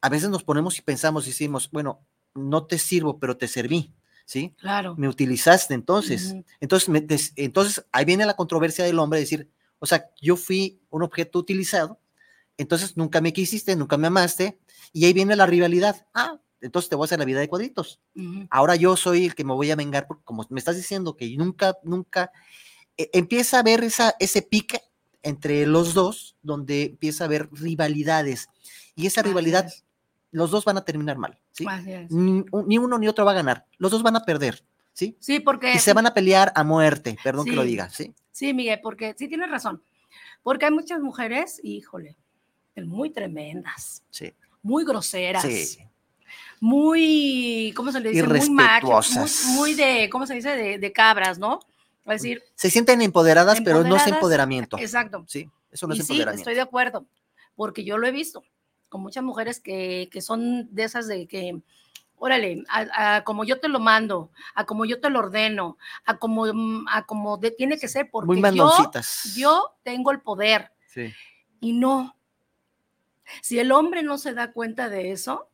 A 0.00 0.08
veces 0.08 0.30
nos 0.30 0.44
ponemos 0.44 0.78
y 0.78 0.82
pensamos 0.82 1.26
y 1.26 1.30
decimos, 1.30 1.70
bueno, 1.72 2.06
no 2.36 2.66
te 2.66 2.78
sirvo, 2.78 3.18
pero 3.18 3.36
te 3.36 3.48
serví, 3.48 3.94
¿sí? 4.24 4.54
Claro. 4.58 4.94
Me 4.96 5.08
utilizaste 5.08 5.74
entonces. 5.74 6.34
entonces, 6.60 7.32
entonces, 7.36 7.84
ahí 7.92 8.04
viene 8.04 8.26
la 8.26 8.36
controversia 8.36 8.84
del 8.84 8.98
hombre, 8.98 9.20
decir, 9.20 9.50
o 9.78 9.86
sea, 9.86 10.10
yo 10.20 10.36
fui 10.36 10.80
un 10.90 11.02
objeto 11.02 11.38
utilizado, 11.38 12.00
entonces 12.56 12.96
nunca 12.96 13.20
me 13.20 13.32
quisiste, 13.32 13.76
nunca 13.76 13.96
me 13.96 14.06
amaste, 14.06 14.58
y 14.92 15.04
ahí 15.04 15.12
viene 15.12 15.36
la 15.36 15.46
rivalidad. 15.46 16.06
Ah, 16.14 16.40
entonces 16.60 16.88
te 16.88 16.96
voy 16.96 17.04
a 17.04 17.06
hacer 17.06 17.18
la 17.18 17.24
vida 17.24 17.40
de 17.40 17.48
cuadritos. 17.48 18.00
Ahora 18.50 18.76
yo 18.76 18.96
soy 18.96 19.26
el 19.26 19.34
que 19.34 19.44
me 19.44 19.52
voy 19.52 19.70
a 19.70 19.76
vengar, 19.76 20.06
porque 20.06 20.24
como 20.24 20.46
me 20.48 20.58
estás 20.58 20.76
diciendo 20.76 21.16
que 21.16 21.36
nunca, 21.36 21.76
nunca, 21.82 22.32
e, 22.96 23.10
empieza 23.12 23.58
a 23.58 23.60
haber 23.60 23.84
esa, 23.84 24.14
ese 24.18 24.42
pique 24.42 24.80
entre 25.22 25.66
los 25.66 25.92
dos, 25.92 26.36
donde 26.42 26.84
empieza 26.84 27.24
a 27.24 27.26
haber 27.26 27.48
rivalidades. 27.52 28.48
Y 28.94 29.06
esa 29.06 29.22
rivalidad 29.22 29.70
los 30.30 30.50
dos 30.50 30.64
van 30.64 30.78
a 30.78 30.84
terminar 30.84 31.18
mal, 31.18 31.38
¿sí? 31.52 31.66
Ni, 32.10 32.78
uno 32.78 32.98
ni 32.98 33.08
otro 33.08 33.24
va 33.24 33.32
a 33.32 33.34
ganar, 33.34 33.66
los 33.78 33.90
dos 33.90 34.02
van 34.02 34.16
a 34.16 34.24
perder, 34.24 34.62
¿sí? 34.92 35.16
Sí, 35.20 35.40
porque... 35.40 35.72
Y 35.74 35.78
se 35.78 35.92
van 35.92 36.06
a 36.06 36.14
pelear 36.14 36.52
a 36.54 36.64
muerte, 36.64 37.16
perdón 37.22 37.46
que 37.46 37.52
lo 37.52 37.62
diga, 37.62 37.88
¿sí? 37.90 38.14
Sí, 38.32 38.52
Miguel, 38.52 38.80
porque 38.82 39.14
sí 39.18 39.28
tienes 39.28 39.50
razón, 39.50 39.82
porque 40.42 40.66
hay 40.66 40.72
muchas 40.72 41.00
mujeres, 41.00 41.60
híjole, 41.62 42.16
muy 42.76 43.10
tremendas, 43.10 44.02
sí. 44.10 44.34
muy 44.62 44.84
groseras, 44.84 45.42
sí. 45.42 45.78
muy, 46.60 47.72
¿cómo 47.74 47.92
se 47.92 48.00
le 48.00 48.10
dice? 48.10 48.26
Muy 48.26 48.50
machos, 48.50 49.44
muy, 49.54 49.74
de, 49.74 50.10
¿cómo 50.10 50.26
se 50.26 50.34
dice? 50.34 50.78
De, 50.78 50.92
cabras, 50.92 51.38
¿no? 51.38 51.60
Es 52.04 52.22
decir... 52.22 52.42
Se 52.54 52.70
sienten 52.70 53.00
empoderadas, 53.02 53.60
pero 53.62 53.82
no 53.82 53.96
es 53.96 54.06
empoderamiento. 54.06 54.78
Exacto. 54.78 55.24
Sí, 55.26 55.50
eso 55.72 55.86
no 55.86 55.94
es 55.94 56.00
empoderamiento. 56.00 56.36
Sí, 56.36 56.40
estoy 56.42 56.54
de 56.54 56.60
acuerdo, 56.60 57.06
porque 57.56 57.84
yo 57.84 57.96
lo 57.96 58.06
he 58.06 58.12
visto 58.12 58.44
con 58.96 59.02
muchas 59.02 59.22
mujeres 59.22 59.60
que, 59.60 60.08
que 60.10 60.22
son 60.22 60.74
de 60.74 60.84
esas 60.84 61.06
de 61.06 61.26
que, 61.26 61.60
órale, 62.16 62.64
a, 62.70 63.24
como 63.24 63.44
yo 63.44 63.60
te 63.60 63.68
lo 63.68 63.78
mando, 63.78 64.30
a 64.54 64.64
como 64.64 64.86
yo 64.86 65.02
te 65.02 65.10
lo 65.10 65.18
ordeno, 65.18 65.76
a 66.06 66.16
como, 66.16 66.46
mm, 66.46 66.86
a 66.88 67.04
como 67.04 67.36
de, 67.36 67.50
tiene 67.50 67.76
que 67.76 67.88
ser, 67.88 68.08
porque 68.10 68.40
yo, 68.54 68.90
yo 69.34 69.76
tengo 69.82 70.12
el 70.12 70.22
poder. 70.22 70.72
Sí. 70.86 71.12
Y 71.60 71.74
no. 71.74 72.16
Si 73.42 73.58
el 73.58 73.70
hombre 73.70 74.02
no 74.02 74.16
se 74.16 74.32
da 74.32 74.52
cuenta 74.52 74.88
de 74.88 75.12
eso, 75.12 75.50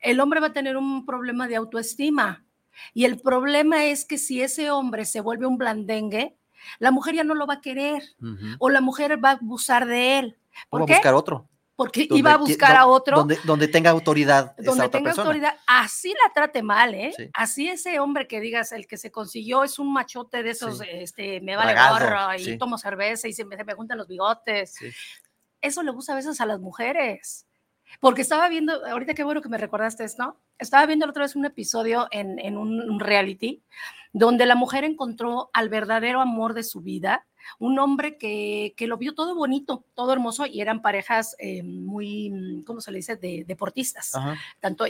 el 0.00 0.18
hombre 0.18 0.40
va 0.40 0.48
a 0.48 0.52
tener 0.52 0.76
un 0.76 1.06
problema 1.06 1.46
de 1.46 1.54
autoestima. 1.54 2.44
Y 2.94 3.04
el 3.04 3.20
problema 3.20 3.84
es 3.84 4.04
que 4.04 4.18
si 4.18 4.42
ese 4.42 4.72
hombre 4.72 5.04
se 5.04 5.20
vuelve 5.20 5.46
un 5.46 5.56
blandengue, 5.56 6.36
la 6.80 6.90
mujer 6.90 7.14
ya 7.14 7.22
no 7.22 7.36
lo 7.36 7.46
va 7.46 7.54
a 7.54 7.60
querer 7.60 8.02
o 8.58 8.70
la 8.70 8.80
mujer 8.80 9.24
va 9.24 9.30
a 9.30 9.34
abusar 9.34 9.86
de 9.86 10.18
él. 10.18 10.38
¿Por 10.68 10.80
va 10.80 10.84
a 10.86 10.88
buscar 10.88 11.14
otro 11.14 11.48
porque 11.76 12.06
iba 12.10 12.34
a 12.34 12.36
buscar 12.36 12.76
a 12.76 12.86
otro. 12.86 13.16
Donde, 13.16 13.38
donde 13.44 13.68
tenga 13.68 13.90
autoridad. 13.90 14.54
Donde 14.58 14.88
tenga 14.88 15.12
autoridad, 15.12 15.56
así 15.66 16.10
la 16.10 16.32
trate 16.32 16.62
mal, 16.62 16.94
¿eh? 16.94 17.12
Así 17.32 17.68
ese 17.68 17.98
hombre 17.98 18.26
que 18.26 18.40
digas, 18.40 18.72
el 18.72 18.86
que 18.86 18.96
se 18.96 19.10
consiguió 19.10 19.64
es 19.64 19.78
un 19.78 19.92
machote 19.92 20.42
de 20.42 20.50
esos, 20.50 20.82
este, 20.86 21.40
me 21.40 21.56
vale 21.56 21.74
gorro 21.74 22.34
y 22.38 22.58
tomo 22.58 22.78
cerveza 22.78 23.28
y 23.28 23.32
se 23.32 23.44
me, 23.44 23.56
se 23.56 23.64
me 23.64 23.74
juntan 23.74 23.98
los 23.98 24.08
bigotes. 24.08 24.76
Eso 25.60 25.82
le 25.82 25.92
gusta 25.92 26.12
a 26.12 26.16
veces 26.16 26.40
a 26.40 26.46
las 26.46 26.60
mujeres. 26.60 27.46
Porque 28.00 28.22
estaba 28.22 28.48
viendo, 28.48 28.86
ahorita 28.86 29.12
qué 29.12 29.22
bueno 29.22 29.42
que 29.42 29.50
me 29.50 29.58
recordaste 29.58 30.04
esto, 30.04 30.40
estaba 30.58 30.86
viendo 30.86 31.06
otra 31.06 31.24
vez 31.24 31.36
un 31.36 31.44
episodio 31.44 32.08
en, 32.10 32.38
en 32.38 32.56
un 32.56 33.00
reality 33.00 33.62
donde 34.12 34.46
la 34.46 34.54
mujer 34.54 34.84
encontró 34.84 35.50
al 35.52 35.68
verdadero 35.68 36.20
amor 36.20 36.54
de 36.54 36.62
su 36.62 36.80
vida 36.80 37.26
un 37.58 37.78
hombre 37.78 38.18
que, 38.18 38.74
lo 38.80 38.96
vio 38.98 39.14
todo 39.14 39.34
bonito, 39.34 39.84
todo 39.94 40.12
hermoso, 40.12 40.46
y 40.46 40.60
eran 40.60 40.82
parejas 40.82 41.36
eh, 41.38 41.62
muy, 41.62 42.62
¿cómo 42.66 42.80
se 42.80 42.90
le 42.90 42.98
dice?, 42.98 43.16
de, 43.16 43.44
deportistas. 43.46 44.12
Tanto, 44.60 44.84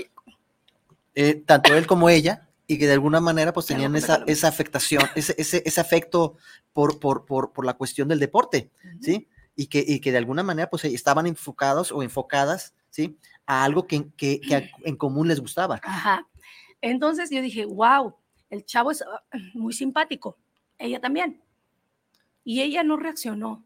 eh, 1.15 1.35
tanto 1.47 1.75
él 1.75 1.87
como 1.87 2.09
ella, 2.09 2.49
y 2.67 2.79
que 2.79 2.87
de 2.87 2.93
alguna 2.93 3.21
manera 3.21 3.53
pues 3.53 3.67
tenían 3.67 3.95
esa, 3.97 4.25
esa 4.27 4.49
afectación, 4.49 5.03
ese, 5.15 5.35
ese, 5.37 5.63
ese 5.65 5.81
afecto 5.81 6.37
por, 6.73 6.99
por, 6.99 7.27
por, 7.27 7.53
por, 7.53 7.67
la 7.67 7.75
cuestión 7.75 8.09
del 8.09 8.19
deporte, 8.19 8.71
¿sí? 9.01 9.29
Y 9.55 9.67
que, 9.67 9.85
y 9.87 10.01
que 10.01 10.13
de 10.13 10.19
alguna 10.19 10.43
manera 10.43 10.71
pues 10.71 10.85
estaban 10.85 11.27
enfocados 11.27 11.93
o 11.93 12.03
enfocadas, 12.03 12.75
¿sí? 12.91 13.19
A 13.47 13.65
algo 13.65 13.87
que, 13.87 14.11
que, 14.17 14.41
que 14.41 14.71
en 14.85 14.97
común 14.97 15.29
les 15.29 15.41
gustaba. 15.41 15.81
Ajá. 15.83 16.27
Entonces 16.81 17.31
yo 17.31 17.43
dije, 17.43 17.67
wow, 17.67 18.15
el 18.49 18.65
chavo 18.65 18.91
es 18.91 19.03
ah, 19.03 19.23
muy 19.55 19.73
simpático, 19.73 20.39
ella 20.79 21.01
también. 21.01 21.43
Y 22.45 22.63
ella 22.63 22.83
no 22.83 22.97
reaccionó. 22.97 23.63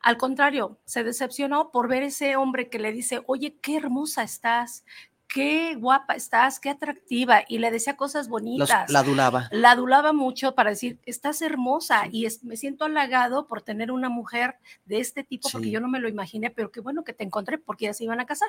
Al 0.00 0.18
contrario, 0.18 0.78
se 0.84 1.02
decepcionó 1.02 1.70
por 1.70 1.88
ver 1.88 2.02
ese 2.02 2.36
hombre 2.36 2.68
que 2.68 2.78
le 2.78 2.92
dice, 2.92 3.22
oye, 3.26 3.56
qué 3.62 3.76
hermosa 3.76 4.22
estás, 4.22 4.84
qué 5.28 5.74
guapa 5.76 6.14
estás, 6.14 6.60
qué 6.60 6.70
atractiva, 6.70 7.42
y 7.48 7.58
le 7.58 7.70
decía 7.70 7.96
cosas 7.96 8.28
bonitas. 8.28 8.90
la 8.90 9.00
adulaba. 9.00 9.48
La 9.50 9.70
adulaba 9.70 10.12
mucho 10.12 10.54
para 10.54 10.70
decir, 10.70 10.98
estás 11.06 11.42
hermosa, 11.42 12.04
y 12.10 12.26
me 12.42 12.56
siento 12.56 12.84
halagado 12.84 13.46
por 13.46 13.62
tener 13.62 13.90
una 13.90 14.08
mujer 14.08 14.56
de 14.84 15.00
este 15.00 15.24
tipo, 15.24 15.48
porque 15.50 15.70
yo 15.70 15.80
no 15.80 15.88
me 15.88 16.00
lo 16.00 16.08
imaginé, 16.08 16.50
pero 16.50 16.70
qué 16.70 16.80
bueno 16.80 17.02
que 17.02 17.14
te 17.14 17.24
encontré, 17.24 17.58
porque 17.58 17.86
ya 17.86 17.94
se 17.94 18.04
iban 18.04 18.20
a 18.20 18.26
casar. 18.26 18.48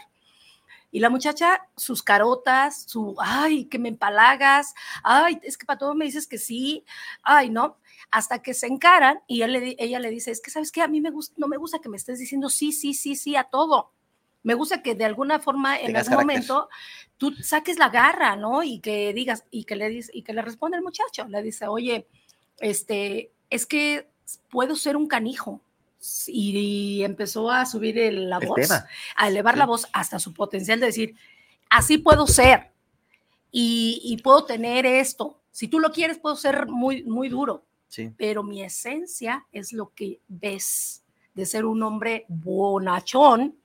Y 0.92 1.00
la 1.00 1.10
muchacha, 1.10 1.68
sus 1.76 2.02
carotas, 2.04 2.84
su, 2.88 3.16
ay, 3.20 3.66
que 3.66 3.80
me 3.80 3.90
empalagas, 3.90 4.74
ay, 5.04 5.40
es 5.44 5.58
que 5.58 5.66
para 5.66 5.80
todo 5.80 5.94
me 5.94 6.06
dices 6.06 6.28
que 6.28 6.38
sí, 6.38 6.86
ay, 7.22 7.50
no, 7.50 7.78
hasta 8.12 8.42
que 8.42 8.54
se 8.54 8.68
encaran 8.68 9.20
y 9.28 9.44
ella 9.44 10.00
le 10.00 10.10
dice, 10.10 10.32
es 10.32 10.42
que 10.42 10.52
sabes 10.52 10.72
que 10.72 10.82
a 10.82 10.88
mí 10.88 11.02
me 11.02 11.12
gusta, 11.12 11.36
no 11.38 11.48
me 11.48 11.58
gusta 11.58 11.80
que 11.80 11.90
me 11.90 11.98
estés 11.98 12.20
diciendo 12.20 12.50
sí, 12.50 12.72
sí, 12.72 12.94
sí, 12.94 13.16
sí 13.16 13.36
a 13.36 13.44
todo. 13.44 13.92
Me 14.44 14.54
gusta 14.54 14.84
que 14.84 14.94
de 14.94 15.06
alguna 15.06 15.40
forma 15.40 15.80
en 15.80 15.98
algún 15.98 16.14
momento 16.14 16.70
tú 17.18 17.34
saques 17.34 17.80
la 17.80 17.90
garra, 17.90 18.36
¿no? 18.36 18.62
Y 18.62 18.80
que 18.80 19.12
digas, 19.12 19.44
y 19.50 19.64
que 19.64 19.76
le 19.76 20.02
y 20.14 20.22
que 20.22 20.34
le 20.34 20.44
responde 20.44 20.78
el 20.78 20.84
muchacho, 20.84 21.28
le 21.28 21.42
dice, 21.42 21.68
oye, 21.68 22.08
este, 22.60 23.32
es 23.50 23.66
que 23.66 24.08
puedo 24.50 24.76
ser 24.76 24.98
un 24.98 25.08
canijo, 25.08 25.62
y, 26.28 27.04
empezó 27.04 27.52
a 27.52 27.66
subir 27.66 27.96
la 28.14 28.40
voz, 28.40 28.72
a 28.72 29.28
elevar 29.28 29.58
la 29.58 29.66
voz 29.66 29.88
hasta 29.94 30.20
su 30.20 30.34
potencial 30.34 30.80
de 30.80 30.88
decir, 30.88 31.16
así 31.70 31.98
puedo 31.98 32.28
ser 32.28 32.72
y, 33.52 34.18
puedo 34.24 34.46
tener 34.46 34.86
esto. 34.86 35.40
Si 35.52 35.68
tú 35.68 35.80
lo 35.80 35.92
quieres, 35.92 36.18
puedo 36.18 36.36
ser 36.36 36.68
muy, 36.68 37.04
muy 37.04 37.30
duro. 37.30 37.64
Pero 38.18 38.44
mi 38.44 38.62
esencia 38.62 39.46
es 39.54 39.72
lo 39.72 39.94
que 39.94 40.20
ves 40.28 41.04
de 41.34 41.46
ser 41.46 41.64
un 41.66 41.82
hombre 41.82 42.26
bonachón, 42.28 43.56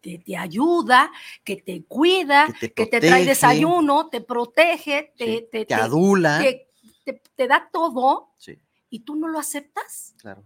que 0.00 0.18
te 0.18 0.36
ayuda, 0.36 1.10
que 1.42 1.56
te 1.56 1.82
cuida, 1.84 2.46
que 2.60 2.86
te, 2.86 3.00
trae 3.00 3.24
desayuno, 3.24 4.08
te 4.08 4.20
protege, 4.20 5.12
te, 5.16 5.48
te, 5.50 5.74
adula, 5.74 6.44
te, 7.34 7.48
da 7.48 7.68
todo, 7.72 8.30
y 8.88 9.00
tú 9.00 9.16
no 9.16 9.26
lo 9.26 9.40
aceptas. 9.40 10.14
Claro 10.18 10.44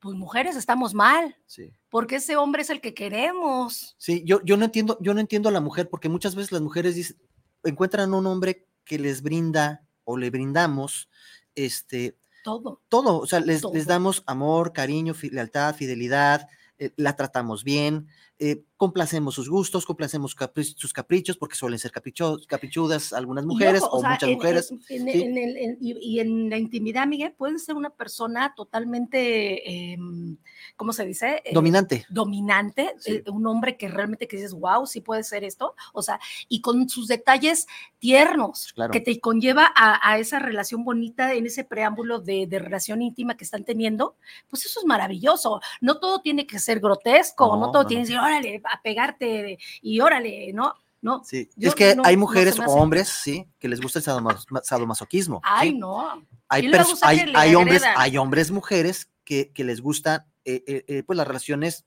pues 0.00 0.16
mujeres 0.16 0.56
estamos 0.56 0.94
mal. 0.94 1.36
Sí. 1.46 1.72
Porque 1.88 2.16
ese 2.16 2.36
hombre 2.36 2.62
es 2.62 2.70
el 2.70 2.80
que 2.80 2.94
queremos. 2.94 3.94
Sí, 3.98 4.22
yo, 4.24 4.40
yo 4.44 4.56
no 4.56 4.64
entiendo, 4.66 4.98
yo 5.00 5.14
no 5.14 5.20
entiendo 5.20 5.48
a 5.48 5.52
la 5.52 5.60
mujer, 5.60 5.88
porque 5.88 6.08
muchas 6.08 6.34
veces 6.34 6.52
las 6.52 6.62
mujeres 6.62 6.94
dicen, 6.94 7.16
encuentran 7.64 8.14
un 8.14 8.26
hombre 8.26 8.66
que 8.84 8.98
les 8.98 9.22
brinda 9.22 9.86
o 10.04 10.16
le 10.16 10.30
brindamos 10.30 11.08
este 11.54 12.16
todo. 12.44 12.80
Todo, 12.88 13.18
o 13.18 13.26
sea, 13.26 13.40
les, 13.40 13.62
les 13.72 13.86
damos 13.86 14.22
amor, 14.26 14.72
cariño, 14.72 15.14
lealtad, 15.30 15.74
fidelidad, 15.74 16.48
eh, 16.78 16.92
la 16.96 17.16
tratamos 17.16 17.64
bien, 17.64 18.06
eh, 18.38 18.62
complacemos 18.78 19.34
sus 19.34 19.50
gustos, 19.50 19.84
complacemos 19.84 20.36
sus 20.76 20.92
caprichos, 20.92 21.36
porque 21.36 21.56
suelen 21.56 21.80
ser 21.80 21.90
caprichudas 21.90 23.12
algunas 23.12 23.44
mujeres 23.44 23.82
o, 23.82 24.00
muchas 24.00 24.30
mujeres. 24.30 24.72
y, 24.88 26.20
en 26.20 26.48
la 26.48 26.58
intimidad, 26.58 27.08
Miguel, 27.08 27.32
puede 27.32 27.58
ser 27.58 27.74
una 27.74 27.90
persona 27.90 28.54
totalmente, 28.56 29.92
em, 29.92 30.36
¿cómo 30.76 30.92
se 30.92 31.04
dice? 31.04 31.42
Eh, 31.44 31.52
dominante. 31.52 32.06
dominante, 32.08 32.94
un 33.26 33.48
hombre 33.48 33.76
que 33.76 33.88
realmente 33.88 34.28
que 34.28 34.36
dices, 34.36 34.54
wow, 34.54 34.86
sí 34.86 35.00
puede 35.00 35.24
ser 35.24 35.42
esto, 35.42 35.74
o 35.92 36.00
sea, 36.00 36.20
y 36.48 36.60
con 36.60 36.88
sus 36.88 37.08
detalles 37.08 37.66
tiernos, 37.98 38.72
que 38.92 39.00
te 39.00 39.18
conlleva 39.18 39.72
a, 39.74 40.18
esa 40.18 40.38
relación 40.38 40.84
bonita 40.84 41.34
en 41.34 41.46
ese 41.46 41.64
preámbulo 41.64 42.20
de, 42.20 42.46
relación 42.48 43.02
íntima 43.02 43.36
que 43.36 43.42
están 43.42 43.64
teniendo, 43.64 44.14
pues 44.48 44.64
eso 44.64 44.78
es 44.78 44.86
maravilloso. 44.86 45.60
No 45.80 45.98
todo 45.98 46.20
tiene 46.20 46.46
que 46.46 46.60
ser 46.60 46.78
grotesco, 46.78 47.56
no, 47.56 47.72
todo 47.72 47.86
tiene 47.86 48.04
que 48.04 48.12
ser, 48.12 48.20
órale, 48.28 48.62
a 48.64 48.80
pegarte 48.82 49.58
y 49.82 50.00
órale, 50.00 50.52
¿no? 50.52 50.74
No, 51.00 51.22
sí, 51.24 51.48
es 51.56 51.74
que 51.76 51.96
hay 52.02 52.16
mujeres 52.16 52.58
o 52.58 52.64
hombres, 52.72 53.08
sí, 53.08 53.46
que 53.60 53.68
les 53.68 53.80
gusta 53.80 54.00
el 54.00 54.04
sadomasoquismo. 54.64 55.40
Ay, 55.44 55.72
no. 55.72 56.26
Hay, 56.48 56.70
hay, 57.34 57.54
hombres, 57.54 57.82
hay 57.96 58.18
hombres, 58.18 58.50
mujeres 58.50 59.08
que, 59.24 59.52
que 59.52 59.62
les 59.62 59.80
gustan 59.80 60.24
eh, 60.44 60.64
eh, 60.66 60.84
eh, 60.88 61.02
pues 61.04 61.16
las 61.16 61.28
relaciones, 61.28 61.84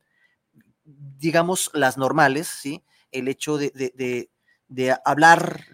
digamos, 0.86 1.72
las 1.74 1.98
normales, 1.98 2.48
¿sí? 2.48 2.84
El 3.12 3.28
hecho 3.28 3.58
de, 3.58 3.72
de, 3.72 3.92
de, 3.96 4.30
de 4.70 4.96
hablar 5.04 5.66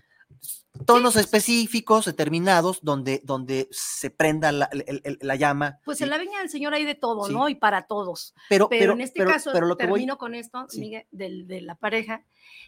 tonos 0.86 1.15
específicos, 1.15 2.05
determinados, 2.05 2.80
donde, 2.82 3.21
donde 3.23 3.67
se 3.71 4.09
prenda 4.09 4.51
la, 4.51 5.36
llama. 5.36 5.80
Pues 5.86 6.01
en 6.01 6.09
la 6.09 6.17
viña 6.17 6.39
del 6.39 6.49
Señor 6.49 6.73
hay 6.73 6.86
de 6.86 6.95
todo, 6.95 7.30
¿no? 7.30 7.49
Y 7.49 7.55
para 7.55 7.88
todos. 7.88 8.34
Pero, 8.49 8.69
pero, 8.69 8.93
en 8.93 9.01
este 9.01 9.25
caso, 9.25 9.51
pero 9.53 9.67
lo 9.67 9.78
termino 9.78 10.17
con 10.17 10.36
esto, 10.36 10.65
Miguel, 10.78 11.05
de, 11.11 11.61
la 11.61 11.75
pareja, 11.75 12.23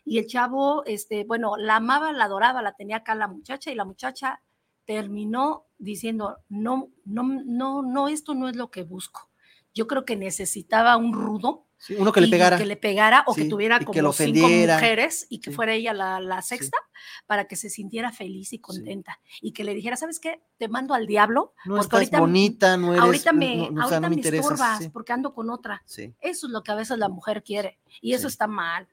y 0.06 0.18
el 0.18 0.28
chavo, 0.28 0.84
este, 0.86 1.24
bueno, 1.24 1.58
la 1.58 1.78
amaba, 1.78 2.12
la 2.12 2.26
adoraba, 2.26 2.62
la 2.62 2.74
tenía 2.74 2.98
acá 2.98 3.16
la 3.16 3.28
muchacha, 3.28 3.72
y 3.72 3.76
la 3.76 3.86
muchacha 3.86 4.42
terminó 4.86 5.66
diciendo, 5.78 6.38
no, 6.50 6.90
no, 7.06 7.24
no, 7.24 7.82
no, 7.84 8.08
esto 8.08 8.34
no 8.34 8.50
es 8.50 8.56
lo 8.56 8.72
que 8.72 8.84
busco. 8.84 9.29
Yo 9.74 9.88
creo 9.88 10.06
que 10.06 10.16
necesitaba 10.16 10.98
un 10.98 11.14
rudo 11.14 11.70
uno 11.98 12.12
que 12.12 12.22
le 12.22 12.28
pegara. 12.28 12.58
Que 12.58 12.66
le 12.66 12.76
pegara 12.76 13.24
o 13.26 13.34
que 13.34 13.46
tuviera 13.46 13.80
como 13.80 14.12
cinco 14.12 14.48
mujeres 14.50 15.26
y 15.30 15.40
que 15.40 15.52
fuera 15.52 15.74
ella 15.74 15.94
la, 15.94 16.42
sexta 16.42 16.78
para 17.26 17.46
que 17.46 17.56
se 17.56 17.70
sintiera 17.70 18.12
feliz 18.12 18.52
y 18.54 18.60
contenta. 18.60 19.20
Y 19.42 19.54
que 19.54 19.64
le 19.64 19.74
dijera, 19.74 19.96
¿sabes 19.96 20.20
qué? 20.20 20.42
Te 20.58 20.68
mando 20.68 20.94
al 20.94 21.08
diablo. 21.08 21.54
No 21.66 21.78
porque 21.78 21.96
ahorita, 21.96 22.20
bonita, 22.20 22.78
no 22.78 22.92
eres. 22.92 23.04
Ahorita 23.04 23.34
me, 23.34 23.70
ahorita 23.80 24.10
me, 24.10 24.20
estorbas 24.20 24.90
porque 24.92 25.14
ando 25.14 25.34
con 25.34 25.50
otra. 25.50 25.84
Eso 25.88 26.14
es 26.20 26.44
lo 26.44 26.64
que 26.64 26.72
a 26.72 26.76
veces 26.76 26.98
la 26.98 27.10
mujer 27.10 27.44
quiere. 27.44 27.80
Y 28.02 28.14
eso 28.14 28.28
está 28.28 28.48
mal. 28.48 28.88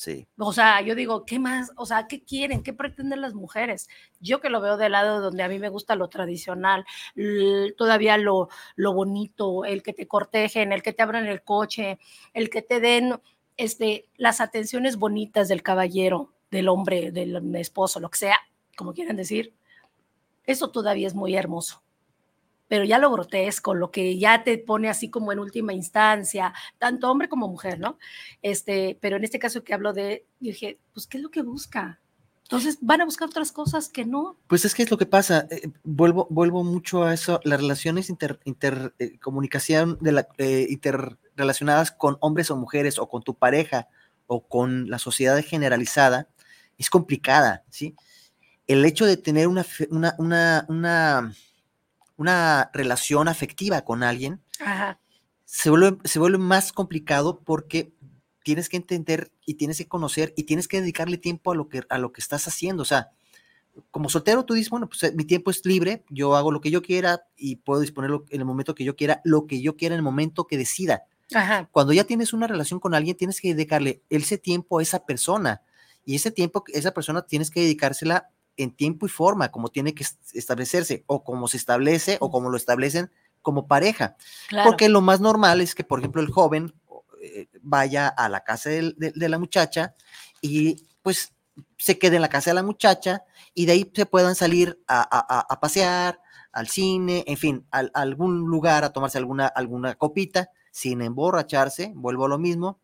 Sí. 0.00 0.26
O 0.38 0.54
sea, 0.54 0.80
yo 0.80 0.94
digo, 0.94 1.26
¿qué 1.26 1.38
más? 1.38 1.72
O 1.76 1.84
sea, 1.84 2.06
¿qué 2.08 2.24
quieren? 2.24 2.62
¿Qué 2.62 2.72
pretenden 2.72 3.20
las 3.20 3.34
mujeres? 3.34 3.86
Yo 4.18 4.40
que 4.40 4.48
lo 4.48 4.62
veo 4.62 4.78
del 4.78 4.92
lado 4.92 5.20
donde 5.20 5.42
a 5.42 5.48
mí 5.48 5.58
me 5.58 5.68
gusta 5.68 5.94
lo 5.94 6.08
tradicional, 6.08 6.86
todavía 7.76 8.16
lo, 8.16 8.48
lo 8.76 8.94
bonito, 8.94 9.66
el 9.66 9.82
que 9.82 9.92
te 9.92 10.08
cortejen, 10.08 10.72
el 10.72 10.82
que 10.82 10.94
te 10.94 11.02
abran 11.02 11.26
el 11.26 11.42
coche, 11.42 11.98
el 12.32 12.48
que 12.48 12.62
te 12.62 12.80
den 12.80 13.20
este, 13.58 14.08
las 14.16 14.40
atenciones 14.40 14.96
bonitas 14.96 15.48
del 15.48 15.62
caballero, 15.62 16.32
del 16.50 16.70
hombre, 16.70 17.12
del 17.12 17.54
esposo, 17.56 18.00
lo 18.00 18.08
que 18.08 18.20
sea, 18.20 18.40
como 18.78 18.94
quieran 18.94 19.16
decir. 19.16 19.52
Eso 20.46 20.70
todavía 20.70 21.08
es 21.08 21.14
muy 21.14 21.36
hermoso 21.36 21.82
pero 22.70 22.84
ya 22.84 22.98
lo 22.98 23.10
grotesco, 23.10 23.74
lo 23.74 23.90
que 23.90 24.16
ya 24.16 24.44
te 24.44 24.56
pone 24.56 24.88
así 24.88 25.10
como 25.10 25.32
en 25.32 25.40
última 25.40 25.72
instancia, 25.72 26.54
tanto 26.78 27.10
hombre 27.10 27.28
como 27.28 27.48
mujer, 27.48 27.80
¿no? 27.80 27.98
Este, 28.42 28.96
pero 29.00 29.16
en 29.16 29.24
este 29.24 29.40
caso 29.40 29.64
que 29.64 29.74
hablo 29.74 29.92
de, 29.92 30.24
dije, 30.38 30.78
pues, 30.94 31.08
¿qué 31.08 31.16
es 31.16 31.22
lo 31.24 31.32
que 31.32 31.42
busca? 31.42 32.00
Entonces 32.44 32.78
van 32.80 33.00
a 33.00 33.06
buscar 33.06 33.28
otras 33.28 33.50
cosas 33.50 33.88
que 33.88 34.04
no. 34.04 34.38
Pues 34.46 34.64
es 34.64 34.76
que 34.76 34.84
es 34.84 34.90
lo 34.92 34.98
que 34.98 35.06
pasa. 35.06 35.48
Eh, 35.50 35.68
vuelvo, 35.82 36.28
vuelvo 36.30 36.62
mucho 36.62 37.02
a 37.02 37.12
eso. 37.12 37.40
Las 37.42 37.60
relaciones 37.60 38.08
intercomunicación 38.08 39.90
inter, 39.90 39.98
eh, 39.98 40.04
de 40.04 40.12
la, 40.12 40.28
eh, 40.38 40.66
interrelacionadas 40.70 41.90
con 41.90 42.18
hombres 42.20 42.52
o 42.52 42.56
mujeres 42.56 43.00
o 43.00 43.08
con 43.08 43.24
tu 43.24 43.34
pareja 43.34 43.88
o 44.28 44.46
con 44.46 44.88
la 44.88 45.00
sociedad 45.00 45.42
generalizada 45.44 46.28
es 46.78 46.88
complicada, 46.88 47.64
¿sí? 47.68 47.96
El 48.68 48.84
hecho 48.84 49.06
de 49.06 49.16
tener 49.16 49.48
una, 49.48 49.66
una, 49.90 50.14
una 50.18 50.66
una 50.68 51.34
relación 52.72 53.28
afectiva 53.28 53.82
con 53.82 54.02
alguien, 54.02 54.40
Se, 55.44 55.70
vuelve, 55.70 55.98
se 56.04 56.18
vuelve 56.18 56.38
más 56.38 56.72
complicado 56.72 57.40
porque 57.40 57.92
tienes 58.44 58.68
que 58.68 58.76
entender 58.76 59.32
y 59.44 59.54
tienes 59.54 59.78
que 59.78 59.88
conocer 59.88 60.32
y 60.36 60.44
tienes 60.44 60.68
que 60.68 60.80
dedicarle 60.80 61.18
tiempo 61.18 61.52
a 61.52 61.54
lo 61.54 61.68
que, 61.68 61.82
a 61.88 61.98
lo 61.98 62.12
que 62.12 62.20
estás 62.20 62.46
haciendo. 62.46 62.82
O 62.82 62.86
sea, 62.86 63.10
como 63.90 64.08
soltero 64.08 64.44
tú 64.44 64.54
dices, 64.54 64.70
bueno, 64.70 64.88
pues 64.88 65.02
eh, 65.04 65.12
mi 65.14 65.24
tiempo 65.24 65.50
es 65.50 65.64
libre, 65.64 66.04
yo 66.10 66.36
hago 66.36 66.50
lo 66.50 66.60
que 66.60 66.70
yo 66.70 66.82
quiera 66.82 67.22
y 67.36 67.56
puedo 67.56 67.80
disponerlo 67.80 68.24
en 68.30 68.40
el 68.40 68.46
momento 68.46 68.74
que 68.74 68.84
yo 68.84 68.96
quiera, 68.96 69.20
lo 69.24 69.46
que 69.46 69.60
yo 69.60 69.76
quiera 69.76 69.94
en 69.94 69.98
el 69.98 70.04
momento 70.04 70.46
que 70.46 70.58
decida. 70.58 71.04
Cuando 71.70 71.92
ya 71.92 72.04
tienes 72.04 72.32
una 72.32 72.48
relación 72.48 72.80
con 72.80 72.92
alguien, 72.94 73.16
tienes 73.16 73.40
que 73.40 73.54
dedicarle 73.54 74.02
ese 74.10 74.36
tiempo 74.36 74.78
a 74.78 74.82
esa 74.82 75.04
persona 75.06 75.62
y 76.04 76.16
ese 76.16 76.32
tiempo, 76.32 76.64
esa 76.72 76.92
persona 76.92 77.22
tienes 77.22 77.50
que 77.50 77.60
dedicársela 77.60 78.30
en 78.56 78.74
tiempo 78.74 79.06
y 79.06 79.08
forma, 79.08 79.50
como 79.50 79.68
tiene 79.68 79.94
que 79.94 80.04
establecerse, 80.34 81.04
o 81.06 81.24
como 81.24 81.48
se 81.48 81.56
establece, 81.56 82.18
o 82.20 82.30
como 82.30 82.50
lo 82.50 82.56
establecen 82.56 83.10
como 83.42 83.66
pareja. 83.66 84.16
Porque 84.64 84.88
lo 84.88 85.00
más 85.00 85.20
normal 85.20 85.60
es 85.60 85.74
que, 85.74 85.84
por 85.84 85.98
ejemplo, 85.98 86.20
el 86.20 86.30
joven 86.30 86.74
eh, 87.22 87.48
vaya 87.62 88.08
a 88.08 88.28
la 88.28 88.40
casa 88.40 88.70
de, 88.70 88.94
la 89.14 89.38
muchacha 89.38 89.94
y 90.40 90.86
pues 91.02 91.34
se 91.76 91.98
quede 91.98 92.16
en 92.16 92.22
la 92.22 92.28
casa 92.28 92.50
de 92.50 92.54
la 92.54 92.62
muchacha 92.62 93.24
y 93.54 93.66
de 93.66 93.72
ahí 93.72 93.92
se 93.94 94.06
puedan 94.06 94.34
salir 94.34 94.80
a, 94.86 95.58
pasear, 95.60 96.20
al 96.52 96.68
cine, 96.68 97.24
en 97.26 97.36
fin, 97.36 97.66
a, 97.70 97.80
algún 97.94 98.46
lugar 98.46 98.84
a 98.84 98.92
tomarse 98.92 99.18
alguna, 99.18 99.46
alguna 99.46 99.94
copita 99.96 100.50
sin 100.70 101.02
emborracharse, 101.02 101.92
vuelvo 101.94 102.24
a 102.24 102.28
lo 102.28 102.38
mismo, 102.38 102.80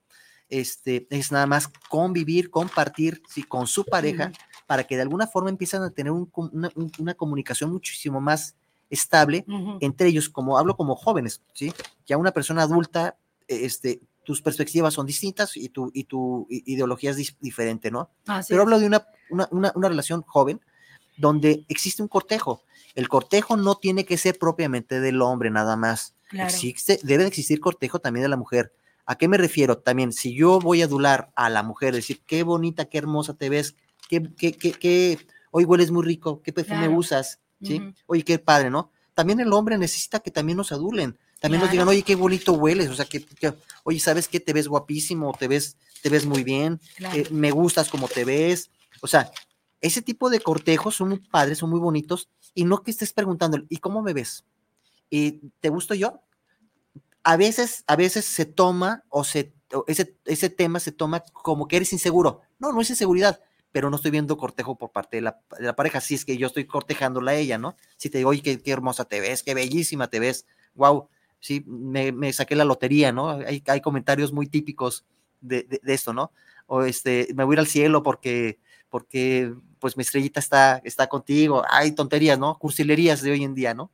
este, 0.48 1.06
es 1.10 1.32
nada 1.32 1.46
más 1.46 1.70
convivir, 1.88 2.50
compartir 2.50 3.22
sí, 3.28 3.42
con 3.42 3.66
su 3.66 3.84
pareja 3.84 4.32
para 4.66 4.84
que 4.84 4.96
de 4.96 5.02
alguna 5.02 5.26
forma 5.26 5.50
empiezan 5.50 5.82
a 5.82 5.90
tener 5.90 6.12
una, 6.12 7.14
comunicación 7.14 7.72
muchísimo 7.72 8.20
más 8.20 8.56
estable 8.90 9.44
entre 9.80 10.08
ellos, 10.08 10.28
como 10.28 10.58
hablo 10.58 10.76
como 10.76 10.94
jóvenes, 10.94 11.42
¿sí? 11.52 11.72
Ya 12.06 12.16
una 12.16 12.32
persona 12.32 12.62
adulta, 12.62 13.16
e, 13.48 13.64
este, 13.64 14.01
tus 14.24 14.43
perspectivas 14.43 14.94
son 14.94 15.06
distintas 15.06 15.56
y 15.56 15.68
tu, 15.68 15.90
y 15.94 16.05
tu 16.05 16.47
ideología 16.51 17.10
es 17.10 17.36
diferente, 17.40 17.90
¿no? 17.90 18.10
Pero 18.48 18.62
hablo 18.62 18.78
de 18.78 18.86
una, 18.86 19.06
una, 19.51 19.88
relación 19.88 20.22
joven 20.22 20.60
donde 21.16 21.64
existe 21.68 22.02
un 22.02 22.09
cortejo. 22.09 22.62
El 22.94 23.09
cortejo 23.09 23.56
no 23.56 23.76
tiene 23.76 24.05
que 24.05 24.18
ser 24.18 24.38
propiamente 24.38 25.01
del 25.01 25.22
hombre 25.22 25.51
nada 25.51 25.76
más. 25.76 26.14
Existe, 26.32 26.98
debe 27.02 27.26
existir 27.26 27.60
cortejo 27.60 28.01
también 28.01 28.22
de 28.22 28.28
la 28.28 28.36
mujer 28.36 28.72
¿A 29.06 29.16
qué 29.16 29.28
me 29.28 29.38
refiero? 29.38 29.78
También, 29.78 30.12
si 30.12 30.34
yo 30.34 30.59
voy 30.59 30.82
a 30.82 30.86
adular 30.86 31.30
a 31.36 31.48
la 31.48 31.62
mujer, 31.62 31.94
decir, 31.94 32.20
qué 32.26 32.43
bonita, 32.43 32.86
qué 32.86 32.98
hermosa 32.98 33.34
te 33.34 33.48
ves, 33.48 33.76
qué, 34.09 34.23
qué, 34.37 34.53
qué, 34.53 34.73
qué 34.73 35.19
hoy 35.51 35.65
hueles 35.65 35.91
muy 35.91 36.05
rico, 36.05 36.43
qué 36.43 36.53
perfume 36.53 36.89
usas, 36.89 37.41
¿sí? 37.62 37.81
Oye, 38.07 38.23
qué 38.24 38.39
padre, 38.39 38.70
¿no? 38.70 38.91
También 39.15 39.41
el 39.41 39.53
hombre 39.53 39.78
necesita 39.78 40.20
que 40.20 40.31
también 40.31 40.59
nos 40.59 40.73
adulen, 40.73 41.19
también 41.41 41.62
nos 41.62 41.70
digan, 41.70 41.89
oye, 41.89 42.03
qué 42.03 42.15
bonito 42.15 42.53
hueles, 42.53 42.91
o 42.91 42.95
sea, 42.95 43.07
que, 43.07 43.27
oye, 43.85 43.99
¿sabes 43.99 44.28
qué? 44.28 44.41
Te 44.41 44.53
ves 44.53 44.69
guapísimo, 44.69 45.35
te 45.39 45.49
ves, 45.49 45.77
te 46.03 46.11
ves 46.11 46.27
muy 46.27 46.45
bien, 46.45 46.81
eh, 47.15 47.27
me 47.31 47.51
gustas 47.51 47.89
como 47.89 48.09
te 48.09 48.24
ves, 48.24 48.70
o 49.01 49.07
sea, 49.07 49.31
ese 49.81 50.03
tipo 50.03 50.31
de 50.31 50.41
cortejos 50.41 50.97
son 50.97 51.09
muy 51.09 51.19
padres, 51.20 51.59
son 51.59 51.70
muy 51.70 51.81
bonitos, 51.81 52.28
y 52.55 52.65
no 52.65 52.83
que 52.83 52.91
estés 52.91 53.12
preguntando, 53.12 53.59
¿y 53.69 53.78
cómo 53.78 54.03
me 54.03 54.12
ves? 54.12 54.45
¿Y 55.11 55.51
te 55.61 55.69
gusto 55.69 55.95
yo? 55.95 56.20
A 57.23 57.37
veces, 57.37 57.85
a 57.87 57.97
veces 57.97 58.24
se 58.24 58.45
toma 58.45 59.05
o 59.09 59.24
se, 59.24 59.55
ese, 59.87 60.16
ese 60.24 60.51
tema 60.51 60.81
se 60.81 60.93
toma 60.93 61.20
como 61.20 61.66
que 61.66 61.77
eres 61.77 61.93
inseguro. 61.93 62.43
No, 62.59 62.73
no 62.73 62.81
es 62.81 62.91
inseguridad, 62.91 63.41
pero 63.72 63.90
no 63.90 63.97
estoy 63.97 64.10
viendo 64.10 64.36
cortejo 64.36 64.76
por 64.76 64.90
parte 64.90 65.18
de 65.18 65.22
la, 65.22 65.40
pareja. 65.76 66.01
Si 66.01 66.14
es 66.14 66.24
que 66.24 66.36
yo 66.36 66.47
estoy 66.47 66.64
cortejándola 66.64 67.32
a 67.32 67.34
ella, 67.34 67.59
¿no? 67.59 67.76
Si 67.97 68.09
te 68.10 68.18
digo, 68.18 68.30
oye, 68.30 68.60
qué, 68.62 68.70
hermosa 68.70 69.05
te 69.05 69.20
ves, 69.20 69.43
qué 69.43 69.55
bellísima 69.55 70.09
te 70.09 70.18
ves, 70.18 70.47
wow, 70.74 71.09
sí, 71.40 71.62
me, 71.66 72.32
saqué 72.32 72.56
la 72.56 72.64
lotería, 72.64 73.12
¿no? 73.12 73.30
Hay, 73.30 73.62
hay 73.66 73.80
comentarios 73.80 74.32
muy 74.32 74.47
típicos 74.47 75.05
de, 75.40 75.64
de, 75.64 75.94
esto, 75.94 76.12
¿no? 76.12 76.32
O 76.66 76.82
este, 76.82 77.28
me 77.34 77.44
voy 77.44 77.55
a 77.55 77.56
ir 77.56 77.60
al 77.60 77.66
cielo 77.66 78.02
porque, 78.02 78.59
porque 78.88 79.55
pues 79.78 79.97
mi 79.97 80.02
estrellita 80.02 80.40
está, 80.40 80.80
está 80.84 81.06
contigo. 81.09 81.62
Hay 81.70 81.93
tonterías, 81.93 82.38
¿no? 82.38 82.59
Cursilerías 82.59 83.22
de 83.22 83.32
hoy 83.32 83.44
en 83.44 83.55
día, 83.55 83.74
¿no? 83.74 83.90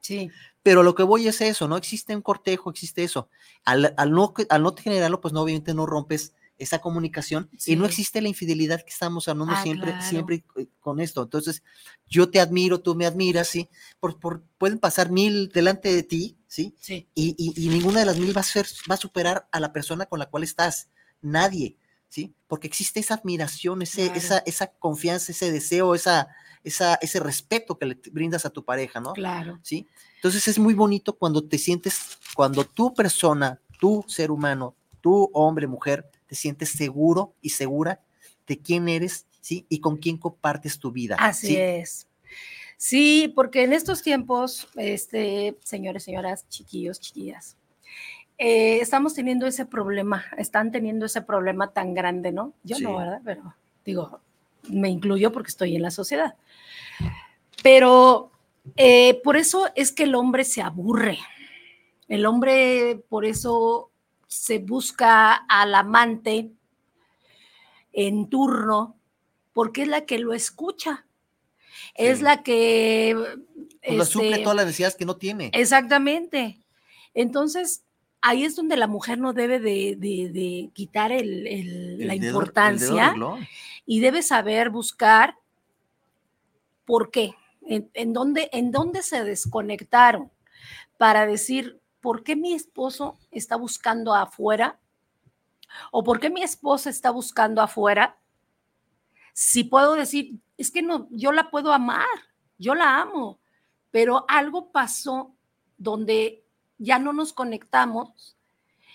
Sí. 0.00 0.30
Pero 0.62 0.82
lo 0.82 0.94
que 0.94 1.02
voy 1.02 1.26
es 1.26 1.40
eso, 1.40 1.68
¿no? 1.68 1.76
Existe 1.76 2.14
un 2.14 2.22
cortejo, 2.22 2.70
existe 2.70 3.02
eso. 3.02 3.28
Al, 3.64 3.94
al, 3.96 4.10
no, 4.12 4.34
al 4.48 4.62
no 4.62 4.74
generarlo, 4.76 5.20
pues 5.20 5.32
no, 5.32 5.42
obviamente 5.42 5.74
no 5.74 5.86
rompes 5.86 6.34
esa 6.62 6.80
comunicación 6.80 7.50
y 7.66 7.74
no 7.74 7.86
existe 7.86 8.20
la 8.20 8.28
infidelidad 8.28 8.82
que 8.82 8.90
estamos 8.90 9.26
hablando 9.26 9.52
ah, 9.54 9.62
siempre, 9.62 10.00
siempre 10.00 10.44
con 10.80 11.00
esto. 11.00 11.22
Entonces, 11.22 11.62
yo 12.06 12.30
te 12.30 12.40
admiro, 12.40 12.80
tú 12.80 12.94
me 12.94 13.04
admiras, 13.04 13.48
¿sí? 13.48 13.68
Por, 13.98 14.20
por, 14.20 14.44
pueden 14.58 14.78
pasar 14.78 15.10
mil 15.10 15.48
delante 15.48 15.92
de 15.92 16.04
ti, 16.04 16.38
¿sí? 16.46 16.74
sí. 16.78 17.08
Y, 17.14 17.34
y, 17.36 17.68
ninguna 17.68 18.00
de 18.00 18.06
las 18.06 18.18
mil 18.18 18.36
va 18.36 18.42
a, 18.42 18.44
ser, 18.44 18.66
va 18.88 18.94
a 18.94 18.98
superar 18.98 19.48
a 19.50 19.58
la 19.58 19.72
persona 19.72 20.06
con 20.06 20.20
la 20.20 20.26
cual 20.26 20.44
estás. 20.44 20.88
Nadie, 21.20 21.76
¿sí? 22.08 22.32
Porque 22.46 22.68
existe 22.68 23.00
esa 23.00 23.14
admiración, 23.14 23.82
ese, 23.82 24.06
esa, 24.14 24.38
esa 24.38 24.68
confianza, 24.68 25.32
ese 25.32 25.50
deseo, 25.50 25.96
esa, 25.96 26.28
esa, 26.62 26.94
ese 26.94 27.18
respeto 27.18 27.76
que 27.76 27.86
le 27.86 27.98
brindas 28.12 28.46
a 28.46 28.50
tu 28.50 28.64
pareja, 28.64 29.00
¿no? 29.00 29.14
Claro. 29.14 29.58
¿Sí? 29.62 29.88
Entonces 30.16 30.46
es 30.46 30.60
muy 30.60 30.74
bonito 30.74 31.14
cuando 31.14 31.42
te 31.42 31.58
sientes, 31.58 32.18
cuando 32.36 32.64
tu 32.64 32.94
persona, 32.94 33.60
tu 33.80 34.04
ser 34.06 34.30
humano, 34.30 34.76
tu 35.00 35.28
hombre, 35.32 35.66
mujer, 35.66 36.08
te 36.32 36.36
sientes 36.36 36.70
seguro 36.70 37.34
y 37.42 37.50
segura 37.50 38.00
de 38.46 38.58
quién 38.58 38.88
eres, 38.88 39.26
¿sí? 39.42 39.66
Y 39.68 39.80
con 39.80 39.98
quién 39.98 40.16
compartes 40.16 40.78
tu 40.78 40.90
vida. 40.90 41.14
Así 41.18 41.58
es. 41.58 42.08
Sí, 42.78 43.30
porque 43.36 43.64
en 43.64 43.74
estos 43.74 44.00
tiempos, 44.00 44.66
este, 44.76 45.58
señores, 45.62 46.04
señoras, 46.04 46.48
chiquillos, 46.48 47.00
chiquillas, 47.00 47.58
eh, 48.38 48.78
estamos 48.80 49.12
teniendo 49.12 49.46
ese 49.46 49.66
problema, 49.66 50.24
están 50.38 50.72
teniendo 50.72 51.04
ese 51.04 51.20
problema 51.20 51.74
tan 51.74 51.92
grande, 51.92 52.32
¿no? 52.32 52.54
Yo 52.64 52.78
no, 52.78 52.96
¿verdad? 52.96 53.20
Pero 53.22 53.54
digo, 53.84 54.20
me 54.70 54.88
incluyo 54.88 55.32
porque 55.32 55.50
estoy 55.50 55.76
en 55.76 55.82
la 55.82 55.90
sociedad. 55.90 56.34
Pero 57.62 58.30
eh, 58.78 59.20
por 59.22 59.36
eso 59.36 59.68
es 59.74 59.92
que 59.92 60.04
el 60.04 60.14
hombre 60.14 60.44
se 60.44 60.62
aburre. 60.62 61.18
El 62.08 62.24
hombre 62.24 63.04
por 63.10 63.26
eso 63.26 63.91
se 64.32 64.58
busca 64.58 65.34
al 65.34 65.74
amante 65.74 66.50
en 67.92 68.30
turno 68.30 68.96
porque 69.52 69.82
es 69.82 69.88
la 69.88 70.06
que 70.06 70.18
lo 70.18 70.32
escucha. 70.32 71.06
Es 71.94 72.22
la 72.22 72.42
que... 72.42 73.14
Pues 73.86 74.08
suple 74.08 74.30
este, 74.30 74.42
todas 74.42 74.56
las 74.56 74.66
necesidades 74.66 74.96
que 74.96 75.04
no 75.04 75.16
tiene. 75.16 75.50
Exactamente. 75.52 76.58
Entonces, 77.12 77.84
ahí 78.22 78.44
es 78.44 78.56
donde 78.56 78.78
la 78.78 78.86
mujer 78.86 79.18
no 79.18 79.34
debe 79.34 79.60
de, 79.60 80.70
quitar 80.72 81.10
la 81.10 82.14
importancia 82.14 83.14
y 83.84 84.00
debe 84.00 84.22
saber 84.22 84.70
buscar 84.70 85.36
por 86.86 87.10
qué, 87.10 87.34
en, 87.66 88.12
dónde, 88.14 88.48
en 88.52 88.70
dónde 88.70 89.02
se 89.02 89.24
desconectaron 89.24 90.30
para 90.96 91.26
decir, 91.26 91.81
¿por 92.02 92.24
qué 92.24 92.36
mi 92.36 92.52
esposo 92.52 93.18
está 93.30 93.56
buscando 93.56 94.12
afuera? 94.14 94.78
¿O 95.90 96.04
por 96.04 96.20
qué 96.20 96.28
mi 96.28 96.42
esposa 96.42 96.90
está 96.90 97.10
buscando 97.10 97.62
afuera? 97.62 98.18
Si 99.32 99.64
puedo 99.64 99.94
decir, 99.94 100.40
es 100.58 100.70
que 100.70 100.82
no, 100.82 101.08
yo 101.10 101.32
la 101.32 101.50
puedo 101.50 101.72
amar, 101.72 102.06
yo 102.58 102.74
la 102.74 103.00
amo, 103.00 103.38
pero 103.90 104.26
algo 104.28 104.70
pasó 104.72 105.34
donde 105.78 106.44
ya 106.76 106.98
no 106.98 107.14
nos 107.14 107.32
conectamos 107.32 108.36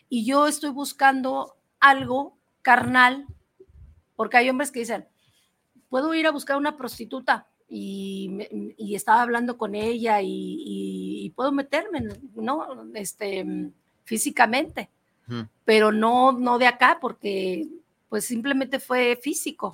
y 0.09 0.25
yo 0.25 0.45
estoy 0.45 0.69
buscando 0.69 1.57
algo 1.79 2.37
carnal, 2.61 3.25
porque 4.15 4.37
hay 4.37 4.49
hombres 4.49 4.71
que 4.71 4.79
dicen, 4.79 5.07
puedo 5.89 6.13
ir 6.13 6.27
a 6.27 6.31
buscar 6.31 6.57
una 6.57 6.77
prostituta, 6.77 7.47
y, 7.69 8.95
estaba 8.95 9.21
hablando 9.21 9.57
con 9.57 9.75
ella 9.75 10.19
y, 10.21 11.31
puedo 11.35 11.51
meterme, 11.51 12.01
¿no? 12.35 12.89
Este, 12.93 13.45
físicamente, 14.03 14.89
pero 15.65 15.91
no, 15.91 16.31
no 16.31 16.57
de 16.57 16.67
acá 16.67 16.97
porque 17.01 17.67
pues 18.09 18.25
simplemente 18.25 18.79
fue 18.79 19.19
físico. 19.21 19.73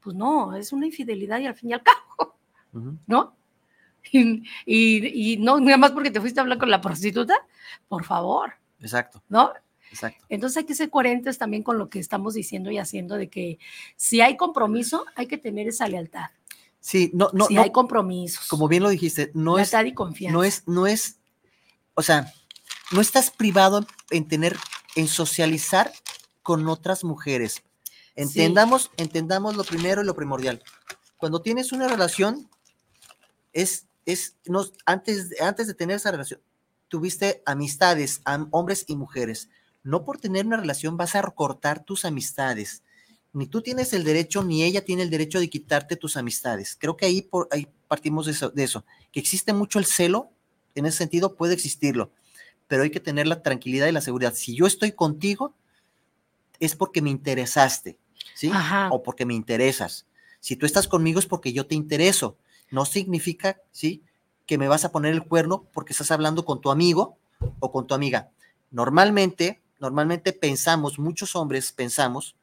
Pues 0.00 0.14
no, 0.14 0.54
es 0.54 0.72
una 0.72 0.86
infidelidad 0.86 1.40
y 1.40 1.46
al 1.46 1.54
fin 1.54 1.70
y 1.70 1.72
al 1.72 1.82
cabo, 1.82 2.36
¿no? 3.06 3.34
Y, 4.12 4.42
y, 4.64 5.36
no, 5.38 5.60
nada 5.60 5.76
más 5.76 5.90
porque 5.90 6.10
te 6.10 6.20
fuiste 6.20 6.40
a 6.40 6.42
hablar 6.42 6.58
con 6.58 6.70
la 6.70 6.80
prostituta, 6.80 7.34
por 7.88 8.04
favor. 8.04 8.54
Exacto. 8.80 9.22
¿No? 9.28 9.52
Exacto. 9.90 10.24
Entonces 10.28 10.58
hay 10.58 10.64
que 10.64 10.74
ser 10.74 10.90
coherentes 10.90 11.38
también 11.38 11.62
con 11.62 11.78
lo 11.78 11.88
que 11.88 11.98
estamos 11.98 12.34
diciendo 12.34 12.70
y 12.70 12.78
haciendo 12.78 13.16
de 13.16 13.28
que 13.28 13.58
si 13.96 14.20
hay 14.20 14.36
compromiso, 14.36 15.04
hay 15.16 15.26
que 15.26 15.38
tener 15.38 15.66
esa 15.68 15.88
lealtad. 15.88 16.30
Sí, 16.80 17.10
no, 17.14 17.30
no. 17.32 17.46
Si 17.46 17.56
hay 17.56 17.72
compromisos. 17.72 18.46
Como 18.48 18.68
bien 18.68 18.82
lo 18.82 18.88
dijiste, 18.88 19.30
no 19.34 19.58
es. 19.58 19.72
Y 19.84 19.94
confianza. 19.94 20.32
No 20.32 20.44
es, 20.44 20.62
no 20.66 20.86
es, 20.86 21.18
o 21.94 22.02
sea, 22.02 22.32
no 22.92 23.00
estás 23.00 23.30
privado 23.30 23.86
en 24.10 24.28
tener, 24.28 24.56
en 24.96 25.08
socializar 25.08 25.92
con 26.42 26.68
otras 26.68 27.04
mujeres. 27.04 27.62
Entendamos, 28.14 28.90
entendamos 28.96 29.56
lo 29.56 29.64
primero 29.64 30.02
y 30.02 30.04
lo 30.04 30.14
primordial. 30.14 30.62
Cuando 31.18 31.42
tienes 31.42 31.72
una 31.72 31.88
relación, 31.88 32.48
es, 33.52 33.86
es, 34.06 34.36
no, 34.46 34.64
antes, 34.86 35.34
antes 35.40 35.66
de 35.66 35.74
tener 35.74 35.96
esa 35.96 36.10
relación, 36.10 36.40
tuviste 36.88 37.42
amistades, 37.44 38.22
hombres 38.50 38.84
y 38.88 38.96
mujeres. 38.96 39.50
No 39.82 40.04
por 40.04 40.18
tener 40.18 40.46
una 40.46 40.56
relación 40.56 40.96
vas 40.96 41.14
a 41.14 41.22
cortar 41.22 41.84
tus 41.84 42.04
amistades 42.04 42.82
ni 43.32 43.46
tú 43.46 43.62
tienes 43.62 43.92
el 43.92 44.04
derecho, 44.04 44.42
ni 44.42 44.62
ella 44.62 44.84
tiene 44.84 45.02
el 45.02 45.10
derecho 45.10 45.40
de 45.40 45.50
quitarte 45.50 45.96
tus 45.96 46.16
amistades. 46.16 46.76
Creo 46.78 46.96
que 46.96 47.06
ahí, 47.06 47.22
por, 47.22 47.48
ahí 47.50 47.68
partimos 47.86 48.26
de 48.26 48.32
eso, 48.32 48.50
de 48.50 48.64
eso, 48.64 48.84
que 49.12 49.20
existe 49.20 49.52
mucho 49.52 49.78
el 49.78 49.86
celo, 49.86 50.30
en 50.74 50.86
ese 50.86 50.98
sentido 50.98 51.36
puede 51.36 51.54
existirlo, 51.54 52.12
pero 52.66 52.82
hay 52.82 52.90
que 52.90 53.00
tener 53.00 53.26
la 53.26 53.42
tranquilidad 53.42 53.86
y 53.88 53.92
la 53.92 54.00
seguridad. 54.00 54.34
Si 54.34 54.54
yo 54.54 54.66
estoy 54.66 54.92
contigo, 54.92 55.54
es 56.60 56.74
porque 56.74 57.02
me 57.02 57.10
interesaste, 57.10 57.98
¿sí? 58.34 58.50
O 58.90 59.02
porque 59.02 59.26
me 59.26 59.34
interesas. 59.34 60.06
Si 60.40 60.56
tú 60.56 60.66
estás 60.66 60.88
conmigo 60.88 61.18
es 61.18 61.26
porque 61.26 61.52
yo 61.52 61.66
te 61.66 61.74
intereso. 61.74 62.36
No 62.70 62.84
significa, 62.84 63.60
¿sí? 63.72 64.02
Que 64.46 64.58
me 64.58 64.68
vas 64.68 64.84
a 64.84 64.92
poner 64.92 65.12
el 65.12 65.24
cuerno 65.24 65.66
porque 65.72 65.92
estás 65.92 66.10
hablando 66.10 66.44
con 66.44 66.60
tu 66.60 66.70
amigo 66.70 67.18
o 67.60 67.72
con 67.72 67.86
tu 67.86 67.94
amiga. 67.94 68.30
Normalmente, 68.70 69.62
normalmente 69.80 70.32
pensamos, 70.32 70.98
muchos 70.98 71.34
hombres 71.34 71.72
pensamos 71.72 72.36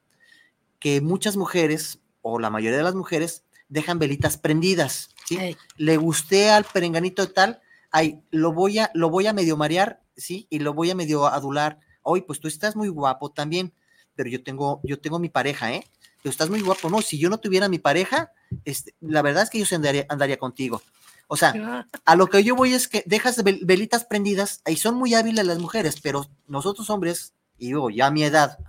que 0.86 1.02
muchas 1.02 1.36
mujeres, 1.36 1.98
o 2.22 2.38
la 2.38 2.52
mayoría 2.52 2.78
de 2.78 2.84
las 2.84 2.94
mujeres, 2.94 3.44
dejan 3.70 3.98
velitas 3.98 4.38
prendidas, 4.38 5.10
¿sí? 5.28 5.58
Le 5.78 5.98
gusté 5.98 6.52
al 6.52 6.64
perenganito 6.64 7.26
de 7.26 7.34
tal, 7.34 7.60
ay, 7.90 8.22
lo 8.30 8.54
voy 8.54 8.78
a, 8.78 8.92
lo 8.94 9.10
voy 9.10 9.26
a 9.26 9.34
medio 9.34 9.58
marear, 9.58 10.04
¿sí? 10.16 10.46
Y 10.52 10.60
lo 10.60 10.76
voy 10.76 10.92
a 10.92 10.96
medio 10.96 11.26
adular. 11.26 11.80
Hoy, 12.04 12.22
pues 12.22 12.40
tú 12.40 12.48
estás 12.48 12.76
muy 12.76 12.90
guapo 12.90 13.32
también, 13.32 13.74
pero 14.14 14.30
yo 14.30 14.44
tengo, 14.44 14.80
yo 14.84 15.00
tengo 15.00 15.18
mi 15.18 15.28
pareja, 15.28 15.74
¿eh? 15.74 15.84
Tú 16.22 16.30
estás 16.30 16.52
muy 16.52 16.62
guapo, 16.62 16.88
no, 16.92 17.02
si 17.02 17.18
yo 17.18 17.32
no 17.32 17.40
tuviera 17.40 17.68
mi 17.68 17.80
pareja, 17.80 18.32
este, 18.64 18.94
la 19.00 19.24
verdad 19.24 19.42
es 19.42 19.50
que 19.50 19.58
yo 19.58 19.76
andaría, 19.76 20.06
andaría 20.08 20.38
contigo. 20.38 20.84
O 21.26 21.36
sea, 21.36 21.88
a 22.06 22.16
lo 22.16 22.28
que 22.28 22.44
yo 22.44 22.56
voy 22.56 22.76
es 22.76 22.88
que 22.88 23.02
dejas 23.08 23.44
velitas 23.44 24.06
prendidas, 24.06 24.62
y 24.68 24.76
son 24.76 24.94
muy 24.94 25.16
hábiles 25.16 25.48
las 25.48 25.58
mujeres, 25.58 26.00
pero 26.00 26.28
nosotros 26.46 26.92
hombres, 26.92 27.34
y 27.58 27.70
yo 27.70 27.90
ya 27.90 28.06
a 28.06 28.12
mi 28.12 28.24
edad 28.24 28.60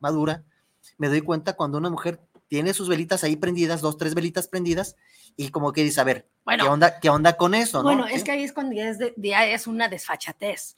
madura, 0.00 0.44
me 0.98 1.08
doy 1.08 1.20
cuenta 1.20 1.54
cuando 1.54 1.78
una 1.78 1.90
mujer 1.90 2.20
tiene 2.48 2.74
sus 2.74 2.88
velitas 2.88 3.24
ahí 3.24 3.36
prendidas, 3.36 3.80
dos, 3.80 3.96
tres 3.96 4.14
velitas 4.14 4.46
prendidas, 4.48 4.96
y 5.36 5.48
como 5.50 5.72
que 5.72 5.82
dices, 5.82 5.98
a 5.98 6.04
ver, 6.04 6.28
Bueno, 6.44 6.64
¿qué, 6.64 6.70
onda, 6.70 7.00
¿qué 7.00 7.08
onda 7.08 7.36
con 7.36 7.54
eso? 7.54 7.78
no? 7.78 7.84
Bueno, 7.84 8.06
es 8.06 8.18
¿Sí? 8.20 8.24
que 8.24 8.32
ahí 8.32 8.42
es 8.42 8.52
cuando 8.52 8.74
ya 8.74 8.88
es, 8.90 8.98
de- 8.98 9.14
ya 9.16 9.46
es 9.46 9.66
una 9.66 9.88
desfachatez. 9.88 10.76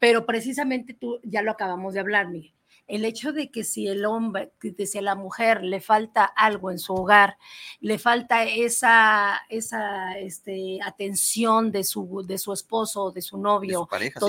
Pero 0.00 0.26
precisamente 0.26 0.94
tú, 0.94 1.20
ya 1.22 1.42
lo 1.42 1.52
acabamos 1.52 1.94
de 1.94 2.00
hablar, 2.00 2.28
Miguel. 2.28 2.54
El 2.88 3.04
hecho 3.04 3.32
de 3.32 3.52
que 3.52 3.62
si 3.62 3.86
el 3.86 4.04
hombre, 4.04 4.52
que 4.60 4.86
si 4.86 4.98
a 4.98 5.02
la 5.02 5.14
mujer 5.14 5.62
le 5.62 5.80
falta 5.80 6.24
algo 6.24 6.72
en 6.72 6.80
su 6.80 6.92
hogar, 6.92 7.38
le 7.78 8.00
falta 8.00 8.42
esa, 8.42 9.40
esa 9.48 10.18
este, 10.18 10.80
atención 10.84 11.70
de 11.70 11.84
su, 11.84 12.24
de 12.26 12.38
su 12.38 12.52
esposo 12.52 13.04
o 13.04 13.12
de 13.12 13.22
su 13.22 13.36
De 13.36 13.42
novio 13.44 13.78
su 13.82 13.86
pareja, 13.86 14.18
sí. 14.18 14.26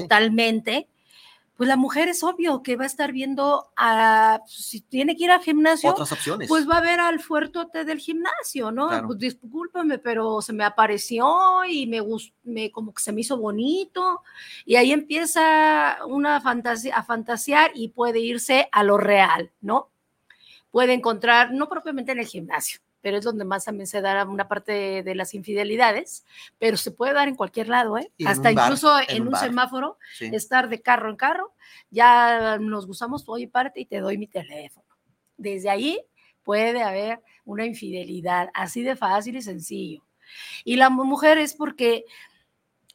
Pues 1.56 1.68
la 1.68 1.76
mujer 1.76 2.10
es 2.10 2.24
obvio 2.24 2.64
que 2.64 2.76
va 2.76 2.84
a 2.84 2.88
estar 2.88 3.12
viendo 3.12 3.72
a, 3.78 4.42
si 4.48 4.82
tiene 4.82 5.16
que 5.16 5.26
ir 5.26 5.32
al 5.32 5.42
gimnasio, 5.42 5.92
Otras 5.92 6.12
opciones. 6.12 6.48
pues 6.48 6.68
va 6.68 6.78
a 6.78 6.82
ver 6.82 7.00
al 7.00 7.20
fuertote 7.20 7.86
del 7.86 8.00
gimnasio, 8.00 8.72
¿no? 8.72 8.88
Claro. 8.88 9.08
Pues 9.08 9.20
discúlpame, 9.20 10.00
pero 10.00 10.42
se 10.42 10.52
me 10.52 10.64
apareció 10.64 11.64
y 11.70 11.86
me 11.86 12.00
gustó, 12.00 12.34
me, 12.44 12.72
como 12.72 12.92
que 12.94 13.04
se 13.04 13.12
me 13.12 13.22
hizo 13.22 13.38
bonito. 13.38 14.24
Y 14.66 14.78
ahí 14.78 14.92
empieza 14.92 16.00
una 16.08 16.42
fantasía, 16.42 16.96
a 16.96 17.04
fantasear 17.04 17.72
y 17.76 17.90
puede 17.90 18.20
irse 18.20 18.68
a 18.72 18.84
lo 18.84 18.98
real, 18.98 19.52
¿no? 19.62 19.92
Puede 20.72 20.94
encontrar, 20.94 21.54
no 21.54 21.70
propiamente 21.70 22.14
en 22.14 22.20
el 22.20 22.26
gimnasio, 22.26 22.80
pero 23.04 23.18
es 23.18 23.26
donde 23.26 23.44
más 23.46 23.66
también 23.66 23.86
se 23.86 24.02
da 24.02 24.26
una 24.26 24.48
parte 24.48 25.04
de, 25.04 25.14
las 25.16 25.34
infidelidades, 25.36 26.26
pero 26.58 26.78
se 26.78 26.90
puede 26.90 27.14
dar 27.14 27.28
en 27.28 27.36
cualquier 27.36 27.68
lado, 27.68 27.98
¿eh? 27.98 28.12
En 28.18 28.28
Hasta 28.30 28.52
bar, 28.54 28.66
incluso 28.66 28.98
en 29.00 29.06
en, 29.18 29.22
un 29.24 29.32
bar. 29.32 29.44
semáforo, 29.46 29.98
Sí. 30.18 30.32
estar 30.34 30.70
de 30.70 30.82
carro 30.82 31.10
en 31.10 31.18
carro, 31.18 31.54
ya 31.92 32.58
nos 32.60 32.88
gustamos, 32.88 33.24
oye, 33.28 33.48
párate 33.50 33.82
y 33.82 33.86
te 33.86 34.00
doy 34.00 34.18
mi 34.18 34.28
teléfono. 34.28 34.88
Desde 35.38 35.70
ahí 35.70 36.02
puede 36.44 36.82
haber 36.82 37.20
una 37.46 37.66
infidelidad, 37.66 38.50
así 38.54 38.82
de 38.84 38.96
fácil 38.96 39.36
y 39.36 39.42
sencillo. 39.42 40.02
Y 40.64 40.78
la 40.78 40.90
mu- 40.90 41.04
mujer 41.04 41.38
es 41.38 41.54
porque 41.54 42.06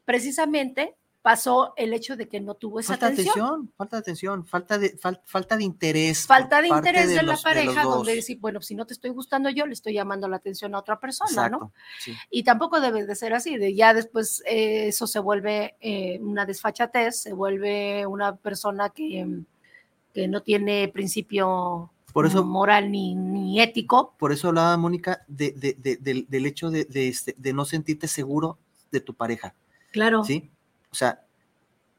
precisamente 0.04 0.96
pasó 1.28 1.74
el 1.76 1.92
hecho 1.92 2.16
de 2.16 2.26
que 2.26 2.40
no 2.40 2.54
tuvo 2.54 2.80
esa 2.80 2.94
Falta 2.94 3.08
atención. 3.08 3.34
atención, 3.36 3.72
falta 3.76 3.96
de 3.96 4.00
atención, 4.00 4.46
falta 4.46 4.78
de, 4.78 4.96
fal- 4.98 5.20
falta 5.26 5.58
de 5.58 5.64
interés. 5.64 6.26
Falta 6.26 6.62
de 6.62 6.68
interés 6.68 7.08
de, 7.10 7.16
la 7.16 7.22
los- 7.22 7.42
pareja, 7.42 7.82
donde 7.82 8.14
decir, 8.14 8.38
bueno, 8.40 8.62
si 8.62 8.74
no 8.74 8.86
te 8.86 8.94
estoy 8.94 9.10
gustando 9.10 9.50
yo, 9.50 9.66
le 9.66 9.74
estoy 9.74 9.92
llamando 9.92 10.26
la 10.26 10.36
atención 10.36 10.74
a 10.74 10.78
otra 10.78 10.98
persona, 10.98 11.50
¿no? 11.50 11.70
Sí. 12.00 12.14
Y 12.30 12.44
tampoco 12.44 12.80
debe 12.80 13.04
de 13.04 13.14
ser 13.14 13.34
así, 13.34 13.58
de 13.58 13.74
ya 13.74 13.92
después 13.92 14.42
eh, 14.46 14.88
eso 14.88 15.06
se 15.06 15.18
vuelve 15.18 15.76
eh, 15.82 16.18
una 16.22 16.46
desfachatez, 16.46 17.20
se 17.20 17.34
vuelve 17.34 18.06
una 18.06 18.34
persona 18.36 18.88
que, 18.88 19.26
mm, 19.26 19.44
que 20.14 20.28
no 20.28 20.40
tiene 20.42 20.88
principio 20.88 21.90
Por 22.14 22.24
eso, 22.24 22.42
moral 22.42 22.90
ni, 22.90 23.14
ni 23.14 23.60
ético. 23.60 24.14
por 24.18 24.32
eso 24.32 24.48
hablaba 24.48 24.78
Mónica 24.78 25.26
de, 25.28 25.52
de- 25.52 25.74
de- 25.74 25.96
del, 25.98 26.24
del 26.26 26.46
hecho 26.46 26.70
de, 26.70 26.86
este- 26.90 27.34
de 27.36 27.52
no 27.52 27.66
sentirte 27.66 28.08
seguro 28.08 28.56
de 28.90 29.00
tu 29.00 29.12
pareja, 29.12 29.54
Claro. 29.92 30.24
¿sí? 30.24 30.48
O 30.90 30.94
sea, 30.94 31.24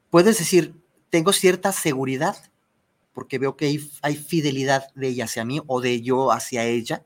puedes 0.10 0.38
decir, 0.40 0.74
tengo 1.10 1.34
cierta 1.34 1.72
seguridad 1.72 2.36
porque 3.14 3.38
veo 3.40 3.58
que 3.58 3.66
hay, 3.66 3.90
hay 4.02 4.16
fidelidad 4.16 4.88
de 4.96 5.10
ella 5.10 5.26
hacia 5.26 5.44
mí 5.46 5.62
o 5.68 5.82
de 5.82 6.02
yo 6.02 6.32
hacia 6.32 6.64
ella, 6.66 7.06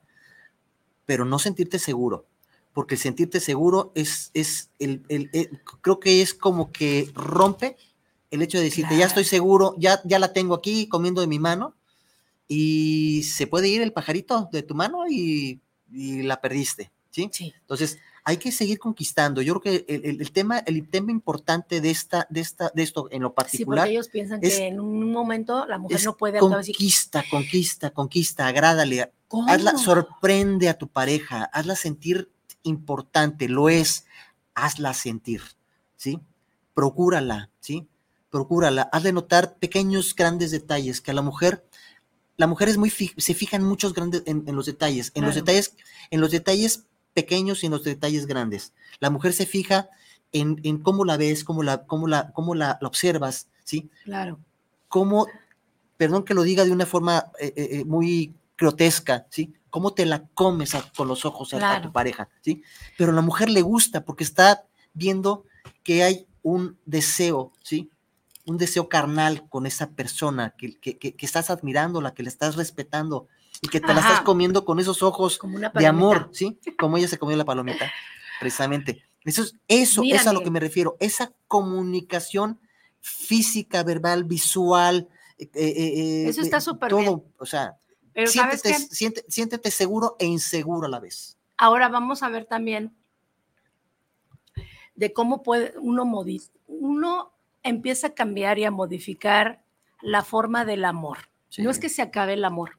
pero 1.06 1.26
no 1.26 1.40
sentirte 1.40 1.80
seguro, 1.80 2.26
porque 2.74 2.96
el 2.96 3.02
sentirte 3.02 3.40
seguro 3.40 3.92
es, 3.96 4.32
es 4.34 4.70
el, 4.80 5.04
el- 5.10 5.30
el- 5.34 5.62
creo 5.82 6.00
que 6.00 6.22
es 6.22 6.34
como 6.34 6.72
que 6.72 7.10
rompe 7.14 7.78
el 8.32 8.42
hecho 8.42 8.58
de 8.58 8.66
decirte, 8.66 8.98
ya 8.98 9.06
estoy 9.06 9.24
Claro. 9.24 9.30
seguro, 9.30 9.76
ya, 9.78 10.02
ya 10.06 10.18
la 10.20 10.34
tengo 10.34 10.56
aquí 10.56 10.88
comiendo 10.88 11.22
de 11.22 11.28
mi 11.28 11.40
mano, 11.40 11.76
y 12.48 13.24
se 13.24 13.48
puede 13.48 13.68
ir 13.70 13.82
el 13.82 13.94
pajarito 13.94 14.50
de 14.52 14.64
tu 14.64 14.76
mano 14.76 15.06
y, 15.10 15.62
y 15.92 16.22
la 16.24 16.42
perdiste, 16.42 16.92
¿sí? 17.12 17.30
Sí. 17.32 17.54
Entonces, 17.62 17.98
hay 18.26 18.38
que 18.38 18.52
seguir 18.52 18.80
conquistando. 18.80 19.42
Yo 19.42 19.60
creo 19.60 19.86
que 19.86 19.86
el, 19.94 20.06
el- 20.06 20.22
el 20.22 20.32
tema, 20.32 20.60
el 20.60 20.88
tema 20.90 21.12
importante 21.12 21.82
de 21.82 21.90
esta, 21.92 22.26
de 22.30 22.40
esta, 22.42 22.72
de 22.74 22.84
esto 22.84 23.08
en 23.12 23.22
lo 23.24 23.30
Sí, 23.30 23.34
particular 23.36 23.84
porque 23.86 23.92
ellos 23.92 24.08
piensan 24.08 24.40
es- 24.42 24.58
que 24.58 24.68
en 24.68 24.80
un 24.80 25.12
momento 25.12 25.66
la 25.66 25.78
mujer 25.78 26.04
no 26.06 26.16
puede 26.16 26.38
actuar 26.38 26.60
así. 26.60 26.72
conquista, 26.74 27.24
conquista, 27.30 27.90
conquista, 27.92 28.48
agrádale, 28.48 29.12
¿Cómo? 29.28 29.50
hazla, 29.52 29.78
sorprende 29.78 30.70
a 30.70 30.78
tu 30.78 30.88
pareja, 30.88 31.44
hazla 31.46 31.76
sentir 31.76 32.30
importante, 32.64 33.50
lo 33.50 33.68
es, 33.68 34.06
hazla 34.56 34.94
sentir, 34.94 35.42
¿sí? 35.98 36.20
Procúrala, 36.74 37.50
¿sí? 37.60 37.88
Procúrala, 38.30 38.84
hazle 38.94 39.12
notar 39.12 39.56
pequeños, 39.58 40.16
grandes 40.16 40.52
detalles 40.52 41.02
que 41.02 41.12
a 41.12 41.14
la 41.14 41.22
mujer, 41.22 41.66
la 42.38 42.48
mujer 42.48 42.70
es 42.70 42.78
muy, 42.78 42.90
se 42.90 43.34
fija 43.34 43.58
en 43.58 43.64
muchos 43.64 43.94
grandes, 43.94 44.24
en, 44.26 44.44
en 44.48 44.56
los 44.56 44.66
detalles, 44.66 45.12
en 45.14 45.26
los 45.26 45.36
detalles, 45.36 45.76
en 46.10 46.22
los 46.22 46.32
detalles 46.32 46.86
pequeños 47.14 47.64
y 47.64 47.68
en 47.68 47.72
los 47.74 47.84
detalles 47.84 48.26
grandes. 48.26 48.74
La 49.00 49.10
mujer 49.10 49.34
se 49.34 49.46
fija 49.46 49.90
en, 50.32 50.60
en 50.64 50.80
cómo 50.80 51.06
la 51.06 51.18
ves, 51.18 51.44
cómo 51.44 51.64
la, 51.64 51.86
cómo 51.86 52.08
la, 52.08 52.32
cómo 52.34 52.56
la, 52.56 52.78
la 52.82 52.88
observas, 52.88 53.48
¿sí? 53.64 53.90
Claro. 54.04 54.40
cómo, 54.88 55.28
perdón 55.98 56.24
que 56.24 56.34
lo 56.34 56.44
diga 56.44 56.66
de 56.66 56.72
una 56.72 56.86
forma 56.86 57.32
eh, 57.40 57.54
eh, 57.56 57.68
eh, 57.80 57.86
muy 57.86 58.34
grotesca, 58.58 59.26
¿sí? 59.30 59.54
Cómo 59.70 59.94
te 59.94 60.06
la 60.06 60.24
comes 60.34 60.76
a- 60.76 60.92
con 60.96 61.08
los 61.08 61.26
ojos 61.26 61.54
a- 61.54 61.58
a, 61.58 61.60
Claro. 61.60 61.82
tu 61.88 61.92
pareja, 61.92 62.30
¿sí? 62.42 62.62
Pero 62.98 63.12
a 63.12 63.16
la 63.16 63.22
mujer 63.22 63.50
le 63.50 63.62
gusta 63.62 64.04
porque 64.06 64.24
está 64.24 64.64
viendo 64.94 65.46
que 65.84 66.04
hay 66.04 66.28
un 66.44 66.78
deseo, 66.86 67.52
¿sí? 67.64 67.90
Un 68.46 68.58
deseo 68.58 68.90
carnal 68.90 69.48
con 69.50 69.66
esa 69.66 69.90
persona 69.92 70.54
que, 70.58 70.78
que, 70.80 70.98
que- 70.98 71.14
que 71.16 71.26
estás 71.26 71.50
admirando, 71.50 72.02
la 72.02 72.14
que 72.14 72.24
le 72.24 72.30
estás 72.30 72.56
respetando 72.56 73.28
y 73.64 73.70
que 73.70 73.80
te 73.80 73.94
la 73.94 74.02
estás 74.02 74.22
comiendo 74.22 74.66
con 74.66 74.80
esos 74.80 75.02
ojos 75.02 75.40
de 75.74 75.88
amor. 75.88 76.30
¿sí? 76.34 76.60
Como 76.78 76.98
ella 76.98 77.08
se 77.08 77.18
comió 77.18 77.38
la 77.38 77.46
palomita, 77.46 77.90
precisamente. 78.40 79.04
Eso 79.24 79.42
es, 79.44 79.56
eso 79.70 80.04
es 80.06 80.28
a 80.28 80.34
lo 80.34 80.42
que 80.44 80.52
me 80.52 80.60
refiero, 80.60 80.98
esa 81.00 81.32
comunicación 81.48 82.60
física, 83.00 83.82
verbal, 83.84 84.26
visual. 84.26 85.08
eh, 85.40 85.50
eh, 85.56 85.74
eh, 85.78 86.28
Eso 86.28 86.42
está 86.42 86.60
súper 86.60 86.90
todo, 86.90 87.00
bien. 87.00 87.24
O 87.40 87.46
sea, 87.46 87.78
Pero 88.14 88.30
siéntete, 88.30 88.74
siente- 88.92 89.24
siéntete 89.30 89.72
seguro 89.72 90.18
e 90.20 90.26
inseguro 90.26 90.88
a 90.88 90.90
la 90.90 91.00
vez. 91.00 91.38
Ahora 91.56 91.88
vamos 91.88 92.22
a 92.22 92.28
ver 92.30 92.46
también 92.46 92.94
de 94.96 95.14
cómo 95.14 95.42
puede 95.42 95.74
uno 95.80 96.04
uno 96.68 97.32
empieza 97.64 98.08
a 98.08 98.14
cambiar 98.14 98.60
y 98.60 98.66
a 98.66 98.72
modificar 98.72 99.64
la 100.02 100.22
forma 100.24 100.66
del 100.66 100.84
amor. 100.84 101.30
No 101.58 101.70
es 101.70 101.80
que 101.80 101.88
se 101.88 102.02
acabe 102.02 102.34
el 102.34 102.44
amor, 102.44 102.78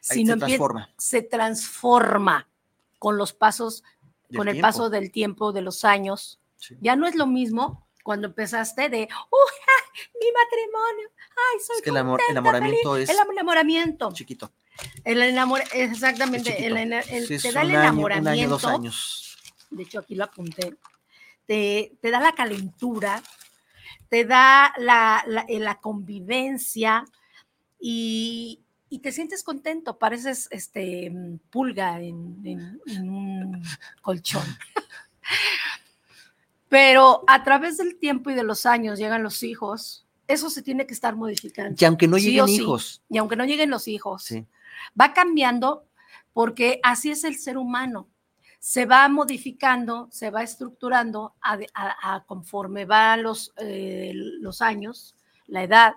sino 0.00 0.28
se 0.28 0.32
empieza- 0.32 0.46
transforma. 0.46 0.90
se 0.98 1.22
transforma 1.22 2.48
con 2.98 3.16
los 3.18 3.32
pasos, 3.32 3.82
del 4.28 4.38
con 4.38 4.48
el 4.48 4.54
tiempo. 4.54 4.66
paso 4.68 4.90
del 4.90 5.10
tiempo, 5.12 5.52
de 5.52 5.62
los 5.62 5.84
años. 5.84 6.40
Sí. 6.56 6.76
Ya 6.80 6.96
no 6.96 7.06
es 7.06 7.14
lo 7.14 7.26
mismo 7.26 7.86
cuando 8.02 8.28
empezaste 8.28 8.88
de, 8.88 9.00
¡Uy, 9.00 10.18
mi 10.20 10.26
matrimonio! 10.32 11.10
¡Ay, 11.30 11.60
soy 11.66 11.76
Es 11.76 11.82
que 11.82 11.90
el, 11.90 11.96
amor, 11.98 12.20
el 12.20 12.26
contenta, 12.26 12.40
enamoramiento 12.50 12.92
feliz". 12.94 13.10
es 13.10 13.16
El 13.18 13.26
enamoramiento. 13.32 14.12
chiquito. 14.12 14.52
El 15.04 15.22
enamor, 15.22 15.62
exactamente, 15.72 16.66
el, 16.66 16.76
el- 16.76 17.26
Sí, 17.26 17.38
te 17.38 17.52
da 17.52 17.62
el 17.62 17.68
un 17.70 17.76
año, 17.76 17.82
enamoramiento. 17.82 18.30
año, 18.30 18.48
dos 18.48 18.64
años. 18.66 19.36
de 19.70 19.82
hecho 19.82 19.98
aquí 20.00 20.14
lo 20.14 20.24
apunté, 20.24 20.76
te, 21.46 21.96
te 22.00 22.10
da 22.10 22.20
la 22.20 22.32
calentura, 22.32 23.22
te 24.08 24.24
da 24.24 24.72
la, 24.78 25.24
la- 25.26 25.46
la 25.48 25.80
convivencia 25.80 27.04
y, 27.80 28.60
y 28.88 29.00
te 29.00 29.12
sientes 29.12 29.42
contento, 29.42 29.98
pareces 29.98 30.48
este, 30.50 31.10
mm, 31.10 31.38
pulga 31.50 32.00
en, 32.00 32.40
en- 32.44 32.80
en 32.86 33.10
un 33.10 33.62
colchón. 34.02 34.44
Pero 36.68 37.24
a 37.26 37.44
través 37.44 37.76
del 37.78 37.96
tiempo 37.96 38.30
y 38.30 38.34
de 38.34 38.42
los 38.42 38.66
años 38.66 38.98
llegan 38.98 39.22
los 39.22 39.42
hijos, 39.42 40.04
eso 40.26 40.50
se 40.50 40.62
tiene 40.62 40.86
que 40.86 40.94
estar 40.94 41.14
modificando. 41.14 41.76
Y 41.78 41.84
aunque 41.84 42.08
no 42.08 42.18
lleguen 42.18 42.48
sí. 42.48 42.56
hijos. 42.56 43.02
Y 43.08 43.18
aunque 43.18 43.36
no 43.36 43.44
lleguen 43.44 43.70
los 43.70 43.86
hijos, 43.86 44.24
Sí. 44.24 44.44
va 45.00 45.12
cambiando 45.14 45.86
porque 46.32 46.80
así 46.82 47.10
es 47.10 47.22
el 47.24 47.36
ser 47.36 47.56
humano. 47.56 48.08
Se 48.58 48.84
va 48.84 49.08
modificando, 49.08 50.08
se 50.10 50.30
va 50.30 50.42
estructurando 50.42 51.34
a, 51.40 51.56
de- 51.56 51.70
a- 51.72 52.16
a 52.16 52.24
conforme 52.24 52.84
van 52.84 53.22
los, 53.22 53.52
eh, 53.58 54.10
los 54.14 54.60
años, 54.60 55.14
la 55.46 55.62
edad, 55.62 55.94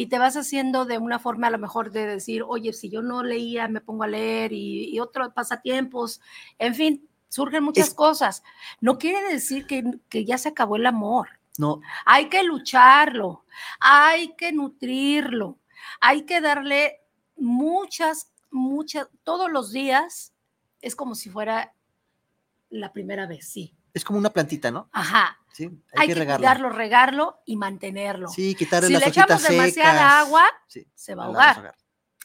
y 0.00 0.06
te 0.06 0.18
vas 0.20 0.36
haciendo 0.36 0.84
de 0.84 0.96
una 0.98 1.18
forma 1.18 1.48
a 1.48 1.50
lo 1.50 1.58
mejor 1.58 1.90
de 1.90 2.06
decir, 2.06 2.44
oye, 2.46 2.72
si 2.72 2.88
yo 2.88 3.02
no 3.02 3.24
leía, 3.24 3.66
me 3.66 3.80
pongo 3.80 4.04
a 4.04 4.06
leer 4.06 4.52
y, 4.52 4.94
y 4.94 5.00
otros 5.00 5.32
pasatiempos, 5.34 6.20
en 6.60 6.76
fin, 6.76 7.08
surgen 7.28 7.64
muchas 7.64 7.88
Es- 7.88 7.94
cosas. 7.94 8.44
No 8.80 8.96
quiere 8.96 9.20
decir 9.32 9.66
que, 9.66 9.82
que 10.08 10.24
ya 10.24 10.38
se 10.38 10.50
acabó 10.50 10.76
el 10.76 10.86
amor. 10.86 11.30
No, 11.58 11.80
Hay 12.06 12.28
que 12.28 12.44
lucharlo, 12.44 13.44
hay 13.80 14.36
que 14.36 14.52
nutrirlo, 14.52 15.58
hay 16.00 16.22
que 16.22 16.40
darle 16.40 17.00
muchas, 17.36 18.32
muchas, 18.52 19.08
todos 19.24 19.50
los 19.50 19.72
días 19.72 20.32
es 20.80 20.94
como 20.94 21.16
si 21.16 21.28
fuera 21.28 21.74
la 22.70 22.92
primera 22.92 23.26
vez, 23.26 23.48
sí. 23.50 23.74
es 23.94 24.04
como 24.04 24.20
una 24.20 24.30
plantita, 24.30 24.70
¿no? 24.70 24.88
Ajá. 24.92 25.37
Sí, 25.52 25.64
hay, 25.64 26.02
Hay, 26.02 26.08
que 26.08 26.14
regarla. 26.14 26.38
cuidarlo, 26.38 26.70
regarlo 26.70 27.40
y 27.46 27.56
mantenerlo. 27.56 28.28
Sí, 28.28 28.54
quitarle 28.54 28.86
si 28.88 28.92
las 28.94 29.02
le 29.02 29.08
echamos 29.08 29.42
demasiada 29.42 30.20
agua, 30.20 30.44
Sí, 30.68 30.86
se 30.94 31.14
va 31.14 31.24
a 31.24 31.26
ahogar. 31.26 31.74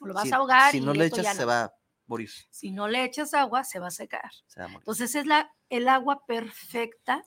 Lo 0.01 0.13
vas 0.13 0.23
Sí, 0.23 0.31
a 0.31 0.35
ahogar 0.37 0.71
Si 0.71 0.77
y 0.77 0.81
no 0.81 0.93
le 0.93 1.05
echas, 1.05 1.23
ya 1.23 1.33
se 1.33 1.45
va 1.45 1.73
Boris. 2.05 2.47
Si 2.51 2.71
no 2.71 2.87
le 2.89 3.03
echas 3.05 3.33
agua, 3.33 3.63
se 3.63 3.79
va 3.79 3.87
a 3.87 3.91
secar. 3.91 4.29
se 4.47 4.59
va 4.59 4.65
a 4.65 4.67
morir. 4.67 4.81
Entonces 4.81 5.15
es 5.15 5.25
la, 5.25 5.51
el 5.69 5.87
agua 5.87 6.25
perfecta 6.25 7.23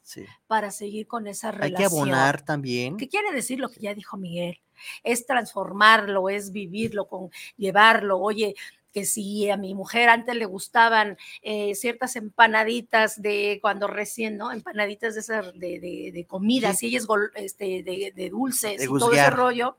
para 0.46 0.70
seguir 0.70 1.06
con 1.06 1.26
esa 1.26 1.48
Hay 1.48 1.54
relación. 1.54 1.78
que 1.78 1.84
abonar 1.86 2.42
también. 2.44 2.96
¿Qué 2.98 3.08
quiere 3.08 3.32
decir 3.32 3.58
lo 3.58 3.70
que 3.70 3.80
ya 3.80 3.94
dijo 3.94 4.16
Miguel? 4.16 4.60
Es 5.02 5.26
transformarlo, 5.26 6.28
es 6.28 6.52
vivirlo, 6.52 7.08
con 7.08 7.30
llevarlo. 7.56 8.18
Oye, 8.18 8.54
que 8.96 9.04
si 9.04 9.50
a 9.50 9.58
mi 9.58 9.74
mujer 9.74 10.08
antes 10.08 10.34
le 10.34 10.46
gustaban 10.46 11.18
eh, 11.42 11.74
ciertas 11.74 12.16
empanaditas 12.16 13.20
de 13.20 13.58
cuando 13.60 13.88
recién, 13.88 14.38
¿no? 14.38 14.50
Empanaditas 14.50 15.12
de 15.12 15.20
esas 15.20 15.52
de, 15.52 15.78
de, 15.80 16.12
de 16.14 16.26
comida, 16.26 16.70
Sí. 16.72 16.78
si 16.78 16.86
ella 16.86 16.98
es 16.98 17.06
gol- 17.06 17.30
este, 17.34 17.82
de, 17.82 18.14
de 18.16 18.30
dulces 18.30 18.82
y 18.82 18.86
todo 18.86 19.12
ese 19.12 19.28
rollo. 19.28 19.76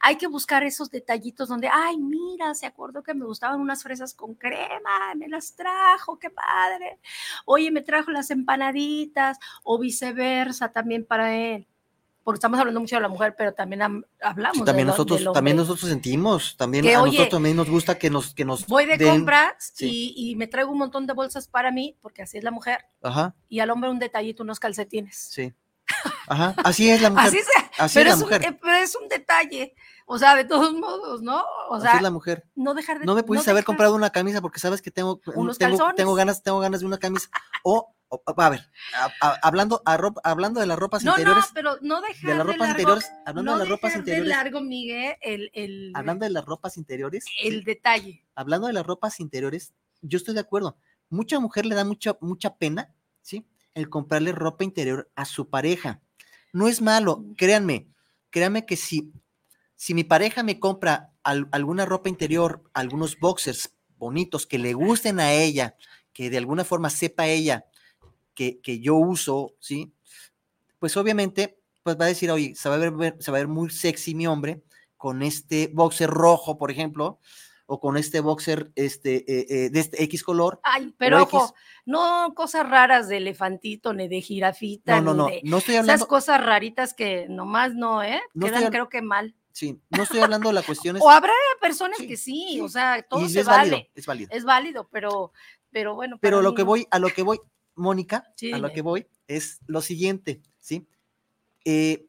Hay 0.00 0.16
que 0.16 0.26
buscar 0.26 0.64
esos 0.64 0.90
detallitos 0.90 1.48
donde, 1.48 1.68
ay, 1.72 1.96
mira, 1.98 2.52
se 2.56 2.66
acordó 2.66 3.04
que 3.04 3.14
me 3.14 3.24
gustaban 3.24 3.60
unas 3.60 3.84
fresas 3.84 4.12
con 4.12 4.34
crema, 4.34 5.14
me 5.14 5.28
las 5.28 5.54
trajo, 5.54 6.18
qué 6.18 6.28
padre. 6.28 6.98
Oye, 7.44 7.70
me 7.70 7.82
trajo 7.82 8.10
las 8.10 8.32
empanaditas, 8.32 9.38
o 9.62 9.78
viceversa 9.78 10.72
también 10.72 11.04
para 11.04 11.36
él. 11.36 11.68
Porque 12.24 12.36
estamos 12.36 12.58
hablando 12.60 12.78
mucho 12.80 12.94
de 12.96 13.02
la 13.02 13.08
mujer, 13.08 13.34
pero 13.36 13.52
también 13.52 13.82
hablamos 14.20 14.58
Sí, 14.58 14.64
también 14.64 14.86
del- 14.86 14.92
nosotros, 14.92 15.18
del 15.24 15.32
también 15.32 15.56
nosotros 15.56 15.88
sentimos, 15.90 16.56
también 16.56 16.84
Que, 16.84 16.94
a 16.94 17.02
oye, 17.02 17.12
nosotros 17.18 17.30
también 17.36 17.56
nos 17.56 17.68
gusta 17.68 17.98
que 17.98 18.10
nos, 18.10 18.32
que 18.34 18.44
nos 18.44 18.66
Voy 18.68 18.86
de 18.86 18.96
den- 18.96 19.08
compras 19.10 19.72
sí. 19.74 20.12
y, 20.16 20.30
y 20.30 20.36
me 20.36 20.46
traigo 20.46 20.70
un 20.70 20.78
montón 20.78 21.06
de 21.06 21.14
bolsas 21.14 21.48
para 21.48 21.72
mí, 21.72 21.96
porque 22.00 22.22
así 22.22 22.38
es 22.38 22.44
la 22.44 22.50
mujer, 22.52 22.78
Ajá, 23.02 23.34
y 23.48 23.58
al 23.60 23.70
hombre 23.70 23.90
un 23.90 23.98
detallito, 23.98 24.42
unos 24.44 24.60
calcetines. 24.60 25.16
sí. 25.30 25.52
Ajá, 26.28 26.54
así 26.64 26.88
es 26.88 27.02
la 27.02 27.10
mujer. 27.10 27.26
Así, 27.26 27.38
sea, 27.38 27.70
así 27.78 27.98
pero, 27.98 28.10
es 28.10 28.16
la 28.18 28.24
un, 28.24 28.30
mujer. 28.30 28.44
eh, 28.44 28.58
pero 28.62 28.74
es 28.76 28.94
un 28.96 29.08
detalle, 29.08 29.74
o 30.06 30.16
sea, 30.18 30.34
de 30.36 30.44
todos 30.44 30.72
modos, 30.72 31.20
¿no? 31.22 31.42
O 31.68 31.74
así 31.74 31.86
sea, 31.86 31.96
es 31.96 32.02
la 32.02 32.10
mujer. 32.10 32.44
no 32.54 32.72
dejar 32.74 33.00
de 33.00 33.04
No 33.04 33.14
me 33.14 33.24
pudiste 33.24 33.50
haber 33.50 33.62
dejar- 33.62 33.66
comprado 33.66 33.94
una 33.96 34.10
camisa 34.10 34.40
porque 34.40 34.60
sabes 34.60 34.80
que 34.80 34.90
tengo, 34.90 35.20
Unos 35.34 35.58
tengo, 35.58 35.72
calzones. 35.72 35.96
tengo 35.96 36.14
ganas, 36.14 36.42
tengo 36.42 36.60
ganas 36.60 36.80
de 36.80 36.86
una 36.86 36.98
camisa. 36.98 37.28
O- 37.64 37.92
a 38.36 38.50
ver, 38.50 38.60
a- 38.94 39.10
a- 39.20 39.38
hablando, 39.42 39.82
a 39.84 39.96
ropa- 39.96 40.20
hablando 40.24 40.60
de 40.60 40.66
las 40.66 40.78
ropas 40.78 41.02
No, 41.04 41.12
no, 41.12 41.18
interiores, 41.18 41.50
pero 41.54 41.78
no 41.80 42.00
dejar 42.00 42.30
de 42.30 42.36
las 42.36 42.46
ropas 42.46 42.58
largo, 42.58 42.70
interiores, 42.72 43.10
hablando 43.26 43.42
no 43.52 43.52
de 43.52 43.58
las 43.64 43.68
ropas 43.68 43.96
interiores, 43.96 44.24
de 44.24 44.28
largo, 44.36 44.60
Miguel, 44.60 45.16
el, 45.22 45.50
el, 45.54 45.92
hablando 45.94 46.24
de 46.24 46.30
las 46.30 46.44
ropas 46.44 46.76
interiores, 46.76 47.24
el 47.42 47.64
detalle. 47.64 48.24
hablando 48.34 48.66
de 48.66 48.72
las 48.74 48.86
ropas 48.86 49.20
interiores, 49.20 49.72
yo 50.02 50.16
estoy 50.18 50.34
de 50.34 50.40
acuerdo. 50.40 50.76
Mucha 51.08 51.38
mujer 51.40 51.66
le 51.66 51.74
da 51.74 51.84
mucha, 51.84 52.16
mucha 52.20 52.56
pena, 52.56 52.94
¿sí? 53.20 53.46
El 53.74 53.88
comprarle 53.88 54.32
ropa 54.32 54.64
interior 54.64 55.10
a 55.14 55.24
su 55.24 55.48
pareja. 55.48 56.00
No 56.52 56.68
es 56.68 56.80
malo, 56.82 57.24
créanme, 57.36 57.88
créanme 58.30 58.66
que 58.66 58.76
si, 58.76 59.12
si 59.76 59.94
mi 59.94 60.04
pareja 60.04 60.42
me 60.42 60.58
compra 60.60 61.12
al- 61.22 61.48
alguna 61.52 61.86
ropa 61.86 62.08
interior, 62.08 62.62
algunos 62.74 63.18
boxers 63.18 63.74
bonitos 63.96 64.46
que 64.46 64.58
le 64.58 64.74
gusten 64.74 65.20
a 65.20 65.32
ella, 65.32 65.76
que 66.12 66.28
de 66.28 66.36
alguna 66.38 66.64
forma 66.64 66.90
sepa 66.90 67.26
ella 67.26 67.64
que, 68.34 68.60
que 68.60 68.80
yo 68.80 68.96
uso, 68.96 69.54
¿sí? 69.58 69.92
Pues 70.78 70.96
obviamente, 70.96 71.58
pues 71.82 71.98
va 72.00 72.04
a 72.06 72.08
decir, 72.08 72.30
oye, 72.30 72.54
se 72.54 72.68
va 72.68 72.76
a 72.76 72.78
ver, 72.78 73.16
se 73.20 73.30
va 73.30 73.38
a 73.38 73.40
ver 73.40 73.48
muy 73.48 73.70
sexy 73.70 74.14
mi 74.14 74.26
hombre 74.26 74.62
con 74.96 75.22
este 75.22 75.68
boxer 75.72 76.08
rojo, 76.10 76.58
por 76.58 76.70
ejemplo, 76.70 77.18
o 77.66 77.80
con 77.80 77.96
este 77.96 78.20
boxer 78.20 78.70
este, 78.74 79.16
eh, 79.32 79.46
eh, 79.48 79.70
de 79.70 79.80
este 79.80 80.02
X 80.04 80.22
color. 80.22 80.60
Ay, 80.62 80.94
pero 80.98 81.20
X. 81.22 81.34
ojo, 81.34 81.54
no 81.86 82.32
cosas 82.36 82.68
raras 82.68 83.08
de 83.08 83.16
elefantito, 83.18 83.92
ni 83.94 84.08
de 84.08 84.20
jirafita, 84.20 85.00
No, 85.00 85.14
no, 85.14 85.14
no, 85.14 85.26
de 85.26 85.40
no 85.44 85.58
estoy 85.58 85.74
esas 85.74 85.84
hablando, 85.84 86.08
cosas 86.08 86.44
raritas 86.44 86.94
que 86.94 87.26
nomás 87.28 87.74
no, 87.74 88.02
¿eh? 88.02 88.20
No 88.34 88.46
Quedan 88.46 88.58
estoy 88.64 88.72
creo 88.72 88.88
que 88.88 89.02
mal. 89.02 89.34
sí, 89.52 89.80
no 89.90 90.02
estoy 90.04 90.20
hablando 90.20 90.48
de 90.50 90.54
la 90.54 90.62
cuestión 90.62 90.96
es- 90.98 91.02
O 91.02 91.10
habrá 91.10 91.32
personas 91.60 91.98
Sí, 91.98 92.06
que 92.06 92.16
sí, 92.16 92.46
sí, 92.52 92.60
o 92.60 92.68
sea, 92.68 93.02
todo 93.02 93.24
y 93.24 93.28
se 93.28 93.40
es 93.40 93.46
válido, 93.46 93.76
vale, 93.76 93.90
es 93.94 94.06
válido. 94.06 94.28
es 94.32 94.44
válido, 94.44 94.88
pero, 94.92 95.32
pero 95.70 95.94
bueno. 95.94 96.18
Pero 96.20 96.42
lo 96.42 96.54
que 96.54 96.62
voy, 96.62 96.86
a 96.90 96.98
lo 96.98 97.08
que 97.08 97.22
voy, 97.22 97.40
Mónica, 97.74 98.24
Sí, 98.36 98.52
a 98.52 98.58
lo 98.58 98.72
que 98.72 98.82
voy 98.82 99.06
es 99.28 99.60
lo 99.66 99.80
siguiente, 99.80 100.40
¿sí? 100.58 100.86
Eh, 101.64 102.06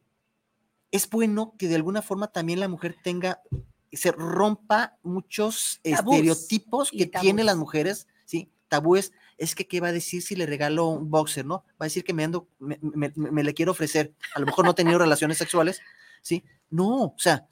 es 0.90 1.08
bueno 1.08 1.54
que 1.58 1.68
de 1.68 1.74
alguna 1.76 2.02
forma 2.02 2.28
también 2.28 2.60
la 2.60 2.68
mujer 2.68 2.96
tenga, 3.02 3.40
se 3.92 4.12
rompa 4.12 4.96
muchos 5.02 5.80
Tabús 5.82 6.14
estereotipos 6.16 6.90
que 6.90 7.06
tienen 7.06 7.46
las 7.46 7.56
mujeres, 7.56 8.06
¿sí? 8.24 8.50
Tabúes, 8.68 9.12
es 9.38 9.54
que 9.54 9.66
qué 9.66 9.80
va 9.80 9.88
a 9.88 9.92
decir 9.92 10.22
si 10.22 10.36
le 10.36 10.46
regalo 10.46 10.86
un 10.88 11.10
boxer, 11.10 11.44
¿no? 11.46 11.64
Va 11.72 11.80
a 11.80 11.84
decir 11.84 12.04
que 12.04 12.12
me 12.14 12.24
ando, 12.24 12.48
me, 12.58 12.78
me- 12.82 13.12
me- 13.14 13.30
me 13.30 13.44
le 13.44 13.54
quiero 13.54 13.72
ofrecer, 13.72 14.14
a 14.34 14.40
lo 14.40 14.46
mejor 14.46 14.64
no 14.64 14.72
he 14.72 14.74
tenido 14.74 14.98
relaciones 14.98 15.38
sexuales, 15.38 15.80
¿sí? 16.22 16.44
No, 16.70 17.04
o 17.04 17.14
sea, 17.18 17.46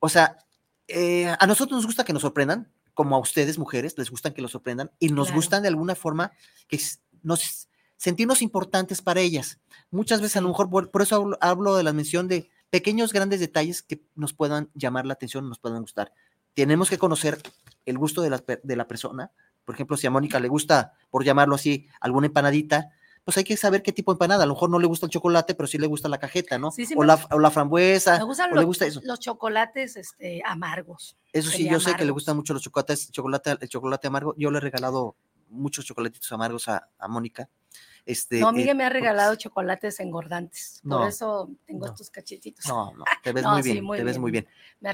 o 0.00 0.08
sea, 0.08 0.38
eh, 0.86 1.26
a 1.38 1.46
nosotros 1.46 1.76
nos 1.78 1.86
gusta 1.86 2.04
que 2.04 2.12
nos 2.12 2.22
sorprendan, 2.22 2.70
como 2.94 3.14
a 3.14 3.18
ustedes, 3.20 3.58
mujeres, 3.58 3.96
les 3.96 4.10
gustan 4.10 4.32
que 4.34 4.42
los 4.42 4.50
sorprendan 4.52 4.90
y 4.98 5.08
nos 5.10 5.28
Claro. 5.28 5.36
gustan 5.36 5.62
de 5.62 5.68
alguna 5.68 5.94
forma 5.94 6.32
que 6.66 6.80
nos 7.22 7.68
sentirnos 7.96 8.42
importantes 8.42 9.02
para 9.02 9.20
ellas. 9.20 9.58
Muchas 9.90 10.20
veces 10.20 10.36
a 10.36 10.40
lo 10.40 10.48
mejor, 10.48 10.70
por, 10.70 10.90
por 10.90 11.02
eso 11.02 11.16
hablo, 11.16 11.38
hablo 11.40 11.76
de 11.76 11.82
la 11.82 11.92
mención 11.92 12.28
de 12.28 12.50
pequeños, 12.70 13.12
grandes 13.12 13.40
detalles 13.40 13.82
que 13.82 14.02
nos 14.14 14.32
puedan 14.32 14.70
llamar 14.74 15.06
la 15.06 15.14
atención, 15.14 15.48
nos 15.48 15.58
puedan 15.58 15.82
gustar. 15.82 16.12
Tenemos 16.54 16.90
que 16.90 16.98
conocer 16.98 17.40
el 17.86 17.98
gusto 17.98 18.22
de 18.22 18.30
la, 18.30 18.42
de 18.62 18.76
la 18.76 18.88
persona. 18.88 19.32
Por 19.64 19.74
ejemplo, 19.74 19.96
si 19.96 20.06
a 20.06 20.10
Mónica 20.10 20.40
le 20.40 20.48
gusta, 20.48 20.94
por 21.10 21.24
llamarlo 21.24 21.54
así, 21.54 21.86
alguna 22.00 22.26
empanadita, 22.26 22.90
pues 23.28 23.36
hay 23.36 23.44
que 23.44 23.58
saber 23.58 23.82
qué 23.82 23.92
tipo 23.92 24.10
de 24.10 24.14
empanada. 24.14 24.44
A 24.44 24.46
lo 24.46 24.54
mejor 24.54 24.70
no 24.70 24.78
le 24.78 24.86
gusta 24.86 25.04
el 25.04 25.12
chocolate, 25.12 25.54
pero 25.54 25.66
sí 25.66 25.76
le 25.76 25.86
gusta 25.86 26.08
la 26.08 26.18
cajeta, 26.18 26.58
¿no? 26.58 26.70
Sí, 26.70 26.86
sí 26.86 26.94
o, 26.96 27.04
la, 27.04 27.22
o 27.30 27.38
la 27.38 27.50
frambuesa. 27.50 28.16
Me 28.16 28.24
gustan 28.24 28.50
o 28.50 28.54
los, 28.54 28.62
le 28.62 28.66
gusta 28.66 28.86
eso. 28.86 29.02
los 29.04 29.20
chocolates 29.20 29.96
este, 29.96 30.40
amargos. 30.46 31.16
Eso 31.32 31.50
sí, 31.50 31.68
yo 31.68 31.78
sé 31.78 31.94
que 31.94 32.06
le 32.06 32.10
gustan 32.10 32.36
mucho 32.36 32.54
los 32.54 32.62
chocolates, 32.62 33.10
chocolate, 33.10 33.58
el 33.60 33.68
chocolate 33.68 34.06
amargo. 34.06 34.34
Yo 34.38 34.50
le 34.50 34.56
he 34.56 34.60
regalado 34.62 35.14
muchos 35.50 35.84
chocolatitos 35.84 36.30
amargos 36.32 36.68
a, 36.68 36.88
a 36.98 37.08
Mónica. 37.08 37.48
Este, 38.04 38.40
No, 38.40 38.50
eh, 38.50 38.52
Miguel 38.52 38.76
me 38.76 38.84
ha 38.84 38.88
regalado 38.88 39.34
chocolates 39.34 40.00
engordantes. 40.00 40.80
Por 40.82 41.00
No, 41.00 41.06
eso 41.06 41.50
tengo 41.66 41.86
no. 41.86 41.92
estos 41.92 42.10
cachetitos. 42.10 42.66
No, 42.66 42.92
no, 42.94 43.04
te 43.22 43.32
ves 43.32 43.42
No, 43.44 43.52
muy 43.52 43.62
sí, 43.62 43.72
bien, 43.72 43.84
muy 43.84 43.98
te 43.98 44.04
ves 44.04 44.18
muy 44.18 44.30
bien. 44.30 44.46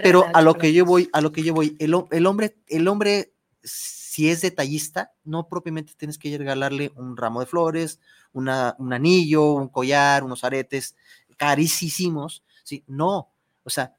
Pero 0.02 0.26
a 0.34 0.42
lo 0.42 0.54
que 0.54 0.72
yo 0.72 0.84
voy, 0.84 1.08
a 1.12 1.20
lo 1.20 1.30
que 1.30 1.42
yo 1.42 1.54
voy, 1.54 1.76
el, 1.78 1.94
el 2.10 2.26
hombre, 2.26 2.56
el 2.66 2.88
hombre, 2.88 3.32
si 3.62 4.28
es 4.30 4.42
detallista, 4.42 5.12
no 5.24 5.48
propiamente 5.48 5.92
tienes 5.96 6.18
que 6.18 6.36
regalarle 6.36 6.92
un 6.96 7.16
ramo 7.16 7.40
de 7.40 7.46
flores, 7.46 8.00
una, 8.32 8.74
un 8.78 8.92
anillo, 8.92 9.52
un 9.52 9.68
collar, 9.68 10.24
unos 10.24 10.42
aretes 10.42 10.96
carísimos, 11.36 12.42
sí, 12.64 12.84
no, 12.86 13.30
o 13.62 13.70
sea, 13.70 13.96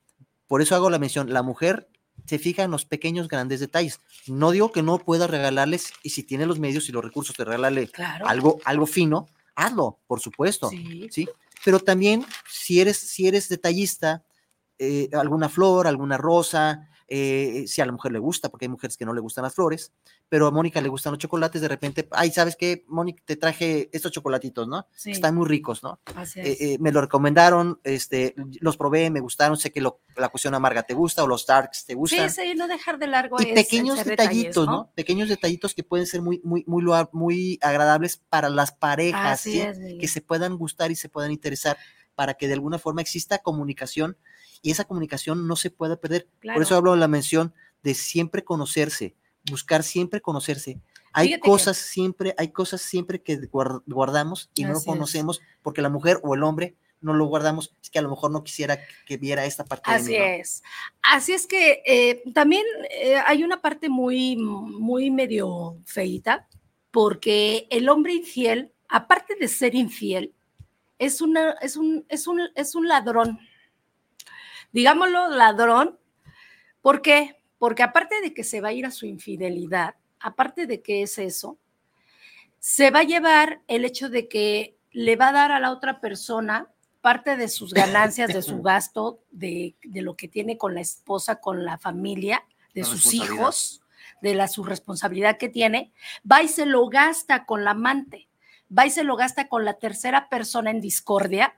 por 0.48 0.61
eso 0.61 0.76
hago 0.76 0.90
la 0.90 0.99
mención, 0.99 1.32
la 1.34 1.41
mujer 1.41 1.90
se 2.26 2.39
fija 2.39 2.64
en 2.64 2.72
los 2.72 2.85
pequeños, 2.85 3.27
grandes 3.27 3.60
detalles. 3.60 3.99
No 4.27 4.52
digo 4.52 4.72
que 4.72 4.81
no 4.81 4.97
pueda 4.99 5.27
regalarles, 5.27 5.93
y 6.03 6.10
si 6.11 6.23
tiene 6.23 6.45
los 6.45 6.60
medios 6.60 6.89
y 6.89 6.91
los 6.91 7.03
recursos 7.03 7.35
de 7.35 7.45
regalarle 7.45 7.88
Claro. 7.88 8.27
algo, 8.27 8.60
algo 8.65 8.85
fino, 8.85 9.27
hazlo, 9.56 9.99
por 10.07 10.19
supuesto. 10.19 10.69
Sí. 10.69 11.07
¿sí? 11.11 11.30
Pero 11.64 11.80
también, 11.80 12.26
si 12.49 12.80
eres, 12.81 12.97
si 12.97 13.27
eres 13.27 13.49
detallista, 13.49 14.23
eh, 14.77 15.10
alguna 15.14 15.49
flor, 15.49 15.88
alguna 15.88 16.18
rosa, 16.18 16.89
eh, 17.07 17.65
si 17.68 17.82
a 17.82 17.86
la 17.86 17.91
mujer 17.91 18.11
le 18.11 18.19
gusta, 18.19 18.49
porque 18.49 18.65
hay 18.65 18.69
mujeres 18.69 18.98
que 18.98 19.06
no 19.06 19.14
le 19.14 19.22
gustan 19.22 19.44
las 19.44 19.53
flores, 19.53 19.91
pero 20.27 20.48
a 20.48 20.52
Mónica 20.52 20.82
le 20.82 20.90
gustan 20.90 21.11
los 21.14 21.19
chocolates, 21.19 21.61
de 21.61 21.68
repente, 21.68 22.07
ay, 22.11 22.32
¿sabes 22.32 22.56
qué? 22.56 22.84
Mónica, 22.88 23.22
te 23.26 23.36
traje 23.36 23.90
estos 23.94 24.11
chocolatitos, 24.11 24.68
¿no? 24.68 24.88
sí, 24.95 25.11
Están 25.11 25.36
muy 25.36 25.48
ricos, 25.48 25.84
¿no? 25.84 25.99
así 26.15 26.40
Eh, 26.40 26.52
es. 26.52 26.61
eh, 26.61 26.77
me 26.80 26.91
lo 26.91 27.02
recomendaron, 27.02 27.80
este, 27.84 28.34
los 28.60 28.77
probé, 28.77 29.10
me 29.10 29.19
gustaron, 29.19 29.57
sé 29.57 29.72
que 29.72 29.82
lo- 29.82 30.02
la 30.15 30.30
cuestión 30.30 30.56
amarga 30.56 30.84
te 30.84 30.94
gusta 30.94 31.23
o 31.23 31.27
los 31.27 31.45
darks 31.45 31.86
te 31.86 31.94
gustan. 31.94 32.30
sí, 32.30 32.41
sí, 32.41 32.56
no 32.56 32.68
dejar 32.68 32.98
de 32.98 33.07
largo 33.07 33.40
Y 33.41 33.45
es 33.49 33.53
pequeños 33.53 34.03
detallitos, 34.03 34.68
¿no? 34.68 34.91
Pequeños 34.95 35.30
detallitos 35.30 35.73
que 35.73 35.84
pueden 35.84 36.07
ser 36.07 36.22
muy, 36.22 36.41
muy, 36.44 36.64
muy, 36.68 36.84
muy 37.11 37.60
agradables 37.61 38.18
para 38.18 38.49
las 38.49 38.72
parejas, 38.72 39.40
Así 39.41 39.53
¿sí? 39.53 39.60
es, 39.61 39.77
que 39.99 40.07
se 40.07 40.22
puedan 40.22 40.57
gustar 40.57 40.91
y 40.91 40.95
se 40.95 41.10
puedan 41.10 41.32
interesar 41.32 41.77
para 42.15 42.34
que 42.36 42.48
de 42.48 42.53
alguna 42.53 42.80
forma 42.80 43.02
exista 43.02 43.40
comunicación 43.40 44.18
y 44.61 44.72
esa 44.72 44.84
comunicación 44.86 45.48
no 45.48 45.56
se 45.56 45.69
pueda 45.72 45.95
perder. 45.98 46.27
Claro. 46.40 46.56
Por 46.57 46.64
eso 46.64 46.76
hablo 46.76 46.91
de 46.94 46.98
la 46.99 47.07
mención 47.07 47.53
de 47.84 47.94
siempre 47.94 48.44
conocerse, 48.44 49.15
buscar 49.49 49.84
siempre 49.84 50.22
conocerse. 50.22 50.80
Hay 51.14 51.27
Fíjate 51.27 51.41
que- 51.44 51.49
cosas 51.49 51.77
siempre, 51.77 52.36
hay 52.38 52.49
cosas 52.49 52.82
siempre 52.82 53.22
que 53.22 53.40
guar- 53.49 53.82
guardamos 53.86 54.49
y 54.56 54.64
no 54.65 54.77
es. 54.77 54.86
conocemos 54.86 55.41
porque 55.61 55.82
la 55.82 55.90
mujer 55.90 56.19
o 56.23 56.36
el 56.36 56.44
hombre 56.44 56.76
no 57.02 57.14
lo 57.14 57.26
guardamos, 57.27 57.73
es 57.84 57.90
que 57.91 57.99
a 57.99 58.02
lo 58.02 58.10
mejor 58.10 58.32
no 58.32 58.44
quisiera 58.44 58.80
que 59.06 59.18
viera 59.18 59.45
esta 59.45 59.64
parte 59.64 59.91
de 59.91 59.95
Así 59.98 60.11
mí, 60.14 60.18
¿no? 60.18 60.23
es. 60.26 60.64
Así 61.03 61.34
es 61.34 61.45
que 61.45 61.84
eh, 61.86 62.23
también 62.34 62.64
eh, 62.90 63.18
hay 63.27 63.44
una 63.44 63.61
parte 63.61 63.90
muy, 63.90 64.36
muy 64.38 65.11
medio 65.11 65.77
feita, 65.86 66.48
porque 66.91 67.68
el 67.69 67.90
hombre 67.90 68.14
infiel, 68.14 68.72
aparte 68.90 69.36
de 69.40 69.48
ser 69.48 69.76
infiel, 69.76 70.34
es, 70.98 71.22
una, 71.22 71.52
es, 71.61 71.76
un, 71.76 72.06
es, 72.10 72.26
un, 72.27 72.41
es 72.56 72.73
un 72.73 72.88
ladrón. 72.88 73.38
Digámoslo, 74.76 75.30
ladrón. 75.30 75.97
¿Por 76.81 77.02
qué? 77.02 77.41
Porque 77.57 77.81
aparte 77.81 78.19
de 78.19 78.34
que 78.34 78.43
se 78.43 78.60
va 78.60 78.68
a 78.68 78.73
ir 78.73 78.85
a 78.85 78.91
su 78.91 79.06
infidelidad, 79.06 79.95
aparte 80.19 80.68
de 80.68 80.81
que 80.81 81.02
es 81.02 81.18
eso, 81.18 81.57
se 82.60 82.91
va 82.91 82.99
a 82.99 83.03
llevar 83.03 83.61
el 83.69 83.85
hecho 83.85 84.10
de 84.10 84.27
que 84.27 84.76
le 84.91 85.15
va 85.15 85.30
a 85.30 85.31
dar 85.31 85.53
a 85.53 85.61
la 85.61 85.72
otra 85.72 86.02
persona 86.02 86.68
parte 86.99 87.38
de 87.38 87.47
sus 87.47 87.73
ganancias, 87.73 88.34
de 88.34 88.41
su 88.41 88.61
gasto, 88.64 89.22
de, 89.31 89.76
de 89.81 90.02
lo 90.02 90.18
que 90.18 90.27
tiene 90.27 90.57
con 90.57 90.76
la 90.76 90.81
esposa, 90.81 91.39
con 91.39 91.64
la 91.64 91.77
familia, 91.77 92.43
de 92.73 92.81
La 92.81 92.88
sus 92.88 93.14
hijos, 93.14 93.81
de 94.22 94.35
la 94.35 94.49
su 94.49 94.65
responsabilidad 94.65 95.38
que 95.38 95.47
tiene, 95.47 95.93
va 96.30 96.43
y 96.43 96.49
se 96.49 96.65
lo 96.65 96.85
gasta 96.89 97.45
con 97.45 97.64
la 97.64 97.72
amante, 97.72 98.27
va 98.77 98.85
y 98.85 98.89
se 98.89 99.06
lo 99.06 99.15
gasta 99.15 99.47
con 99.47 99.64
la 99.64 99.76
tercera 99.76 100.27
persona 100.27 100.69
en 100.69 100.81
discordia 100.81 101.56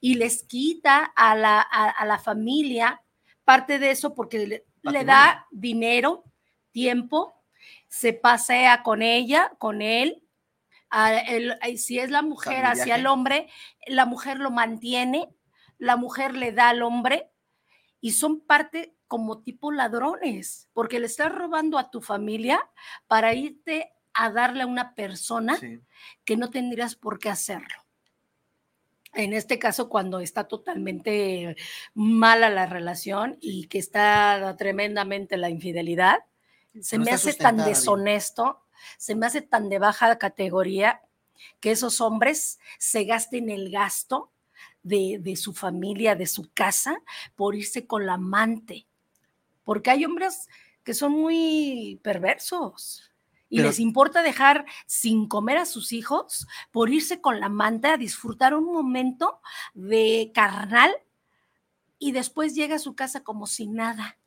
y 0.00 0.14
les 0.14 0.44
quita 0.44 1.04
a 1.16 1.34
la, 1.34 1.60
a, 1.60 2.04
la 2.04 2.18
familia 2.18 3.02
parte 3.44 3.78
de 3.78 3.90
eso 3.90 4.14
porque 4.14 4.64
le, 4.82 5.04
da 5.04 5.46
dinero, 5.50 6.24
tiempo, 6.72 7.42
se 7.88 8.12
pasea 8.12 8.82
con 8.82 9.02
ella, 9.02 9.52
con 9.58 9.82
él. 9.82 10.22
si 11.76 11.98
es 11.98 12.10
la 12.10 12.22
mujer 12.22 12.64
hacia 12.64 12.96
el 12.96 13.06
hombre, 13.06 13.48
la 13.86 14.06
mujer 14.06 14.38
lo 14.38 14.50
mantiene, 14.50 15.28
la 15.78 15.96
mujer 15.96 16.34
le 16.34 16.52
da 16.52 16.70
al 16.70 16.82
hombre 16.82 17.30
y 18.00 18.12
son 18.12 18.40
parte 18.40 18.96
como 19.06 19.42
tipo 19.42 19.70
ladrones, 19.70 20.68
porque 20.72 20.98
le 20.98 21.06
estás 21.06 21.32
robando 21.32 21.78
a 21.78 21.90
tu 21.90 22.00
familia 22.00 22.68
para 23.06 23.34
irte 23.34 23.92
a 24.12 24.30
darle 24.30 24.62
a 24.62 24.66
una 24.66 24.94
persona 24.94 25.58
que 26.24 26.36
no 26.36 26.50
tendrías 26.50 26.96
por 26.96 27.18
qué 27.18 27.28
hacerlo. 27.30 27.85
En 29.16 29.32
este 29.32 29.58
caso, 29.58 29.88
cuando 29.88 30.20
está 30.20 30.44
totalmente 30.44 31.56
mala 31.94 32.50
la 32.50 32.66
relación 32.66 33.38
y 33.40 33.66
que 33.66 33.78
está 33.78 34.54
tremendamente 34.58 35.38
la 35.38 35.48
infidelidad, 35.48 36.18
se 36.80 36.98
me 36.98 37.10
hace 37.10 37.32
tan 37.32 37.56
deshonesto, 37.56 38.60
se 38.98 39.14
me 39.14 39.26
hace 39.26 39.40
tan 39.40 39.70
de 39.70 39.78
baja 39.78 40.18
categoría 40.18 41.00
que 41.60 41.70
esos 41.70 42.02
hombres 42.02 42.58
se 42.78 43.04
gasten 43.04 43.48
el 43.48 43.70
gasto 43.70 44.30
de, 44.82 45.18
de, 45.20 45.36
su 45.36 45.54
familia, 45.54 46.14
de 46.14 46.26
su 46.26 46.50
casa, 46.52 47.02
por 47.34 47.54
irse 47.54 47.86
con 47.86 48.04
la 48.04 48.14
amante. 48.14 48.86
Porque 49.64 49.90
hay 49.90 50.04
hombres 50.04 50.48
que 50.84 50.92
son 50.92 51.12
muy 51.12 51.98
perversos 52.02 53.10
y 53.48 53.60
les 53.60 53.78
importa 53.78 54.22
dejar 54.22 54.66
sin 54.86 55.28
comer 55.28 55.58
a 55.58 55.66
sus 55.66 55.92
hijos 55.92 56.46
por 56.72 56.90
irse 56.90 57.20
con 57.20 57.40
la 57.40 57.46
amante 57.46 57.88
a 57.88 57.96
disfrutar 57.96 58.54
un 58.54 58.64
momento 58.64 59.40
de 59.74 60.32
carnal 60.34 60.90
y 61.98 62.12
después 62.12 62.54
llega 62.54 62.76
a 62.76 62.80
su 62.80 62.94
casa 62.94 63.22
como 63.22 63.46
si 63.46 63.66
nada, 63.66 64.18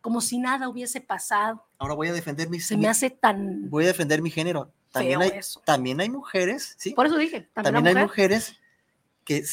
como 0.00 0.20
si 0.20 0.38
nada 0.38 0.68
hubiese 0.68 1.00
pasado. 1.00 1.66
Ahora 1.78 1.94
voy 1.94 2.08
a 2.08 2.12
defender 2.12 2.48
mi 2.48 2.60
Se 2.60 2.76
me 2.76 2.88
hace 2.88 3.10
tan 3.10 3.68
voy 3.68 3.84
a 3.84 3.88
defender 3.88 4.22
mi 4.22 4.30
género. 4.30 4.72
También 4.92 5.22
hay, 5.22 5.32
también 5.64 6.00
hay 6.00 6.10
mujeres, 6.10 6.74
¿sí? 6.76 6.90
Por 6.94 7.06
eso 7.06 7.16
dije, 7.16 7.48
también, 7.52 7.86
hay 7.86 7.94
mujeres 7.94 8.56
que 9.24 9.44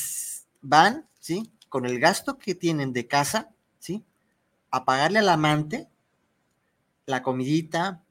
van, 0.62 1.08
¿sí? 1.20 1.52
Con 1.70 1.86
el 1.86 2.00
gasto 2.00 2.40
que 2.40 2.56
tienen 2.56 2.92
de 2.92 3.06
casa, 3.06 3.52
¿sí? 3.78 4.04
A 4.72 4.84
pagarle 4.84 5.20
al 5.20 5.30
amante 5.30 5.90
la 7.06 7.24
comidita, 7.24 8.04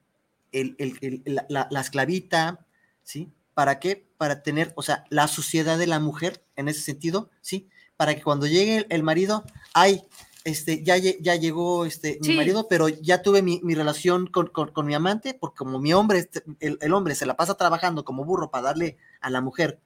la, 1.49 1.81
esclavita, 1.81 2.67
¿sí? 3.03 3.33
¿Para 3.55 3.79
qué? 3.79 4.09
Para 4.19 4.43
tener, 4.43 4.73
o 4.77 4.83
sea, 4.83 5.05
la 5.11 5.29
suciedad 5.29 5.79
de 5.79 5.87
la 5.87 6.01
mujer 6.01 6.45
en 6.57 6.69
ese 6.69 6.81
sentido, 6.81 7.31
¿sí? 7.41 7.69
Para 7.97 8.15
que 8.15 8.23
cuando 8.23 8.47
llegue 8.47 8.87
el, 8.91 9.03
marido, 9.03 9.45
ay, 9.73 10.03
este, 10.45 10.85
ya, 10.85 10.97
ya 10.97 11.35
llegó 11.35 11.87
este, 11.87 12.19
mi 12.23 12.37
marido, 12.37 12.69
pero 12.69 12.89
ya 12.89 13.23
tuve 13.23 13.43
mi, 13.43 13.61
relación 13.75 14.27
con, 14.27 14.51
mi 14.87 14.95
amante, 14.95 15.35
porque 15.35 15.57
como 15.57 15.79
mi 15.79 15.93
hombre, 15.93 16.19
este, 16.21 16.45
el, 16.61 16.93
hombre 16.93 17.15
se 17.15 17.27
la 17.27 17.37
pasa 17.37 17.57
trabajando 17.57 18.05
como 18.05 18.25
burro 18.25 18.51
para 18.51 18.69
darle 18.69 18.99
a 19.21 19.31
la 19.31 19.41
mujer 19.41 19.81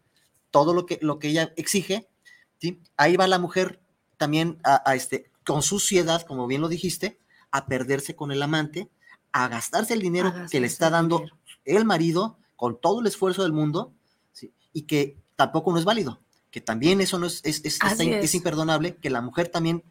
todo 0.51 0.75
lo 0.75 0.87
que, 0.87 0.99
lo 1.01 1.19
que 1.19 1.29
ella 1.29 1.53
exige, 1.57 2.09
¿sí? 2.59 2.81
Ahí 2.97 3.17
va 3.17 3.27
la 3.27 3.39
mujer 3.39 3.81
también 4.17 4.59
a, 4.65 4.95
este, 4.95 5.31
con 5.47 5.63
suciedad, 5.63 6.23
como 6.23 6.47
bien 6.47 6.61
lo 6.61 6.69
dijiste, 6.69 7.19
a 7.51 7.67
perderse 7.67 8.15
con 8.15 8.31
el 8.33 8.43
amante, 8.43 8.91
a 9.33 9.49
gastarse 9.49 9.95
el 9.95 10.01
dinero 10.01 10.33
que 10.51 10.61
le 10.61 10.67
está 10.67 10.91
dando 10.91 11.25
el 11.65 11.85
marido 11.85 12.37
con 12.57 12.81
todo 12.81 13.01
el 13.01 13.07
esfuerzo 13.07 13.43
del 13.43 13.53
mundo 13.53 13.93
y 14.73 14.83
que 14.83 15.17
tampoco 15.37 15.73
no 15.73 15.79
es 15.79 15.85
válido, 15.85 16.21
que 16.51 16.61
también 16.61 17.01
eso 17.01 17.19
no 17.19 17.27
es, 17.27 17.41
es, 17.45 17.63
es, 17.65 18.35
imperdonable, 18.35 18.97
que 18.97 19.11
la 19.11 19.21
mujer 19.21 19.49
también 19.49 19.83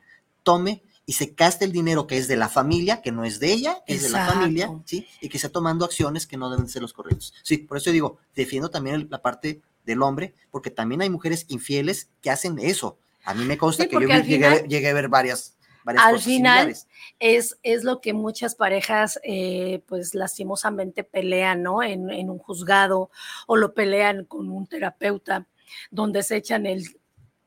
tome 0.43 0.83
y 1.05 1.13
se 1.13 1.33
gaste 1.35 1.65
el 1.65 1.71
dinero 1.71 2.05
que 2.05 2.17
es 2.17 2.27
de 2.27 2.35
la 2.35 2.49
familia, 2.49 3.01
que 3.01 3.11
no 3.11 3.25
es 3.25 3.39
de 3.39 3.51
ella, 3.51 3.83
es 3.87 4.03
de 4.03 4.09
la 4.09 4.27
familia, 4.27 4.69
¿sí? 4.85 5.07
Y 5.21 5.29
que 5.29 5.37
está 5.37 5.49
tomando 5.49 5.83
acciones 5.83 6.27
que 6.27 6.37
no 6.37 6.51
deben 6.51 6.69
ser 6.69 6.83
los 6.83 6.93
correctos. 6.93 7.33
Sí, 7.41 7.57
por 7.57 7.77
eso 7.77 7.91
digo, 7.91 8.19
defiendo 8.35 8.69
también 8.69 9.07
la 9.09 9.21
parte 9.21 9.61
del 9.85 10.03
hombre, 10.03 10.35
porque 10.51 10.69
también 10.69 11.01
hay 11.01 11.09
mujeres 11.09 11.45
infieles 11.47 12.09
que 12.21 12.29
hacen 12.29 12.59
eso. 12.59 12.99
A 13.23 13.33
mí 13.33 13.43
me 13.45 13.57
consta 13.57 13.87
que 13.87 13.95
yo 13.99 14.07
llegué, 14.07 14.89
a 14.89 14.93
ver 14.93 15.09
varias 15.09 15.55
al 15.85 16.19
final 16.19 16.75
es, 17.19 17.57
es 17.63 17.83
lo 17.83 18.01
que 18.01 18.13
muchas 18.13 18.55
parejas 18.55 19.19
eh, 19.23 19.81
pues 19.87 20.13
lastimosamente 20.13 21.03
pelean, 21.03 21.63
¿no? 21.63 21.81
En, 21.83 22.09
en, 22.09 22.29
un 22.29 22.39
juzgado 22.39 23.09
o 23.47 23.55
lo 23.55 23.73
pelean 23.73 24.25
con 24.25 24.49
un 24.49 24.67
terapeuta 24.67 25.47
donde 25.91 26.23
se 26.23 26.37
echan 26.37 26.65
el 26.65 26.83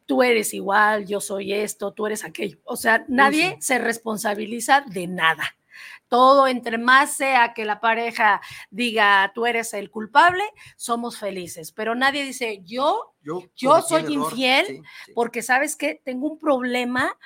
tú 0.07 0.23
eres 0.23 0.53
igual, 0.53 1.07
yo 1.07 1.21
soy 1.21 1.53
esto, 1.53 1.93
tú 1.93 2.07
eres 2.07 2.25
aquello. 2.25 2.59
O 2.65 2.77
sea, 2.77 3.05
nadie 3.09 3.57
se 3.61 3.79
responsabiliza 3.79 4.83
de 4.83 5.07
nada. 5.07 5.57
Todo, 6.09 6.47
entre 6.47 6.77
más 6.77 7.17
sea 7.17 7.55
que 7.55 7.65
la 7.65 7.81
pareja 7.81 8.43
diga 8.71 9.33
tú 9.35 9.47
eres 9.47 9.73
el 9.73 9.91
culpable, 9.91 10.45
somos 10.77 11.19
felices. 11.19 11.73
Pero 11.73 11.95
nadie 11.95 12.25
dice 12.25 12.61
yo, 12.65 13.15
yo, 13.57 13.81
soy 13.81 14.13
infiel 14.13 14.83
porque 15.15 15.41
sabes 15.41 15.77
que 15.77 15.95
tengo 16.05 16.29
un 16.29 16.39
problema 16.39 17.17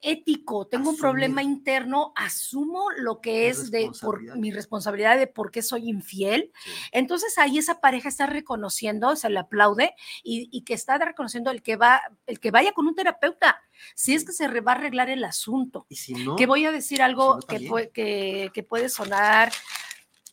ético, 0.00 0.66
tengo 0.66 0.90
un 0.90 0.96
problema 0.96 1.42
interno, 1.42 2.12
asumo 2.14 2.90
lo 2.96 3.20
que 3.20 3.48
es, 3.48 3.70
de 3.70 3.90
por, 4.00 4.36
mi 4.36 4.50
responsabilidad 4.50 5.18
de 5.18 5.26
por 5.26 5.50
qué 5.50 5.62
soy 5.62 5.88
infiel. 5.88 6.52
Entonces 6.92 7.36
ahí 7.38 7.58
esa 7.58 7.80
pareja 7.80 8.08
está 8.08 8.26
reconociendo, 8.26 9.16
se 9.16 9.28
le 9.30 9.40
aplaude 9.40 9.94
y, 10.22 10.62
que 10.62 10.74
está 10.74 10.98
reconociendo 10.98 11.50
el 11.50 11.62
que 11.62 11.76
va, 11.76 12.00
el 12.26 12.40
que 12.40 12.50
vaya 12.50 12.72
con 12.72 12.86
un 12.86 12.94
terapeuta, 12.94 13.60
si 13.94 14.14
es 14.14 14.24
que 14.24 14.32
se 14.32 14.48
va 14.60 14.72
a 14.72 14.74
arreglar 14.76 15.10
el 15.10 15.24
asunto. 15.24 15.86
que 16.36 16.46
voy 16.46 16.64
a 16.64 16.72
decir 16.72 17.02
algo 17.02 17.38
que, 17.40 17.90
que, 17.92 18.50
que 18.52 18.62
puede 18.62 18.88
sonar 18.88 19.52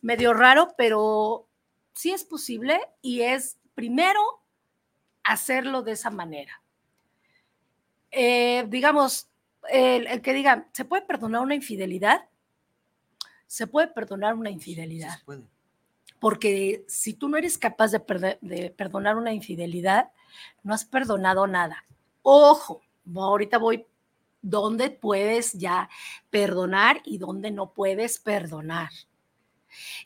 medio 0.02 0.32
raro, 0.32 0.74
pero 0.76 1.48
sí 1.92 2.12
es 2.12 2.24
posible 2.24 2.80
y 3.02 3.22
es 3.22 3.58
primero 3.74 4.20
hacerlo 5.24 5.82
de 5.82 5.92
esa 5.92 6.10
manera. 6.10 6.62
Eh, 8.10 8.64
digamos, 8.68 9.28
el, 9.70 10.20
que 10.22 10.32
diga, 10.32 10.68
¿se 10.72 10.84
puede 10.84 11.02
perdonar 11.02 11.42
una 11.42 11.54
infidelidad? 11.54 12.28
Se 13.46 13.66
puede 13.66 13.88
perdonar 13.88 14.34
una 14.34 14.50
infidelidad. 14.50 15.18
Porque 16.18 16.84
si 16.88 17.14
tú 17.14 17.28
no 17.28 17.36
eres 17.36 17.58
capaz 17.58 17.92
de, 17.92 18.38
de 18.40 18.70
perdonar 18.70 19.16
una 19.16 19.32
infidelidad, 19.32 20.10
no 20.62 20.74
has 20.74 20.84
perdonado 20.84 21.46
nada. 21.46 21.84
Ojo, 22.22 22.82
ahorita 23.14 23.58
voy 23.58 23.86
dónde 24.42 24.90
puedes 24.90 25.52
ya 25.54 25.88
perdonar 26.30 27.00
y 27.04 27.18
dónde 27.18 27.50
no 27.50 27.72
puedes 27.72 28.18
perdonar. 28.18 28.90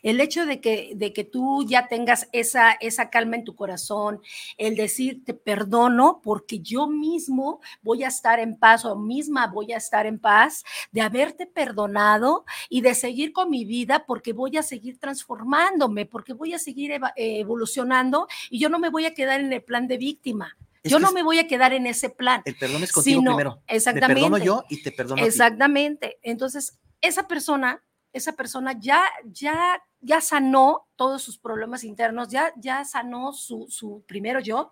El 0.02 0.20
hecho 0.20 0.46
de 0.46 0.60
que, 0.60 0.92
de 0.94 1.12
que 1.12 1.24
tú 1.24 1.64
ya 1.66 1.88
tengas 1.88 2.28
esa, 2.32 2.72
esa 2.72 3.10
calma 3.10 3.36
en 3.36 3.44
tu 3.44 3.54
corazón, 3.54 4.20
el 4.56 4.76
decir 4.76 5.24
te 5.24 5.34
perdono 5.34 6.20
porque 6.22 6.60
yo 6.60 6.86
mismo 6.86 7.60
voy 7.82 8.04
a 8.04 8.08
estar 8.08 8.38
en 8.40 8.56
paz 8.58 8.84
o 8.84 8.96
misma 8.96 9.46
voy 9.46 9.72
a 9.72 9.76
estar 9.76 10.06
en 10.06 10.18
paz, 10.18 10.64
de 10.92 11.00
haberte 11.00 11.46
perdonado 11.46 12.44
y 12.68 12.80
de 12.80 12.94
seguir 12.94 13.32
con 13.32 13.50
mi 13.50 13.64
vida 13.64 14.04
porque 14.06 14.32
voy 14.32 14.56
a 14.56 14.62
seguir 14.62 14.98
transformándome, 14.98 16.06
porque 16.06 16.32
voy 16.32 16.54
a 16.54 16.58
seguir 16.58 16.92
evolucionando 17.16 18.28
y 18.50 18.58
yo 18.58 18.68
no 18.68 18.78
me 18.78 18.90
voy 18.90 19.06
a 19.06 19.14
quedar 19.14 19.40
en 19.40 19.52
el 19.52 19.62
plan 19.62 19.86
de 19.86 19.98
víctima. 19.98 20.56
yo 20.82 20.98
no 20.98 21.12
me 21.12 21.22
voy 21.22 21.38
a 21.38 21.46
quedar 21.46 21.72
en 21.72 21.86
ese 21.86 22.08
plan. 22.08 22.42
El 22.44 22.56
perdón 22.56 22.82
es 22.82 22.92
contigo 22.92 23.22
primero. 23.22 23.62
Exactamente. 23.66 24.14
Me 24.14 24.20
perdono 24.22 24.44
yo 24.44 24.64
y 24.68 24.82
te 24.82 24.92
perdono 24.92 25.24
Exactamente. 25.24 26.18
Entonces, 26.22 26.78
esa 27.00 27.28
persona 27.28 27.82
esa 28.12 28.32
persona 28.32 28.76
ya, 28.78 29.02
ya, 29.24 29.82
ya 30.00 30.20
sanó 30.20 30.86
todos 30.96 31.22
sus 31.22 31.38
problemas 31.38 31.84
internos, 31.84 32.28
ya, 32.28 32.52
ya 32.56 32.84
sanó 32.84 33.32
su, 33.32 33.66
su 33.68 34.02
primero 34.06 34.40
yo, 34.40 34.70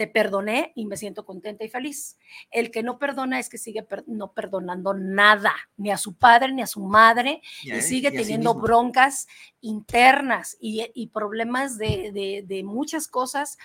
te 0.00 0.06
perdoné 0.06 0.72
y 0.76 0.86
me 0.86 0.96
siento 0.96 1.26
contenta 1.26 1.62
y 1.62 1.68
feliz. 1.68 2.16
El 2.50 2.70
que 2.70 2.82
no 2.82 2.98
perdona 2.98 3.38
es 3.38 3.50
que 3.50 3.58
sigue 3.58 3.86
no 4.06 4.32
perdonando 4.32 4.94
nada, 4.94 5.54
ni 5.76 5.90
a 5.90 5.98
su 5.98 6.14
padre 6.14 6.54
ni 6.54 6.62
a 6.62 6.66
su 6.66 6.80
madre, 6.80 7.42
y, 7.62 7.82
sigue 7.82 8.10
teniendo 8.10 8.54
broncas 8.54 9.28
internas 9.60 10.56
y, 10.58 11.06
problemas 11.08 11.76
de, 11.76 12.42
de, 12.46 12.62
muchas 12.64 13.08
cosas 13.08 13.58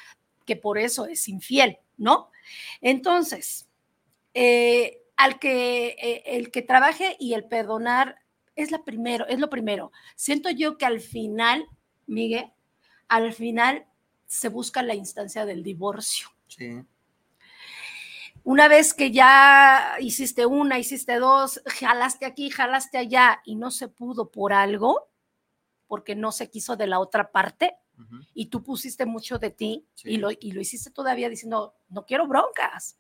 que 0.46 0.58
por 0.58 0.78
eso 0.78 1.06
es 1.06 1.26
infiel, 1.30 1.78
¿no? 1.96 2.30
Entonces, 2.82 3.70
eh, 4.34 5.04
al 5.16 5.40
que 5.40 5.96
eh, 5.98 6.24
el 6.26 6.52
que 6.52 6.62
trabaje 6.62 7.16
y 7.18 7.34
el 7.36 7.46
perdonar 7.46 8.18
es, 8.56 8.72
la 8.72 8.84
primero, 8.84 9.28
es 9.28 9.40
lo 9.40 9.50
primero. 9.50 9.92
Siento 10.16 10.50
yo 10.50 10.78
que 10.78 10.86
al 10.86 11.00
final, 11.00 11.66
Miguel, 12.08 12.52
al 13.08 13.34
final 13.34 13.86
se 14.26 14.50
busca 14.50 14.82
la 14.82 14.96
instancia 14.96 15.46
del 15.46 15.64
divorcio. 15.64 16.28
Sí. 16.48 16.84
Una 18.44 18.68
vez 18.68 18.94
que 18.94 19.12
ya 19.12 19.96
hiciste 20.00 20.46
una, 20.46 20.78
hiciste 20.78 21.18
dos, 21.18 21.62
jalaste 21.66 22.26
aquí, 22.26 22.50
jalaste 22.50 22.98
allá 22.98 23.42
y 23.44 23.56
no 23.56 23.72
se 23.72 23.88
pudo 23.88 24.30
por 24.30 24.54
algo, 24.54 25.10
porque 25.88 26.16
no 26.16 26.32
se 26.32 26.50
quiso 26.50 26.76
de 26.76 26.88
la 26.88 27.00
otra 27.00 27.32
parte, 27.32 27.78
y 28.34 28.48
tú 28.48 28.62
pusiste 28.62 29.06
mucho 29.06 29.40
de 29.40 29.52
ti 29.52 29.88
y, 30.04 30.18
lo, 30.18 30.30
y 30.32 30.52
lo 30.52 30.60
hiciste 30.60 30.92
todavía 30.92 31.30
diciendo, 31.30 31.76
no 31.90 32.06
quiero 32.06 32.28
broncas, 32.28 32.98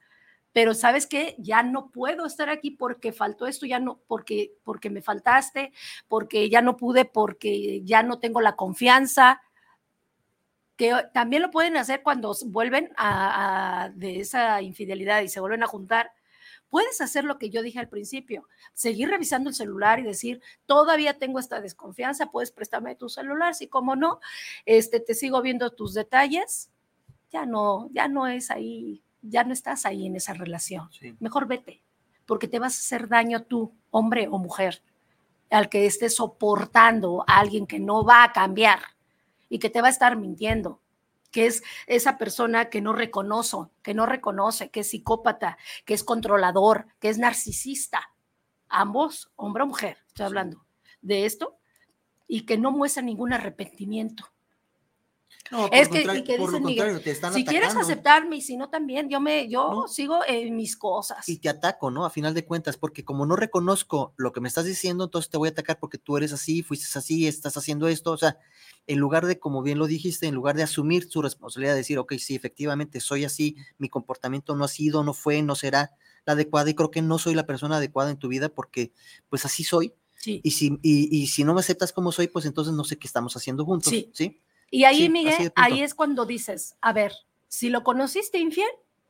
pero 0.56 0.74
sabes 0.74 1.06
que 1.06 1.36
ya 1.38 1.64
no 1.64 1.92
puedo 1.92 2.26
estar 2.26 2.50
aquí 2.50 2.72
porque 2.72 3.12
faltó 3.12 3.46
esto, 3.46 3.66
ya 3.66 3.82
no, 3.82 4.00
porque, 4.08 4.54
porque 4.64 4.90
me 4.90 5.02
faltaste, 5.02 5.74
porque 6.08 6.50
ya 6.50 6.62
no 6.62 6.78
pude, 6.78 7.04
porque 7.04 7.82
ya 7.84 8.04
no 8.04 8.20
tengo 8.20 8.40
la 8.40 8.56
confianza, 8.56 9.42
que 10.78 10.94
también 11.14 11.42
lo 11.42 11.52
pueden 11.52 11.76
hacer 11.76 12.04
cuando 12.04 12.34
vuelven 12.46 12.94
a, 12.96 13.92
de 13.96 14.22
esa 14.22 14.62
infidelidad 14.62 15.24
y 15.24 15.28
se 15.28 15.42
vuelven 15.42 15.62
a 15.62 15.68
juntar. 15.68 16.14
Puedes 16.70 17.02
hacer 17.02 17.26
lo 17.26 17.38
que 17.38 17.50
yo 17.50 17.62
dije 17.62 17.80
al 17.80 17.90
principio, 17.90 18.48
seguir 18.72 19.10
revisando 19.10 19.50
el 19.50 19.58
celular 19.58 20.00
y 20.00 20.04
decir, 20.04 20.42
todavía 20.66 21.18
tengo 21.20 21.40
esta 21.40 21.60
desconfianza, 21.60 22.32
puedes 22.32 22.54
prestarme 22.54 22.96
tu 22.96 23.10
celular, 23.10 23.56
si 23.56 23.68
como 23.68 23.98
no, 23.98 24.22
este, 24.66 25.02
te 25.02 25.16
sigo 25.16 25.42
viendo 25.42 25.72
tus 25.72 25.94
detalles, 25.94 26.72
ya 27.30 27.46
no, 27.46 27.90
ya 27.92 28.08
no 28.08 28.28
es 28.28 28.52
ahí 28.52 29.05
ya 29.28 29.44
no 29.44 29.54
estás 29.54 29.86
ahí 29.86 30.06
en 30.06 30.16
esa 30.16 30.34
relación. 30.34 30.90
Mejor 31.20 31.48
vete, 31.48 31.82
porque 32.26 32.48
te 32.48 32.60
vas 32.60 32.76
a 32.76 32.80
hacer 32.80 33.08
daño 33.08 33.44
tú, 33.44 33.74
hombre 33.92 34.28
o 34.30 34.38
mujer, 34.38 34.82
al 35.50 35.70
que 35.70 35.86
estés 35.86 36.16
soportando 36.16 37.24
a 37.28 37.40
alguien 37.40 37.68
que 37.68 37.80
no 37.80 38.04
va 38.04 38.24
a 38.24 38.32
cambiar 38.32 38.80
y 39.50 39.60
que 39.60 39.70
te 39.70 39.82
va 39.82 39.88
a 39.88 39.92
estar 39.92 40.18
mintiendo, 40.18 40.82
que 41.32 41.46
es 41.48 41.64
esa 41.88 42.18
persona 42.18 42.70
que 42.70 42.82
no 42.82 42.94
reconoce, 42.94 43.58
que 43.82 43.94
no 43.94 44.06
reconoce, 44.06 44.70
que 44.70 44.82
es 44.82 44.90
psicópata, 44.90 45.58
que 45.86 45.94
es 45.94 46.04
controlador, 46.04 46.88
que 47.00 47.10
es 47.10 47.18
narcisista. 47.18 48.12
Ambos, 48.68 49.32
hombre 49.36 49.64
o 49.64 49.68
mujer, 49.68 49.98
estoy 50.08 50.26
hablando 50.26 50.66
de 51.02 51.26
esto, 51.26 51.58
y 52.28 52.46
que 52.46 52.58
no 52.58 52.72
muestra 52.72 53.04
ningún 53.04 53.34
arrepentimiento 53.34 54.35
es 55.72 55.90
que, 55.90 56.04
si 57.34 57.46
quieres 57.46 57.76
aceptarme 57.76 58.38
y 58.38 58.42
si 58.42 58.58
no 58.58 58.70
también, 58.70 59.10
yo 59.10 59.20
me, 59.20 59.48
yo 59.48 59.86
sigo 59.88 60.20
en 60.28 60.56
mis 60.56 60.76
cosas. 60.76 61.28
Y 61.30 61.38
te 61.38 61.50
ataco, 61.50 61.92
¿no? 61.92 62.06
A 62.06 62.10
final 62.10 62.34
de 62.34 62.46
cuentas, 62.46 62.78
porque 62.78 63.06
como 63.06 63.26
no 63.26 63.36
reconozco 63.36 64.14
lo 64.18 64.32
que 64.32 64.42
me 64.42 64.48
estás 64.48 64.66
diciendo, 64.66 65.04
entonces 65.04 65.30
te 65.30 65.38
voy 65.38 65.50
a 65.50 65.52
atacar 65.52 65.80
porque 65.80 66.00
tú 66.00 66.18
eres 66.18 66.34
así, 66.34 66.64
fuiste 66.64 66.98
así, 66.98 67.28
estás 67.28 67.58
haciendo 67.58 67.88
esto, 67.88 68.12
o 68.12 68.18
sea, 68.18 68.40
en 68.88 69.00
lugar 69.00 69.26
de, 69.26 69.40
como 69.40 69.62
bien 69.62 69.78
lo 69.78 69.88
dijiste, 69.88 70.28
en 70.28 70.36
lugar 70.36 70.56
de 70.56 70.64
asumir 70.64 71.10
su 71.10 71.22
responsabilidad, 71.22 71.74
de 71.74 71.80
decir, 71.80 72.00
ok, 72.00 72.14
sí, 72.18 72.36
efectivamente 72.36 73.00
soy 73.00 73.24
así, 73.24 73.56
mi 73.78 73.90
comportamiento 73.90 74.56
no 74.56 74.66
ha 74.66 74.70
sido, 74.70 75.04
no 75.04 75.14
fue, 75.14 75.42
no 75.44 75.56
será 75.56 75.92
la 76.26 76.34
adecuada 76.34 76.70
y 76.72 76.74
creo 76.74 76.90
que 76.90 77.04
no 77.04 77.20
soy 77.20 77.36
la 77.36 77.46
persona 77.46 77.78
adecuada 77.78 78.10
en 78.10 78.18
tu 78.18 78.28
vida 78.28 78.50
porque 78.50 78.92
pues 79.30 79.46
así 79.46 79.64
soy. 79.64 79.94
Sí. 80.16 80.42
Y, 80.44 80.52
si, 80.52 80.80
y, 80.82 81.28
si 81.28 81.44
no 81.44 81.54
me 81.54 81.60
aceptas 81.60 81.94
como 81.94 82.12
soy, 82.12 82.28
pues 82.28 82.46
entonces 82.46 82.74
no 82.74 82.84
sé 82.84 82.98
qué 82.98 83.06
estamos 83.06 83.36
haciendo 83.36 83.64
juntos. 83.64 83.92
Sí. 83.92 84.10
¿sí? 84.12 84.42
Y 84.76 84.84
ahí, 84.84 85.08
Miguel, 85.08 85.54
ahí 85.56 85.82
es 85.82 85.96
cuando 85.96 86.26
dices, 86.26 86.76
a 86.82 86.92
ver, 86.92 87.14
si 87.48 87.70
lo 87.70 87.82
conociste 87.86 88.40
infiel, 88.40 88.68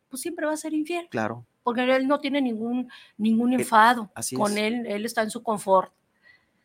pues 0.09 0.21
siempre 0.21 0.45
va 0.45 0.53
a 0.53 0.57
ser 0.57 0.75
infiel. 0.75 1.07
Claro. 1.09 1.43
Porque 1.63 1.81
él 1.81 2.07
no 2.07 2.19
tiene 2.19 2.39
ningún, 2.39 2.87
ningún 3.17 3.51
eh, 3.51 3.55
enfado 3.55 4.11
con 4.35 4.59
él, 4.59 4.85
él 4.85 5.05
está 5.05 5.23
en 5.23 5.31
su 5.31 5.41
confort. 5.41 5.91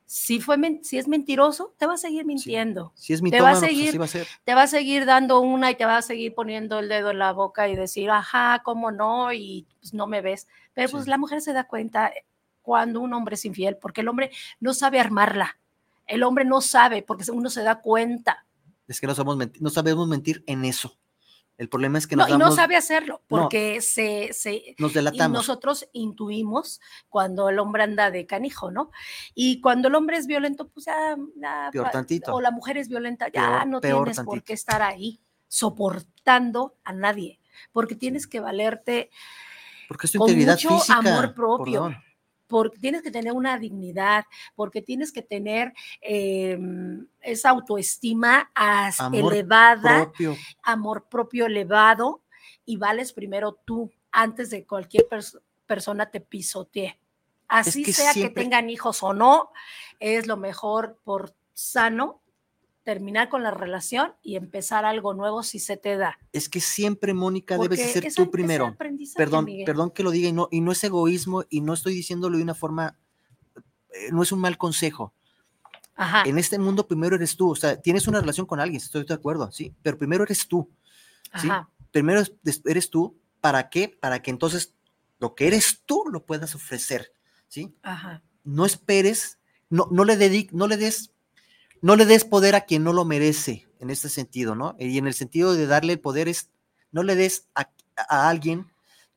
Si, 0.04 0.38
fue, 0.38 0.58
si 0.82 0.98
es 0.98 1.08
mentiroso, 1.08 1.72
te 1.78 1.86
va 1.86 1.94
a 1.94 1.96
seguir 1.96 2.26
mintiendo. 2.26 2.92
Si 2.94 3.14
es 3.14 3.22
te 3.22 3.40
va 3.40 3.52
a 3.52 3.58
pues, 3.58 3.60
seguir, 3.60 3.98
Te 4.44 4.54
va 4.54 4.64
a 4.64 4.66
seguir 4.66 5.06
dando 5.06 5.40
una 5.40 5.70
y 5.70 5.76
te 5.76 5.86
va 5.86 5.96
a 5.96 6.02
seguir 6.02 6.34
poniendo 6.34 6.78
el 6.78 6.90
dedo 6.90 7.10
en 7.10 7.20
la 7.20 7.32
boca 7.32 7.70
y 7.70 7.76
decir, 7.76 8.10
ajá, 8.10 8.60
cómo 8.62 8.90
no, 8.90 9.32
y 9.32 9.66
pues 9.80 9.94
no 9.94 10.08
me 10.08 10.20
ves. 10.20 10.46
Pero 10.74 10.90
pues 10.90 11.08
la 11.08 11.16
mujer 11.16 11.40
se 11.40 11.54
da 11.54 11.64
cuenta 11.64 12.12
cuando 12.60 13.00
un 13.00 13.14
hombre 13.14 13.36
es 13.36 13.46
infiel, 13.46 13.78
porque 13.78 14.02
el 14.02 14.08
hombre 14.08 14.30
no 14.58 14.74
sabe 14.74 15.00
armarla. 15.00 15.56
El 16.06 16.22
hombre 16.22 16.44
no 16.44 16.60
sabe, 16.60 17.02
porque 17.02 17.24
uno 17.30 17.48
se 17.48 17.62
da 17.62 17.80
cuenta 17.80 18.44
es 18.90 19.00
que 19.00 19.06
no, 19.06 19.14
sabemos 19.14 19.36
mentir, 19.36 19.62
no 19.62 19.70
sabemos 19.70 20.08
mentir 20.08 20.42
en 20.46 20.64
eso. 20.64 20.98
El 21.56 21.68
problema 21.68 21.98
es 21.98 22.06
que 22.06 22.16
no, 22.16 22.26
y 22.26 22.38
no 22.38 22.50
sabe 22.52 22.74
hacerlo 22.74 23.22
porque 23.28 23.82
se, 23.82 24.32
se, 24.32 24.74
nos 24.78 24.94
delatamos. 24.94 25.36
Y 25.36 25.38
nosotros 25.38 25.86
intuimos 25.92 26.80
cuando 27.08 27.50
el 27.50 27.58
hombre 27.58 27.82
anda 27.82 28.10
de 28.10 28.26
canijo, 28.26 28.70
¿no? 28.70 28.90
Y 29.34 29.60
cuando 29.60 29.88
el 29.88 29.94
hombre 29.94 30.16
es 30.16 30.26
violento, 30.26 30.68
pues 30.68 30.86
ya, 30.86 31.16
peor 31.70 31.90
tantito. 31.90 32.34
o 32.34 32.40
la 32.40 32.50
mujer 32.50 32.78
es 32.78 32.88
violenta, 32.88 33.28
ya 33.28 33.64
no 33.66 33.80
tienes 33.80 34.20
por 34.20 34.42
qué 34.42 34.54
estar 34.54 34.80
ahí 34.82 35.20
soportando 35.48 36.76
a 36.82 36.92
nadie, 36.92 37.38
porque 37.72 37.94
tienes 37.94 38.26
que 38.26 38.40
valerte 38.40 39.10
porque 39.86 40.06
es 40.06 40.12
tu 40.12 40.18
con 40.18 40.34
mucho 40.34 40.80
amor 40.88 41.34
propio 41.34 41.94
porque 42.50 42.78
tienes 42.78 43.00
que 43.00 43.10
tener 43.10 43.32
una 43.32 43.56
dignidad, 43.58 44.26
porque 44.54 44.82
tienes 44.82 45.12
que 45.12 45.22
tener 45.22 45.72
em, 46.02 47.06
esa 47.20 47.50
autoestima 47.50 48.50
elevada, 49.12 50.12
amor 50.62 51.06
propio 51.08 51.46
elevado, 51.46 52.22
y 52.66 52.76
vales 52.76 53.12
primero 53.12 53.58
tú 53.64 53.90
antes 54.10 54.50
de 54.50 54.66
cualquier 54.66 55.06
persona 55.66 56.10
te 56.10 56.20
pisotee. 56.20 56.98
Así 57.46 57.84
sea 57.92 58.12
que 58.12 58.28
tengan 58.30 58.68
hijos 58.68 59.02
o 59.02 59.14
no, 59.14 59.50
es 59.98 60.26
lo 60.26 60.36
mejor 60.36 60.98
por 61.04 61.34
sano 61.54 62.20
terminar 62.82 63.28
con 63.28 63.42
la 63.42 63.50
relación 63.50 64.14
y 64.22 64.36
empezar 64.36 64.84
algo 64.84 65.14
nuevo 65.14 65.42
si 65.42 65.58
se 65.58 65.76
te 65.76 65.96
da. 65.96 66.18
Es 66.32 66.48
que 66.48 66.60
siempre, 66.60 67.14
Mónica, 67.14 67.58
debes 67.58 67.92
ser 67.92 68.12
tú 68.14 68.30
primero. 68.30 68.76
Perdón, 69.16 69.46
perdón 69.66 69.90
que 69.90 70.02
lo 70.02 70.10
diga 70.10 70.28
y 70.28 70.32
no, 70.32 70.48
y 70.50 70.60
no 70.60 70.72
es 70.72 70.82
egoísmo 70.82 71.44
y 71.50 71.60
no 71.60 71.74
estoy 71.74 71.94
diciéndolo 71.94 72.36
de 72.36 72.42
una 72.42 72.54
forma, 72.54 72.96
eh, 73.56 74.10
no 74.12 74.22
es 74.22 74.32
un 74.32 74.40
mal 74.40 74.56
consejo. 74.56 75.12
Ajá. 75.94 76.22
En 76.24 76.38
este 76.38 76.58
mundo 76.58 76.88
primero 76.88 77.16
eres 77.16 77.36
tú, 77.36 77.50
o 77.50 77.56
sea, 77.56 77.80
tienes 77.80 78.08
una 78.08 78.20
relación 78.20 78.46
con 78.46 78.58
alguien, 78.58 78.80
estoy 78.80 79.04
de 79.04 79.12
acuerdo, 79.12 79.50
sí, 79.52 79.74
pero 79.82 79.98
primero 79.98 80.24
eres 80.24 80.48
tú. 80.48 80.70
¿sí? 81.38 81.48
Primero 81.90 82.22
eres 82.64 82.90
tú, 82.90 83.18
¿para 83.40 83.68
qué? 83.68 83.88
Para 83.88 84.22
que 84.22 84.30
entonces 84.30 84.74
lo 85.18 85.34
que 85.34 85.46
eres 85.46 85.82
tú 85.84 86.04
lo 86.10 86.24
puedas 86.24 86.54
ofrecer, 86.54 87.12
¿sí? 87.48 87.74
Ajá. 87.82 88.22
No 88.42 88.64
esperes, 88.64 89.38
no, 89.68 89.88
no 89.90 90.04
le 90.04 90.16
dediques, 90.16 90.54
no 90.54 90.66
le 90.66 90.78
des 90.78 91.12
no 91.82 91.96
le 91.96 92.06
des 92.06 92.24
poder 92.24 92.54
a 92.54 92.62
quien 92.62 92.84
no 92.84 92.92
lo 92.92 93.04
merece, 93.04 93.66
en 93.78 93.90
este 93.90 94.08
sentido, 94.08 94.54
¿no? 94.54 94.76
Y 94.78 94.98
en 94.98 95.06
el 95.06 95.14
sentido 95.14 95.54
de 95.54 95.66
darle 95.66 95.94
el 95.94 96.00
poder 96.00 96.28
es, 96.28 96.50
no 96.92 97.02
le 97.02 97.16
des 97.16 97.48
a, 97.54 97.70
alguien 98.06 98.66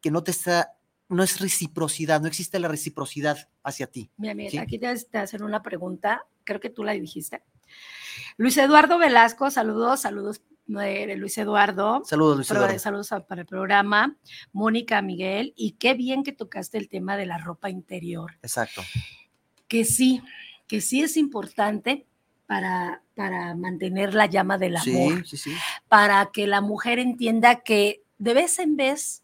que 0.02 0.12
no 0.12 0.24
te 0.24 0.32
está, 0.32 0.74
no 1.10 1.24
es 1.24 1.40
reciprocidad, 1.40 2.22
no 2.22 2.28
existe 2.28 2.60
la 2.60 2.68
reciprocidad 2.68 3.50
hacia 3.64 3.88
ti. 3.88 4.10
Mira, 4.18 4.34
mira, 4.34 4.62
aquí 4.62 4.80
te, 4.80 4.94
te 4.96 5.18
hacen 5.18 5.44
una 5.44 5.62
pregunta, 5.62 6.26
creo 6.44 6.60
que 6.60 6.70
tú 6.70 6.84
la 6.84 6.94
dijiste. 6.94 7.44
Luis 8.38 8.58
Eduardo 8.58 8.98
Velasco, 8.98 9.50
saludos, 9.52 10.02
saludos 10.02 10.42
eh, 10.68 11.16
Luis 11.18 11.38
Eduardo. 11.38 12.04
Saludos, 12.06 12.38
Luis 12.38 12.52
Eduardo. 12.52 12.80
Saludos 12.80 13.10
para 13.28 13.42
el 13.42 13.48
programa. 13.48 14.18
Mónica, 14.54 15.02
Miguel, 15.02 15.54
y 15.56 15.74
qué 15.74 15.94
bien 15.94 16.24
que 16.24 16.32
tocaste 16.32 16.78
el 16.78 16.88
tema 16.90 17.18
de 17.18 17.26
la 17.26 17.38
ropa 17.38 17.70
interior. 17.70 18.38
Exacto. 18.42 18.82
Que 19.68 19.86
sí, 19.86 20.22
que 20.68 20.82
sí 20.82 21.02
es 21.02 21.18
importante 21.18 22.08
para, 22.54 23.02
para 23.16 23.56
mantener 23.56 24.14
la 24.14 24.28
llama 24.28 24.60
del 24.60 24.78
amor, 24.78 25.26
para 25.88 26.30
que 26.32 26.46
la 26.46 26.62
mujer 26.62 27.00
entienda 27.00 27.62
que 27.62 28.04
de 28.20 28.36
vez 28.36 28.60
en 28.60 28.76
vez, 28.76 29.24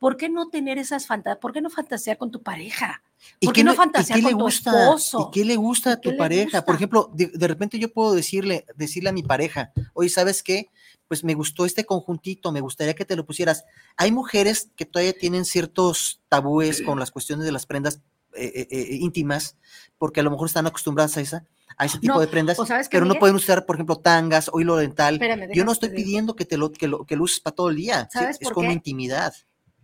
¿por 0.00 0.16
qué 0.16 0.28
no 0.28 0.48
tener 0.48 0.76
esas 0.76 1.06
fantasías? 1.06 1.38
¿Por 1.38 1.52
qué 1.52 1.60
no 1.60 1.70
fantasear 1.70 2.18
con 2.18 2.32
tu 2.32 2.42
pareja? 2.42 3.00
¿Por 3.40 3.52
qué 3.52 3.62
no 3.62 3.74
fantasear 3.74 4.20
con 4.22 4.38
tu 4.38 4.48
esposo? 4.48 5.28
¿Y 5.28 5.38
qué 5.38 5.44
le 5.44 5.54
gusta 5.54 5.92
a 5.92 6.00
tu 6.00 6.16
pareja? 6.16 6.64
Por 6.64 6.74
ejemplo, 6.74 7.12
de, 7.14 7.46
repente 7.46 7.78
yo 7.78 7.92
puedo 7.92 8.12
decirle, 8.12 8.66
decirle 8.74 9.10
a 9.10 9.12
mi 9.12 9.22
pareja, 9.22 9.72
oye, 9.94 10.08
¿sabes 10.08 10.42
qué? 10.42 10.68
Pues 11.06 11.22
me 11.22 11.34
gustó 11.34 11.64
este 11.64 11.86
conjuntito, 11.86 12.50
me 12.50 12.60
gustaría 12.60 12.94
que 12.94 13.04
te 13.04 13.14
lo 13.14 13.24
pusieras. 13.24 13.66
Hay 13.96 14.10
mujeres 14.10 14.72
que 14.74 14.84
todavía 14.84 15.12
tienen 15.12 15.44
ciertos 15.44 16.22
tabúes 16.28 16.82
con 16.82 16.98
las 16.98 17.12
cuestiones 17.12 17.46
de 17.46 17.52
las 17.52 17.66
prendas 17.66 18.00
eh, 18.34 18.52
eh, 18.54 18.68
eh, 18.70 18.96
íntimas, 19.00 19.56
porque 19.98 20.20
a 20.20 20.22
lo 20.22 20.30
mejor 20.30 20.48
están 20.48 20.66
acostumbradas 20.66 21.16
a 21.16 21.20
esa, 21.20 21.44
a 21.76 21.86
ese 21.86 21.98
tipo 21.98 22.20
de 22.20 22.28
prendas, 22.28 22.58
pero 22.90 23.04
no 23.04 23.14
pueden 23.14 23.36
usar, 23.36 23.66
por 23.66 23.76
ejemplo, 23.76 23.96
tangas 23.96 24.50
o 24.52 24.60
hilo 24.60 24.76
dental. 24.76 25.20
Yo 25.54 25.64
no 25.64 25.72
estoy 25.72 25.90
pidiendo 25.90 26.36
que 26.36 26.44
te 26.44 26.56
lo, 26.56 26.72
que 26.72 26.88
lo, 26.88 27.04
que 27.04 27.16
uses 27.16 27.40
para 27.40 27.56
todo 27.56 27.70
el 27.70 27.76
día, 27.76 28.08
es 28.40 28.50
como 28.50 28.70
intimidad. 28.70 29.34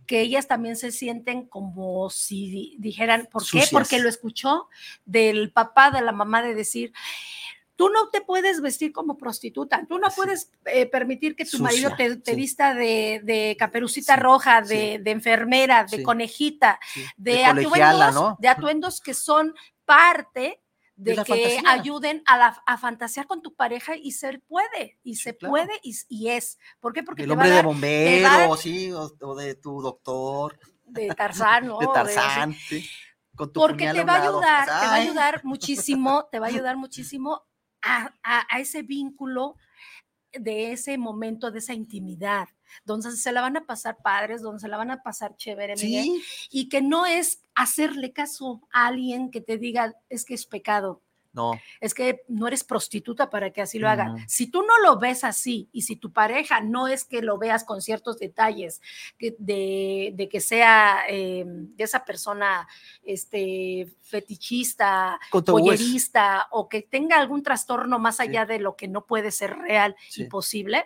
Que 0.05 0.21
ellas 0.21 0.47
también 0.47 0.75
se 0.75 0.91
sienten 0.91 1.47
como 1.47 2.11
si 2.11 2.75
dijeran, 2.77 3.27
¿por 3.31 3.43
qué? 3.49 3.63
Porque 3.71 3.99
lo 3.99 4.07
escuchó 4.07 4.69
del 5.05 5.51
papá, 5.51 5.89
de 5.89 6.01
la 6.01 6.11
mamá 6.11 6.43
de 6.43 6.53
decir, 6.53 6.93
tú 7.75 7.89
no 7.89 8.09
te 8.09 8.21
puedes 8.21 8.61
vestir 8.61 8.91
como 8.91 9.17
prostituta, 9.17 9.85
tú 9.87 9.99
no 9.99 10.07
puedes 10.15 10.51
eh, 10.65 10.85
permitir 10.85 11.35
que 11.35 11.45
tu 11.45 11.59
marido 11.59 11.91
te, 11.95 12.35
vista 12.35 12.73
de, 12.73 13.55
caperucita 13.59 14.15
roja, 14.15 14.61
de, 14.61 15.01
enfermera, 15.05 15.83
de 15.83 16.03
conejita, 16.03 16.79
de, 17.17 17.45
atuendos, 17.45 18.35
de 18.39 18.47
atuendos 18.47 19.01
que 19.01 19.13
son 19.13 19.53
parte 19.85 20.61
de 20.95 21.21
que 21.25 21.61
ayuden 21.67 22.23
a, 22.25 22.37
la, 22.37 22.63
a, 22.65 22.77
fantasear 22.77 23.27
con 23.27 23.41
tu 23.41 23.53
pareja 23.53 23.95
y 23.97 24.13
se 24.13 24.39
puede, 24.39 24.97
y 25.03 25.17
se 25.17 25.33
puede, 25.33 25.73
y, 25.83 26.27
es. 26.29 26.57
¿Por 26.79 26.93
qué? 26.93 27.03
Porque 27.03 27.23
el 27.23 27.31
hombre 27.31 27.49
de 27.49 27.61
bombero, 27.61 28.55
sí, 28.55 28.91
o, 28.93 29.35
de 29.35 29.55
tu 29.55 29.81
doctor. 29.81 30.57
De 30.85 31.09
Tarzán, 31.09 31.67
¿no? 31.67 31.79
De 31.79 31.87
Tarzán, 31.87 32.53
sí. 32.53 32.89
Con 33.35 33.51
tu 33.51 33.59
Porque 33.59 33.91
te 33.91 34.03
va 34.05 34.15
a 34.15 34.23
ayudar, 34.23 34.65
te 34.65 34.71
va 34.71 34.91
a 34.91 34.95
ayudar 34.95 35.41
muchísimo, 35.43 36.29
te 36.31 36.39
va 36.39 36.45
a 36.45 36.49
ayudar 36.53 36.77
muchísimo 36.77 37.43
a, 37.85 38.13
a 38.23 38.59
ese 38.59 38.81
vínculo 38.81 39.55
de 40.39 40.71
ese 40.71 40.97
momento, 40.97 41.51
de 41.51 41.59
esa 41.59 41.73
intimidad, 41.73 42.47
donde 42.83 43.11
se 43.11 43.31
la 43.31 43.41
van 43.41 43.57
a 43.57 43.65
pasar 43.65 43.97
padres, 44.03 44.41
donde 44.41 44.59
se 44.59 44.67
la 44.67 44.77
van 44.77 44.91
a 44.91 45.03
pasar 45.03 45.35
chévere, 45.35 45.75
y 46.49 46.69
que 46.69 46.81
no 46.81 47.05
es 47.05 47.41
hacerle 47.53 48.11
caso 48.11 48.61
a 48.71 48.87
alguien 48.87 49.31
que 49.31 49.41
te 49.41 49.57
diga 49.57 49.95
es 50.09 50.25
que 50.25 50.33
es 50.33 50.45
pecado. 50.45 51.01
No. 51.35 51.59
Es 51.81 51.93
que 51.93 52.23
no 52.29 52.47
eres 52.47 52.63
prostituta 52.63 53.29
para 53.29 53.51
que 53.51 53.61
así 53.61 53.77
lo 53.77 53.89
haga. 53.89 54.15
Si 54.27 54.47
tú 54.47 54.63
no 54.63 54.79
lo 54.79 54.97
ves 54.97 55.23
así 55.23 55.69
y 55.73 55.81
si 55.81 55.97
tu 55.97 56.13
pareja 56.13 56.61
no 56.61 56.87
es 56.87 57.03
que 57.03 57.21
lo 57.21 57.37
veas 57.37 57.65
con 57.65 57.81
ciertos 57.81 58.19
detalles 58.19 58.81
de, 59.19 60.29
que 60.31 60.39
sea 60.39 61.01
eh, 61.09 61.43
de 61.45 61.83
esa 61.83 62.05
persona 62.05 62.67
este, 63.03 63.87
fetichista, 64.01 65.19
pollerista 65.29 66.47
o 66.51 66.69
que 66.69 66.81
tenga 66.81 67.19
algún 67.19 67.43
trastorno 67.43 67.99
más 67.99 68.19
allá 68.19 68.45
de 68.45 68.59
lo 68.59 68.75
que 68.75 68.87
no 68.87 69.05
puede 69.05 69.31
ser 69.31 69.57
real 69.57 69.95
y 70.15 70.23
posible, 70.25 70.85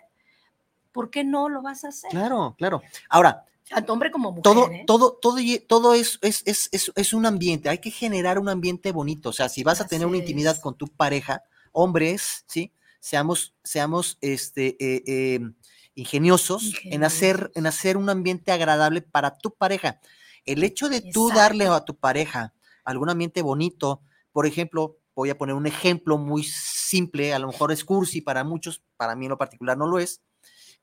¿por 0.91 1.11
qué 1.11 1.23
no 1.23 1.47
lo 1.47 1.61
vas 1.61 1.85
a 1.85 1.89
hacer? 1.89 2.09
Claro, 2.09 2.55
claro. 2.57 2.81
Ahora, 3.09 3.45
tanto 3.69 3.93
hombre 3.93 4.11
como 4.11 4.31
mujer. 4.31 4.43
Todo, 4.43 4.69
¿eh? 4.69 4.83
todo, 4.85 5.17
todo, 5.21 5.37
todo 5.67 5.93
es, 5.93 6.19
es, 6.21 6.43
es, 6.45 6.91
es, 6.95 7.13
un 7.13 7.25
ambiente, 7.25 7.69
hay 7.69 7.77
que 7.77 7.91
generar 7.91 8.39
un 8.39 8.49
ambiente 8.49 8.91
bonito. 8.91 9.29
O 9.29 9.33
sea, 9.33 9.49
si 9.49 9.63
vas 9.63 9.79
a 9.81 9.87
tener 9.87 10.07
una 10.07 10.17
intimidad 10.17 10.59
con 10.59 10.75
tu 10.75 10.87
pareja, 10.87 11.43
hombres, 11.71 12.45
¿sí? 12.47 12.73
Seamos, 12.99 13.55
seamos 13.63 14.17
este, 14.21 14.75
eh, 14.79 15.35
em, 15.35 15.55
ingeniosos, 15.95 16.73
En, 16.83 17.03
hacer, 17.03 17.51
en 17.55 17.67
hacer 17.67 17.97
un 17.97 18.09
ambiente 18.09 18.51
agradable 18.51 19.01
para 19.01 19.37
tu 19.37 19.53
pareja. 19.53 19.99
El 20.45 20.63
hecho 20.63 20.89
de 20.89 21.01
tú 21.01 21.29
darle 21.29 21.67
a 21.67 21.85
tu 21.85 21.95
pareja 21.95 22.53
algún 22.83 23.09
ambiente 23.09 23.41
bonito, 23.41 24.01
por 24.31 24.45
ejemplo, 24.45 24.97
voy 25.15 25.29
a 25.29 25.37
poner 25.37 25.55
un 25.55 25.67
ejemplo 25.67 26.17
muy 26.17 26.43
simple, 26.43 27.33
a 27.33 27.39
lo 27.39 27.47
mejor 27.47 27.71
es 27.71 27.83
cursi 27.83 28.21
para 28.21 28.43
muchos, 28.43 28.81
para 28.97 29.15
mí 29.15 29.25
en 29.25 29.31
lo 29.31 29.37
particular 29.37 29.77
no 29.77 29.85
lo 29.85 29.99
es, 29.99 30.21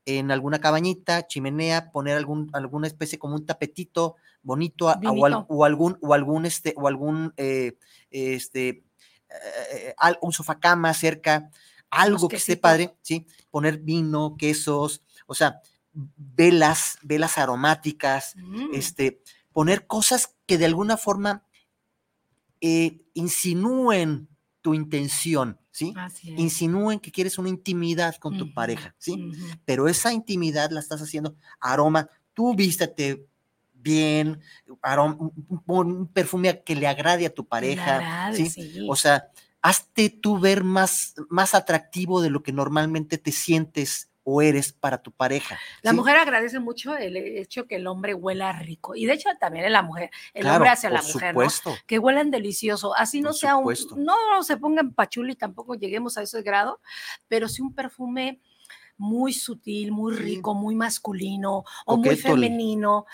en 0.07 0.31
alguna 0.31 0.59
cabañita, 0.59 1.27
chimenea, 1.27 1.91
poner 1.91 2.15
algún, 2.15 2.49
alguna 2.53 2.87
especie 2.87 3.19
como 3.19 3.35
un 3.35 3.45
tapetito 3.45 4.15
bonito 4.41 4.85
o, 4.85 5.65
algún, 5.65 5.97
o 5.99 6.13
algún, 6.13 6.45
este, 6.45 6.73
o 6.77 6.87
algún, 6.87 7.33
eh, 7.35 7.77
este, 8.09 8.85
eh, 9.73 9.93
un 10.21 10.31
sofá 10.31 10.61
cama 10.61 10.93
cerca, 10.93 11.49
algo 11.89 12.29
que 12.29 12.37
esté 12.37 12.55
padre, 12.55 12.95
¿sí? 13.01 13.27
Poner 13.51 13.79
vino, 13.79 14.37
quesos, 14.37 15.03
o 15.25 15.35
sea, 15.35 15.59
velas, 15.91 16.99
velas 17.01 17.37
aromáticas, 17.37 18.33
mm. 18.37 18.75
este, 18.75 19.21
poner 19.51 19.87
cosas 19.87 20.35
que 20.45 20.57
de 20.57 20.65
alguna 20.67 20.95
forma 20.95 21.43
eh, 22.61 23.01
insinúen 23.13 24.29
tu 24.67 24.73
intención, 24.73 25.57
¿sí? 25.71 25.93
Insinúen 26.23 26.99
que 26.99 27.09
quieres 27.09 27.37
una 27.37 27.47
intimidad 27.47 28.17
con 28.17 28.37
tu 28.37 28.53
pareja, 28.53 28.93
¿sí? 28.97 29.31
Pero 29.63 29.87
esa 29.87 30.11
intimidad 30.11 30.71
la 30.71 30.81
estás 30.81 31.01
haciendo 31.01 31.37
aroma, 31.61 32.09
tú 32.33 32.53
vístete 32.53 33.25
bien, 33.73 34.41
un, 35.67 36.09
perfume 36.11 36.63
que 36.65 36.75
le 36.75 36.85
agrade 36.85 37.25
a 37.25 37.33
tu 37.33 37.47
pareja, 37.47 38.33
¿sí? 38.33 38.51
O 38.89 38.97
sea, 38.97 39.31
hazte 39.61 40.09
tú 40.09 40.37
ver 40.37 40.65
más, 40.65 41.15
más 41.29 41.55
atractivo 41.55 42.19
de 42.19 42.29
lo 42.29 42.43
que 42.43 42.51
normalmente 42.51 43.17
te 43.17 43.31
sientes 43.31 44.09
o 44.29 44.41
eres 44.41 44.73
para 44.73 44.97
tu 44.97 45.13
pareja. 45.13 45.57
La 45.83 45.93
mujer 45.93 46.17
agradece 46.17 46.59
mucho 46.59 46.97
el 46.97 47.15
hecho 47.15 47.65
que 47.65 47.77
el 47.77 47.87
hombre 47.87 48.13
huela 48.13 48.51
rico. 48.51 48.93
Y 48.93 49.05
de 49.05 49.13
hecho 49.13 49.29
también 49.39 49.63
es 49.63 49.71
la 49.71 49.83
mujer, 49.83 50.11
el 50.33 50.45
hombre 50.47 50.67
hacia 50.67 50.89
la 50.89 51.01
mujer, 51.01 51.33
¿no? 51.33 51.47
Que 51.85 51.97
huelan 51.97 52.29
delicioso. 52.29 52.93
Así 52.93 53.21
no 53.21 53.31
sea 53.31 53.55
un, 53.55 53.73
no 53.95 54.43
se 54.43 54.57
pongan 54.57 54.91
pachuli, 54.91 55.35
tampoco 55.35 55.75
lleguemos 55.75 56.17
a 56.17 56.23
ese 56.23 56.41
grado, 56.41 56.81
pero 57.29 57.47
sí 57.47 57.61
un 57.61 57.73
perfume 57.73 58.41
muy 58.97 59.31
sutil, 59.31 59.93
muy 59.93 60.13
rico, 60.13 60.53
muy 60.53 60.75
masculino 60.75 61.63
o 61.85 61.95
muy 61.95 62.17
femenino. 62.17 63.05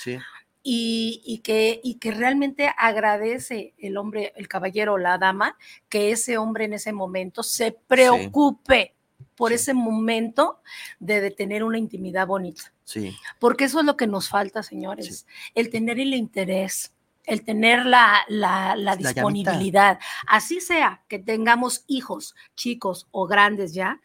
Y, 0.64 1.41
que, 1.44 1.80
y 1.84 1.99
que 1.99 2.10
realmente 2.10 2.73
agradece 2.76 3.76
el 3.77 3.98
hombre, 3.98 4.34
el 4.35 4.48
caballero 4.48 4.94
o 4.94 4.98
la 4.98 5.19
dama, 5.19 5.57
que 5.90 6.11
ese 6.11 6.40
hombre 6.40 6.65
en 6.65 6.73
ese 6.73 6.91
momento 6.91 7.44
se 7.44 7.72
preocupe 7.72 8.95
por 9.36 9.54
ese 9.54 9.74
momento 9.74 10.62
de, 11.00 11.32
tener 11.32 11.64
una 11.64 11.78
intimidad 11.78 12.28
bonita. 12.28 12.74
Sí. 12.84 13.16
Porque 13.40 13.66
eso 13.66 13.80
es 13.80 13.86
lo 13.86 13.98
que 13.98 14.08
nos 14.08 14.30
falta, 14.30 14.64
señores, 14.64 15.26
el 15.56 15.70
tener 15.70 16.00
el 16.00 16.14
interés, 16.14 16.94
el 17.26 17.44
tener 17.44 17.86
la, 17.86 18.26
la, 18.28 18.96
disponibilidad. 18.98 20.00
Así 20.28 20.60
sea 20.60 21.04
que 21.08 21.20
tengamos 21.20 21.84
hijos, 21.88 22.36
chicos 22.56 23.08
o 23.12 23.28
grandes 23.28 23.74
ya, 23.74 24.00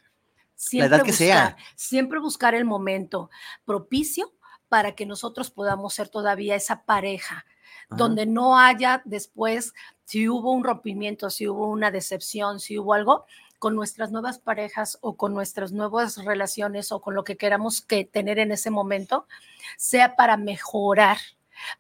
siempre, 0.55 0.99
buscar, 0.99 1.15
sea. 1.15 1.57
siempre 1.75 2.19
buscar 2.19 2.55
el 2.55 2.65
momento 2.65 3.31
propicio 3.65 4.33
para 4.69 4.95
que 4.95 5.07
nosotros 5.07 5.51
podamos 5.51 5.95
ser 5.95 6.09
todavía 6.09 6.55
esa 6.55 6.85
pareja, 6.85 7.47
donde 7.91 8.27
no 8.27 8.59
haya 8.59 9.01
después, 9.07 9.73
si 10.05 10.29
hubo 10.29 10.53
un 10.53 10.63
rompimiento, 10.63 11.31
si 11.31 11.49
hubo 11.49 11.69
una 11.69 11.91
decepción, 11.91 12.61
si 12.61 12.79
hubo 12.79 12.93
algo, 12.93 13.25
con 13.59 13.75
nuestras 13.75 14.11
nuevas 14.11 14.39
parejas 14.39 14.99
o 15.01 15.17
con 15.17 15.35
nuestras 15.35 15.73
nuevas 15.73 16.25
relaciones 16.25 16.93
o 16.93 17.01
con 17.01 17.15
lo 17.15 17.25
que 17.25 17.37
queramos 17.37 17.83
que 17.83 18.05
tener 18.05 18.39
en 18.39 18.53
ese 18.53 18.71
momento, 18.71 19.27
sea 19.77 20.17
para 20.17 20.37
mejorar 20.37 21.19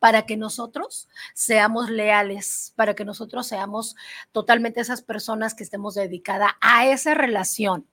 para 0.00 0.26
que 0.26 0.36
nosotros 0.36 1.09
seamos 1.34 1.88
leales, 1.88 2.72
para 2.76 2.94
que 2.94 3.05
nosotros 3.05 3.46
seamos 3.46 3.94
totalmente 4.32 4.80
esas 4.80 5.02
personas 5.02 5.55
que 5.55 5.62
estemos 5.62 5.94
dedicadas 5.94 6.50
a 6.60 6.86
esa 6.86 7.14
relación 7.14 7.86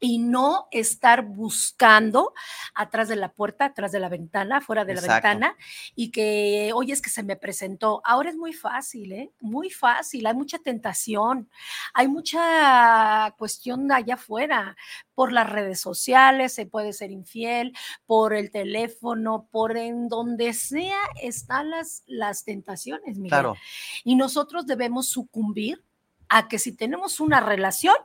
y 0.00 0.18
no 0.18 0.68
estar 0.70 1.24
buscando 1.24 2.32
atrás 2.74 3.08
de 3.08 3.16
la 3.16 3.32
puerta, 3.32 3.64
atrás 3.66 3.92
de 3.92 3.98
la 3.98 4.08
ventana, 4.08 4.60
fuera 4.60 4.84
de 4.84 4.94
la 4.94 5.00
ventana, 5.00 5.56
y 5.94 6.10
que, 6.10 6.70
oye, 6.74 6.92
es 6.92 7.02
que 7.02 7.10
se 7.10 7.22
me 7.22 7.36
presentó. 7.36 8.00
Ahora 8.04 8.30
es 8.30 8.36
muy 8.36 8.52
fácil, 8.52 9.12
¿eh? 9.12 9.32
Muy 9.40 9.70
fácil, 9.70 10.26
hay 10.26 10.34
mucha 10.34 10.58
tentación, 10.58 11.48
hay 11.94 12.08
mucha 12.08 13.34
cuestión 13.38 13.90
allá 13.90 14.14
afuera, 14.14 14.76
por 15.14 15.32
las 15.32 15.50
redes 15.50 15.80
sociales, 15.80 16.52
se 16.52 16.66
puede 16.66 16.92
ser 16.92 17.10
infiel, 17.10 17.76
por 18.06 18.34
el 18.34 18.52
teléfono, 18.52 19.48
por 19.50 19.76
en 19.76 20.08
donde 20.08 20.54
sea 20.54 21.00
están 21.20 21.70
las, 21.70 22.04
las 22.06 22.44
tentaciones, 22.44 23.16
Miguel. 23.16 23.30
Claro. 23.30 23.56
Y 24.04 24.14
nosotros 24.14 24.66
debemos 24.66 25.08
sucumbir 25.08 25.82
a 26.28 26.46
que 26.46 26.60
si 26.60 26.72
tenemos 26.72 27.18
una 27.18 27.40
relación, 27.40 27.96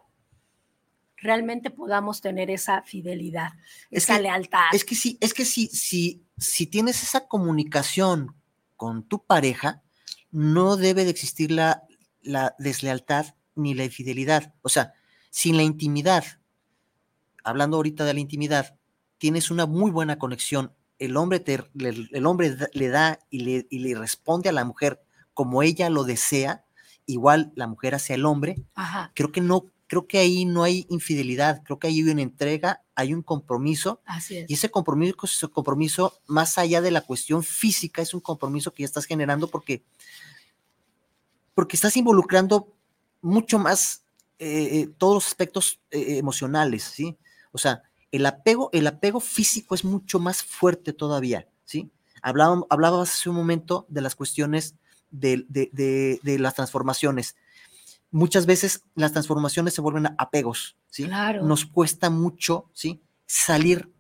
realmente 1.24 1.72
podamos 1.72 2.22
tener 2.22 2.52
esa 2.52 2.82
fidelidad, 2.84 3.54
esa 3.90 4.20
lealtad. 4.20 4.66
Es 4.74 4.86
que 4.86 4.96
sí, 4.96 5.18
es 5.22 5.34
que 5.34 5.46
sí, 5.46 5.68
si, 5.68 6.26
si 6.38 6.68
tienes 6.68 7.02
esa 7.02 7.28
comunicación 7.28 8.36
con 8.76 9.04
tu 9.04 9.26
pareja, 9.26 9.82
no 10.32 10.76
debe 10.76 11.06
de 11.06 11.12
existir 11.12 11.52
la, 11.52 11.84
la 12.22 12.56
deslealtad 12.60 13.36
ni 13.56 13.74
la 13.74 13.86
infidelidad. 13.86 14.54
O 14.62 14.70
sea, 14.70 14.94
sin 15.30 15.58
la 15.58 15.64
intimidad, 15.64 16.26
hablando 17.44 17.78
ahorita 17.78 18.04
de 18.04 18.14
la 18.14 18.20
intimidad, 18.20 18.78
tienes 19.18 19.50
una 19.50 19.66
muy 19.66 19.92
buena 19.92 20.20
conexión. 20.20 20.74
El 21.00 21.18
hombre, 21.18 21.40
te, 21.40 21.60
el 21.80 22.26
hombre 22.26 22.56
le 22.74 22.88
da 22.90 23.20
y 23.30 23.40
le, 23.40 23.68
y 23.70 23.80
le 23.80 23.96
responde 23.96 24.50
a 24.50 24.54
la 24.54 24.66
mujer 24.66 25.02
como 25.34 25.64
ella 25.64 25.90
lo 25.90 26.04
desea, 26.04 26.66
igual 27.06 27.52
la 27.56 27.68
mujer 27.68 27.96
hacia 27.96 28.16
el 28.16 28.26
hombre. 28.26 28.64
Creo 29.14 29.32
que 29.32 29.42
no 29.42 29.66
creo 29.94 30.08
que 30.08 30.18
ahí 30.18 30.46
no 30.46 30.64
hay 30.64 30.88
infidelidad, 30.90 31.62
creo 31.64 31.78
que 31.78 31.86
ahí 31.86 32.02
hay 32.02 32.10
una 32.10 32.24
entrega, 32.24 32.82
hay 32.96 33.14
un 33.14 33.22
compromiso. 33.22 34.02
Así 34.08 34.38
es. 34.38 34.50
Y 34.50 34.56
ese 34.56 34.72
compromiso, 34.72 35.16
ese 35.22 35.48
compromiso, 35.50 36.20
más 36.26 36.58
allá 36.58 36.82
de 36.82 36.90
la 36.90 37.02
cuestión 37.02 37.44
física, 37.44 38.02
es 38.02 38.16
un 38.16 38.20
compromiso 38.20 38.74
que 38.74 38.82
ya 38.82 38.88
estás 38.88 39.06
generando 39.06 39.48
porque, 39.48 39.84
porque 41.54 41.76
estás 41.76 41.96
involucrando 41.96 42.74
mucho 43.22 43.60
más 43.60 44.04
eh, 44.40 44.80
eh, 44.80 44.90
todos 44.98 45.14
los 45.14 45.28
aspectos 45.28 45.80
eh, 45.92 46.18
emocionales, 46.18 46.82
¿sí? 46.82 47.16
O 47.52 47.60
sea, 47.60 47.84
el 48.12 48.26
apego, 48.26 48.72
el 48.74 48.88
apego 48.88 49.20
físico 49.20 49.76
es 49.76 49.86
mucho 49.86 50.18
más 50.18 50.42
fuerte 50.42 50.94
todavía, 50.94 51.48
¿sí? 51.66 51.92
Hablábamos, 52.24 52.66
hablabas 52.72 53.12
hace 53.12 53.30
un 53.30 53.36
momento 53.36 53.86
de 53.90 54.02
las 54.02 54.16
cuestiones 54.16 54.74
de, 55.12 55.46
de 55.48 56.40
las 56.40 56.56
transformaciones 56.56 57.36
muchas 58.14 58.46
veces 58.46 58.84
las 58.96 59.12
transformaciones 59.12 59.74
se 59.74 59.82
vuelven 59.82 60.16
apegos, 60.18 60.78
¿sí? 60.90 61.06
Claro. 61.06 61.44
Nos 61.44 61.66
cuesta 61.66 62.10
mucho, 62.10 62.70
¿sí? 62.72 63.02
Salir 63.26 63.92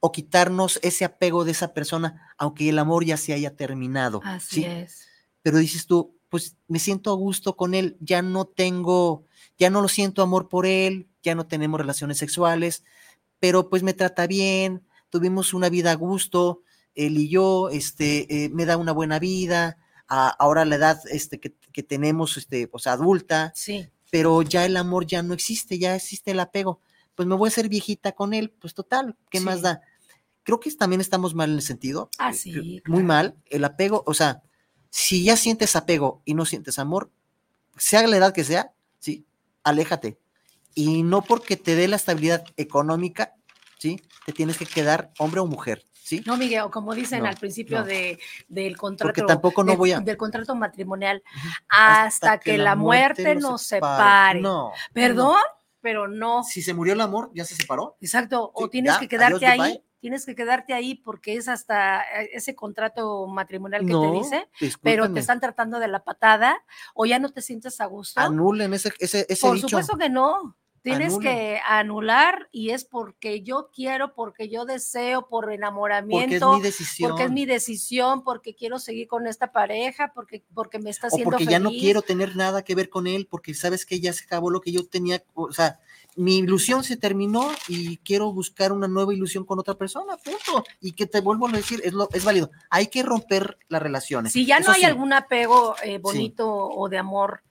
o 0.00 0.12
quitarnos 0.12 0.80
ese 0.82 1.04
apego 1.04 1.44
de 1.44 1.52
esa 1.52 1.72
persona, 1.72 2.34
aunque 2.36 2.68
el 2.68 2.78
amor 2.78 3.04
ya 3.04 3.16
se 3.16 3.32
haya 3.32 3.56
terminado. 3.56 4.20
Así 4.24 4.64
es. 4.64 5.06
Pero 5.42 5.58
dices 5.58 5.86
tú, 5.86 6.16
pues 6.28 6.56
me 6.66 6.80
siento 6.80 7.12
a 7.12 7.14
gusto 7.14 7.56
con 7.56 7.74
él, 7.74 7.96
ya 8.00 8.22
no 8.22 8.44
tengo, 8.44 9.24
ya 9.56 9.70
no 9.70 9.80
lo 9.80 9.88
siento 9.88 10.22
amor 10.22 10.48
por 10.48 10.66
él, 10.66 11.08
ya 11.22 11.36
no 11.36 11.46
tenemos 11.46 11.80
relaciones 11.80 12.18
sexuales, 12.18 12.84
pero 13.38 13.70
pues 13.70 13.84
me 13.84 13.94
trata 13.94 14.26
bien, 14.26 14.82
tuvimos 15.10 15.54
una 15.54 15.68
vida 15.68 15.92
a 15.92 15.94
gusto, 15.94 16.62
él 16.96 17.16
y 17.16 17.28
yo, 17.28 17.70
este, 17.70 18.44
eh, 18.44 18.48
me 18.50 18.66
da 18.66 18.76
una 18.76 18.92
buena 18.92 19.20
vida, 19.20 19.78
ahora 20.08 20.64
la 20.64 20.76
edad 20.76 21.00
este, 21.10 21.38
que, 21.38 21.82
tenemos, 21.82 22.36
este, 22.36 22.66
pues 22.66 22.86
adulta, 22.86 23.52
sí. 23.54 23.88
pero 24.10 24.42
ya 24.42 24.64
el 24.64 24.76
amor 24.76 25.06
ya 25.06 25.22
no 25.22 25.34
existe, 25.34 25.78
ya 25.78 25.94
existe 25.94 26.32
el 26.32 26.40
apego, 26.40 26.80
pues 27.14 27.28
me 27.28 27.34
voy 27.34 27.48
a 27.48 27.52
hacer 27.52 27.68
viejita 27.68 28.12
con 28.12 28.34
él, 28.34 28.50
pues 28.50 28.74
total, 28.74 29.16
¿qué 29.30 29.40
más 29.40 29.62
da? 29.62 29.80
Creo 30.42 30.60
que 30.60 30.70
también 30.72 31.00
estamos 31.00 31.34
mal 31.34 31.50
en 31.50 31.56
el 31.56 31.62
sentido. 31.62 32.08
Ah, 32.18 32.32
sí. 32.32 32.80
Muy 32.86 33.02
mal. 33.02 33.36
El 33.46 33.64
apego, 33.64 34.02
o 34.06 34.14
sea, 34.14 34.42
si 34.88 35.24
ya 35.24 35.36
sientes 35.36 35.76
apego 35.76 36.22
y 36.24 36.34
no 36.34 36.46
sientes 36.46 36.78
amor, 36.78 37.10
sea 37.76 38.06
la 38.06 38.16
edad 38.16 38.32
que 38.32 38.44
sea, 38.44 38.72
sí, 38.98 39.26
aléjate. 39.62 40.18
Y 40.74 41.02
no 41.02 41.22
porque 41.22 41.56
te 41.56 41.74
dé 41.74 41.88
la 41.88 41.96
estabilidad 41.96 42.44
económica, 42.56 43.34
¿sí? 43.78 44.00
Te 44.24 44.32
tienes 44.32 44.56
que 44.56 44.66
quedar 44.66 45.12
hombre 45.18 45.40
o 45.40 45.46
mujer. 45.46 45.87
¿Sí? 46.08 46.22
No, 46.24 46.38
Miguel, 46.38 46.70
como 46.70 46.94
dicen 46.94 47.26
al 47.26 47.36
principio 47.36 47.84
de, 47.84 48.18
del 48.48 48.78
contrato. 48.78 49.08
Porque 49.08 49.30
tampoco 49.30 49.62
no 49.62 49.76
voy 49.76 49.92
a... 49.92 50.00
Del 50.00 50.16
contrato 50.16 50.54
matrimonial, 50.54 51.22
hasta, 51.68 52.38
que, 52.38 52.56
la 52.56 52.76
muerte, 52.76 53.34
nos 53.34 53.60
separe. 53.60 54.40
No. 54.40 54.72
¿Perdón? 54.94 55.36
Pero 55.82 56.08
no. 56.08 56.44
Si 56.44 56.62
se 56.62 56.72
murió 56.72 56.94
el 56.94 57.02
amor, 57.02 57.30
¿ya 57.34 57.44
se 57.44 57.54
separó? 57.54 57.98
Exacto. 58.00 58.50
o 58.54 58.70
tienes 58.70 58.96
que 58.96 59.06
quedarte 59.06 59.44
ahí 59.44 59.84
tienes 60.00 60.24
que 60.24 60.34
quedarte 60.34 60.74
ahí 60.74 60.94
porque 60.94 61.34
es 61.36 61.48
hasta 61.48 62.02
eh, 62.22 62.30
ese 62.32 62.54
contrato 62.54 63.26
matrimonial 63.26 63.84
que 63.84 63.92
te 63.92 64.10
dice, 64.12 64.48
pero 64.80 65.12
te 65.12 65.20
están 65.20 65.40
tratando 65.40 65.78
de 65.80 65.88
la 65.88 66.04
patada 66.04 66.56
o 66.94 67.04
ya 67.04 67.18
no 67.18 67.30
te 67.30 67.42
sientes 67.42 67.80
a 67.80 67.86
gusto. 67.86 68.20
Anulen 68.20 68.72
ese, 68.74 68.92
ese, 69.00 69.26
ese 69.28 69.46
Por 69.46 69.58
supuesto 69.58 69.98
que 69.98 70.08
no. 70.08 70.56
Tienes 70.96 71.18
que 71.18 71.60
anular 71.66 72.48
y 72.52 72.70
es 72.70 72.84
porque 72.84 73.42
yo 73.42 73.70
quiero, 73.74 74.14
porque 74.14 74.48
yo 74.48 74.64
deseo, 74.64 75.28
por 75.28 75.52
enamoramiento. 75.52 76.52
Porque 76.52 76.56
es 76.56 76.62
mi 76.62 76.62
decisión. 76.62 77.10
Porque 77.10 77.24
es 77.24 77.30
mi 77.30 77.46
decisión, 77.46 78.24
porque 78.24 78.54
quiero 78.54 78.78
seguir 78.78 79.08
con 79.08 79.26
esta 79.26 79.52
pareja, 79.52 80.12
porque, 80.14 80.42
porque 80.54 80.78
me 80.78 80.90
está 80.90 81.08
haciendo 81.08 81.28
o 81.28 81.32
porque 81.32 81.46
ya 81.46 81.58
no 81.58 81.70
quiero 81.70 82.02
tener 82.02 82.36
nada 82.36 82.62
que 82.62 82.74
ver 82.74 82.88
con 82.88 83.06
él, 83.06 83.26
porque 83.30 83.54
sabes 83.54 83.84
que 83.84 84.00
ya 84.00 84.12
se 84.12 84.24
acabó 84.24 84.50
lo 84.50 84.60
que 84.60 84.72
yo 84.72 84.86
tenía, 84.86 85.22
o 85.34 85.52
sea, 85.52 85.78
mi 86.18 86.38
ilusión 86.38 86.82
se 86.82 86.96
terminó 86.96 87.48
y 87.68 87.98
quiero 87.98 88.32
buscar 88.32 88.72
una 88.72 88.88
nueva 88.88 89.14
ilusión 89.14 89.44
con 89.44 89.60
otra 89.60 89.74
persona, 89.74 90.16
punto. 90.16 90.64
Y 90.80 90.92
que 90.92 91.06
te 91.06 91.20
vuelvo 91.20 91.46
a 91.46 91.52
decir, 91.52 91.80
es, 91.84 91.92
lo, 91.92 92.08
es 92.12 92.24
válido. 92.24 92.50
Hay 92.70 92.88
que 92.88 93.04
romper 93.04 93.56
las 93.68 93.80
relaciones. 93.80 94.32
Si 94.32 94.44
ya 94.44 94.58
no 94.58 94.72
hay 94.72 94.82
algún 94.82 95.12
apego 95.12 95.76
eh, 95.84 95.98
bonito 95.98 96.48
o 96.48 96.88
de 96.88 96.98
amor, 96.98 97.42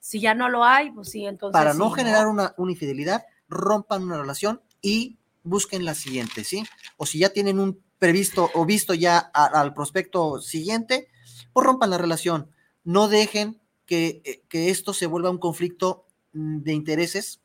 si 0.00 0.18
ya 0.18 0.34
no 0.34 0.48
lo 0.48 0.64
hay, 0.64 0.90
pues 0.90 1.10
sí, 1.10 1.26
entonces. 1.26 1.52
Para 1.52 1.74
no 1.74 1.90
generar 1.90 2.26
Una, 2.26 2.54
infidelidad, 2.58 3.24
rompan 3.48 4.02
una 4.02 4.18
relación 4.18 4.62
y 4.80 5.18
busquen 5.42 5.84
la 5.84 5.94
siguiente, 5.94 6.42
¿sí? 6.42 6.64
O 6.96 7.06
si 7.06 7.18
ya 7.18 7.30
tienen 7.30 7.58
un 7.58 7.82
previsto 7.98 8.50
o 8.54 8.64
visto 8.64 8.94
ya 8.94 9.18
al 9.18 9.74
prospecto 9.74 10.40
siguiente, 10.40 11.08
pues 11.52 11.66
rompan 11.66 11.90
la 11.90 11.98
relación. 11.98 12.50
No 12.82 13.08
dejen 13.08 13.60
que, 13.84 14.22
eh, 14.24 14.42
que 14.48 14.70
esto 14.70 14.94
se 14.94 15.06
vuelva 15.06 15.30
un 15.30 15.38
conflicto 15.38 16.06
mm, 16.32 16.60
de 16.60 16.72
intereses 16.72 17.40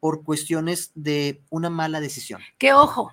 por 0.00 0.24
cuestiones 0.24 0.90
de 0.94 1.44
una 1.50 1.70
mala 1.70 2.00
decisión. 2.00 2.40
¡Qué 2.58 2.72
ojo, 2.72 3.12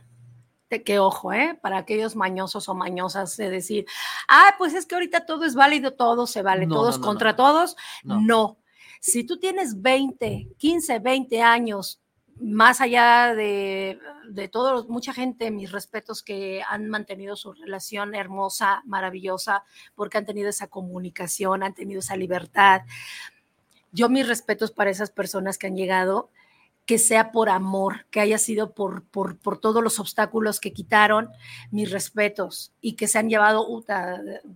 qué 0.70 1.00
ojo, 1.00 1.34
¿eh? 1.34 1.58
Para 1.62 1.78
aquellos 1.78 2.16
mañosos 2.16 2.68
o 2.70 2.76
mañosas 2.76 3.38
de 3.38 3.50
decir, 3.50 3.86
ah, 4.28 4.56
pues 4.58 4.74
es 4.74 4.86
que 4.86 4.96
ahorita 4.96 5.26
todo 5.26 5.46
es 5.46 5.56
válido, 5.56 5.94
todo 5.94 6.28
se 6.28 6.42
vale, 6.42 6.68
todos 6.68 6.98
contra 7.00 7.36
todos. 7.36 7.76
No. 8.04 8.58
Si 9.00 9.24
tú 9.24 9.38
tienes 9.38 9.82
20, 9.82 10.50
15, 10.58 11.00
20 11.00 11.42
años, 11.42 12.02
más 12.40 12.82
allá 12.82 13.34
de, 13.34 14.00
de 14.30 14.48
todo, 14.48 14.88
mucha 14.88 15.14
gente, 15.14 15.50
mis 15.52 15.72
respetos, 15.72 16.22
que 16.22 16.62
han 16.68 16.88
mantenido 16.90 17.36
su 17.36 17.54
relación 17.54 18.14
hermosa, 18.16 18.84
maravillosa, 18.86 19.64
porque 19.96 20.18
han 20.18 20.26
tenido 20.26 20.50
esa 20.50 20.68
comunicación, 20.68 21.64
han 21.64 21.74
tenido 21.74 22.00
esa 22.00 22.16
libertad. 22.16 22.82
Yo 23.92 24.10
mis 24.10 24.28
respetos 24.28 24.72
para 24.72 24.92
esas 24.92 25.10
personas 25.10 25.58
que 25.58 25.68
han 25.68 25.76
llegado 25.76 26.30
que 26.88 26.98
sea 26.98 27.34
por 27.34 27.50
amor, 27.50 28.08
que 28.10 28.22
haya 28.22 28.38
sido 28.38 28.74
por, 28.74 29.04
por, 29.04 29.38
por 29.38 29.60
todos 29.60 29.84
los 29.84 30.00
obstáculos 30.00 30.62
que 30.62 30.72
quitaron, 30.72 31.30
mis 31.70 31.92
respetos, 31.92 32.72
y 32.80 32.94
que 32.94 33.10
se 33.10 33.20
han 33.20 33.30
llevado 33.30 33.68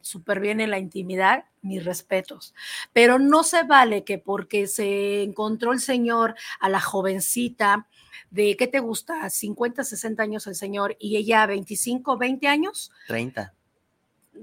súper 0.01 0.39
bien 0.39 0.61
en 0.61 0.71
la 0.71 0.79
intimidad, 0.79 1.43
mis 1.61 1.83
respetos. 1.83 2.55
Pero 2.93 3.19
no 3.19 3.43
se 3.43 3.63
vale 3.63 4.05
que 4.05 4.17
porque 4.17 4.67
se 4.67 5.23
encontró 5.23 5.73
el 5.73 5.81
Señor 5.81 6.35
a 6.61 6.69
la 6.69 6.79
jovencita, 6.79 7.87
de, 8.29 8.55
¿qué 8.55 8.65
te 8.65 8.79
gusta? 8.79 9.29
50, 9.29 9.83
60 9.83 10.23
años 10.23 10.47
el 10.47 10.55
Señor, 10.55 10.95
y 10.99 11.17
ella 11.17 11.45
25, 11.45 12.17
20 12.17 12.47
años. 12.47 12.93
30 13.07 13.53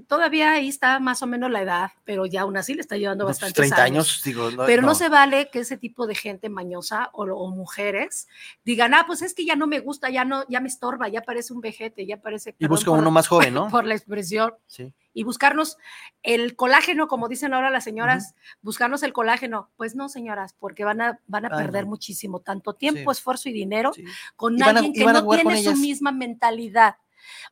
todavía 0.07 0.53
ahí 0.53 0.67
está 0.67 0.99
más 0.99 1.21
o 1.21 1.27
menos 1.27 1.49
la 1.51 1.61
edad, 1.61 1.91
pero 2.03 2.25
ya 2.25 2.41
aún 2.41 2.57
así 2.57 2.73
le 2.73 2.81
está 2.81 2.97
llevando 2.97 3.25
pues, 3.25 3.37
bastante 3.37 3.61
30 3.61 3.83
años, 3.83 4.21
digo, 4.23 4.49
pero 4.65 4.81
no. 4.81 4.95
se 4.95 5.09
vale 5.09 5.49
que 5.51 5.59
ese 5.59 5.77
tipo 5.77 6.07
de 6.07 6.15
gente 6.15 6.49
mañosa 6.49 7.09
o, 7.13 7.49
mujeres 7.49 8.27
digan, 8.63 8.93
ah, 8.93 9.03
pues 9.07 9.21
es 9.21 9.33
que 9.33 9.45
ya 9.45 9.55
no 9.55 9.67
me 9.67 9.79
gusta, 9.79 10.09
ya 10.09 10.25
no, 10.25 10.45
ya 10.47 10.59
me 10.59 10.67
estorba, 10.67 11.09
ya 11.09 11.21
parece 11.21 11.53
un 11.53 11.61
vejete, 11.61 12.05
ya 12.05 12.17
parece. 12.17 12.55
Y 12.59 12.67
busca 12.67 12.91
uno 12.91 13.11
más 13.11 13.27
joven, 13.27 13.53
¿no? 13.55 13.69
Por 13.69 13.85
la 13.85 13.95
expresión. 13.95 14.53
Sí. 14.67 14.93
Y 15.13 15.23
buscarnos 15.23 15.77
el 16.21 16.55
colágeno, 16.55 17.07
como 17.07 17.27
dicen 17.27 17.53
ahora 17.53 17.71
las 17.71 17.83
señoras, 17.83 18.35
buscarnos 18.61 19.01
el 19.03 19.11
colágeno. 19.11 19.71
Pues 19.75 19.95
no, 19.95 20.07
señoras, 20.07 20.55
porque 20.57 20.85
van 20.85 21.01
a, 21.01 21.19
van 21.27 21.45
a 21.45 21.49
perder 21.49 21.87
muchísimo, 21.87 22.39
tanto 22.39 22.73
tiempo, 22.73 23.11
esfuerzo 23.11 23.49
y 23.49 23.53
dinero 23.53 23.91
con 24.35 24.61
alguien 24.61 24.93
que 24.93 25.03
no 25.03 25.27
tiene 25.27 25.63
su 25.63 25.75
misma 25.75 26.11
mentalidad. 26.11 26.95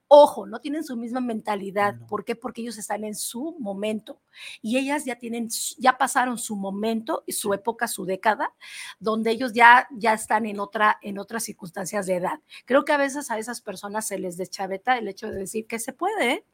Ojo, 0.07 0.45
no 0.45 0.59
tienen 0.59 0.83
su 0.83 0.95
misma 0.95 1.19
mentalidad. 1.19 1.95
¿Por 2.07 2.23
qué? 2.23 2.35
Porque 2.35 2.61
ellos 2.61 2.77
están 2.77 3.03
en 3.03 3.15
su 3.15 3.55
momento 3.59 4.21
y 4.61 4.77
ellas 4.77 5.05
ya 5.05 5.17
tienen, 5.17 5.49
ya 5.77 5.97
pasaron 5.97 6.37
su 6.37 6.55
momento 6.55 7.23
y 7.25 7.33
su 7.33 7.53
época, 7.53 7.87
su 7.87 8.05
década, 8.05 8.53
donde 8.99 9.31
ellos 9.31 9.53
ya, 9.53 9.87
ya 9.91 10.13
están 10.13 10.45
en, 10.45 10.59
otra, 10.59 10.97
en 11.01 11.19
otras 11.19 11.43
circunstancias 11.43 12.05
de 12.05 12.15
edad. 12.15 12.39
Creo 12.65 12.85
que 12.85 12.93
a 12.93 12.97
veces 12.97 13.31
a 13.31 13.37
esas 13.37 13.61
personas 13.61 14.07
se 14.07 14.19
les 14.19 14.37
deschaveta 14.37 14.97
el 14.97 15.07
hecho 15.07 15.29
de 15.29 15.39
decir 15.39 15.67
que 15.67 15.79
se 15.79 15.93
puede, 15.93 16.31
¿eh? 16.31 16.45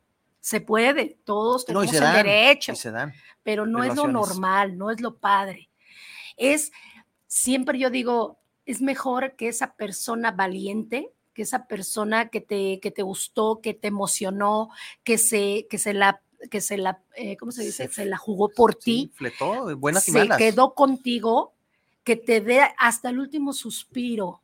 se 0.43 0.59
puede, 0.59 1.17
todos 1.23 1.65
tenemos 1.65 1.93
el 1.93 2.01
derecho, 2.01 2.73
pero 3.43 3.65
no 3.65 3.81
es 3.81 3.95
lo 3.95 4.09
normal, 4.09 4.77
no 4.77 4.91
es 4.91 4.99
lo 4.99 5.15
padre. 5.17 5.69
Es, 6.35 6.73
siempre 7.27 7.79
yo 7.79 7.89
digo, 7.89 8.41
es 8.65 8.81
mejor 8.81 9.37
que 9.37 9.47
esa 9.47 9.75
persona 9.75 10.31
valiente 10.31 11.13
que 11.33 11.41
esa 11.41 11.67
persona 11.67 12.29
que 12.29 12.41
te, 12.41 12.79
que 12.79 12.91
te 12.91 13.01
gustó, 13.01 13.59
que 13.61 13.73
te 13.73 13.87
emocionó, 13.87 14.69
que 15.03 15.17
se, 15.17 15.67
que 15.69 15.77
se 15.77 15.93
la 15.93 16.21
que 16.49 16.59
se 16.59 16.77
la, 16.77 17.01
eh, 17.15 17.37
¿cómo 17.37 17.53
se 17.53 17.63
dice? 17.63 17.87
Se, 17.87 18.05
la 18.05 18.17
jugó 18.17 18.49
por 18.49 18.75
ti. 18.75 19.11
Fletó, 19.15 19.75
buenas 19.77 20.07
y 20.09 20.11
se 20.11 20.27
quedó 20.37 20.73
contigo, 20.73 21.53
que 22.03 22.17
te 22.17 22.41
dé 22.41 22.61
hasta 22.77 23.09
el 23.09 23.19
último 23.19 23.53
suspiro 23.53 24.41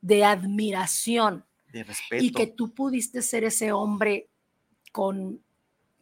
de 0.00 0.24
admiración. 0.24 1.44
De 1.70 1.84
respeto. 1.84 2.24
Y 2.24 2.32
que 2.32 2.46
tú 2.46 2.72
pudiste 2.72 3.20
ser 3.20 3.44
ese 3.44 3.70
hombre 3.70 4.28
con 4.92 5.42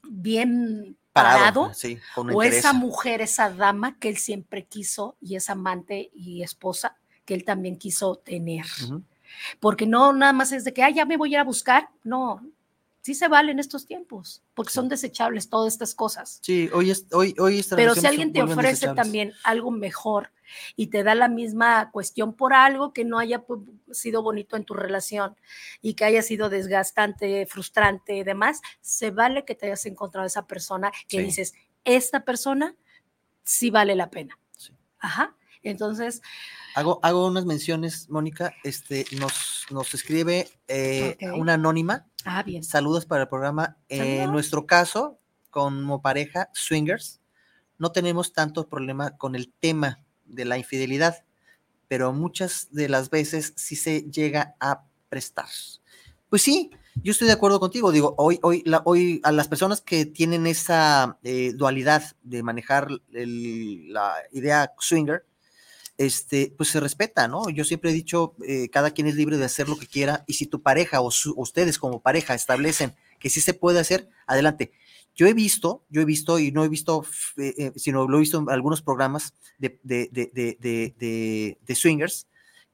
bien 0.03 0.97
parado, 1.13 1.73
o 2.17 2.43
esa 2.43 2.73
mujer, 2.73 3.21
esa 3.21 3.51
dama 3.51 3.99
que 3.99 4.09
él 4.09 4.17
siempre 4.17 4.65
quiso 4.65 5.17
y 5.21 5.35
es 5.35 5.51
amante 5.51 6.11
y 6.15 6.43
esposa 6.43 6.97
que 7.25 7.35
él 7.35 7.45
también 7.45 7.77
quiso 7.77 8.17
tener 8.17 8.65
porque 9.59 9.87
no 9.87 10.13
nada 10.13 10.33
más 10.33 10.53
es 10.53 10.65
de 10.65 10.73
que, 10.73 10.83
ah, 10.83 10.91
ya 10.91 11.05
me 11.05 11.17
voy 11.17 11.31
a 11.31 11.33
ir 11.33 11.39
a 11.39 11.45
buscar, 11.45 11.89
no, 12.05 12.43
sí 13.03 13.15
se 13.15 13.29
vale 13.29 13.53
en 13.53 13.59
estos 13.59 13.87
tiempos, 13.87 14.43
porque 14.55 14.73
son 14.73 14.89
desechables 14.89 15.49
todas 15.49 15.73
estas 15.73 15.95
cosas. 15.95 16.39
Sí, 16.43 16.69
hoy 16.73 16.91
es, 16.91 17.07
hoy, 17.13 17.35
hoy 17.39 17.65
Pero 17.75 17.95
si 17.95 18.07
alguien 18.07 18.33
te 18.33 18.43
ofrece 18.43 18.89
también 18.95 19.33
algo 19.45 19.71
mejor 19.71 20.33
y 20.77 20.89
te 20.89 21.03
da 21.03 21.15
la 21.15 21.29
misma 21.29 21.91
cuestión 21.93 22.35
por 22.35 22.53
algo 22.53 22.93
que 22.93 23.05
no 23.05 23.19
haya 23.19 23.45
sido 23.93 24.23
bonito 24.23 24.57
en 24.57 24.65
tu 24.65 24.75
relación 24.75 25.37
y 25.81 25.95
que 25.95 26.05
haya 26.05 26.23
sido 26.23 26.51
desgastante, 26.51 27.47
frustrante 27.47 28.17
y 28.17 28.25
demás, 28.25 28.61
se 28.81 29.11
vale 29.11 29.45
que 29.45 29.55
te 29.55 29.67
hayas 29.67 29.87
encontrado 29.87 30.27
esa 30.27 30.47
persona 30.47 30.93
que 31.09 31.23
dices, 31.23 31.55
esta 31.85 32.25
persona 32.25 32.77
sí 33.43 33.71
vale 33.71 33.95
la 33.95 34.11
pena. 34.11 34.39
Ajá. 34.99 35.37
Entonces, 35.63 36.23
Hago, 36.75 37.01
hago 37.03 37.27
unas 37.27 37.47
menciones, 37.47 38.09
Mónica. 38.11 38.55
Este, 38.63 39.05
nos, 39.19 39.67
nos 39.71 39.93
escribe 39.95 40.49
eh, 40.69 41.17
una 41.37 41.55
anónima. 41.55 42.07
Ah, 42.25 42.43
bien. 42.43 42.63
Saludos 42.63 43.07
para 43.07 43.23
el 43.23 43.29
programa. 43.29 43.77
en 43.89 44.31
nuestro 44.31 44.67
caso, 44.67 45.19
como 45.51 46.01
pareja, 46.01 46.49
swingers, 46.53 47.21
no 47.79 47.91
tenemos 47.93 48.33
tanto 48.33 48.69
problema 48.69 49.17
con 49.17 49.35
el 49.35 49.53
tema 49.59 50.01
de 50.27 50.45
la 50.45 50.59
infidelidad, 50.59 51.25
pero 51.89 52.13
muchas 52.13 52.69
de 52.71 52.89
las 52.89 53.11
veces 53.11 53.53
sí 53.57 53.75
se 53.75 54.03
llega 54.03 54.55
a 54.61 54.85
prestar. 55.09 55.49
Pues 56.29 56.43
sí, 56.43 56.71
Yo 57.03 57.13
estoy 57.13 57.29
de 57.29 57.33
acuerdo 57.33 57.59
contigo. 57.59 57.91
Digo, 57.91 58.15
hoy, 58.19 58.39
hoy, 58.43 58.63
la, 58.67 58.83
hoy 58.85 59.21
a 59.25 59.33
las 59.33 59.49
personas 59.49 59.81
que 59.81 60.07
tienen 60.07 60.47
esa 60.47 61.19
eh, 61.23 61.53
dualidad 61.55 62.03
de 62.23 62.43
manejar 62.43 62.89
el, 63.13 63.93
la 63.93 64.15
idea 64.33 64.73
swinger, 64.79 65.25
este, 66.01 66.55
pues 66.57 66.71
se 66.71 66.81
respeta, 66.81 67.29
¿no? 67.29 67.51
Yo 67.51 67.63
siempre 67.63 67.91
he 67.91 67.93
dicho, 67.93 68.35
eh, 68.49 68.71
cada 68.71 68.93
quien 68.93 69.07
es 69.07 69.17
libre 69.17 69.37
de 69.37 69.45
hacer 69.45 69.69
lo 69.69 69.79
que 69.79 69.87
quiera 69.87 70.25
y 70.27 70.33
si 70.33 70.47
tu 70.47 70.63
pareja 70.63 71.03
o 71.03 71.11
ustedes 71.37 71.79
como 71.79 72.01
pareja 72.01 72.35
establecen 72.35 72.95
que 73.19 73.29
sí 73.29 73.43
se 73.43 73.53
puede 73.53 73.81
hacer, 73.81 74.09
adelante. 74.27 74.73
Yo 75.15 75.27
he 75.27 75.35
visto, 75.35 75.85
yo 75.91 76.01
he 76.01 76.07
visto 76.07 76.39
y 76.39 76.53
no 76.53 76.65
he 76.65 76.71
visto, 76.71 77.05
eh, 77.37 77.73
sino 77.77 78.09
lo 78.09 78.17
he 78.17 78.21
visto 78.21 78.39
en 78.39 78.49
algunos 78.49 78.81
programas 78.81 79.35
de, 79.59 79.79
de, 79.83 80.09
de, 80.11 81.59
de 81.61 81.75
swingers, 81.75 82.29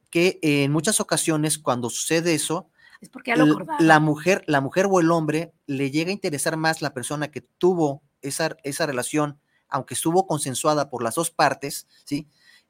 que 0.09 0.39
en 0.43 0.71
muchas 0.71 1.01
ocasiones 1.01 1.59
cuando 1.59 1.91
sucede 1.91 2.33
eso, 2.33 2.71
es 3.01 3.09
porque 3.09 3.33
ya 3.33 3.45
lo 3.45 3.59
la 3.81 3.99
mujer, 3.99 4.45
la 4.47 4.61
mujer 4.61 4.87
o 4.89 5.01
el 5.01 5.11
hombre 5.11 5.53
le 5.67 5.91
llega 5.91 6.11
a 6.11 6.13
interesar 6.13 6.57
más 6.57 6.81
la 6.81 6.95
persona 6.95 7.33
que 7.33 7.41
tuvo 7.41 8.05
esa, 8.23 8.57
esa 8.63 8.87
relación, 8.87 9.41
aunque 9.69 9.95
estuvo 9.95 10.29
consensuada 10.29 10.91
por 10.91 11.03
las 11.03 11.17
dos 11.17 11.33
partes, 11.33 11.89
¿sí? 12.05 12.29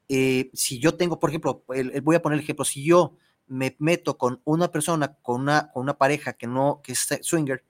Eh, 0.09 0.49
si 0.53 0.79
yo 0.79 0.95
tengo, 0.95 1.19
por 1.19 1.29
ejemplo, 1.29 1.63
voy 2.03 2.15
a 2.15 2.21
poner 2.21 2.37
el 2.37 2.43
ejemplo, 2.43 2.65
si 2.65 2.83
yo 2.83 3.15
me 3.47 3.75
meto 3.79 4.17
con 4.17 4.41
una 4.43 4.71
persona, 4.71 5.15
con 5.21 5.41
una, 5.41 5.71
con 5.71 5.83
una 5.83 5.97
pareja 5.97 6.33
que 6.33 6.47
no, 6.47 6.81
que 6.83 6.93
es 6.93 7.07
swinger, 7.21 7.63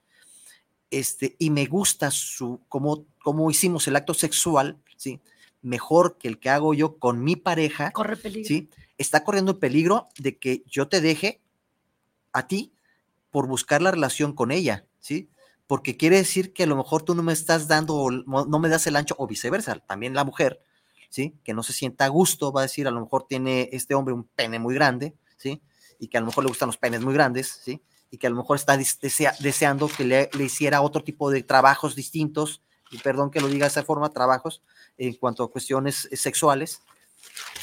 este, 0.89 1.35
y 1.39 1.49
me 1.49 1.65
gusta 1.65 2.11
su, 2.11 2.61
cómo, 2.69 3.05
cómo 3.19 3.49
hicimos 3.51 3.87
el 3.87 3.95
acto 3.95 4.13
sexual, 4.13 4.77
¿sí? 4.95 5.21
Mejor 5.61 6.17
que 6.17 6.27
el 6.27 6.39
que 6.39 6.49
hago 6.49 6.73
yo 6.73 6.97
con 6.97 7.23
mi 7.23 7.35
pareja. 7.35 7.91
Corre 7.91 8.15
peligro. 8.15 8.47
¿sí? 8.47 8.69
Está 8.97 9.23
corriendo 9.23 9.59
peligro 9.59 10.07
de 10.17 10.37
que 10.37 10.63
yo 10.65 10.87
te 10.87 11.01
deje 11.01 11.41
a 12.31 12.47
ti 12.47 12.71
por 13.31 13.47
buscar 13.47 13.81
la 13.81 13.91
relación 13.91 14.33
con 14.33 14.51
ella, 14.51 14.85
¿sí? 14.99 15.29
Porque 15.67 15.97
quiere 15.97 16.17
decir 16.17 16.53
que 16.53 16.63
a 16.63 16.67
lo 16.67 16.77
mejor 16.77 17.03
tú 17.03 17.13
no 17.15 17.23
me 17.23 17.33
estás 17.33 17.67
dando, 17.67 18.09
no 18.09 18.59
me 18.59 18.69
das 18.69 18.87
el 18.87 18.95
ancho, 18.95 19.15
o 19.17 19.27
viceversa, 19.27 19.79
también 19.79 20.13
la 20.13 20.23
mujer, 20.23 20.61
¿sí? 21.09 21.35
Que 21.43 21.53
no 21.53 21.63
se 21.63 21.73
sienta 21.73 22.05
a 22.05 22.09
gusto, 22.09 22.51
va 22.51 22.61
a 22.61 22.63
decir, 22.63 22.87
a 22.87 22.91
lo 22.91 23.01
mejor 23.01 23.25
tiene 23.27 23.69
este 23.71 23.95
hombre 23.95 24.13
un 24.13 24.23
pene 24.23 24.59
muy 24.59 24.75
grande, 24.75 25.15
¿sí? 25.37 25.61
Y 25.99 26.07
que 26.07 26.17
a 26.17 26.21
lo 26.21 26.27
mejor 26.27 26.43
le 26.43 26.49
gustan 26.49 26.67
los 26.67 26.77
penes 26.77 27.01
muy 27.01 27.13
grandes, 27.13 27.61
¿sí? 27.63 27.81
Y 28.11 28.17
que 28.17 28.27
a 28.27 28.29
lo 28.29 28.35
mejor 28.35 28.57
está 28.57 28.77
deseando 28.77 29.89
que 29.89 30.05
le, 30.05 30.29
hiciera 30.39 30.81
otro 30.81 31.03
tipo 31.03 31.29
de 31.31 31.43
trabajos 31.43 31.95
distintos, 31.95 32.61
y 32.91 32.99
perdón 32.99 33.31
que 33.31 33.41
lo 33.41 33.47
diga 33.47 33.65
de 33.65 33.71
esa 33.71 33.83
forma, 33.83 34.09
trabajos 34.09 34.61
en 34.97 35.13
cuanto 35.15 35.43
a 35.43 35.51
cuestiones 35.51 36.07
sexuales, 36.13 36.81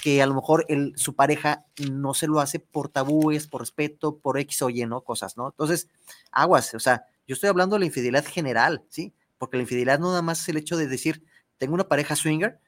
que 0.03 0.21
a 0.21 0.27
lo 0.27 0.35
mejor 0.35 0.67
su 0.97 1.15
pareja 1.15 1.65
no 1.91 2.13
se 2.13 2.27
lo 2.27 2.41
hace 2.41 2.59
por 2.59 2.91
tabúes, 2.91 3.47
por 3.47 3.63
respeto, 3.63 4.19
por 4.19 4.39
X 4.39 4.63
o 4.63 4.71
Y, 4.71 4.85
¿no? 4.85 5.01
Cosas, 5.01 5.37
¿no? 5.37 5.47
Entonces, 5.47 5.89
aguas, 6.31 6.75
o 6.75 6.81
sea, 6.81 7.07
yo 7.27 7.35
estoy 7.35 7.49
hablando 7.49 7.77
de 7.77 7.81
la 7.81 7.87
infidelidad 7.87 8.27
general, 8.27 8.85
¿sí? 8.91 9.15
Porque 9.39 9.57
la 9.57 9.63
infidelidad 9.63 9.99
no 9.99 10.09
nada 10.09 10.21
más 10.21 10.43
es 10.43 10.49
el 10.51 10.59
hecho 10.59 10.77
de 10.77 10.87
decir, 10.87 11.25
tengo 11.57 11.75
una 11.75 11.89
pareja 11.89 12.17
swinger 12.17 12.61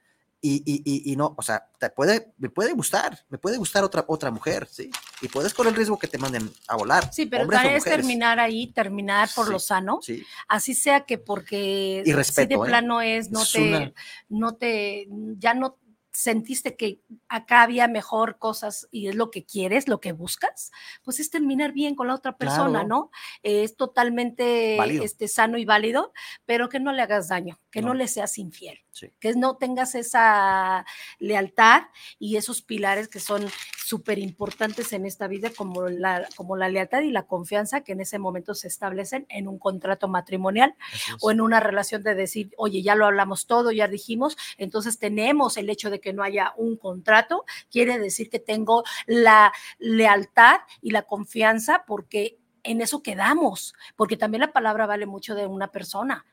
y, 0.48 0.82
y, 0.85 1.12
y, 1.12 1.16
no, 1.16 1.35
o 1.36 1.43
sea, 1.43 1.68
te 1.78 1.90
puede, 1.90 2.32
me 2.39 2.48
puede 2.48 2.73
gustar, 2.73 3.18
me 3.28 3.39
puede 3.39 3.56
gustar 3.56 3.85
otra, 3.85 4.05
otra 4.06 4.31
mujer, 4.31 4.68
¿sí? 4.70 4.90
Y 5.20 5.28
puedes 5.28 5.55
correr 5.55 5.70
el 5.70 5.77
riesgo 5.77 5.98
que 5.98 6.09
te 6.09 6.18
manden 6.18 6.51
a 6.68 6.77
volar. 6.77 7.12
Sí, 7.12 7.27
pero 7.27 7.47
también 7.47 7.74
es 7.74 7.85
terminar 7.85 8.39
ahí, 8.39 8.68
terminar 8.68 9.28
por 9.35 9.48
lo 9.48 9.59
sano. 9.59 10.01
Sí. 10.02 10.24
Así 10.48 10.74
sea 10.74 11.05
que 11.05 11.18
porque 11.18 12.02
y 12.05 12.12
respeto, 12.12 12.55
si 12.55 12.60
de 12.60 12.64
¿eh? 12.64 12.68
plano 12.68 13.01
es, 13.01 13.31
no 13.31 13.44
te, 13.44 13.94
no 14.28 14.55
te, 14.55 15.09
ya 15.39 15.55
no 15.55 15.78
sentiste 16.16 16.76
que 16.76 17.02
acá 17.28 17.62
había 17.62 17.88
mejor 17.88 18.38
cosas 18.38 18.88
y 18.90 19.09
es 19.09 19.14
lo 19.14 19.30
que 19.30 19.44
quieres, 19.44 19.86
lo 19.86 20.01
que 20.01 20.12
buscas, 20.12 20.72
pues 21.05 21.20
es 21.20 21.30
terminar 21.30 21.72
bien 21.72 21.94
con 21.94 22.06
la 22.06 22.14
otra 22.14 22.38
persona, 22.38 22.84
¿no? 22.84 23.10
Es 23.43 23.76
totalmente 23.76 24.78
este, 25.05 25.28
sano 25.28 25.59
y 25.59 25.66
válido, 25.66 26.14
pero 26.47 26.70
que 26.70 26.80
no 26.80 26.93
le 26.93 27.02
hagas 27.02 27.28
daño, 27.28 27.60
que 27.70 27.82
no, 27.82 27.93
le 27.93 28.09
seas 28.09 28.38
infiel, 28.38 28.80
que 29.20 29.34
no 29.34 29.59
tengas 29.59 29.94
esa 29.94 30.86
lealtad 31.18 31.82
y 32.18 32.36
esos 32.36 32.62
pilares 32.62 33.09
que 33.09 33.20
son 33.20 33.47
súper 33.86 34.18
importantes 34.18 34.92
en 34.94 35.04
esta 35.04 35.28
vida, 35.28 35.50
como 35.54 35.88
la, 35.88 36.26
como 36.34 36.56
la 36.56 36.70
lealtad 36.70 37.02
y 37.02 37.10
la 37.10 37.26
confianza 37.26 37.82
que 37.82 37.92
en 37.92 38.00
ese 38.00 38.18
momento 38.18 38.54
se 38.54 38.68
establecen 38.68 39.26
en 39.28 39.48
un 39.48 39.58
contrato 39.58 40.08
matrimonial 40.08 40.74
o 41.20 41.30
en 41.30 41.42
una 41.42 41.60
relación 41.60 42.02
de 42.02 42.14
decir, 42.14 42.52
oye, 42.56 42.82
ya 42.82 42.94
lo 42.94 43.04
hablamos 43.04 43.46
todo, 43.46 43.70
ya 43.70 43.86
dijimos, 43.86 44.38
entonces 44.56 44.98
tenemos 44.98 45.58
el 45.58 45.68
hecho 45.68 45.90
de 45.90 46.00
que 46.00 46.06
que 46.06 46.12
no 46.12 46.22
haya 46.22 46.54
un 46.56 46.76
contrato, 46.76 47.44
quiere 47.68 47.98
decir 47.98 48.30
que 48.30 48.38
tengo 48.38 48.84
la 49.06 49.52
lealtad 49.80 50.60
y 50.80 50.92
la 50.92 51.02
confianza 51.02 51.82
porque 51.84 52.38
en 52.62 52.80
eso 52.80 53.02
quedamos, 53.02 53.74
porque 53.96 54.16
también 54.16 54.42
la 54.42 54.52
palabra 54.52 54.86
vale 54.86 55.04
mucho 55.04 55.34
de 55.34 55.46
una 55.46 55.72
persona 55.72 56.24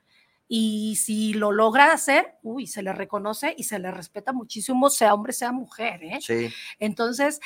y 0.47 0.97
si 0.97 1.33
lo 1.33 1.51
logra 1.51 1.93
hacer, 1.93 2.35
uy, 2.43 2.67
se 2.67 2.83
le 2.83 2.93
reconoce 2.93 3.53
y 3.57 3.63
se 3.63 3.79
le 3.79 3.91
respeta 3.91 4.33
muchísimo, 4.33 4.89
sea 4.89 5.13
hombre, 5.13 5.33
sea 5.33 5.51
mujer, 5.51 6.03
¿eh? 6.03 6.19
Sí. 6.21 6.49
Entonces, 6.79 7.39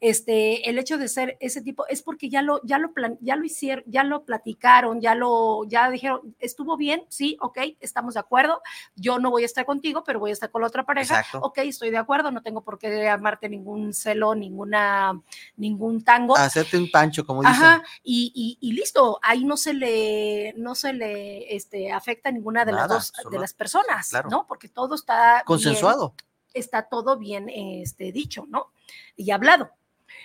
este, 0.00 0.68
el 0.68 0.78
hecho 0.78 0.98
de 0.98 1.08
ser 1.08 1.36
ese 1.40 1.62
tipo 1.62 1.86
es 1.88 2.02
porque 2.02 2.28
ya 2.28 2.42
lo, 2.42 2.60
ya 2.64 2.78
lo, 2.78 2.90
ya 3.20 3.36
lo 3.36 3.44
hicieron, 3.44 3.84
ya 3.86 4.02
lo 4.02 4.24
platicaron, 4.24 5.00
ya 5.00 5.14
lo, 5.14 5.64
ya 5.68 5.90
dijeron, 5.90 6.34
estuvo 6.38 6.76
bien, 6.76 7.04
sí, 7.08 7.36
ok, 7.40 7.58
estamos 7.80 8.14
de 8.14 8.20
acuerdo, 8.20 8.62
yo 8.96 9.18
no 9.18 9.30
voy 9.30 9.42
a 9.44 9.46
estar 9.46 9.64
contigo, 9.64 10.02
pero 10.04 10.18
voy 10.18 10.30
a 10.30 10.32
estar 10.32 10.50
con 10.50 10.62
la 10.62 10.68
otra 10.68 10.84
pareja, 10.84 11.20
Exacto. 11.20 11.46
ok, 11.46 11.58
estoy 11.58 11.90
de 11.90 11.98
acuerdo, 11.98 12.30
no 12.30 12.42
tengo 12.42 12.62
por 12.62 12.78
qué 12.78 13.08
armarte 13.08 13.48
ningún 13.48 13.94
celo, 13.94 14.34
ninguna, 14.34 15.20
ningún 15.56 16.02
tango. 16.02 16.36
Hacerte 16.36 16.78
un 16.78 16.90
pancho, 16.90 17.24
como 17.24 17.42
dicen. 17.42 17.54
Ajá, 17.54 17.82
y, 18.02 18.32
y, 18.34 18.68
y 18.68 18.72
listo, 18.72 19.20
ahí 19.22 19.44
no 19.44 19.56
se 19.56 19.74
le, 19.74 20.54
no 20.56 20.74
se 20.74 20.92
le, 20.92 21.54
este, 21.54 21.92
afecta 21.92 22.30
ninguna 22.40 22.64
de 22.64 22.72
las 22.72 22.88
dos 22.88 23.12
de 23.30 23.38
las 23.38 23.52
personas, 23.52 24.10
¿no? 24.30 24.46
Porque 24.46 24.68
todo 24.68 24.94
está 24.94 25.42
consensuado. 25.44 26.14
está 26.54 26.88
todo 26.88 27.18
bien 27.18 27.48
este, 27.48 28.12
dicho, 28.12 28.46
¿no? 28.48 28.72
Y 29.14 29.30
hablado. 29.30 29.70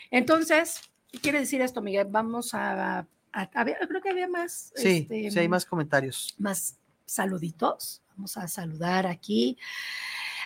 Entonces, 0.09 0.81
¿qué 1.11 1.19
quiere 1.19 1.39
decir 1.39 1.61
esto, 1.61 1.81
Miguel? 1.81 2.07
Vamos 2.09 2.53
a, 2.53 3.05
a, 3.33 3.63
ver, 3.63 3.77
creo 3.87 4.01
que 4.01 4.09
había 4.09 4.29
más. 4.29 4.71
Sí, 4.75 5.07
este, 5.09 5.31
sí, 5.31 5.39
hay 5.39 5.49
más 5.49 5.65
comentarios. 5.65 6.33
Más 6.37 6.77
saluditos. 7.05 8.01
Vamos 8.15 8.37
a 8.37 8.47
saludar 8.47 9.05
aquí. 9.05 9.57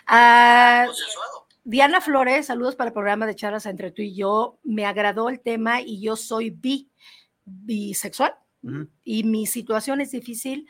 A, 0.06 0.88
Diana 1.62 2.00
Flores, 2.00 2.46
saludos 2.46 2.74
para 2.74 2.88
el 2.88 2.94
programa 2.94 3.26
de 3.26 3.36
charlas 3.36 3.66
entre 3.66 3.92
tú 3.92 4.02
y 4.02 4.14
yo. 4.14 4.58
Me 4.64 4.86
agradó 4.86 5.28
el 5.28 5.38
tema 5.38 5.80
y 5.80 6.00
yo 6.00 6.16
soy 6.16 6.50
bi, 6.50 6.90
bisexual. 7.44 8.34
Y 9.04 9.24
mi 9.24 9.46
situación 9.46 10.00
es 10.00 10.10
difícil 10.10 10.66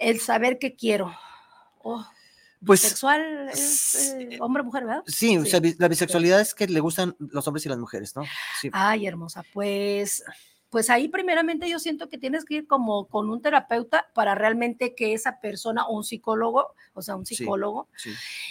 el 0.00 0.20
saber 0.20 0.58
qué 0.58 0.74
quiero. 0.74 1.14
Oh, 1.82 2.04
pues, 2.64 2.82
bisexual 2.82 3.48
es 3.50 4.12
eh, 4.12 4.14
hombre 4.14 4.38
hombre, 4.40 4.62
mujer, 4.64 4.84
¿verdad? 4.84 5.02
Sí, 5.06 5.38
o 5.38 5.46
sea, 5.46 5.60
la 5.78 5.88
bisexualidad 5.88 6.40
es 6.40 6.54
que 6.54 6.66
le 6.66 6.80
gustan 6.80 7.16
los 7.18 7.46
hombres 7.46 7.64
y 7.64 7.68
las 7.68 7.78
mujeres, 7.78 8.14
¿no? 8.16 8.24
Sí. 8.60 8.68
Ay, 8.72 9.06
hermosa, 9.06 9.44
pues 9.52 10.22
pues 10.70 10.88
ahí 10.88 11.08
primeramente 11.08 11.68
yo 11.68 11.80
siento 11.80 12.08
que 12.08 12.16
tienes 12.16 12.44
que 12.44 12.54
ir 12.54 12.66
como 12.68 13.08
con 13.08 13.28
un 13.28 13.42
terapeuta 13.42 14.08
para 14.14 14.36
realmente 14.36 14.94
que 14.94 15.12
esa 15.14 15.40
persona 15.40 15.84
o 15.86 15.96
un 15.96 16.04
psicólogo, 16.04 16.74
o 16.94 17.02
sea, 17.02 17.16
un 17.16 17.26
psicólogo, 17.26 17.88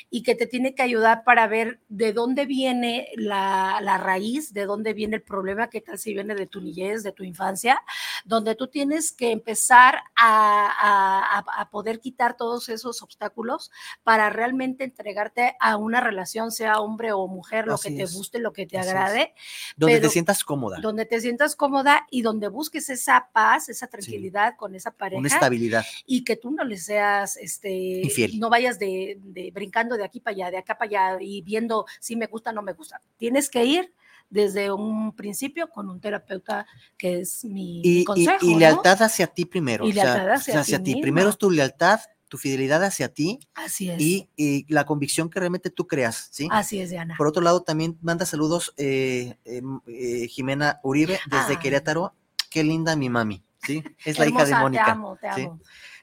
y 0.09 0.23
que 0.23 0.35
te 0.35 0.45
tiene 0.45 0.75
que 0.75 0.83
ayudar 0.83 1.23
para 1.23 1.47
ver 1.47 1.79
de 1.87 2.11
dónde 2.11 2.45
viene 2.45 3.07
la, 3.15 3.79
raíz, 4.03 4.53
de 4.53 4.65
dónde 4.65 4.93
viene 4.93 5.15
el 5.15 5.21
problema, 5.21 5.69
qué 5.69 5.79
tal 5.79 5.97
si 5.97 6.13
viene 6.13 6.35
de 6.35 6.45
tu 6.45 6.59
niñez, 6.59 7.03
de 7.03 7.13
tu 7.13 7.23
infancia, 7.23 7.81
donde 8.25 8.55
tú 8.55 8.67
tienes 8.67 9.13
que 9.13 9.31
empezar 9.31 10.01
a, 10.17 11.39
a, 11.39 11.69
poder 11.69 12.01
quitar 12.01 12.35
todos 12.35 12.67
esos 12.67 13.01
obstáculos 13.01 13.71
para 14.03 14.29
realmente 14.29 14.83
entregarte 14.83 15.55
a 15.61 15.77
una 15.77 16.01
relación, 16.01 16.51
sea 16.51 16.81
hombre 16.81 17.13
o 17.13 17.27
mujer, 17.27 17.67
lo 17.67 17.77
que 17.77 17.91
te 17.91 18.05
guste, 18.05 18.39
lo 18.39 18.51
que 18.51 18.65
te 18.65 18.77
agrade. 18.77 19.33
Donde 19.77 20.01
te 20.01 20.09
sientas 20.09 20.43
cómoda. 20.43 20.79
Donde 20.81 21.05
te 21.05 21.21
sientas 21.21 21.55
cómoda 21.55 22.07
y 22.11 22.21
donde 22.21 22.47
busques 22.47 22.89
esa 22.89 23.29
paz, 23.31 23.69
esa 23.69 23.87
tranquilidad 23.87 24.55
con 24.57 24.75
esa 24.75 24.91
pareja. 24.91 25.19
Una 25.19 25.27
estabilidad. 25.27 25.85
Y 26.05 26.23
que 26.23 26.35
tú 26.35 26.51
no 26.51 26.63
le 26.63 26.77
seas, 26.77 27.37
este, 27.37 27.71
Infiel. 28.03 28.39
no 28.39 28.49
vayas 28.49 28.79
de, 28.79 29.19
de, 29.21 29.51
brincando 29.51 29.97
de 29.97 30.05
aquí 30.05 30.19
para 30.19 30.35
allá, 30.35 30.51
de 30.51 30.57
acá 30.57 30.77
para 30.77 31.11
allá 31.11 31.21
y 31.21 31.41
viendo 31.41 31.85
si 31.99 32.15
me 32.15 32.27
gusta 32.27 32.51
o 32.51 32.53
no 32.53 32.61
me 32.61 32.73
gusta. 32.73 33.01
Tienes 33.17 33.49
que 33.49 33.65
ir 33.65 33.93
desde 34.29 34.71
un 34.71 35.15
principio 35.15 35.69
con 35.69 35.89
un 35.89 35.99
terapeuta 35.99 36.67
que 36.97 37.21
es 37.21 37.43
mi, 37.45 37.81
y, 37.83 38.03
consejo. 38.03 38.45
Y, 38.45 38.55
lealtad 38.55 39.01
hacia 39.01 39.27
ti 39.27 39.45
primero. 39.45 39.85
Y 39.85 39.93
lealtad 39.93 40.31
hacia, 40.31 40.59
hacia, 40.59 40.81
ti. 40.81 41.01
Primero 41.01 41.29
es 41.29 41.37
tu 41.37 41.49
lealtad, 41.49 41.99
tu 42.29 42.37
fidelidad 42.37 42.83
hacia 42.83 43.13
ti. 43.13 43.39
Así 43.55 43.89
es. 43.89 43.99
Y, 43.99 44.65
la 44.69 44.85
convicción 44.85 45.29
que 45.29 45.39
realmente 45.39 45.69
tú 45.69 45.87
creas, 45.87 46.29
¿sí? 46.31 46.47
Así 46.51 46.79
es, 46.79 46.91
Diana. 46.91 47.15
Por 47.17 47.27
otro 47.27 47.41
lado, 47.41 47.63
también 47.63 47.97
manda 48.01 48.25
saludos 48.25 48.73
eh, 48.77 49.35
em, 49.43 49.81
eh, 49.87 50.27
Jimena 50.27 50.79
Uribe 50.83 51.19
desde 51.29 51.59
Querétaro. 51.59 52.13
Qué 52.49 52.63
linda 52.63 52.95
mi 52.95 53.09
mami, 53.09 53.43
¿sí? 53.63 53.83
Es 54.05 54.17
la 54.17 54.27
hija 54.27 54.45
de 54.45 54.55
Mónica. 54.55 54.85
Te 54.85 54.91
amo, 54.91 55.17
te 55.17 55.27
amo. 55.27 55.59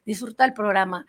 Disfruta 0.07 0.45
el 0.47 0.55
programa. 0.55 1.07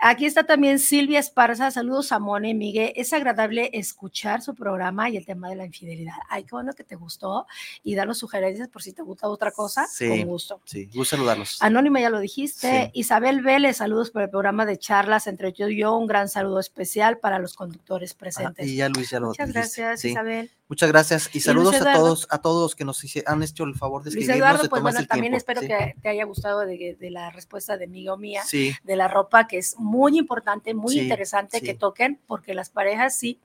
Aquí 0.00 0.26
está 0.26 0.44
también 0.44 0.80
Silvia 0.80 1.20
Esparza, 1.20 1.70
saludos 1.70 2.10
a 2.10 2.18
Mone, 2.18 2.54
Miguel, 2.54 2.92
es 2.96 3.12
agradable 3.12 3.70
escuchar 3.74 4.42
su 4.42 4.54
programa 4.54 5.08
y 5.10 5.16
el 5.16 5.24
tema 5.26 5.48
de 5.48 5.56
la 5.56 5.66
infidelidad. 5.66 6.14
Ay, 6.28 6.42
qué 6.44 6.50
bueno 6.52 6.72
que 6.72 6.82
te 6.82 6.96
gustó 6.96 7.46
y 7.84 7.94
danos 7.94 8.18
sugerencias 8.18 8.68
por 8.68 8.82
si 8.82 8.92
te 8.92 9.02
gusta 9.02 9.28
otra 9.28 9.52
cosa, 9.52 9.86
Sí, 9.86 10.08
con 10.08 10.22
gusto. 10.22 10.60
Sí, 10.64 10.86
gusto 10.86 11.16
saludarlos. 11.16 11.62
Anónima 11.62 12.00
ya 12.00 12.10
lo 12.10 12.18
dijiste. 12.18 12.86
Sí. 12.86 13.00
Isabel 13.00 13.42
Vélez, 13.42 13.76
saludos 13.76 14.10
por 14.10 14.22
el 14.22 14.30
programa 14.30 14.66
de 14.66 14.78
charlas 14.78 15.26
entre 15.26 15.52
yo 15.52 15.68
y 15.68 15.78
yo. 15.78 15.96
Un 15.96 16.06
gran 16.06 16.28
saludo 16.28 16.58
especial 16.58 17.18
para 17.18 17.38
los 17.38 17.54
conductores 17.54 18.14
presentes. 18.14 18.66
y 18.66 18.76
ya 18.76 18.88
Luis 18.88 19.10
ya 19.10 19.20
lo 19.20 19.28
Muchas 19.28 19.48
dijiste, 19.52 19.82
gracias, 19.82 20.00
sí. 20.00 20.08
Isabel. 20.10 20.50
Muchas 20.68 20.90
gracias 20.90 21.30
y 21.32 21.40
saludos 21.40 21.74
a 21.74 21.78
Eduardo. 21.78 21.98
todos, 22.00 22.26
a 22.30 22.38
todos 22.42 22.62
los 22.62 22.74
que 22.74 22.84
nos 22.84 23.02
han 23.26 23.42
hecho 23.42 23.64
el 23.64 23.74
favor 23.74 24.02
de 24.02 24.10
Luis 24.10 24.24
escribirnos, 24.28 24.36
Eduardo, 24.48 24.62
de 24.64 24.68
pues 24.68 24.82
bueno, 24.82 24.98
el 24.98 25.08
también 25.08 25.32
tiempo, 25.32 25.36
espero 25.38 25.60
sí. 25.62 25.66
que 25.68 25.96
te 26.02 26.08
haya 26.10 26.24
gustado 26.24 26.60
de, 26.60 26.96
de 27.00 27.10
la 27.10 27.30
respuesta 27.30 27.76
de 27.78 27.86
mi 27.86 28.06
o 28.08 28.16
mía, 28.18 28.42
Sí, 28.44 28.74
de 28.84 28.96
la 28.96 29.08
ropa, 29.08 29.46
que 29.48 29.56
es 29.58 29.76
muy 29.78 30.18
importante, 30.18 30.74
muy 30.74 30.92
Sí, 30.92 31.00
interesante 31.00 31.60
que 31.62 31.72
toquen, 31.74 32.20
porque 32.26 32.52
las 32.52 32.68
parejas 32.68 33.16
sí, 33.16 33.40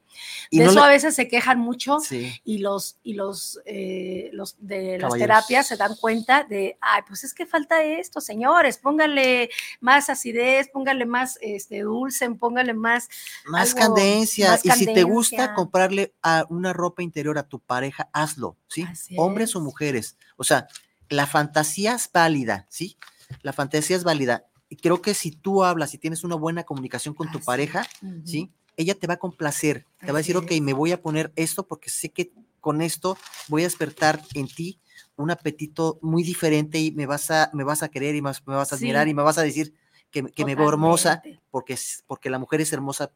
y 0.51 0.59
de 0.59 0.65
no 0.65 0.71
eso 0.71 0.79
le- 0.81 0.85
a 0.85 0.89
veces 0.89 1.15
se 1.15 1.27
quejan 1.29 1.59
mucho. 1.59 1.97
Y 2.43 2.57
los, 2.57 2.97
y 3.03 3.13
los, 3.13 3.59
eh, 3.65 4.29
los 4.33 4.55
de 4.59 4.99
las 4.99 5.13
terapias 5.13 5.65
se 5.67 5.77
dan 5.77 5.95
cuenta 5.95 6.43
de, 6.43 6.77
ay, 6.81 7.01
pues 7.07 7.23
es 7.23 7.33
que 7.33 7.45
falta 7.45 7.81
esto, 7.83 8.19
señores, 8.21 8.77
póngale 8.77 9.49
más 9.79 10.09
acidez, 10.09 10.67
póngale 10.73 11.05
más 11.05 11.37
este, 11.41 11.81
dulce, 11.81 12.29
póngale 12.31 12.73
más 12.73 13.07
más 13.45 13.73
algo- 13.75 13.95
candencia. 13.95 14.51
más 14.51 14.65
y 14.65 14.71
si 14.71 14.85
te 14.93 15.03
gusta 15.03 15.37
candencia. 15.37 15.55
comprarle 15.55 16.13
a 16.21 16.45
una 16.49 16.73
ropa 16.73 17.01
interior 17.13 17.37
a 17.37 17.43
tu 17.47 17.59
pareja, 17.59 18.09
hazlo, 18.11 18.57
¿sí? 18.67 18.83
Así 18.89 19.15
Hombres 19.19 19.55
o 19.55 19.59
es. 19.59 19.63
mujeres. 19.65 20.17
O 20.35 20.43
sea, 20.43 20.67
la 21.09 21.27
fantasía 21.27 21.93
es 21.93 22.09
válida, 22.11 22.65
¿sí? 22.69 22.97
La 23.43 23.53
fantasía 23.53 23.95
es 23.95 24.03
válida. 24.03 24.45
Y 24.67 24.77
creo 24.77 25.01
que 25.01 25.13
si 25.13 25.29
tú 25.31 25.63
hablas 25.63 25.93
y 25.93 25.99
tienes 25.99 26.23
una 26.23 26.35
buena 26.35 26.63
comunicación 26.63 27.13
con 27.13 27.31
tu 27.31 27.37
Así 27.37 27.45
pareja, 27.45 27.85
Ujú. 28.01 28.21
¿sí? 28.25 28.51
Ella 28.77 28.95
te 28.95 29.05
va 29.05 29.13
a 29.13 29.17
complacer, 29.17 29.85
te 29.99 30.07
va 30.11 30.17
a 30.17 30.21
decir, 30.21 30.35
Así 30.35 30.45
ok, 30.45 30.61
me 30.63 30.73
voy 30.73 30.91
a 30.91 31.01
poner 31.01 31.31
esto 31.35 31.67
porque 31.67 31.91
sé 31.91 32.09
que 32.09 32.33
con 32.59 32.81
esto 32.81 33.15
voy 33.49 33.61
a 33.61 33.65
despertar 33.65 34.23
en 34.33 34.47
ti 34.47 34.79
un 35.15 35.29
apetito 35.29 35.99
muy 36.01 36.23
diferente 36.23 36.79
y 36.79 36.91
me 36.91 37.05
vas 37.05 37.29
a, 37.29 37.51
me 37.53 37.63
vas 37.63 37.83
a 37.83 37.89
querer 37.89 38.15
y 38.15 38.21
más, 38.23 38.41
me 38.47 38.55
vas 38.55 38.71
a 38.73 38.75
admirar 38.77 39.05
Sí. 39.05 39.11
y 39.11 39.13
me 39.13 39.21
vas 39.21 39.37
a 39.37 39.43
decir 39.43 39.75
que, 40.09 40.23
que 40.23 40.45
me 40.45 40.55
veo 40.55 40.69
hermosa 40.69 41.21
porque, 41.51 41.77
porque 42.07 42.31
la 42.31 42.39
mujer 42.39 42.61
es 42.61 42.73
hermosa 42.73 43.11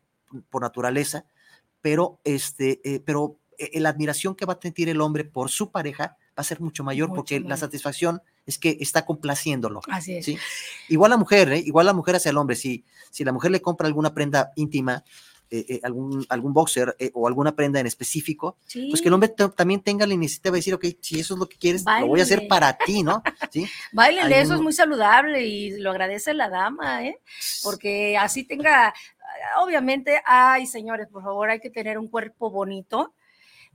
por 0.51 0.61
naturaleza, 0.61 1.25
pero, 1.81 2.19
este, 2.23 2.81
eh, 2.83 2.99
pero 2.99 3.39
la 3.73 3.89
admiración 3.89 4.35
que 4.35 4.45
va 4.45 4.53
a 4.53 4.59
sentir 4.61 4.89
el 4.89 5.01
hombre 5.01 5.23
por 5.23 5.49
su 5.49 5.71
pareja 5.71 6.17
va 6.29 6.41
a 6.41 6.43
ser 6.43 6.61
mucho 6.61 6.83
mayor 6.83 7.09
Mucho 7.09 7.17
porque 7.21 7.39
la 7.39 7.45
mayor. 7.45 7.57
satisfacción 7.59 8.21
es 8.45 8.57
que 8.59 8.77
está 8.79 9.05
complaciéndolo. 9.05 9.81
Así 9.89 10.13
es. 10.17 10.25
¿sí? 10.25 10.37
Igual 10.89 11.09
la 11.11 11.17
mujer, 11.17 11.51
¿eh? 11.51 11.59
igual 11.65 11.85
la 11.87 11.93
mujer 11.93 12.15
hacia 12.15 12.29
el 12.29 12.37
hombre. 12.37 12.55
Si, 12.55 12.85
si 13.09 13.23
la 13.23 13.31
mujer 13.31 13.51
le 13.51 13.61
compra 13.61 13.87
alguna 13.87 14.13
prenda 14.13 14.51
íntima, 14.55 15.03
eh, 15.49 15.65
eh, 15.69 15.79
algún, 15.83 16.25
algún 16.27 16.53
boxer 16.53 16.93
eh, 16.99 17.09
o 17.13 17.25
alguna 17.25 17.55
prenda 17.55 17.79
en 17.79 17.87
específico, 17.87 18.57
pues 18.61 19.01
que 19.01 19.07
el 19.07 19.11
Sí. 19.11 19.13
hombre 19.13 19.29
ta- 19.29 19.49
también 19.49 19.79
tenga 19.81 20.05
la 20.05 20.13
iniciativa 20.13 20.51
de 20.51 20.57
decir, 20.57 20.73
ok, 20.73 20.85
si 20.99 21.19
eso 21.21 21.35
es 21.35 21.39
lo 21.39 21.47
que 21.47 21.57
quieres, 21.57 21.85
lo 21.85 22.05
voy 22.07 22.19
a 22.19 22.23
hacer 22.23 22.39
Báilele. 22.39 22.49
para 22.49 22.77
ti, 22.77 23.01
¿no? 23.01 23.23
¿Sí? 23.49 23.65
Báilele, 23.93 24.35
eso 24.35 24.41
es 24.43 24.49
algún- 24.51 24.65
muy 24.65 24.73
saludable 24.73 25.45
y 25.47 25.79
lo 25.79 25.91
agradece 25.91 26.33
la 26.33 26.49
dama, 26.49 27.05
¿eh? 27.05 27.17
Porque 27.63 28.17
así 28.17 28.43
tenga, 28.43 28.93
obviamente, 29.61 30.21
ay, 30.25 30.67
señores, 30.67 31.07
por 31.07 31.23
favor, 31.23 31.49
hay 31.49 31.59
que 31.59 31.69
tener 31.69 31.97
un 31.97 32.07
cuerpo 32.09 32.49
bonito. 32.51 33.13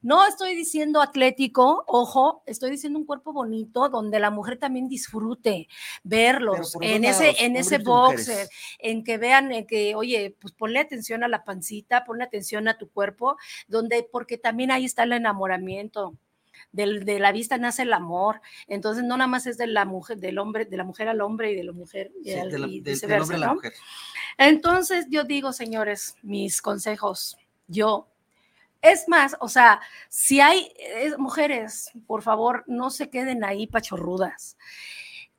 No 0.02 0.26
estoy 0.26 0.54
diciendo 0.56 1.00
atlético, 1.00 1.84
ojo, 1.86 2.42
estoy 2.46 2.70
diciendo 2.72 2.98
un 2.98 3.06
cuerpo 3.06 3.32
bonito 3.32 3.88
donde 3.88 4.18
la 4.18 4.30
mujer 4.30 4.58
también 4.58 4.88
disfrute 4.88 5.68
verlos 6.02 6.74
en 6.96 7.04
ese, 7.10 7.28
en 7.44 7.56
ese 7.56 7.78
boxer, 7.84 8.48
en 8.80 9.04
que 9.04 9.18
vean 9.18 9.52
eh, 9.52 9.66
que, 9.66 9.94
oye, 9.94 10.36
pues 10.40 10.52
ponle 10.54 10.80
atención 10.80 11.22
a 11.22 11.28
la 11.28 11.44
pancita, 11.44 12.04
ponle 12.04 12.24
atención 12.24 12.66
a 12.68 12.76
tu 12.78 12.90
cuerpo, 12.90 13.36
donde, 13.68 14.02
porque 14.10 14.38
también 14.38 14.70
ahí 14.72 14.84
está 14.84 15.04
el 15.04 15.12
enamoramiento. 15.12 16.16
De 16.72 17.18
la 17.18 17.32
vista 17.32 17.58
nace 17.58 17.82
el 17.82 17.92
amor. 17.92 18.40
Entonces, 18.66 19.04
no 19.04 19.16
nada 19.16 19.28
más 19.28 19.46
es 19.46 19.58
de 19.58 19.66
la 19.66 19.84
mujer, 19.84 20.18
del 20.18 20.38
hombre, 20.38 20.64
de 20.64 20.76
la 20.76 20.84
mujer 20.84 21.08
al 21.08 21.20
hombre 21.20 21.52
y 21.52 21.54
de 21.56 21.64
la 21.64 21.72
mujer 21.72 22.12
Sí, 22.24 22.32
al- 22.32 22.50
de 22.50 22.58
la- 22.58 22.66
y 22.66 22.70
del- 22.80 22.82
del 22.84 22.94
viceversa, 22.94 23.22
hombre 23.22 23.36
a 23.36 23.40
la 23.40 23.54
mujer. 23.54 23.72
Entonces, 24.38 25.06
yo 25.10 25.24
digo, 25.24 25.52
señores, 25.52 26.16
mis 26.22 26.62
consejos, 26.62 27.36
yo. 27.68 28.08
Es 28.82 29.08
más, 29.08 29.36
o 29.40 29.48
sea, 29.48 29.80
si 30.08 30.40
hay 30.40 30.72
eh, 30.78 31.12
mujeres, 31.16 31.90
por 32.06 32.22
favor, 32.22 32.64
no 32.66 32.90
se 32.90 33.08
queden 33.10 33.44
ahí 33.44 33.66
pachorrudas. 33.68 34.56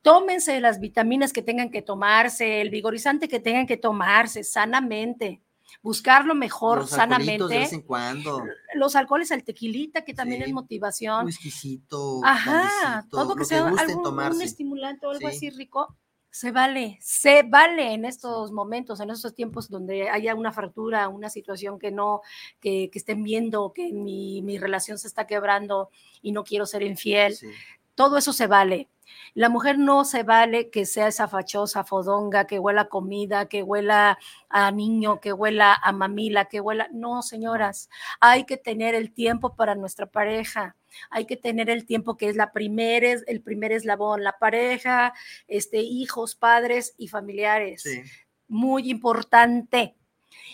Tómense 0.01 0.59
las 0.61 0.79
vitaminas 0.79 1.31
que 1.33 1.41
tengan 1.41 1.69
que 1.69 1.81
tomarse, 1.81 2.61
el 2.61 2.69
vigorizante 2.69 3.27
que 3.27 3.39
tengan 3.39 3.67
que 3.67 3.77
tomarse 3.77 4.43
sanamente, 4.43 5.41
buscar 5.81 6.25
lo 6.25 6.35
mejor 6.35 6.79
Los 6.79 6.93
alcoholitos 6.93 7.49
de 7.49 7.57
vez 7.57 7.69
sanamente. 7.69 7.75
en 7.75 7.81
cuando, 7.83 8.43
Los 8.75 8.95
alcoholes, 8.95 9.31
el 9.31 9.43
tequilita, 9.43 10.03
que 10.03 10.13
también 10.13 10.41
Sí, 10.43 10.49
es 10.49 10.53
motivación. 10.53 11.25
whiskycito, 11.25 12.21
Ajá, 12.23 12.51
brandycito, 12.51 13.17
todo 13.17 13.33
que 13.35 13.39
lo 13.39 13.45
sea 13.45 13.69
gusten 13.69 13.89
algún 13.91 14.35
un 14.35 14.41
estimulante 14.41 15.05
o 15.05 15.11
algo 15.11 15.29
Sí. 15.29 15.35
así 15.35 15.49
rico, 15.51 15.95
se 16.33 16.51
vale, 16.51 16.97
se 16.99 17.43
vale 17.43 17.93
en 17.93 18.05
estos 18.05 18.51
momentos, 18.51 18.99
en 18.99 19.11
estos 19.11 19.35
tiempos 19.35 19.69
donde 19.69 20.09
haya 20.09 20.33
una 20.33 20.51
fractura, 20.51 21.07
una 21.07 21.29
situación 21.29 21.77
que 21.77 21.91
no, 21.91 22.21
que, 22.59 22.89
que 22.91 22.97
estén 22.97 23.21
viendo 23.23 23.71
que 23.71 23.93
mi, 23.93 24.41
mi 24.41 24.57
relación 24.57 24.97
se 24.97 25.07
está 25.07 25.27
quebrando 25.27 25.89
y 26.23 26.31
no 26.31 26.43
quiero 26.43 26.65
ser 26.65 26.81
infiel, 26.81 27.35
Sí. 27.35 27.49
todo 27.93 28.17
eso 28.17 28.33
se 28.33 28.47
vale. 28.47 28.89
La 29.35 29.47
mujer 29.49 29.77
no 29.77 30.05
se 30.05 30.23
vale 30.23 30.71
que 30.71 30.87
sea 30.87 31.07
esa 31.07 31.27
fachosa, 31.27 31.83
fodonga, 31.83 32.47
que 32.47 32.57
huela 32.57 32.81
a 32.83 32.89
comida, 32.89 33.45
que 33.47 33.61
huela 33.61 34.17
a 34.49 34.71
niño, 34.71 35.19
que 35.19 35.33
huela 35.33 35.75
a 35.75 35.91
mamila, 35.91 36.45
que 36.45 36.61
huela. 36.61 36.87
No, 36.91 37.21
señoras, 37.21 37.89
hay 38.19 38.45
que 38.45 38.57
tener 38.57 38.95
el 38.95 39.13
tiempo 39.13 39.55
para 39.55 39.75
nuestra 39.75 40.07
pareja. 40.07 40.75
Hay 41.09 41.25
que 41.25 41.37
tener 41.37 41.69
el 41.69 41.85
tiempo 41.85 42.17
que 42.17 42.29
es 42.29 42.35
la 42.35 42.51
primer, 42.51 43.03
el 43.03 43.41
primer 43.41 43.71
eslabón, 43.71 44.23
la 44.23 44.37
pareja, 44.37 45.13
este, 45.47 45.79
hijos, 45.79 46.35
padres 46.35 46.93
y 46.97 47.07
familiares 47.07 47.81
Sí. 47.83 48.01
muy 48.47 48.89
importante. 48.89 49.95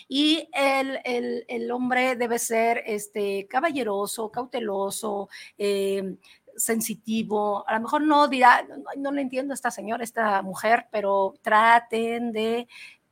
Y 0.08 0.48
el, 0.52 0.98
el- 1.04 1.44
el 1.48 1.70
hombre 1.70 2.14
debe 2.16 2.38
ser 2.38 2.82
este, 2.86 3.46
caballeroso, 3.48 4.30
cauteloso, 4.30 5.28
eh, 5.56 6.16
sensitivo. 6.56 7.66
A 7.68 7.74
lo 7.76 7.80
mejor 7.82 8.02
no 8.02 8.28
dirá, 8.28 8.62
no, 8.68 8.82
no 8.98 9.12
le 9.12 9.22
entiendo 9.22 9.52
a 9.52 9.54
esta 9.54 9.70
señora, 9.70 10.04
esta 10.04 10.42
mujer, 10.42 10.86
pero 10.90 11.34
traten 11.42 12.32
de 12.32 12.66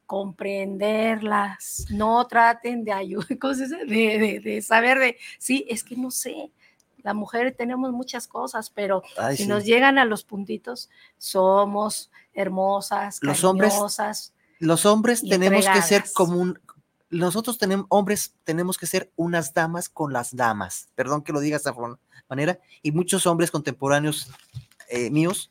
comprenderlas, 0.06 1.86
no 1.90 2.26
traten 2.26 2.84
de 2.84 2.92
ayudar, 2.92 3.28
de, 3.86 4.18
de, 4.18 4.40
de 4.42 4.62
saber 4.62 4.98
de, 4.98 5.16
sí, 5.38 5.64
es 5.68 5.84
que 5.84 5.96
no 5.96 6.10
sé, 6.10 6.50
la 7.08 7.14
mujer 7.14 7.54
tenemos 7.56 7.90
muchas 7.90 8.28
cosas, 8.28 8.68
pero 8.68 9.02
Ay, 9.16 9.34
si 9.34 9.44
sí. 9.44 9.48
nos 9.48 9.64
llegan 9.64 9.96
a 9.98 10.04
los 10.04 10.24
puntitos, 10.24 10.90
somos 11.16 12.10
hermosas, 12.34 13.18
Los 13.22 13.44
hombres 13.44 13.72
Los 14.58 14.84
hombres 14.84 15.22
tenemos 15.26 15.66
que 15.66 15.80
ser 15.80 16.04
como 16.12 16.36
un. 16.36 16.60
Nosotros 17.08 17.56
tenemos, 17.56 17.86
hombres, 17.88 18.34
tenemos 18.44 18.76
que 18.76 18.86
ser 18.86 19.10
unas 19.16 19.54
damas 19.54 19.88
con 19.88 20.12
las 20.12 20.36
damas. 20.36 20.88
Perdón 20.94 21.22
que 21.22 21.32
lo 21.32 21.40
diga 21.40 21.54
de 21.56 21.62
esta 21.62 21.74
manera. 22.28 22.60
Y 22.82 22.92
muchos 22.92 23.26
hombres 23.26 23.50
contemporáneos 23.50 24.28
eh, 24.90 25.08
míos 25.10 25.50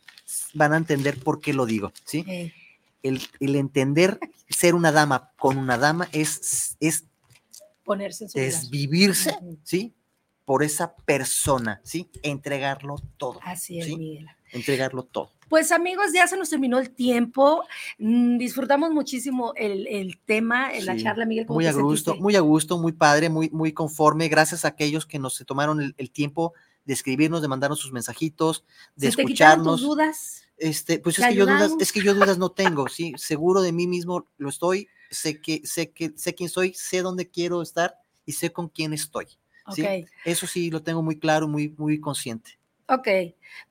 van 0.53 0.73
a 0.73 0.77
entender 0.77 1.17
por 1.23 1.41
qué 1.41 1.53
lo 1.53 1.65
digo, 1.65 1.91
¿sí? 2.05 2.53
El, 3.01 3.19
el 3.39 3.55
entender 3.55 4.19
ser 4.47 4.75
una 4.75 4.91
dama 4.91 5.31
con 5.39 5.57
una 5.57 5.79
dama 5.79 6.07
es, 6.11 6.77
es 6.79 7.05
ponerse 7.83 8.25
en 8.25 8.29
su 8.29 8.37
lugar. 8.37 8.51
desvivirse, 8.51 9.31
Ujú. 9.41 9.57
¿sí? 9.63 9.95
Por 10.47 10.63
esa 10.63 10.95
persona, 10.95 11.81
¿sí? 11.83 12.09
Entregarlo 12.23 12.95
todo, 13.17 13.37
Así 13.43 13.79
es, 13.79 13.85
¿sí? 13.85 13.97
Miguel. 13.97 14.27
entregarlo 14.53 15.03
todo. 15.03 15.33
Pues 15.49 15.73
amigos, 15.73 16.05
ya 16.13 16.25
se 16.25 16.37
nos 16.37 16.49
terminó 16.49 16.79
el 16.79 16.91
tiempo. 16.91 17.63
Mm, 17.97 18.37
disfrutamos 18.37 18.91
muchísimo 18.91 19.51
el, 19.55 19.85
el 19.87 20.17
tema, 20.19 20.71
en 20.73 20.85
la 20.85 20.95
Sí, 20.95 21.03
charla, 21.03 21.25
Miguel. 21.25 21.45
¿cómo 21.47 21.57
Muy 21.57 21.65
te 21.65 21.69
a 21.71 21.73
gusto, 21.73 22.11
sentiste? 22.11 22.23
muy 22.23 22.35
a 22.37 22.39
gusto, 22.39 22.77
muy 22.77 22.93
padre, 22.93 23.27
muy, 23.29 23.49
muy 23.49 23.73
conforme. 23.73 24.29
Gracias 24.29 24.63
a 24.63 24.69
aquellos 24.69 25.05
que 25.05 25.19
nos 25.19 25.35
se 25.35 25.43
tomaron 25.43 25.81
el, 25.81 25.95
el 25.97 26.11
tiempo 26.11 26.53
de 26.85 26.93
escribirnos, 26.93 27.41
de 27.41 27.49
mandarnos 27.49 27.79
sus 27.79 27.91
mensajitos, 27.91 28.63
de 28.95 29.11
¿Se 29.11 29.17
te 29.17 29.21
escucharnos. 29.23 29.81
tus 29.81 29.89
dudas? 29.89 30.43
Este, 30.55 30.99
pues 30.99 31.19
es 31.19 31.25
¿Te 31.25 31.31
que 31.31 31.35
yo 31.35 31.45
dudas, 31.45 31.73
es 31.77 31.91
que 31.91 32.01
yo 32.01 32.13
dudas 32.13 32.37
no 32.37 32.51
tengo, 32.51 32.87
sí, 32.89 33.13
seguro 33.17 33.61
de 33.61 33.73
mí 33.73 33.85
mismo 33.85 34.27
lo 34.37 34.47
estoy, 34.47 34.87
sé 35.11 35.41
que, 35.41 35.61
sé 35.65 35.91
que, 35.91 36.13
sé 36.15 36.35
quién 36.35 36.49
soy, 36.49 36.73
sé 36.73 37.01
dónde 37.01 37.29
quiero 37.29 37.61
estar 37.61 37.95
y 38.25 38.31
sé 38.31 38.53
con 38.53 38.69
quién 38.69 38.93
estoy. 38.93 39.27
¿Sí? 39.71 39.83
Ok, 39.83 40.09
Eso 40.25 40.47
sí 40.47 40.69
lo 40.71 40.81
tengo 40.83 41.01
muy 41.01 41.19
claro, 41.19 41.47
muy, 41.47 41.73
muy 41.77 41.99
consciente. 41.99 42.59
ok. 42.87 43.07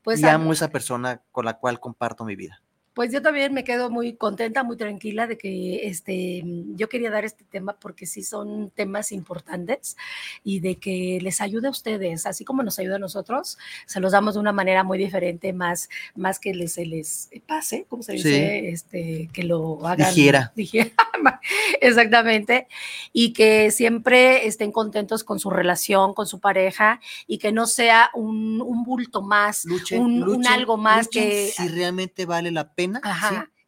Pues 0.03 0.21
y 0.21 0.25
am- 0.27 0.43
amo 0.43 0.53
esa 0.53 0.69
persona 0.71 1.23
con 1.33 1.45
la 1.45 1.59
cual 1.59 1.81
comparto 1.81 2.25
mi 2.25 2.37
vida. 2.37 2.63
Pues 2.97 3.13
yo 3.13 3.21
también 3.21 3.53
me 3.53 3.63
quedo 3.63 3.91
muy 3.91 4.15
contenta, 4.15 4.65
muy 4.65 4.79
tranquila 4.79 5.27
de 5.27 5.37
que 5.37 5.87
este, 5.87 6.43
yo 6.77 6.89
quería 6.89 7.11
dar 7.11 7.27
este 7.27 7.45
tema 7.45 7.75
porque 7.79 8.07
sí 8.07 8.23
son 8.23 8.71
temas 8.71 9.13
importantes 9.13 9.99
y 10.43 10.61
de 10.61 10.77
que 10.77 11.19
les 11.21 11.43
ayude 11.43 11.67
a 11.69 11.71
ustedes, 11.73 12.25
así 12.25 12.47
como 12.47 12.63
nos 12.63 12.79
ayuda 12.79 12.97
a 12.97 12.99
nosotros, 12.99 13.59
se 13.85 14.01
los 14.01 14.13
damos 14.13 14.33
de 14.33 14.41
una 14.41 14.53
manera 14.53 14.83
muy 14.83 14.97
diferente, 14.97 15.53
más, 15.53 15.91
más 16.15 16.39
que 16.39 16.55
les, 16.55 16.73
se 16.73 16.87
les 16.87 17.29
pase, 17.47 17.85
¿cómo 17.87 18.03
se 18.03 18.15
dice? 18.15 18.71
Este, 18.71 19.29
que 19.31 19.43
lo 19.43 19.87
hagan. 19.87 20.09
Digiera. 20.57 20.93
Exactamente. 21.83 22.67
Y 23.13 23.35
que 23.35 23.73
siempre 23.73 24.47
estén 24.47 24.73
contentos 24.73 25.23
con 25.23 25.39
su 25.39 25.51
relación, 25.51 26.15
con 26.15 26.27
su 26.27 26.41
pareja 26.41 27.01
y 27.27 27.37
que 27.37 27.53
no 27.53 27.67
sea 27.67 28.09
un, 28.15 28.63
un 28.63 28.85
bulto 28.85 29.21
más, 29.21 29.67
un, 29.93 30.47
algo 30.47 30.79
más 30.79 31.09
que... 31.09 31.53
Si 31.55 31.69
realmente 31.69 32.25
vale 32.25 32.51
la 32.51 32.73
pena 32.73 32.86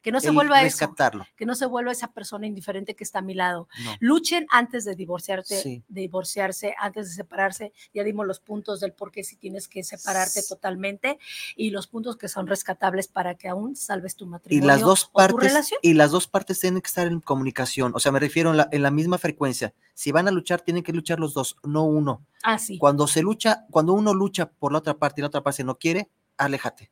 que 0.09 0.13
no 0.13 0.21
se 0.21 0.31
vuelva 0.31 0.63
eso, 0.63 0.95
que 1.37 1.45
no 1.45 1.55
se 1.55 1.67
vuelva 1.67 1.93
esa 1.93 2.13
persona 2.13 2.47
indiferente 2.47 2.95
que 2.95 3.05
está 3.05 3.19
a 3.19 3.23
mi 3.23 3.35
lado. 3.35 3.69
Luchen 4.01 4.47
antes 4.51 4.85
de 4.85 4.95
divorciarte, 4.95 5.83
de 5.87 6.01
divorciarse, 6.01 6.75
antes 6.79 7.09
de 7.09 7.15
separarse. 7.15 7.73
Ya 7.93 8.05
dimos 8.05 8.27
los 8.27 8.41
puntos 8.41 8.81
del 8.81 8.93
por 8.93 9.11
qué 9.11 9.25
si 9.25 9.37
tienes 9.37 9.69
que 9.69 9.83
separarte 9.83 10.43
totalmente 10.43 11.19
y 11.57 11.71
los 11.71 11.89
puntos 11.89 12.17
que 12.17 12.29
son 12.29 12.47
rescatables 12.47 13.09
para 13.09 13.35
que 13.35 13.49
aún 13.49 13.77
salves 13.77 14.15
tu 14.15 14.27
matrimonio 14.27 14.65
y 14.65 14.67
las 14.67 14.81
dos 14.81 15.11
partes, 15.13 15.35
tu 15.35 15.39
relación. 15.39 15.81
Y 15.83 15.95
las 15.95 16.11
dos 16.11 16.29
partes 16.29 16.61
tienen 16.61 16.81
que 16.81 16.87
estar 16.89 17.07
en 17.07 17.21
comunicación. 17.21 17.93
O 17.95 17.99
sea, 17.99 18.13
me 18.13 18.21
refiero 18.21 18.53
en 18.71 18.83
la, 18.83 18.91
misma 18.91 19.19
frecuencia. 19.19 19.75
Si 19.95 20.13
van 20.13 20.29
a 20.29 20.31
luchar, 20.31 20.61
tienen 20.61 20.83
que 20.83 20.93
luchar 20.93 21.19
los 21.19 21.35
dos, 21.35 21.57
no 21.65 21.85
uno. 21.85 22.25
Ah, 22.43 22.59
sí. 22.59 22.79
Cuando 22.79 23.07
se 23.07 23.21
lucha, 23.21 23.67
cuando 23.71 23.93
uno 23.93 24.15
lucha 24.15 24.49
por 24.49 24.73
la 24.73 24.79
otra 24.79 24.95
parte 24.95 25.21
y 25.21 25.23
la 25.23 25.29
otra 25.29 25.43
parte 25.43 25.65
no 25.65 25.77
quiere, 25.77 26.09
aléjate. 26.37 26.91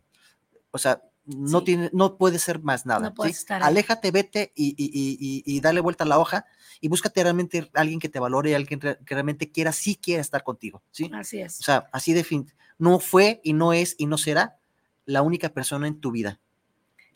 O 0.70 0.78
sea, 0.78 1.02
no, 1.26 1.64
tiene, 1.64 1.90
no 1.92 2.16
puede 2.16 2.38
ser 2.38 2.60
más 2.60 2.86
nada. 2.86 3.12
Aléjate, 3.60 4.10
vete 4.10 4.52
y, 4.54 5.60
dale 5.60 5.80
vuelta 5.80 6.04
a 6.04 6.06
la 6.06 6.18
hoja 6.18 6.46
y 6.80 6.88
búscate 6.88 7.22
realmente 7.22 7.70
alguien 7.74 7.98
que 7.98 8.08
te 8.08 8.20
valore, 8.20 8.54
alguien 8.54 8.78
que 8.80 8.98
realmente 9.04 9.50
quiera, 9.50 9.72
sí 9.72 9.96
quiera 9.96 10.20
estar 10.20 10.42
contigo. 10.42 10.82
¿sí? 10.90 11.10
Así 11.12 11.40
es. 11.40 11.60
O 11.60 11.62
sea, 11.62 11.88
así 11.92 12.12
de 12.12 12.24
fin. 12.24 12.50
No 12.78 13.00
fue 13.00 13.40
y 13.42 13.52
no 13.52 13.72
es 13.72 13.94
y 13.98 14.06
no 14.06 14.18
será 14.18 14.58
la 15.04 15.22
única 15.22 15.48
persona 15.48 15.86
en 15.86 16.00
tu 16.00 16.10
vida. 16.10 16.38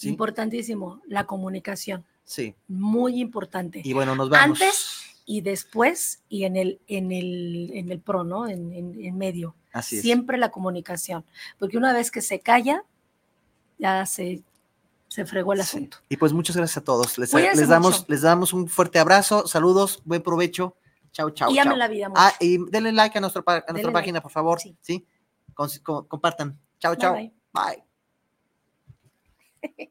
Importantísimo, 0.03 1.03
la 1.07 1.27
comunicación. 1.27 2.05
Sí. 2.25 2.55
Muy 2.69 3.21
importante. 3.21 3.83
Y 3.85 3.93
bueno, 3.93 4.15
nos 4.15 4.31
vamos. 4.31 4.61
Antes 4.61 5.01
y 5.27 5.43
después 5.43 6.23
y 6.29 6.45
en 6.45 6.57
el, 6.57 6.81
en 6.87 7.13
el, 7.13 7.71
en 7.75 7.91
el 7.91 8.01
pro, 8.01 8.25
¿no? 8.25 8.49
En, 8.49 8.73
en, 8.73 9.19
medio. 9.19 9.55
Así 9.73 9.97
es. 9.97 10.03
Siempre 10.03 10.39
la 10.39 10.51
comunicación. 10.51 11.25
Porque 11.59 11.77
una 11.77 11.93
vez 11.93 12.11
que 12.11 12.23
se 12.23 12.41
calla, 12.41 12.85
ya 13.81 14.07
se, 14.07 14.43
se 15.09 15.25
fregó 15.27 15.53
el 15.55 15.61
asunto. 15.63 15.97
Y 16.09 16.17
pues 16.17 16.33
muchas 16.33 16.57
gracias 16.57 16.77
a 16.77 16.85
todos. 16.85 17.19
Les, 17.19 17.33
les 17.33 17.69
damos, 17.69 18.05
les 18.09 18.23
damos 18.23 18.53
un 18.53 18.69
fuerte 18.69 18.99
abrazo, 18.99 19.47
saludos, 19.47 20.03
buen 20.05 20.23
provecho. 20.23 20.77
Chao, 21.13 21.31
chao. 21.31 21.51
Y 21.51 21.59
amen 21.59 21.79
la 21.79 21.89
vida 21.89 22.09
Ah, 22.15 22.33
y 22.39 22.59
denle 22.71 22.93
like 22.93 23.19
a, 23.19 23.21
nuestro, 23.21 23.43
a 23.47 23.65
nuestra 23.71 23.93
página, 23.93 24.21
por 24.21 24.31
favor. 24.31 24.61
Sí. 24.61 25.05
compartan. 25.83 26.59
Chao, 26.79 26.95
chao. 26.95 27.15
bye. 27.53 27.85